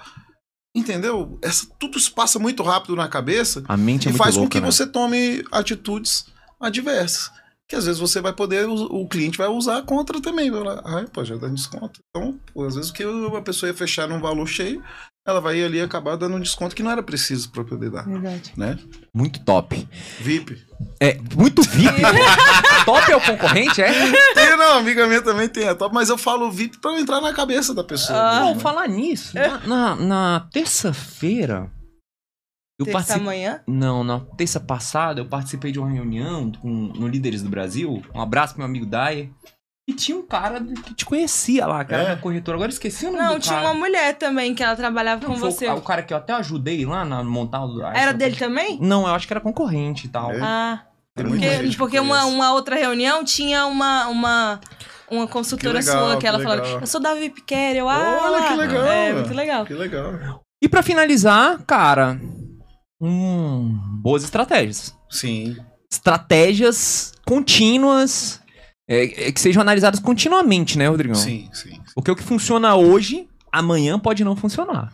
Entendeu? 0.77 1.39
Essa, 1.43 1.67
tudo 1.79 1.97
isso 1.99 2.13
passa 2.13 2.39
muito 2.39 2.63
rápido 2.63 2.95
na 2.95 3.09
cabeça 3.09 3.63
A 3.67 3.77
mente 3.77 4.07
é 4.07 4.11
e 4.11 4.13
muito 4.13 4.23
faz 4.23 4.37
louca, 4.37 4.47
com 4.49 4.51
que 4.53 4.61
né? 4.61 4.71
você 4.71 4.87
tome 4.87 5.43
atitudes 5.51 6.27
adversas. 6.61 7.31
Que 7.71 7.77
às 7.77 7.85
vezes 7.87 8.01
você 8.01 8.21
vai 8.21 8.33
poder, 8.33 8.67
o 8.69 9.07
cliente 9.07 9.39
vai 9.39 9.47
usar 9.47 9.81
contra 9.83 10.21
também. 10.21 10.51
Vai 10.51 10.61
falar, 10.61 10.83
ah, 10.85 11.05
pô, 11.13 11.25
já 11.25 11.37
dá 11.37 11.47
desconto. 11.47 12.01
Então, 12.11 12.37
pô, 12.53 12.65
às 12.67 12.75
vezes 12.75 12.91
o 12.91 12.93
que 12.93 13.05
a 13.05 13.41
pessoa 13.43 13.71
ia 13.71 13.75
fechar 13.77 14.09
num 14.09 14.19
valor 14.21 14.45
cheio, 14.49 14.83
ela 15.25 15.41
vai 15.41 15.63
ali 15.63 15.81
acabar 15.81 16.17
dando 16.17 16.35
um 16.35 16.41
desconto 16.41 16.75
que 16.75 16.83
não 16.83 16.91
era 16.91 17.01
preciso 17.01 17.49
para 17.53 17.63
poder 17.63 17.89
dar, 17.91 18.03
Verdade. 18.05 18.53
né? 18.57 18.77
Muito 19.15 19.39
top. 19.45 19.87
VIP. 20.19 20.61
É, 20.99 21.17
muito 21.37 21.63
VIP. 21.63 22.01
top 22.85 23.13
é 23.13 23.15
o 23.17 23.21
concorrente, 23.21 23.81
é? 23.81 23.93
Tem, 24.35 24.57
não, 24.57 24.79
amiga 24.79 25.07
minha 25.07 25.23
também 25.23 25.49
tem 25.49 25.69
a 25.69 25.75
top, 25.77 25.95
mas 25.95 26.09
eu 26.09 26.19
falo 26.19 26.51
VIP 26.51 26.77
pra 26.81 26.99
entrar 26.99 27.21
na 27.21 27.33
cabeça 27.33 27.73
da 27.73 27.85
pessoa. 27.85 28.19
Ah. 28.19 28.41
Bom, 28.47 28.55
né? 28.55 28.61
falar 28.61 28.89
nisso, 28.89 29.33
na, 29.37 29.59
na- 29.67 29.95
na 29.97 30.49
terça-feira, 30.53 31.71
eu 32.81 32.87
Terça 32.87 32.99
participei... 32.99 33.23
amanhã. 33.23 33.61
Não, 33.67 34.03
na 34.05 34.21
terça 34.37 34.59
passada 34.61 35.21
eu 35.21 35.27
participei 35.27 35.71
de 35.73 35.79
uma 35.79 35.91
reunião 35.91 36.51
com, 36.61 36.69
no 36.69 37.07
Líderes 37.09 37.43
do 37.43 37.49
Brasil. 37.49 38.03
Um 38.15 38.21
abraço 38.21 38.55
pro 38.55 38.61
meu 38.63 38.69
amigo 38.69 38.87
Dyer. 38.87 39.29
E 39.89 39.93
tinha 39.93 40.17
um 40.17 40.23
cara 40.23 40.61
que 40.63 40.95
te 40.95 41.05
conhecia 41.05 41.67
lá, 41.67 41.85
que 41.85 41.93
era 41.93 42.03
É? 42.05 42.07
da 42.15 42.17
corretora. 42.17 42.57
Agora 42.57 42.71
eu 42.71 42.75
esqueci 42.75 43.07
o 43.07 43.11
nome 43.11 43.25
Não, 43.25 43.35
do 43.35 43.41
tinha 43.41 43.57
cara. 43.57 43.69
uma 43.69 43.75
mulher 43.75 44.15
também 44.17 44.55
que 44.55 44.63
ela 44.63 44.77
trabalhava 44.77 45.21
Não, 45.23 45.31
com 45.31 45.35
o- 45.35 45.39
você. 45.41 45.69
O, 45.69 45.81
cara 45.81 46.03
que 46.03 46.13
eu 46.15 46.17
até 46.19 46.33
ajudei 46.35 46.87
lá 46.87 47.05
na 47.05 47.25
montar 47.25 47.63
Era 47.93 48.13
dele 48.13 48.37
também? 48.37 48.79
Não, 48.81 49.07
eu 49.09 49.15
acho 49.15 49.27
que 49.27 49.33
era 49.33 49.41
concorrente 49.41 50.07
e 50.07 50.09
tal. 50.11 50.31
É? 50.31 50.39
Ah, 50.41 50.85
Tem 51.17 51.27
muita 51.27 51.45
porque, 51.45 51.63
gente 51.63 51.73
que 51.73 51.77
porque 51.77 51.99
uma, 51.99 52.25
uma 52.27 52.53
outra 52.53 52.77
reunião 52.77 53.25
tinha 53.25 53.67
uma, 53.67 54.07
uma, 54.07 54.61
uma 55.11 55.27
consultora 55.27 55.81
Que 55.81 55.87
legal, 55.87 56.05
sua 56.05 56.15
que 56.15 56.21
que 56.21 56.27
ela 56.29 56.39
legal. 56.39 56.57
falou: 56.65 56.81
Eu 56.81 56.87
sou 56.87 57.01
da 57.01 57.15
VIPCare. 57.15 57.79
Eu, 57.79 57.89
ah, 57.89 58.21
Olha 58.23 58.43
que 58.47 58.55
lá. 58.55 58.57
legal. 58.65 58.85
É, 58.87 59.13
muito 59.13 59.35
legal. 59.35 59.67
Que 59.67 59.75
legal. 59.75 60.13
E 60.63 60.69
pra 60.69 60.83
finalizar, 60.85 61.59
cara, 61.67 62.21
hum, 63.01 63.79
boas 64.01 64.23
estratégias. 64.25 64.95
Sim. 65.09 65.57
Estratégias 65.91 67.13
contínuas, 67.25 68.41
é, 68.89 69.29
é, 69.29 69.33
que 69.33 69.41
sejam 69.41 69.63
analisadas 69.63 70.01
continuamente, 70.01 70.77
né, 70.77 70.89
Rodrigão? 70.89 71.15
Sim, 71.15 71.49
sim. 71.53 71.81
Porque 71.95 72.11
o 72.11 72.17
que 72.17 72.23
funciona 72.23 72.75
hoje, 72.75 73.29
amanhã 73.53 73.99
pode 73.99 74.25
não 74.25 74.37
funcionar. 74.37 74.93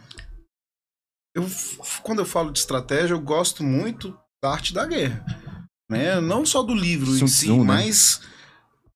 Eu, 1.35 1.47
quando 2.03 2.21
eu 2.21 2.27
falo 2.27 2.51
de 2.51 2.59
estratégia, 2.59 3.15
eu 3.15 3.21
gosto 3.21 3.63
muito 3.63 4.19
da 4.43 4.51
arte 4.51 4.73
da 4.73 4.87
guerra. 4.87 5.25
Né? 5.91 6.21
Não 6.21 6.45
só 6.45 6.63
do 6.63 6.75
livro 6.75 7.13
Sun 7.13 7.25
em 7.25 7.29
si, 7.29 7.51
né? 7.51 7.65
mas 7.65 8.21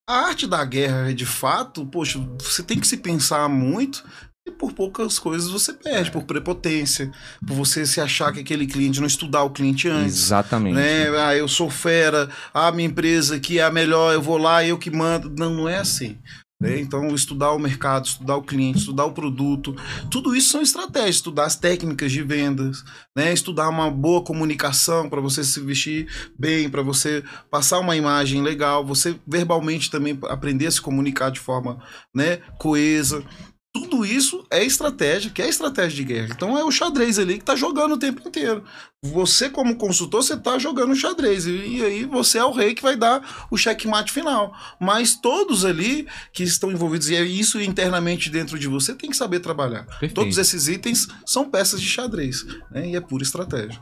a 0.08 0.26
arte 0.26 0.46
da 0.46 0.64
guerra, 0.64 1.14
de 1.14 1.26
fato, 1.26 1.86
poxa, 1.86 2.18
você 2.40 2.62
tem 2.62 2.80
que 2.80 2.86
se 2.86 2.96
pensar 2.96 3.48
muito 3.48 4.04
e 4.50 4.54
por 4.56 4.72
poucas 4.72 5.18
coisas 5.18 5.48
você 5.50 5.72
perde, 5.72 6.10
por 6.10 6.24
prepotência, 6.24 7.10
por 7.46 7.54
você 7.54 7.86
se 7.86 8.00
achar 8.00 8.32
que 8.32 8.40
aquele 8.40 8.66
cliente, 8.66 9.00
não 9.00 9.06
estudar 9.06 9.42
o 9.44 9.50
cliente 9.50 9.88
antes. 9.88 10.16
Exatamente. 10.16 10.74
né? 10.74 11.08
Ah, 11.18 11.34
eu 11.34 11.48
sou 11.48 11.70
fera, 11.70 12.28
a 12.52 12.70
minha 12.72 12.88
empresa 12.88 13.36
aqui 13.36 13.58
é 13.58 13.62
a 13.62 13.70
melhor, 13.70 14.12
eu 14.12 14.22
vou 14.22 14.36
lá, 14.38 14.64
eu 14.64 14.76
que 14.78 14.90
mando. 14.90 15.30
Não, 15.38 15.54
não 15.54 15.68
é 15.68 15.78
assim. 15.78 16.18
né? 16.60 16.78
Então, 16.78 17.14
estudar 17.14 17.52
o 17.52 17.58
mercado, 17.58 18.04
estudar 18.04 18.36
o 18.36 18.42
cliente, 18.42 18.80
estudar 18.80 19.06
o 19.06 19.12
produto, 19.12 19.74
tudo 20.10 20.36
isso 20.36 20.50
são 20.50 20.60
estratégias. 20.60 21.16
Estudar 21.16 21.46
as 21.46 21.56
técnicas 21.56 22.12
de 22.12 22.22
vendas, 22.22 22.84
né? 23.16 23.32
estudar 23.32 23.68
uma 23.68 23.90
boa 23.90 24.22
comunicação 24.22 25.08
para 25.08 25.22
você 25.22 25.42
se 25.42 25.58
vestir 25.60 26.06
bem, 26.38 26.68
para 26.68 26.82
você 26.82 27.24
passar 27.50 27.78
uma 27.78 27.96
imagem 27.96 28.42
legal, 28.42 28.84
você 28.84 29.16
verbalmente 29.26 29.90
também 29.90 30.18
aprender 30.28 30.66
a 30.66 30.70
se 30.70 30.80
comunicar 30.82 31.30
de 31.30 31.40
forma 31.40 31.78
né, 32.14 32.40
coesa. 32.58 33.24
Tudo 33.72 34.04
isso 34.04 34.44
é 34.50 34.64
estratégia, 34.64 35.30
que 35.30 35.40
é 35.40 35.48
estratégia 35.48 35.96
de 35.96 36.04
guerra. 36.04 36.28
Então 36.34 36.58
é 36.58 36.64
o 36.64 36.72
xadrez 36.72 37.20
ali 37.20 37.38
que 37.38 37.44
tá 37.44 37.54
jogando 37.54 37.92
o 37.92 37.98
tempo 37.98 38.26
inteiro. 38.26 38.64
Você, 39.00 39.48
como 39.48 39.76
consultor, 39.76 40.24
você 40.24 40.36
tá 40.36 40.58
jogando 40.58 40.94
xadrez. 40.96 41.46
E, 41.46 41.82
aí 41.84 42.04
você 42.04 42.38
é 42.38 42.44
o 42.44 42.50
rei 42.50 42.74
que 42.74 42.82
vai 42.82 42.96
dar 42.96 43.46
o 43.48 43.56
checkmate 43.56 44.10
final. 44.10 44.52
Mas 44.80 45.14
todos 45.14 45.64
ali 45.64 46.08
que 46.32 46.42
estão 46.42 46.72
envolvidos, 46.72 47.10
e 47.10 47.14
é 47.14 47.22
isso 47.22 47.60
internamente 47.60 48.28
dentro 48.28 48.58
de 48.58 48.66
você, 48.66 48.92
tem 48.92 49.08
que 49.08 49.16
saber 49.16 49.38
trabalhar. 49.38 49.84
Perfeito. 49.84 50.14
Todos 50.14 50.36
esses 50.36 50.66
itens 50.66 51.06
são 51.24 51.48
peças 51.48 51.80
de 51.80 51.88
xadrez. 51.88 52.44
Né? 52.72 52.90
E 52.90 52.96
é 52.96 53.00
pura 53.00 53.22
estratégia. 53.22 53.80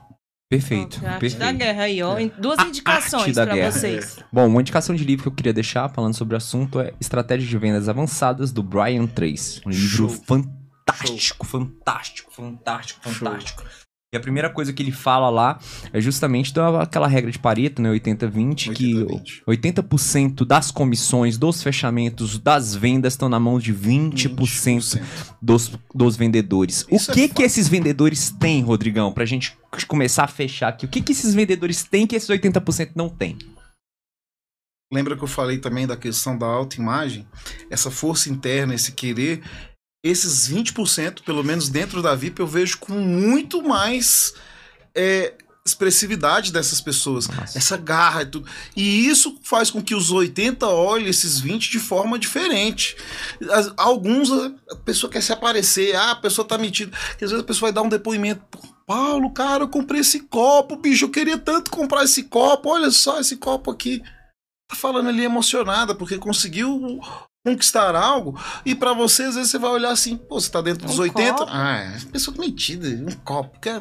Perfeito. 0.50 1.04
A 1.04 1.10
arte 1.10 1.20
perfeito. 1.20 1.38
da 1.38 1.52
guerra 1.52 1.82
aí, 1.82 2.02
ó. 2.02 2.16
Duas 2.38 2.58
A 2.58 2.64
indicações 2.66 3.36
guerra. 3.36 3.70
vocês. 3.70 4.18
Bom, 4.32 4.46
uma 4.46 4.60
indicação 4.62 4.94
de 4.94 5.04
livro 5.04 5.24
que 5.24 5.28
eu 5.28 5.32
queria 5.34 5.52
deixar 5.52 5.88
falando 5.90 6.14
sobre 6.14 6.34
o 6.34 6.38
assunto 6.38 6.80
é 6.80 6.94
Estratégia 6.98 7.46
de 7.46 7.58
Vendas 7.58 7.86
Avançadas, 7.88 8.50
do 8.50 8.62
Brian 8.62 9.06
Trace. 9.06 9.60
Um 9.66 9.70
livro 9.70 9.86
Show. 9.86 10.08
fantástico, 10.08 11.46
fantástico, 11.46 12.32
fantástico, 12.32 13.00
fantástico. 13.02 13.62
E 14.10 14.16
a 14.16 14.20
primeira 14.20 14.48
coisa 14.48 14.72
que 14.72 14.82
ele 14.82 14.90
fala 14.90 15.28
lá 15.28 15.58
é 15.92 16.00
justamente 16.00 16.54
daquela 16.54 17.06
regra 17.06 17.30
de 17.30 17.38
Pareto, 17.38 17.82
né, 17.82 17.90
80-20, 17.90 18.72
que 18.72 18.94
80-20. 18.94 19.42
80% 19.46 20.46
das 20.46 20.70
comissões, 20.70 21.36
dos 21.36 21.62
fechamentos, 21.62 22.38
das 22.38 22.74
vendas 22.74 23.12
estão 23.12 23.28
na 23.28 23.38
mão 23.38 23.58
de 23.58 23.74
20%, 23.74 25.02
dos, 25.42 25.72
dos 25.94 26.16
vendedores. 26.16 26.86
Isso 26.90 27.10
o 27.10 27.12
é 27.12 27.14
que 27.14 27.28
fato. 27.28 27.36
que 27.36 27.42
esses 27.42 27.68
vendedores 27.68 28.30
têm, 28.30 28.62
Rodrigão, 28.62 29.12
pra 29.12 29.26
gente 29.26 29.54
começar 29.86 30.24
a 30.24 30.28
fechar 30.28 30.68
aqui? 30.68 30.86
O 30.86 30.88
que 30.88 31.02
que 31.02 31.12
esses 31.12 31.34
vendedores 31.34 31.84
têm 31.84 32.06
que 32.06 32.16
esses 32.16 32.30
80% 32.30 32.92
não 32.94 33.10
têm? 33.10 33.36
Lembra 34.90 35.18
que 35.18 35.22
eu 35.22 35.28
falei 35.28 35.58
também 35.58 35.86
da 35.86 35.98
questão 35.98 36.38
da 36.38 36.46
autoimagem? 36.46 37.28
Essa 37.68 37.90
força 37.90 38.30
interna, 38.30 38.74
esse 38.74 38.92
querer, 38.92 39.42
esses 40.02 40.48
20%, 40.48 41.22
pelo 41.24 41.42
menos 41.42 41.68
dentro 41.68 42.00
da 42.02 42.14
VIP, 42.14 42.40
eu 42.40 42.46
vejo 42.46 42.78
com 42.78 42.92
muito 42.92 43.62
mais 43.62 44.32
é, 44.94 45.34
expressividade 45.66 46.52
dessas 46.52 46.80
pessoas, 46.80 47.28
Nossa. 47.28 47.58
essa 47.58 47.76
garra 47.76 48.22
e 48.22 48.26
tudo. 48.26 48.48
E 48.76 49.06
isso 49.06 49.38
faz 49.42 49.70
com 49.70 49.82
que 49.82 49.94
os 49.94 50.10
80 50.10 50.66
olhem 50.66 51.08
esses 51.08 51.38
20 51.40 51.70
de 51.70 51.78
forma 51.78 52.18
diferente. 52.18 52.96
As- 53.50 53.72
alguns 53.76 54.30
a 54.32 54.76
pessoa 54.84 55.10
quer 55.10 55.22
se 55.22 55.32
aparecer, 55.32 55.94
ah, 55.94 56.12
a 56.12 56.16
pessoa 56.16 56.46
tá 56.46 56.56
metida. 56.56 56.96
Porque 57.10 57.24
às 57.24 57.30
vezes 57.30 57.44
a 57.44 57.46
pessoa 57.46 57.68
vai 57.70 57.72
dar 57.74 57.82
um 57.82 57.88
depoimento. 57.88 58.42
Paulo, 58.86 59.30
cara, 59.32 59.64
eu 59.64 59.68
comprei 59.68 60.00
esse 60.00 60.20
copo, 60.20 60.76
bicho, 60.76 61.04
eu 61.04 61.10
queria 61.10 61.36
tanto 61.36 61.70
comprar 61.70 62.04
esse 62.04 62.22
copo. 62.22 62.70
Olha 62.70 62.90
só 62.90 63.20
esse 63.20 63.36
copo 63.36 63.70
aqui. 63.70 64.00
Tá 64.70 64.76
falando 64.76 65.08
ali 65.08 65.24
emocionada 65.24 65.94
porque 65.94 66.16
conseguiu 66.18 67.00
conquistar 67.50 67.94
algo. 67.96 68.38
E 68.64 68.74
pra 68.74 68.92
você, 68.92 69.24
às 69.24 69.34
vezes, 69.34 69.50
você 69.50 69.58
vai 69.58 69.70
olhar 69.70 69.90
assim, 69.90 70.16
pô, 70.16 70.40
você 70.40 70.50
tá 70.50 70.60
dentro 70.60 70.86
dos 70.86 70.98
Um 70.98 71.02
80. 71.02 71.32
copo. 71.38 71.50
Ah, 71.52 71.76
é, 71.76 71.98
pessoa 72.12 72.36
metida, 72.38 72.88
um 72.88 73.12
copo. 73.24 73.58
Quer- 73.60 73.80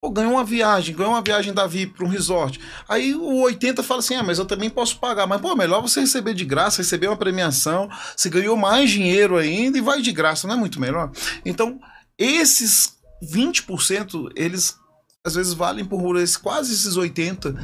Pô, 0.00 0.10
ganhou 0.10 0.32
uma 0.32 0.44
viagem, 0.44 0.94
ganhou 0.94 1.12
uma 1.12 1.22
viagem 1.22 1.52
da 1.52 1.66
VIP 1.66 1.94
pra 1.94 2.06
um 2.06 2.08
resort. 2.08 2.60
Aí 2.88 3.14
o 3.14 3.40
80 3.42 3.82
fala 3.82 4.00
assim: 4.00 4.14
ah, 4.14 4.22
mas 4.22 4.38
eu 4.38 4.44
também 4.44 4.70
posso 4.70 4.98
pagar. 4.98 5.26
Mas, 5.26 5.40
pô, 5.40 5.54
melhor 5.56 5.80
você 5.82 6.00
receber 6.00 6.34
de 6.34 6.44
graça, 6.44 6.82
receber 6.82 7.08
uma 7.08 7.16
premiação, 7.16 7.88
você 8.16 8.28
ganhou 8.28 8.56
mais 8.56 8.90
dinheiro 8.90 9.36
ainda 9.36 9.78
e 9.78 9.80
vai 9.80 10.00
de 10.02 10.12
graça, 10.12 10.46
não 10.46 10.54
é 10.54 10.58
muito 10.58 10.80
melhor? 10.80 11.10
Então, 11.44 11.80
esses 12.18 12.94
20%, 13.22 14.30
eles 14.36 14.76
às 15.24 15.34
vezes 15.34 15.54
valem 15.54 15.84
por 15.84 16.16
esse, 16.18 16.38
quase 16.38 16.72
esses 16.72 16.96
80% 16.96 17.56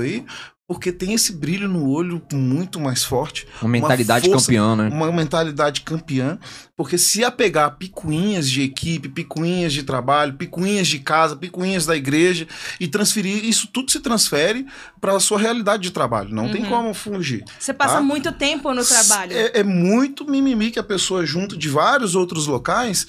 aí, 0.00 0.24
porque 0.68 0.90
tem 0.90 1.12
esse 1.12 1.32
brilho 1.32 1.68
no 1.68 1.88
olho 1.88 2.20
muito 2.32 2.80
mais 2.80 3.04
forte 3.04 3.46
Uma 3.62 3.70
mentalidade 3.70 4.28
força- 4.28 4.46
campeã, 4.46 4.74
né? 4.74 4.88
uma 4.92 5.12
mentalidade 5.12 5.82
campeã, 5.82 6.38
porque 6.76 6.98
se 6.98 7.22
apegar 7.24 7.66
a 7.66 7.70
picuinhas 7.70 8.50
de 8.50 8.62
equipe, 8.62 9.08
picuinhas 9.08 9.72
de 9.72 9.84
trabalho, 9.84 10.34
picuinhas 10.34 10.88
de 10.88 10.98
casa, 10.98 11.36
picuinhas 11.36 11.86
da 11.86 11.96
igreja 11.96 12.48
e 12.80 12.88
transferir, 12.88 13.44
isso 13.44 13.68
tudo 13.72 13.92
se 13.92 14.00
transfere 14.00 14.66
para 15.00 15.14
a 15.14 15.20
sua 15.20 15.38
realidade 15.38 15.84
de 15.84 15.90
trabalho, 15.92 16.34
não 16.34 16.50
tem 16.50 16.62
Uhum. 16.64 16.68
como 16.68 16.94
fugir. 16.94 17.44
Você 17.58 17.72
passa 17.72 17.94
Tá? 17.96 18.00
muito 18.02 18.32
tempo 18.32 18.74
no 18.74 18.84
trabalho. 18.84 19.32
É, 19.36 19.60
é 19.60 19.62
muito 19.62 20.28
mimimi 20.28 20.72
que 20.72 20.78
a 20.80 20.82
pessoa 20.84 21.24
junto 21.24 21.56
de 21.56 21.68
vários 21.68 22.16
outros 22.16 22.46
locais 22.48 23.06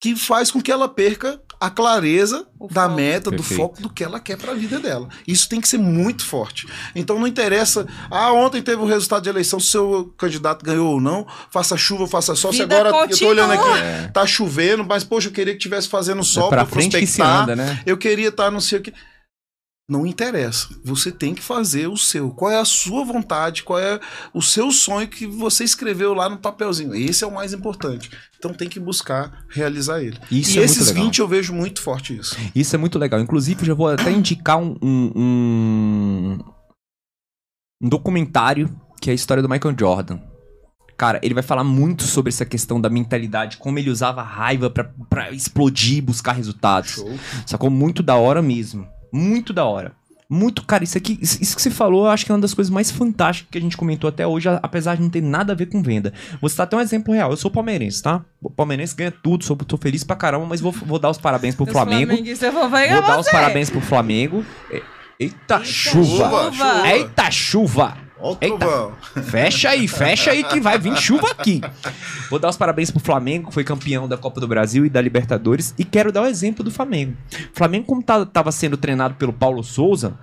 que 0.00 0.14
faz 0.16 0.50
com 0.50 0.60
que 0.60 0.70
ela 0.70 0.88
perca 0.88 1.40
a 1.60 1.68
clareza 1.68 2.46
O 2.56 2.68
da 2.68 2.84
foco. 2.84 2.94
meta, 2.94 3.30
do 3.32 3.38
Perfeito. 3.38 3.60
foco 3.60 3.82
do 3.82 3.90
que 3.90 4.04
ela 4.04 4.20
quer 4.20 4.36
para 4.38 4.52
a 4.52 4.54
vida 4.54 4.78
dela. 4.78 5.08
Isso 5.26 5.48
tem 5.48 5.60
que 5.60 5.66
ser 5.66 5.78
muito 5.78 6.24
forte. 6.24 6.68
Então 6.94 7.18
não 7.18 7.26
interessa, 7.26 7.84
ah, 8.08 8.32
ontem 8.32 8.62
teve 8.62 8.80
o 8.80 8.84
resultado 8.86 9.24
de 9.24 9.28
eleição, 9.28 9.58
se 9.58 9.66
o 9.66 9.70
seu 9.70 10.14
candidato 10.16 10.64
ganhou 10.64 10.92
ou 10.92 11.00
não, 11.00 11.26
faça 11.50 11.76
chuva, 11.76 12.06
faça 12.06 12.36
sol. 12.36 12.52
Se 12.52 12.62
agora 12.62 12.90
eu 12.90 12.92
tô 12.92 12.98
continua. 13.08 13.30
olhando 13.30 13.52
aqui, 13.54 13.78
É. 13.80 14.08
tá 14.14 14.24
chovendo, 14.24 14.84
mas 14.84 15.02
poxa, 15.02 15.28
eu 15.28 15.32
queria 15.32 15.52
que 15.52 15.58
tivesse 15.58 15.88
fazendo 15.88 16.22
sol 16.22 16.46
É 16.46 16.48
pra 16.50 16.64
para 16.64 16.66
frente 16.74 16.96
que 16.96 17.04
se 17.06 17.16
prospectar. 17.16 17.42
anda, 17.42 17.56
né? 17.56 17.82
Eu 17.84 17.98
queria 17.98 18.28
estar 18.28 18.52
não 18.52 18.60
sei 18.60 18.78
o 18.78 18.82
que. 18.82 18.94
Não 19.90 20.06
interessa. 20.06 20.68
Você 20.84 21.10
tem 21.10 21.34
que 21.34 21.40
fazer 21.42 21.86
o 21.88 21.96
seu. 21.96 22.30
Qual 22.30 22.50
é 22.50 22.58
a 22.58 22.64
sua 22.66 23.04
vontade? 23.06 23.62
Qual 23.62 23.78
é 23.78 23.98
o 24.34 24.42
seu 24.42 24.70
sonho 24.70 25.08
que 25.08 25.26
você 25.26 25.64
escreveu 25.64 26.12
lá 26.12 26.28
no 26.28 26.36
papelzinho? 26.36 26.94
Esse 26.94 27.24
é 27.24 27.26
o 27.26 27.32
mais 27.34 27.54
importante. 27.54 28.10
Então 28.38 28.52
tem 28.52 28.68
que 28.68 28.78
buscar 28.78 29.46
realizar 29.48 30.02
ele. 30.02 30.18
Isso 30.30 30.58
e 30.58 30.60
é 30.60 30.64
esses 30.64 30.78
muito 30.78 30.88
legal. 30.90 31.04
20 31.06 31.18
eu 31.20 31.28
vejo 31.28 31.54
muito 31.54 31.80
forte 31.80 32.14
isso. 32.18 32.36
Isso 32.54 32.74
é 32.76 32.78
muito 32.78 32.98
legal. 32.98 33.18
Inclusive, 33.18 33.62
eu 33.62 33.66
já 33.66 33.74
vou 33.74 33.88
até 33.88 34.10
indicar 34.12 34.58
um, 34.58 34.76
um, 34.82 35.12
um- 35.16 36.38
um 37.82 37.88
documentário 37.88 38.68
que 39.00 39.08
é 39.08 39.12
a 39.12 39.16
história 39.16 39.42
do 39.42 39.48
Michael 39.48 39.74
Jordan. 39.78 40.20
Cara, 40.98 41.18
ele 41.22 41.32
vai 41.32 41.42
falar 41.44 41.64
muito 41.64 42.02
sobre 42.02 42.28
essa 42.28 42.44
questão 42.44 42.78
da 42.80 42.90
mentalidade, 42.90 43.56
como 43.56 43.78
ele 43.78 43.88
usava 43.88 44.20
a 44.20 44.24
raiva 44.24 44.68
pra, 44.68 44.84
pra 45.08 45.30
explodir, 45.30 46.02
buscar 46.02 46.32
resultados. 46.32 46.90
Show. 46.90 47.18
Sacou? 47.46 47.70
Muito 47.70 48.02
da 48.02 48.16
hora 48.16 48.42
mesmo. 48.42 48.86
Muito 49.12 49.52
da 49.52 49.64
hora. 49.64 49.92
Muito, 50.30 50.62
cara, 50.62 50.84
isso 50.84 50.98
aqui, 50.98 51.18
isso 51.22 51.56
que 51.56 51.62
você 51.62 51.70
falou, 51.70 52.04
eu 52.04 52.10
acho 52.10 52.26
que 52.26 52.30
é 52.30 52.34
uma 52.34 52.40
das 52.40 52.52
coisas 52.52 52.70
mais 52.70 52.90
fantásticas 52.90 53.50
que 53.50 53.56
a 53.56 53.60
gente 53.60 53.78
comentou 53.78 54.08
até 54.08 54.26
hoje, 54.26 54.46
apesar 54.62 54.94
de 54.96 55.02
não 55.02 55.08
ter 55.08 55.22
nada 55.22 55.54
a 55.54 55.56
ver 55.56 55.66
com 55.66 55.82
venda. 55.82 56.12
Vou 56.38 56.50
citar 56.50 56.64
até 56.64 56.76
um 56.76 56.80
exemplo 56.80 57.14
real. 57.14 57.30
Eu 57.30 57.36
sou 57.38 57.50
palmeirense, 57.50 58.02
tá? 58.02 58.22
O 58.42 58.50
palmeirense 58.50 58.94
ganha 58.94 59.10
tudo, 59.10 59.42
sou, 59.42 59.56
tô 59.56 59.78
feliz 59.78 60.04
pra 60.04 60.14
caramba, 60.14 60.44
mas 60.44 60.60
vou, 60.60 60.70
vou 60.70 60.98
dar 60.98 61.08
os 61.08 61.16
parabéns 61.16 61.54
pro 61.54 61.64
Flamengo. 61.64 62.12
pegar 62.70 62.96
Vou 63.00 63.10
dar 63.10 63.20
os 63.20 63.30
parabéns 63.30 63.70
pro 63.70 63.80
Flamengo. 63.80 64.44
Eita, 64.70 64.84
Eita, 65.18 65.64
chuva! 65.64 66.52
chuva. 66.52 66.88
Eita 66.88 67.30
chuva! 67.30 68.07
Ó 68.20 68.32
o 68.32 68.38
Eita. 68.40 68.56
trovão. 68.58 68.92
Fecha 69.24 69.70
aí, 69.70 69.86
fecha 69.86 70.30
aí 70.32 70.42
que 70.44 70.60
vai 70.60 70.78
vir 70.78 70.96
chuva 70.96 71.30
aqui. 71.30 71.60
Vou 72.28 72.38
dar 72.38 72.48
os 72.48 72.56
parabéns 72.56 72.90
pro 72.90 73.00
Flamengo, 73.00 73.48
que 73.48 73.54
foi 73.54 73.64
campeão 73.64 74.08
da 74.08 74.16
Copa 74.16 74.40
do 74.40 74.48
Brasil 74.48 74.84
e 74.84 74.90
da 74.90 75.00
Libertadores. 75.00 75.74
E 75.78 75.84
quero 75.84 76.10
dar 76.10 76.22
o 76.22 76.26
exemplo 76.26 76.64
do 76.64 76.70
Flamengo. 76.70 77.16
O 77.52 77.56
Flamengo, 77.56 77.86
como 77.86 78.02
tá- 78.02 78.26
tava 78.26 78.50
sendo 78.52 78.76
treinado 78.76 79.14
pelo 79.14 79.32
Paulo 79.32 79.62
Souza, 79.62 80.18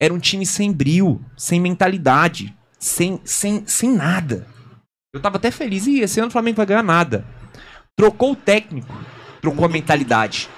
era 0.00 0.12
um 0.12 0.18
time 0.18 0.44
sem 0.46 0.72
brilho, 0.72 1.20
sem 1.36 1.60
mentalidade, 1.60 2.54
sem, 2.78 3.20
sem, 3.24 3.62
sem 3.66 3.92
nada. 3.92 4.46
Eu 5.14 5.20
tava 5.20 5.36
até 5.36 5.50
feliz. 5.50 5.86
Ih, 5.86 6.00
esse 6.00 6.18
ano 6.20 6.28
o 6.28 6.32
Flamengo 6.32 6.56
vai 6.56 6.66
ganhar 6.66 6.82
nada. 6.82 7.24
Trocou 7.96 8.32
o 8.32 8.36
técnico, 8.36 8.92
trocou 9.40 9.64
a 9.66 9.68
mentalidade. 9.68 10.48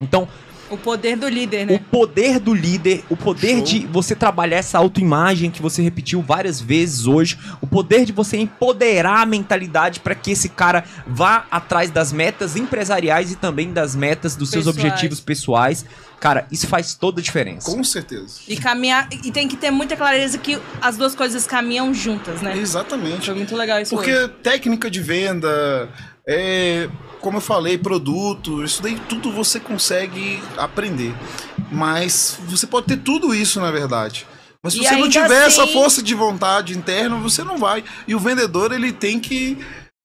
Então, 0.00 0.28
O 0.70 0.76
poder 0.76 1.16
do 1.16 1.28
líder, 1.28 1.66
o 1.68 1.72
né? 1.72 1.80
poder 1.90 2.38
do 2.38 2.54
líder, 2.54 3.04
o 3.08 3.16
poder 3.16 3.56
Show. 3.56 3.64
de 3.64 3.86
você 3.86 4.14
trabalhar 4.14 4.56
essa 4.56 4.78
autoimagem 4.78 5.50
que 5.50 5.60
você 5.60 5.82
repetiu 5.82 6.22
várias 6.22 6.60
vezes 6.60 7.06
hoje, 7.06 7.38
o 7.60 7.66
poder 7.66 8.04
de 8.04 8.12
você 8.12 8.36
empoderar 8.36 9.20
a 9.20 9.26
mentalidade 9.26 10.00
para 10.00 10.14
que 10.14 10.32
esse 10.32 10.48
cara 10.48 10.84
vá 11.06 11.46
atrás 11.50 11.90
das 11.90 12.12
metas 12.12 12.56
empresariais 12.56 13.32
e 13.32 13.36
também 13.36 13.72
das 13.72 13.94
metas 13.94 14.36
dos 14.36 14.50
seus 14.50 14.64
Pessoais. 14.64 14.84
objetivos 14.84 15.20
pessoais. 15.20 15.84
Cara, 16.18 16.46
isso 16.50 16.66
faz 16.66 16.94
toda 16.94 17.20
a 17.20 17.22
diferença. 17.22 17.70
Com 17.70 17.84
certeza. 17.84 18.40
E 18.48 18.56
caminhar. 18.56 19.08
E 19.22 19.30
tem 19.30 19.46
que 19.46 19.56
ter 19.56 19.70
muita 19.70 19.94
clareza 19.94 20.38
que 20.38 20.58
as 20.80 20.96
duas 20.96 21.14
coisas 21.14 21.46
caminham 21.46 21.92
juntas, 21.92 22.40
né? 22.40 22.56
Exatamente. 22.56 23.26
Foi 23.26 23.34
muito 23.34 23.54
legal 23.54 23.78
isso. 23.80 23.94
Porque 23.94 24.10
hoje. 24.10 24.28
técnica 24.42 24.90
de 24.90 25.00
venda, 25.00 25.88
é, 26.26 26.88
como 27.20 27.38
eu 27.38 27.40
falei, 27.40 27.76
produto, 27.78 28.64
isso 28.64 28.82
daí 28.82 28.98
tudo 29.08 29.30
você 29.32 29.58
consegue 29.60 30.42
aprender. 30.56 31.14
Mas 31.70 32.38
você 32.46 32.66
pode 32.66 32.86
ter 32.86 32.96
tudo 32.98 33.34
isso, 33.34 33.60
na 33.60 33.70
verdade. 33.70 34.26
Mas 34.62 34.72
se 34.74 34.80
E 34.80 34.84
você 34.84 34.96
não 34.96 35.08
tiver 35.08 35.46
essa 35.46 35.64
assim- 35.64 35.72
força 35.72 36.02
de 36.02 36.14
vontade 36.14 36.76
interna, 36.76 37.16
você 37.16 37.42
não 37.44 37.58
vai. 37.58 37.84
E 38.08 38.14
o 38.14 38.18
vendedor, 38.18 38.72
ele 38.72 38.92
tem 38.92 39.20
que 39.20 39.58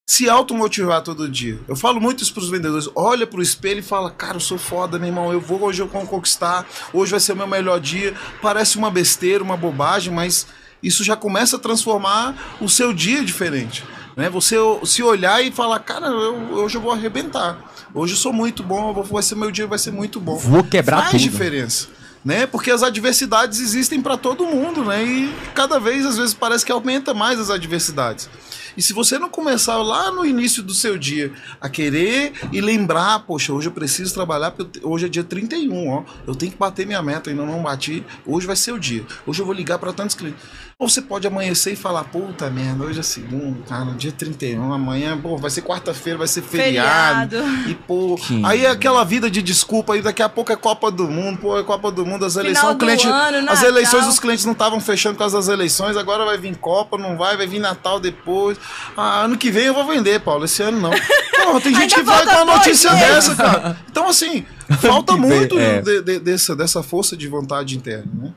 se 0.09 0.27
automotivar 0.27 1.01
todo 1.03 1.29
dia. 1.29 1.59
Eu 1.67 1.75
falo 1.75 2.01
muito 2.01 2.23
isso 2.23 2.33
pros 2.33 2.49
vendedores. 2.49 2.89
Olha 2.95 3.25
pro 3.27 3.41
espelho 3.41 3.79
e 3.79 3.83
fala, 3.83 4.09
cara, 4.11 4.35
eu 4.35 4.39
sou 4.41 4.57
foda, 4.57 4.97
meu 4.99 5.07
irmão. 5.07 5.31
Eu 5.31 5.39
vou, 5.39 5.61
hoje 5.63 5.81
eu 5.81 5.87
vou 5.87 6.05
conquistar. 6.05 6.65
Hoje 6.91 7.11
vai 7.11 7.19
ser 7.19 7.33
o 7.33 7.37
meu 7.37 7.47
melhor 7.47 7.79
dia. 7.79 8.13
Parece 8.41 8.77
uma 8.77 8.89
besteira, 8.91 9.43
uma 9.43 9.55
bobagem, 9.55 10.11
mas 10.11 10.47
isso 10.81 11.03
já 11.03 11.15
começa 11.15 11.55
a 11.57 11.59
transformar 11.59 12.57
o 12.59 12.67
seu 12.67 12.91
dia 12.91 13.23
diferente. 13.23 13.83
Né? 14.19 14.29
Você 14.29 14.57
se 14.83 15.01
olhar 15.01 15.41
e 15.41 15.49
falar, 15.49 15.79
cara, 15.79 16.07
eu- 16.07 16.51
hoje 16.55 16.75
eu 16.75 16.81
vou 16.81 16.91
arrebentar. 16.91 17.57
Hoje 17.93 18.15
eu 18.15 18.17
sou 18.17 18.33
muito 18.33 18.61
bom, 18.61 18.93
vou- 18.93 19.01
vai 19.05 19.23
ser 19.23 19.35
meu 19.35 19.49
dia, 19.49 19.65
vai 19.65 19.79
ser 19.79 19.91
muito 19.91 20.19
bom. 20.19 20.35
Vou 20.35 20.61
quebrar 20.61 20.97
Faz 21.03 21.11
tudo. 21.11 21.21
diferença. 21.21 21.87
Né? 22.25 22.45
Porque 22.45 22.69
as 22.69 22.83
adversidades 22.83 23.61
existem 23.61 24.01
para 24.01 24.17
todo 24.17 24.45
mundo, 24.45 24.83
né? 24.83 25.01
E 25.05 25.33
cada 25.55 25.79
vez, 25.79 26.05
às 26.05 26.17
vezes, 26.17 26.33
parece 26.33 26.65
que 26.65 26.71
aumenta 26.73 27.13
mais 27.13 27.39
as 27.39 27.49
adversidades. 27.49 28.29
E 28.75 28.81
se 28.81 28.91
você 28.91 29.17
não 29.17 29.29
começar 29.29 29.77
lá 29.77 30.11
no 30.11 30.25
início 30.25 30.61
do 30.61 30.73
seu 30.73 30.97
dia 30.97 31.31
a 31.61 31.69
querer 31.69 32.33
e 32.51 32.59
lembrar, 32.59 33.19
poxa, 33.19 33.53
hoje 33.53 33.69
eu 33.69 33.71
preciso 33.71 34.13
trabalhar, 34.13 34.53
hoje 34.83 35.05
é 35.05 35.09
dia 35.09 35.23
31, 35.23 35.89
ó. 35.91 36.03
Eu 36.27 36.35
tenho 36.35 36.51
que 36.51 36.57
bater 36.57 36.85
minha 36.85 37.01
meta, 37.01 37.29
ainda 37.29 37.45
não 37.45 37.63
bati. 37.63 38.03
Hoje 38.25 38.45
vai 38.45 38.57
ser 38.57 38.73
o 38.73 38.77
dia. 38.79 39.05
Hoje 39.25 39.41
eu 39.41 39.45
vou 39.45 39.55
ligar 39.55 39.79
para 39.79 39.93
tantos 39.93 40.13
clientes. 40.13 40.41
Ou 40.81 40.87
você 40.87 41.01
pode 41.01 41.27
amanhecer 41.27 41.73
e 41.73 41.75
falar, 41.75 42.05
puta 42.05 42.49
merda, 42.49 42.85
hoje 42.85 43.01
é 43.01 43.03
segunda, 43.03 43.59
cara, 43.67 43.91
dia 43.97 44.13
31, 44.13 44.71
amanhã, 44.71 45.19
pô, 45.21 45.35
vai 45.35 45.49
ser 45.51 45.61
quarta-feira, 45.61 46.17
vai 46.17 46.25
ser 46.27 46.41
feriado. 46.41 47.31
Feriado. 47.37 47.69
E, 47.69 47.75
pô, 47.75 48.15
Que- 48.15 48.41
aí 48.45 48.63
é 48.63 48.69
aquela 48.69 49.03
vida 49.03 49.29
de 49.29 49.41
desculpa, 49.41 49.93
aí 49.95 50.01
daqui 50.01 50.23
a 50.23 50.29
pouco 50.29 50.53
é 50.53 50.55
Copa 50.55 50.89
do 50.89 51.05
Mundo, 51.09 51.37
pô, 51.39 51.59
é 51.59 51.63
Copa 51.63 51.91
do 51.91 52.05
Mundo, 52.05 52.23
as 52.23 52.37
eleições, 52.37 52.77
cliente, 52.77 53.05
ano, 53.05 53.51
as 53.51 53.61
eleições 53.61 54.07
os 54.07 54.19
clientes 54.21 54.45
não 54.45 54.53
estavam 54.53 54.79
fechando 54.79 55.15
por 55.15 55.19
causa 55.19 55.35
das 55.35 55.49
eleições, 55.49 55.97
agora 55.97 56.23
vai 56.23 56.37
vir 56.37 56.55
Copa, 56.55 56.97
não 56.97 57.17
vai, 57.17 57.35
vai 57.35 57.45
vir 57.45 57.59
Natal 57.59 57.99
depois. 57.99 58.57
Ah, 58.95 59.23
ano 59.25 59.37
que 59.37 59.51
vem 59.51 59.65
eu 59.65 59.73
vou 59.73 59.85
vender, 59.85 60.21
Paulo, 60.21 60.45
esse 60.45 60.63
ano 60.63 60.79
não. 60.79 60.91
Porra, 61.43 61.59
tem 61.59 61.75
gente 61.75 61.93
que 61.95 62.03
vai 62.03 62.23
com 62.25 62.31
uma 62.43 62.55
notícia 62.55 62.93
meses. 62.93 63.27
dessa, 63.27 63.35
cara. 63.35 63.77
Então, 63.91 64.07
assim, 64.07 64.45
falta 64.79 65.17
muito 65.17 65.59
é. 65.59 65.81
de- 65.81 66.01
de- 66.03 66.19
dessa, 66.19 66.55
dessa 66.55 66.81
força 66.81 67.17
de 67.17 67.27
vontade 67.27 67.75
interna, 67.75 68.09
né? 68.13 68.31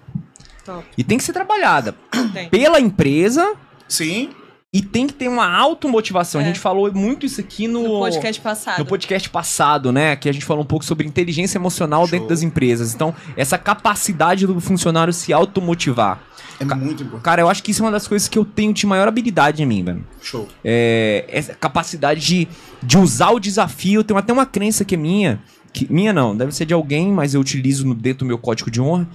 Top. 0.65 0.85
E 0.97 1.03
tem 1.05 1.19
que 1.19 1.25
ser 1.25 1.33
trabalhada 1.33 1.95
Tem. 2.33 2.49
pela 2.51 2.81
empresa 2.81 3.55
Sim, 3.89 4.31
e 4.73 4.81
tem 4.81 5.07
que 5.07 5.13
ter 5.13 5.29
uma 5.29 5.47
automotivação. 5.55 6.41
A 6.41 6.45
É. 6.45 6.47
gente 6.47 6.59
falou 6.59 6.91
muito 6.95 7.27
isso 7.27 7.41
aqui 7.41 7.69
no, 7.69 7.83
No 7.83 7.99
podcast 7.99 8.41
passado. 8.41 8.79
no 8.79 8.87
podcast 8.87 9.29
passado, 9.29 9.93
né? 9.93 10.17
Que 10.17 10.29
a 10.29 10.33
gente 10.33 10.45
falou 10.47 10.63
um 10.63 10.67
pouco 10.67 10.85
sobre 10.85 11.07
inteligência 11.07 11.59
emocional 11.59 12.03
Show. 12.03 12.11
dentro 12.13 12.29
das 12.29 12.43
empresas. 12.43 12.95
Então, 12.95 13.15
essa 13.37 13.59
capacidade 13.59 14.47
do 14.47 14.59
funcionário 14.61 15.13
se 15.13 15.33
automotivar. 15.33 16.23
É 16.59 16.65
muito 16.65 17.03
importante. 17.03 17.23
Cara, 17.25 17.43
eu 17.43 17.49
acho 17.51 17.63
que 17.63 17.71
isso 17.73 17.83
é 17.83 17.85
uma 17.87 17.91
das 17.93 18.07
coisas 18.07 18.29
que 18.29 18.39
eu 18.39 18.45
tenho 18.45 18.73
de 18.73 18.87
maior 18.87 19.09
habilidade 19.09 19.63
em 19.63 19.67
mim, 19.67 19.83
velho. 19.85 20.07
Show. 20.23 20.49
É, 20.65 21.25
essa 21.29 21.55
capacidade 21.55 22.21
de, 22.21 22.49
de 22.83 22.97
usar 22.97 23.31
o 23.31 23.41
desafio. 23.41 24.01
Eu 24.01 24.05
tenho 24.05 24.19
até 24.19 24.33
uma 24.33 24.47
crença 24.47 24.85
que 24.85 24.95
é 24.95 24.99
minha. 24.99 25.43
Que, 25.73 25.93
minha 25.93 26.13
não, 26.13 26.37
deve 26.37 26.53
ser 26.53 26.65
de 26.65 26.73
alguém, 26.73 27.11
mas 27.11 27.35
eu 27.35 27.41
utilizo 27.41 27.87
no, 27.87 27.95
dentro 27.95 28.21
do 28.21 28.27
meu 28.27 28.39
código 28.39 28.71
de 28.71 28.81
honra. 28.81 29.07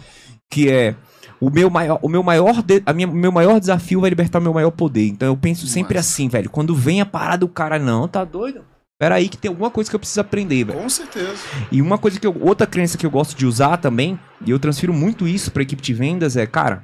Que 0.49 0.69
é. 0.69 0.95
O 1.39 1.49
meu 1.49 1.69
maior, 1.69 1.99
o 2.01 2.09
meu 2.09 2.23
maior, 2.23 2.63
de- 2.63 2.81
a 2.85 2.93
minha, 2.93 3.07
meu 3.07 3.31
maior 3.31 3.59
desafio 3.59 4.01
vai 4.01 4.09
libertar 4.09 4.39
o 4.39 4.41
meu 4.41 4.53
maior 4.53 4.71
poder. 4.71 5.07
Então 5.07 5.27
eu 5.27 5.37
penso 5.37 5.67
sempre 5.67 5.95
Massa. 5.95 6.09
assim, 6.09 6.27
velho. 6.27 6.49
Quando 6.49 6.73
vem 6.75 6.99
a 7.01 7.05
parada, 7.05 7.45
o 7.45 7.49
cara, 7.49 7.77
não, 7.77 8.07
tá 8.07 8.23
doido? 8.23 8.61
Pera 8.99 9.15
aí 9.15 9.29
que 9.29 9.37
tem 9.37 9.49
alguma 9.49 9.69
coisa 9.69 9.87
que 9.87 9.95
eu 9.95 9.99
preciso 9.99 10.21
aprender, 10.21 10.63
velho. 10.63 10.79
Com 10.79 10.89
certeza. 10.89 11.35
E 11.71 11.79
uma 11.81 11.99
coisa 11.99 12.19
que 12.19 12.25
eu, 12.25 12.35
outra 12.41 12.65
crença 12.65 12.97
que 12.97 13.05
eu 13.05 13.11
gosto 13.11 13.37
de 13.37 13.45
usar 13.45 13.77
também, 13.77 14.19
e 14.43 14.49
eu 14.49 14.57
transfiro 14.57 14.91
muito 14.91 15.27
isso 15.27 15.51
pra 15.51 15.61
equipe 15.61 15.81
de 15.83 15.93
vendas 15.93 16.35
é, 16.35 16.47
cara, 16.47 16.83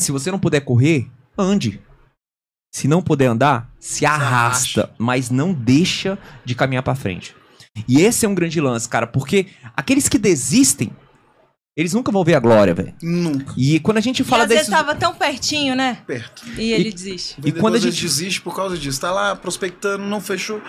se 0.00 0.12
você 0.12 0.30
não 0.30 0.38
puder 0.38 0.60
correr, 0.60 1.08
ande. 1.36 1.80
Se 2.72 2.86
não 2.86 3.02
puder 3.02 3.26
andar, 3.26 3.68
se 3.80 4.06
arrasta, 4.06 4.90
mas 4.98 5.30
não 5.30 5.52
deixa 5.52 6.16
de 6.44 6.54
caminhar 6.54 6.82
pra 6.84 6.94
frente. 6.94 7.34
E 7.88 8.00
esse 8.02 8.24
é 8.24 8.28
um 8.28 8.34
grande 8.34 8.60
lance, 8.60 8.88
cara, 8.88 9.06
porque 9.06 9.46
aqueles 9.76 10.08
que 10.08 10.18
desistem, 10.18 10.92
eles 11.76 11.92
nunca 11.92 12.10
vão 12.10 12.24
ver 12.24 12.34
a 12.34 12.40
glória, 12.40 12.74
velho. 12.74 12.94
Nunca. 13.02 13.52
E 13.56 13.78
quando 13.80 13.98
a 13.98 14.00
gente 14.00 14.20
E 14.20 14.24
fala 14.24 14.44
às 14.44 14.48
vezes 14.48 14.66
desses 14.66 14.78
tava 14.78 14.94
tão 14.94 15.14
pertinho, 15.14 15.74
né? 15.76 15.98
Perto. 16.06 16.42
E 16.58 16.72
ele 16.72 16.90
desiste. 16.92 17.36
E 17.44 17.52
quando 17.52 17.74
a 17.74 17.76
às 17.78 17.82
gente- 17.84 18.00
desiste 18.02 18.40
por 18.40 18.54
causa 18.56 18.76
disso. 18.78 19.00
Tá 19.00 19.10
lá 19.12 19.36
prospectando, 19.36 20.04
não 20.04 20.20
fechou. 20.20 20.60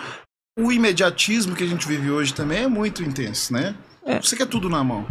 O 0.58 0.70
imediatismo 0.72 1.54
que 1.54 1.64
a 1.64 1.66
gente 1.66 1.86
vive 1.86 2.10
hoje 2.10 2.34
também 2.34 2.64
é 2.64 2.68
muito 2.68 3.02
intenso, 3.02 3.52
né? 3.52 3.74
É. 4.04 4.20
Você 4.20 4.36
quer 4.36 4.46
tudo 4.46 4.68
na 4.68 4.82
mão. 4.82 5.06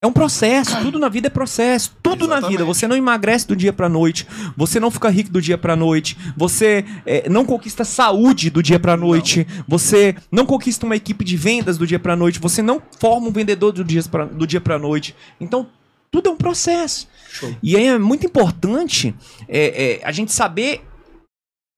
É 0.00 0.06
um 0.06 0.12
processo, 0.12 0.80
tudo 0.80 0.96
na 0.96 1.08
vida 1.08 1.26
é 1.26 1.30
processo, 1.30 1.92
tudo 2.00 2.28
na 2.28 2.34
Exatamente. 2.34 2.50
vida. 2.52 2.64
Você 2.64 2.86
não 2.86 2.94
emagrece 2.94 3.48
do 3.48 3.56
dia 3.56 3.72
pra 3.72 3.88
noite, 3.88 4.28
você 4.56 4.78
não 4.78 4.92
fica 4.92 5.08
rico 5.08 5.28
do 5.28 5.42
dia 5.42 5.58
pra 5.58 5.74
noite, 5.74 6.16
você 6.36 6.84
é, 7.04 7.28
não 7.28 7.44
conquista 7.44 7.84
saúde 7.84 8.48
do 8.48 8.62
dia 8.62 8.78
pra 8.78 8.96
noite, 8.96 9.44
você 9.66 10.14
não 10.30 10.46
conquista 10.46 10.86
uma 10.86 10.94
equipe 10.94 11.24
de 11.24 11.36
vendas 11.36 11.76
do 11.76 11.84
dia 11.84 11.98
pra 11.98 12.14
noite, 12.14 12.38
você 12.38 12.62
não 12.62 12.80
forma 13.00 13.26
um 13.26 13.32
vendedor 13.32 13.72
do 13.72 13.82
dia 13.82 14.00
pra, 14.04 14.24
do 14.24 14.46
dia 14.46 14.60
pra 14.60 14.78
noite. 14.78 15.16
Então, 15.40 15.66
tudo 16.12 16.28
é 16.28 16.32
um 16.32 16.36
processo. 16.36 17.08
Show. 17.32 17.56
E 17.60 17.76
aí 17.76 17.88
é 17.88 17.98
muito 17.98 18.24
importante 18.24 19.12
é, 19.48 19.98
é, 20.00 20.06
a 20.06 20.12
gente 20.12 20.32
saber 20.32 20.80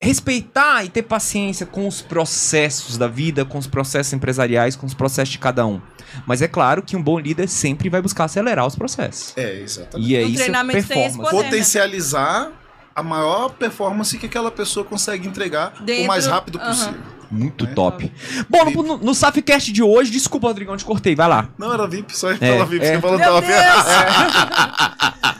respeitar 0.02 0.82
e 0.84 0.88
ter 0.88 1.02
paciência 1.02 1.66
com 1.66 1.86
os 1.86 2.00
processos 2.00 2.96
da 2.96 3.06
vida, 3.06 3.44
com 3.44 3.58
os 3.58 3.66
processos 3.66 4.12
empresariais, 4.14 4.74
com 4.74 4.86
os 4.86 4.94
processos 4.94 5.28
de 5.28 5.38
cada 5.38 5.66
um. 5.66 5.80
Mas 6.26 6.40
é 6.40 6.48
claro 6.48 6.82
que 6.82 6.96
um 6.96 7.02
bom 7.02 7.18
líder 7.18 7.48
sempre 7.48 7.88
vai 7.90 8.00
buscar 8.00 8.24
acelerar 8.24 8.66
os 8.66 8.74
processos. 8.74 9.34
É, 9.36 9.60
exatamente. 9.60 10.08
E 10.10 10.16
é 10.16 10.22
No 10.22 10.28
isso 10.28 10.40
é 10.40 10.44
treinamento 10.44 10.72
tem 10.72 10.80
esse 10.80 10.88
performance. 10.88 11.30
poder. 11.30 11.36
né? 11.44 11.50
Potencializar 11.50 12.50
a 12.96 13.02
maior 13.02 13.50
performance 13.50 14.16
que 14.18 14.26
aquela 14.26 14.50
pessoa 14.50 14.84
consegue 14.86 15.28
entregar 15.28 15.74
Dentro- 15.82 16.04
o 16.04 16.06
mais 16.08 16.26
rápido 16.26 16.58
possível. 16.58 16.94
Muito 17.30 17.64
É. 17.64 17.68
top. 17.68 18.10
Bom, 18.48 18.64
no, 18.70 18.82
no, 18.82 18.96
no 18.98 19.14
SAFcast 19.14 19.70
de 19.70 19.82
hoje, 19.84 20.10
desculpa, 20.10 20.48
Rodrigão, 20.48 20.76
te 20.76 20.84
cortei, 20.84 21.14
vai 21.14 21.28
lá. 21.28 21.48
Não, 21.56 21.72
era 21.72 21.86
VIP, 21.86 22.16
só 22.16 22.30
ia 22.32 22.38
É, 22.40 22.52
falar 22.54 22.64
VIP. 22.64 22.84
é. 22.86 22.94
Você 22.94 23.00
falou 23.00 23.18
Meu 23.18 23.28
top. 23.28 23.46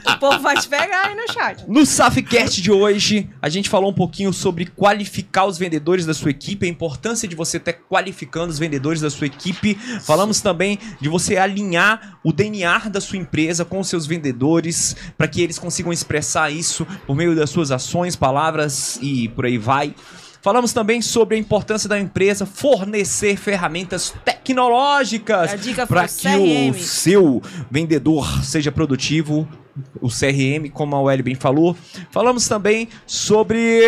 Povo 0.21 0.37
vai 0.37 0.55
te 0.55 0.67
pegar 0.67 1.07
aí 1.07 1.15
no 1.15 1.33
chat. 1.33 1.65
No 1.67 1.83
SAFcast 1.83 2.61
de 2.61 2.71
hoje, 2.71 3.27
a 3.41 3.49
gente 3.49 3.67
falou 3.67 3.89
um 3.89 3.93
pouquinho 3.93 4.31
sobre 4.31 4.67
qualificar 4.67 5.45
os 5.45 5.57
vendedores 5.57 6.05
da 6.05 6.13
sua 6.13 6.29
equipe, 6.29 6.63
a 6.63 6.69
importância 6.69 7.27
de 7.27 7.35
você 7.35 7.57
estar 7.57 7.73
qualificando 7.73 8.51
os 8.51 8.59
vendedores 8.59 9.01
da 9.01 9.09
sua 9.09 9.25
equipe. 9.25 9.73
Falamos 10.03 10.39
também 10.39 10.77
de 11.01 11.09
você 11.09 11.37
alinhar 11.37 12.19
o 12.23 12.31
DNA 12.31 12.89
da 12.89 13.01
sua 13.01 13.17
empresa 13.17 13.65
com 13.65 13.79
os 13.79 13.87
seus 13.87 14.05
vendedores, 14.05 14.95
para 15.17 15.27
que 15.27 15.41
eles 15.41 15.57
consigam 15.57 15.91
expressar 15.91 16.51
isso 16.51 16.85
por 17.07 17.15
meio 17.15 17.35
das 17.35 17.49
suas 17.49 17.71
ações, 17.71 18.15
palavras 18.15 18.99
e 19.01 19.27
por 19.29 19.47
aí 19.47 19.57
vai. 19.57 19.95
Falamos 20.41 20.73
também 20.73 21.01
sobre 21.01 21.35
a 21.35 21.39
importância 21.39 21.87
da 21.87 21.99
empresa 21.99 22.47
fornecer 22.47 23.37
ferramentas 23.37 24.13
tecnológicas 24.25 25.51
para 25.87 26.07
que 26.07 26.23
CRM. 26.23 26.71
o 26.71 26.73
seu 26.73 27.41
vendedor 27.69 28.43
seja 28.43 28.71
produtivo, 28.71 29.47
o 30.01 30.09
CRM, 30.09 30.69
como 30.73 30.95
a 30.95 31.01
Welly 31.01 31.21
bem 31.21 31.35
falou. 31.35 31.77
Falamos 32.09 32.47
também 32.47 32.89
sobre 33.05 33.85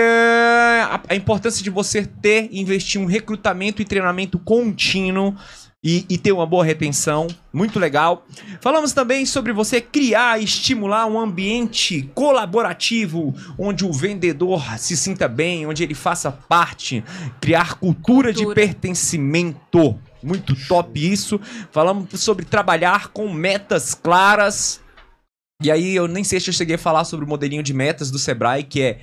a, 1.10 1.16
importância 1.16 1.64
de 1.64 1.72
você 1.72 2.06
ter 2.06 2.50
investir 2.52 3.02
um 3.02 3.06
recrutamento 3.06 3.82
e 3.82 3.86
treinamento 3.86 4.38
contínuo. 4.38 5.36
E, 5.84 6.06
e 6.10 6.18
ter 6.18 6.32
uma 6.32 6.46
boa 6.46 6.64
retenção, 6.64 7.28
muito 7.52 7.78
legal. 7.78 8.26
Falamos 8.62 8.94
também 8.94 9.26
sobre 9.26 9.52
você 9.52 9.82
criar 9.82 10.40
e 10.40 10.46
estimular 10.46 11.06
um 11.08 11.20
ambiente 11.20 12.10
colaborativo, 12.16 13.36
onde 13.58 13.84
o 13.84 13.92
vendedor 13.92 14.64
se 14.78 14.96
sinta 14.96 15.28
bem, 15.28 15.68
onde 15.68 15.84
ele 15.84 15.94
faça 15.94 16.32
parte, 16.32 17.04
criar 17.42 17.76
cultura, 17.76 18.32
de 18.32 18.46
Cultura. 18.46 18.56
pertencimento. 18.56 20.00
Muito 20.24 20.56
top 20.70 21.12
isso. 21.12 21.38
Falamos 21.70 22.08
sobre 22.22 22.46
trabalhar 22.46 23.10
com 23.10 23.32
metas 23.32 23.94
claras. 23.94 24.80
E 25.62 25.70
aí 25.70 25.96
eu 25.96 26.08
nem 26.08 26.24
sei 26.24 26.40
se 26.40 26.50
eu 26.50 26.54
cheguei 26.54 26.76
a 26.76 26.80
falar 26.80 27.04
sobre 27.04 27.26
o 27.26 27.28
modelinho 27.28 27.62
de 27.62 27.74
metas 27.74 28.10
do 28.10 28.18
Sebrae, 28.18 28.64
que 28.64 28.82
é 28.82 29.00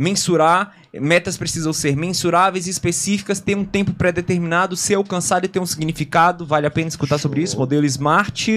mensurar, 0.00 0.74
metas 0.94 1.36
precisam 1.36 1.72
ser 1.74 1.94
mensuráveis 1.94 2.66
e 2.66 2.70
específicas, 2.70 3.38
ter 3.38 3.54
um 3.54 3.64
tempo 3.66 3.92
pré-determinado, 3.92 4.74
ser 4.76 4.94
alcançado 4.94 5.44
e 5.44 5.48
ter 5.48 5.60
um 5.60 5.66
significado. 5.66 6.46
Vale 6.46 6.66
a 6.66 6.70
pena 6.70 6.88
escutar 6.88 7.18
sobre 7.18 7.40
Show. 7.40 7.44
isso, 7.44 7.58
modelo 7.58 7.84
SMART. 7.84 8.48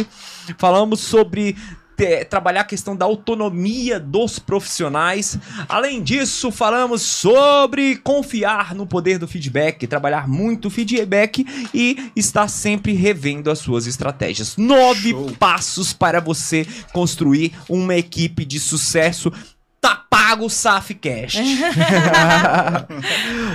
Falamos 0.57 1.01
sobre 1.01 1.57
te- 1.97 2.25
trabalhar 2.25 2.61
a 2.61 2.65
questão 2.65 2.95
da 2.95 3.05
autonomia 3.05 3.99
dos 3.99 4.39
profissionais. 4.39 5.37
Além 5.69 6.01
disso, 6.01 6.49
falamos 6.49 7.01
sobre 7.01 7.97
confiar 7.97 8.73
no 8.73 8.87
poder 8.87 9.19
do 9.19 9.27
feedback, 9.27 9.85
trabalhar 9.85 10.27
muito 10.27 10.69
o 10.69 10.71
feedback 10.71 11.45
e 11.73 12.09
estar 12.15 12.47
sempre 12.47 12.93
revendo 12.93 13.51
as 13.51 13.59
suas 13.59 13.85
estratégias. 13.85 14.57
Nove 14.57 15.11
Show. 15.11 15.31
passos 15.37 15.93
para 15.93 16.19
você 16.19 16.65
construir 16.93 17.53
uma 17.69 17.95
equipe 17.95 18.43
de 18.45 18.59
sucesso. 18.59 19.31
Tá 19.83 20.01
pago 20.09 20.45
o 20.45 20.49
SAF 20.49 20.93
Cash. 20.95 21.35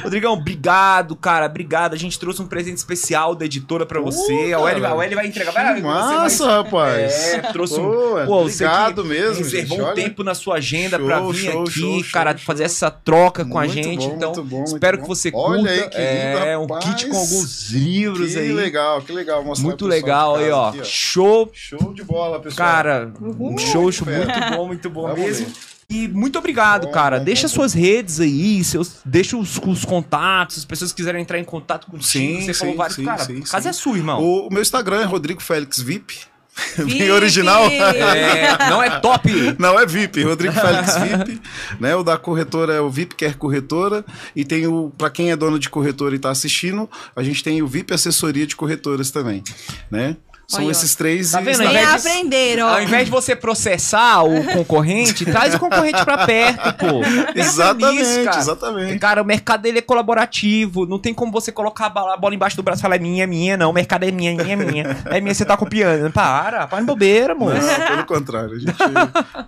Rodrigão, 0.04 0.34
obrigado, 0.34 1.16
cara. 1.16 1.46
Obrigado. 1.46 1.94
A 1.94 1.96
gente 1.96 2.18
trouxe 2.18 2.42
um 2.42 2.46
presente 2.46 2.76
especial 2.76 3.34
da 3.34 3.46
editora 3.46 3.86
pra 3.86 3.98
você. 3.98 4.52
a 4.52 4.60
Welly, 4.60 4.82
cara. 4.82 4.92
a 4.92 4.96
Welly 4.96 5.14
vai 5.14 5.26
entregar. 5.26 5.52
Vai, 5.52 5.74
Que 5.76 5.80
você 5.80 5.86
vai- 5.86 5.94
massa, 5.94 6.50
rapaz. 6.62 7.32
É, 7.34 7.38
trouxe 7.52 7.80
um. 7.80 8.26
Pô, 8.26 8.42
obrigado 8.42 9.02
que 9.02 9.08
mesmo, 9.08 9.42
Reservou 9.42 9.78
gente, 9.78 9.80
um 9.80 9.84
olha. 9.86 9.94
tempo 9.94 10.22
na 10.22 10.34
sua 10.34 10.56
agenda 10.56 10.98
Show, 10.98 11.06
pra 11.06 11.20
vir 11.20 11.34
show, 11.50 11.62
aqui, 11.62 11.70
show, 12.02 12.12
cara, 12.12 12.36
fazer 12.36 12.64
essa 12.64 12.90
troca 12.90 13.46
com 13.46 13.58
a 13.58 13.62
Muito 13.62 13.72
gente. 13.74 14.06
bom, 14.06 14.14
então, 14.14 14.32
muito 14.34 14.44
bom, 14.44 14.64
espero 14.64 15.00
que 15.00 15.08
você 15.08 15.30
Olha 15.34 15.60
curta. 15.62 15.70
aí, 15.72 15.88
que 15.88 15.96
lindo, 15.96 16.46
é, 16.46 16.58
um 16.58 16.66
rapaz. 16.66 16.84
kit 16.84 17.06
com 17.08 17.16
alguns 17.16 17.70
livros 17.70 18.32
Que 18.34 18.38
aí. 18.38 18.52
legal, 18.52 19.00
que 19.00 19.12
legal. 19.12 19.42
Mostrar 19.42 19.66
Muito 19.66 19.86
legal 19.86 20.36
aí, 20.36 20.50
ó. 20.50 20.68
aqui, 20.68 20.84
Show, 20.84 21.50
Show 21.54 21.94
de 21.94 22.04
bola, 22.04 22.38
pessoal. 22.38 22.68
cara. 22.68 23.12
Um 23.18 23.56
show, 23.56 23.84
muito 23.84 24.56
bom, 24.56 24.66
muito 24.66 24.90
bom 24.90 25.14
mesmo. 25.14 25.46
E 25.90 26.06
muito 26.06 26.38
obrigado, 26.38 26.86
Bom, 26.86 26.92
cara. 26.92 27.18
bom, 27.18 27.24
deixa 27.24 27.48
bom, 27.48 27.54
suas 27.54 27.72
redes 27.72 28.20
aí, 28.20 28.62
seus, 28.62 29.00
deixa 29.06 29.38
os, 29.38 29.56
os 29.56 29.86
contatos, 29.86 30.58
as 30.58 30.64
pessoas 30.66 30.92
quiserem 30.92 31.22
entrar 31.22 31.38
em 31.38 31.44
contato 31.44 31.86
contigo. 31.86 32.04
Sim, 32.04 32.42
Você 32.42 32.52
falou 32.52 32.74
sim, 32.74 32.76
vários, 32.76 32.96
sim, 32.96 33.04
cara. 33.06 33.24
sim, 33.24 33.38
a 33.38 33.46
casa 33.46 33.62
sim. 33.62 33.68
é 33.70 33.72
sua, 33.72 33.96
irmão. 33.96 34.22
O, 34.22 34.48
o 34.48 34.52
meu 34.52 34.60
Instagram 34.60 35.00
é 35.00 35.04
Rodrigo 35.04 35.40
Félix 35.40 35.80
VIP. 35.80 36.18
Bem 36.76 37.10
original. 37.10 37.64
É, 37.68 38.68
não 38.68 38.82
é 38.82 39.00
top. 39.00 39.30
Não, 39.58 39.78
é 39.78 39.86
VIP, 39.86 40.24
Rodrigo 40.24 40.52
Félix 40.54 40.96
VIP, 40.96 41.40
né? 41.78 41.94
O 41.94 42.02
da 42.02 42.18
corretora 42.18 42.74
é 42.74 42.80
o 42.80 42.90
VIP 42.90 43.14
Quer 43.14 43.36
Corretora 43.36 44.04
e 44.34 44.44
tem 44.44 44.66
o 44.66 44.92
para 44.98 45.08
quem 45.08 45.30
é 45.30 45.36
dono 45.36 45.58
de 45.58 45.70
corretora 45.70 46.16
e 46.16 46.18
tá 46.18 46.30
assistindo, 46.30 46.90
a 47.14 47.22
gente 47.22 47.44
tem 47.44 47.62
o 47.62 47.66
VIP 47.68 47.94
Assessoria 47.94 48.44
de 48.46 48.56
Corretoras 48.56 49.12
também, 49.12 49.42
né? 49.88 50.16
São 50.50 50.64
Olha, 50.64 50.70
esses 50.72 50.94
três 50.94 51.32
Tá 51.32 51.42
e- 51.42 51.44
vendo? 51.44 51.58
Vem 51.58 51.66
Ao 51.66 51.72
invés 51.74 52.02
de- 52.02 52.08
aprender, 52.08 52.62
ó. 52.62 52.68
Ao 52.68 52.82
invés 52.82 53.04
de 53.04 53.10
você 53.10 53.36
processar 53.36 54.22
o 54.22 54.42
concorrente, 54.50 55.26
traz 55.26 55.54
o 55.54 55.58
concorrente 55.58 56.02
pra 56.02 56.24
perto, 56.24 56.72
pô. 56.78 57.02
Exatamente, 57.38 57.98
nisso, 57.98 58.24
cara. 58.24 58.38
exatamente. 58.38 58.98
Cara, 58.98 59.20
o 59.22 59.26
mercado 59.26 59.60
dele 59.60 59.80
é 59.80 59.82
colaborativo. 59.82 60.86
Não 60.86 60.98
tem 60.98 61.12
como 61.12 61.30
você 61.30 61.52
colocar 61.52 61.86
a 61.86 61.90
bola, 61.90 62.14
a 62.14 62.16
bola 62.16 62.34
embaixo 62.34 62.56
do 62.56 62.62
braço 62.62 62.80
e 62.80 62.82
falar 62.82 62.96
é 62.96 62.98
minha, 62.98 63.24
é 63.24 63.26
minha, 63.26 63.58
não. 63.58 63.68
O 63.68 63.74
mercado 63.74 64.04
é 64.04 64.10
minha, 64.10 64.30
é 64.30 64.34
minha, 64.42 64.52
é 64.54 64.56
minha. 64.56 64.96
É 65.18 65.20
minha, 65.20 65.34
você 65.34 65.44
tá 65.44 65.54
copiando. 65.54 66.10
Para, 66.12 66.66
para 66.66 66.80
de 66.80 66.86
bobeira, 66.86 67.34
moço. 67.34 67.54
Não, 67.54 67.86
pelo 67.86 68.06
contrário. 68.06 68.52
A 68.54 68.58
gente, 68.58 68.74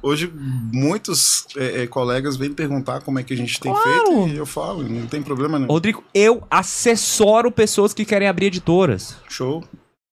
hoje, 0.03 0.31
muitos 0.71 1.47
é, 1.57 1.85
é, 1.85 1.87
colegas 1.87 2.37
vêm 2.37 2.53
perguntar 2.53 3.01
como 3.01 3.19
é 3.19 3.23
que 3.23 3.33
a 3.33 3.37
gente 3.37 3.59
tem 3.59 3.73
Claro. 3.73 3.89
feito 3.89 4.29
e 4.29 4.37
eu 4.37 4.45
falo, 4.45 4.83
não 4.83 5.07
tem 5.07 5.23
problema 5.23 5.59
nenhum. 5.59 5.71
Rodrigo, 5.73 6.05
eu 6.13 6.43
assessoro 6.51 7.51
pessoas 7.51 7.95
que 7.95 8.05
querem 8.05 8.29
abrir 8.29 8.47
editoras. 8.47 9.17
Show, 9.29 9.65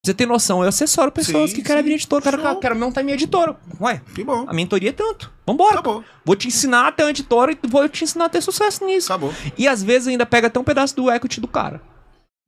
Você 0.04 0.14
tem 0.14 0.26
noção, 0.26 0.62
eu 0.62 0.68
assessoro 0.68 1.10
pessoas 1.10 1.50
Sim, 1.50 1.56
que 1.56 1.62
querem 1.62 1.78
sim. 1.78 1.80
abrir 1.80 1.94
editora. 1.94 2.22
Quero, 2.22 2.40
Show. 2.40 2.56
quero 2.60 2.76
montar 2.76 3.02
minha 3.02 3.14
editora. 3.14 3.56
Ué, 3.80 4.00
que 4.14 4.22
bom. 4.22 4.44
a 4.46 4.54
mentoria 4.54 4.90
é 4.90 4.92
tanto. 4.92 5.30
Vambora. 5.46 5.74
Acabou, 5.74 6.04
Vou 6.24 6.36
te 6.36 6.46
ensinar 6.46 6.86
a 6.88 6.92
ter 6.92 7.02
uma 7.02 7.10
editora 7.10 7.52
e 7.52 7.58
vou 7.66 7.86
te 7.88 8.04
ensinar 8.04 8.26
a 8.26 8.28
ter 8.28 8.40
sucesso 8.40 8.84
nisso. 8.86 9.12
acabou. 9.12 9.34
E 9.56 9.66
às 9.66 9.82
vezes 9.82 10.08
ainda 10.08 10.24
pega 10.24 10.46
até 10.46 10.58
um 10.58 10.64
pedaço 10.64 10.94
do 10.94 11.10
equity 11.10 11.40
do 11.40 11.48
cara. 11.48 11.82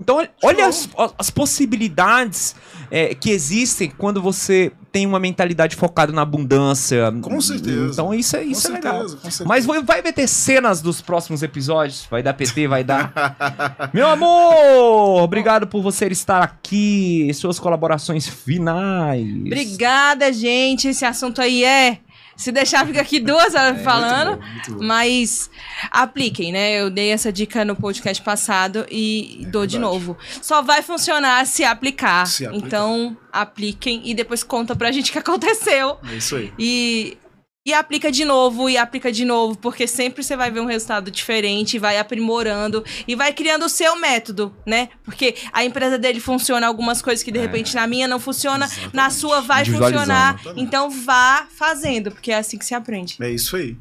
Então, 0.01 0.27
olha- 0.43 0.67
as, 0.67 0.89
as 1.19 1.31
possibilidades 1.31 2.55
é, 2.91 3.15
que 3.15 3.31
existem 3.31 3.91
quando 3.91 4.21
você 4.23 4.73
tem 4.91 5.07
uma 5.07 5.21
mentalidade 5.21 5.77
focada 5.77 6.11
na 6.13 6.23
abundância. 6.23 7.13
Com 7.23 7.41
certeza. 7.41 7.93
Então, 7.93 8.13
isso 8.15 8.35
é, 8.37 8.43
Com 8.45 8.51
isso 8.51 8.67
é 8.67 8.71
legal. 8.73 8.93
certeza, 8.95 9.17
com 9.17 9.23
certeza. 9.31 9.45
Mas 9.47 9.67
vai, 9.67 9.83
vai 9.83 10.13
ter 10.13 10.27
cenas 10.27 10.81
dos 10.83 11.01
próximos 11.01 11.43
episódios? 11.43 12.07
Vai 12.11 12.23
dar 12.23 12.33
PT, 12.35 12.67
vai 12.67 12.83
dar. 12.83 13.13
Meu 13.95 14.09
amor, 14.09 15.23
obrigado 15.23 15.67
por 15.67 15.83
você 15.83 16.07
estar 16.07 16.43
aqui. 16.43 17.31
Suas 17.35 17.59
colaborações 17.61 18.27
finais. 18.27 19.29
Obrigada, 19.47 20.33
gente. 20.33 20.89
Esse 20.89 21.05
assunto 21.05 21.41
aí 21.41 21.63
é. 21.63 21.99
Se 22.41 22.51
deixar, 22.51 22.87
fica 22.87 23.01
aqui 23.03 23.21
duas 23.21 23.55
horas 23.55 23.81
falando. 23.85 24.31
Muito 24.31 24.43
bom, 24.43 24.53
muito 24.55 24.75
bom. 24.75 24.85
Mas 24.85 25.51
apliquem, 25.91 26.53
né? 26.53 26.81
Eu 26.81 26.89
dei 26.89 27.11
essa 27.11 27.31
dica 27.31 27.65
no 27.65 27.77
podcast 27.77 28.23
passado 28.23 28.87
e 28.91 29.47
dou 29.51 29.67
de 29.67 29.77
verdade. 29.77 29.79
novo. 29.79 30.17
Só 30.41 30.63
vai 30.63 30.81
funcionar 30.83 31.47
se 31.47 31.65
aplicar. 31.65 32.27
Se 32.27 32.47
aplicar. 32.47 32.67
Então, 32.67 33.17
apliquem 33.31 34.01
e 34.05 34.15
depois 34.15 34.43
conta 34.43 34.75
pra 34.75 34.91
gente 34.91 35.11
o 35.11 35.13
que 35.13 35.19
aconteceu. 35.19 35.99
É 36.11 36.15
isso 36.17 36.37
aí. 36.37 36.53
E, 36.59 37.19
e 37.65 37.75
aplica 37.75 38.11
de 38.11 38.25
novo, 38.25 38.71
e 38.71 38.79
aplica 38.79 39.13
de 39.13 39.25
novo, 39.25 39.57
porque 39.59 39.87
sempre 39.87 40.23
você 40.23 40.35
vai 40.35 40.51
ver 40.51 40.61
um 40.61 40.67
resultado 40.67 41.11
diferente, 41.11 41.79
vai 41.79 41.99
aprimorando 41.99 42.83
e 43.07 43.15
vai 43.15 43.35
criando 43.35 43.67
o 43.67 43.69
seu 43.69 43.97
método, 43.97 44.55
né? 44.65 44.89
Porque 45.05 45.35
a 45.53 45.63
empresa 45.63 45.99
dele 45.99 46.21
funciona 46.21 46.67
algumas 46.67 47.03
coisas 47.03 47.23
que 47.23 47.31
de 47.31 47.39
repente 47.39 47.75
na 47.75 47.87
minha 47.87 48.09
não 48.09 48.19
funciona, 48.19 48.69
na 48.95 49.11
sua 49.11 49.43
vai 49.43 49.65
funcionar. 49.67 50.37
Exatamente. 50.37 50.63
Então 50.63 50.91
vá 50.91 51.47
fazendo, 51.55 52.11
porque 52.11 52.33
é 52.33 52.39
assim 52.39 52.57
que 52.57 52.65
se 52.65 52.75
aprende. 52.75 53.17
É 53.21 53.31
isso 53.31 53.55
aí. 53.57 53.77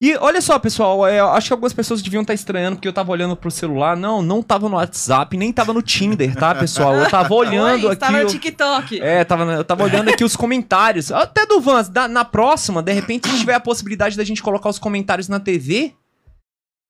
E 0.00 0.16
olha 0.18 0.40
só, 0.40 0.56
pessoal, 0.60 1.04
é, 1.04 1.18
eu 1.18 1.26
acho 1.30 1.48
que 1.48 1.52
algumas 1.52 1.72
pessoas 1.72 2.00
deviam 2.00 2.20
estar 2.22 2.32
estranhando 2.32 2.76
porque 2.76 2.86
eu 2.86 2.92
tava 2.92 3.10
olhando 3.10 3.34
pro 3.34 3.50
celular. 3.50 3.96
Não, 3.96 4.22
não 4.22 4.40
tava 4.44 4.68
no 4.68 4.76
WhatsApp, 4.76 5.36
nem 5.36 5.52
tava 5.52 5.72
no 5.72 5.82
Tinder, 5.82 6.36
tá, 6.36 6.54
pessoal? 6.54 6.94
Eu 6.94 7.10
tava 7.10 7.34
olhando 7.34 7.80
Oi, 7.82 7.86
aqui. 7.86 7.94
estava 7.94 8.22
no 8.22 8.28
TikTok. 8.28 9.00
É, 9.02 9.24
tava, 9.24 9.42
eu 9.52 9.64
tava 9.64 9.82
olhando 9.82 10.08
aqui 10.08 10.22
os 10.22 10.36
comentários. 10.36 11.10
Até 11.10 11.44
do 11.46 11.60
Vans, 11.60 11.88
da- 11.88 12.06
na 12.06 12.24
próxima, 12.24 12.80
de 12.80 12.92
repente, 12.92 13.28
se 13.28 13.38
tiver 13.40 13.54
a 13.54 13.60
possibilidade 13.60 14.16
da 14.16 14.22
gente 14.22 14.40
colocar 14.40 14.68
os 14.68 14.78
comentários 14.78 15.28
na 15.28 15.40
TV. 15.40 15.92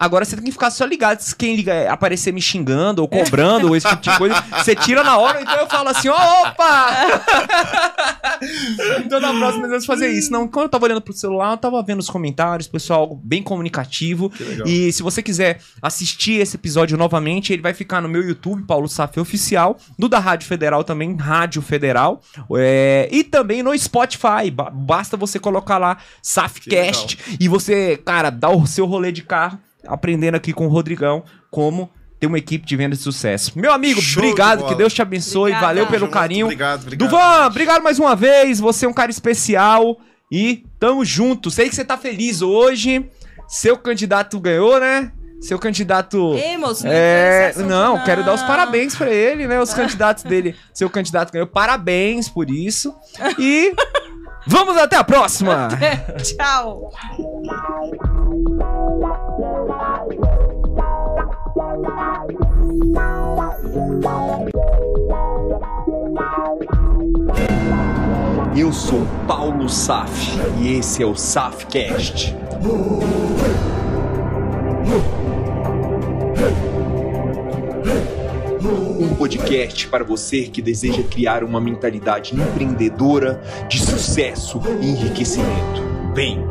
Agora 0.01 0.25
você 0.25 0.37
tem 0.37 0.45
que 0.45 0.53
ficar 0.53 0.71
só 0.71 0.85
ligado. 0.85 1.19
Se 1.21 1.35
quem 1.35 1.57
liga 1.57 1.75
é, 1.75 1.89
aparecer 1.89 2.33
me 2.33 2.41
xingando 2.41 3.03
ou 3.03 3.09
cobrando 3.09 3.67
ou 3.67 3.75
esse 3.75 3.89
tipo 3.89 4.01
de 4.03 4.17
coisa, 4.17 4.41
você 4.63 4.77
tira 4.77 5.03
na 5.03 5.19
hora, 5.19 5.43
então 5.43 5.57
eu 5.57 5.67
falo 5.67 5.89
assim: 5.89 6.09
opa! 6.09 6.87
então 9.05 9.19
na 9.21 9.31
próxima 9.35 9.63
nós 9.63 9.71
vamos 9.71 9.87
fazer 9.87 10.09
isso. 10.13 10.31
Não, 10.33 10.47
quando 10.47 10.65
eu 10.67 10.69
tava 10.69 10.85
olhando 10.85 11.01
pro 11.01 11.13
celular, 11.13 11.51
eu 11.53 11.57
tava 11.57 11.83
vendo 11.83 11.99
os 11.99 12.09
comentários, 12.09 12.69
pessoal, 12.69 13.19
bem 13.25 13.43
comunicativo. 13.43 14.31
E 14.65 14.93
se 14.93 15.03
você 15.03 15.21
quiser 15.21 15.61
assistir 15.83 16.41
esse 16.41 16.55
episódio 16.57 16.97
novamente, 16.97 17.53
ele 17.53 17.63
vai 17.63 17.75
ficar 17.75 18.01
no 18.01 18.09
meu 18.09 18.23
YouTube, 18.23 18.63
Paulo 18.69 18.89
Saf 18.89 19.19
Oficial, 19.19 19.77
no 19.99 20.09
da 20.09 20.21
Rádio 20.21 20.47
Federal 20.47 20.85
também, 20.85 21.17
Rádio 21.17 21.61
Federal, 21.61 22.21
é, 22.57 23.09
e 23.11 23.25
também 23.25 23.65
no 23.65 23.77
Spotify. 23.77 24.49
Ba- 24.53 24.71
Basta 24.71 25.17
você 25.17 25.41
colocar 25.41 25.79
lá 25.79 25.97
Safcast 26.23 27.19
e 27.41 27.49
você, 27.49 27.97
cara, 27.97 28.31
dá 28.31 28.49
o 28.49 28.65
seu 28.65 28.87
rolê 28.87 29.11
de 29.11 29.23
carro, 29.23 29.59
aprendendo 29.87 30.35
aqui 30.37 30.53
com 30.53 30.67
o 30.67 30.69
Rodrigão 30.71 31.23
como 31.51 31.91
ter 32.21 32.27
uma 32.27 32.39
equipe 32.39 32.67
de 32.67 32.77
venda 32.77 32.97
de 32.97 33.03
sucesso. 33.03 33.53
Meu 33.57 33.73
amigo, 33.73 34.01
Show 34.01 34.23
de 34.23 34.29
obrigado, 34.31 34.59
bola. 34.61 34.71
que 34.73 34.79
Deus 34.79 34.93
te 34.93 35.01
abençoe, 35.01 35.53
Obrigada. 35.53 35.67
valeu 35.67 35.87
pelo 35.87 36.07
Junto, 36.07 36.13
carinho. 36.13 36.47
Obrigado, 36.47 36.83
obrigado. 36.83 37.09
Duvan, 37.09 37.47
obrigado 37.47 37.83
mais 37.83 37.99
uma 37.99 38.17
vez. 38.17 38.59
Você 38.59 38.87
é 38.87 38.89
um 38.89 38.93
cara 38.93 39.11
especial 39.11 39.97
e 40.33 40.65
tamo 40.81 41.05
junto. 41.05 41.51
Sei 41.51 41.69
que 41.69 41.75
você 41.77 41.85
tá 41.85 41.97
feliz 41.97 42.43
hoje. 42.43 43.09
Seu 43.47 43.77
candidato 43.79 44.39
ganhou, 44.41 44.81
né? 44.81 45.13
Seu 45.41 45.57
candidato. 45.61 46.35
Ei, 46.35 46.57
moço, 46.59 46.85
não 46.85 46.91
É, 46.93 47.47
nesse 47.47 47.61
assunto, 47.61 47.71
não, 47.71 48.03
quero 48.05 48.25
dar 48.25 48.35
os 48.35 48.41
não. 48.41 48.49
parabéns 48.49 48.97
pra 48.97 49.09
ele, 49.09 49.47
né? 49.47 49.61
Os 49.61 49.73
candidatos 49.73 50.25
dele. 50.25 50.57
Seu 50.75 50.91
candidato 50.91 51.33
ganhou. 51.33 51.47
Parabéns 51.47 52.29
por 52.29 52.51
isso. 52.51 52.93
E 53.39 53.73
vamos 54.49 54.77
até 54.77 54.97
a 54.97 55.05
próxima. 55.05 55.69
Tchau. 56.21 56.91
Eu 68.57 68.73
sou 68.73 69.07
Paulo 69.27 69.69
Saf 69.69 70.11
e 70.61 70.77
esse 70.77 71.01
é 71.01 71.07
o 71.07 71.15
Safcast. 71.15 72.35
Um 79.01 79.15
podcast 79.15 79.87
para 79.87 80.03
você 80.03 80.43
que 80.43 80.61
deseja 80.61 81.05
criar 81.05 81.45
uma 81.45 81.61
mentalidade 81.61 82.35
empreendedora 82.35 83.41
de 83.69 83.79
sucesso 83.79 84.61
e 84.81 84.91
enriquecimento. 84.91 85.83
Vem! 86.15 86.45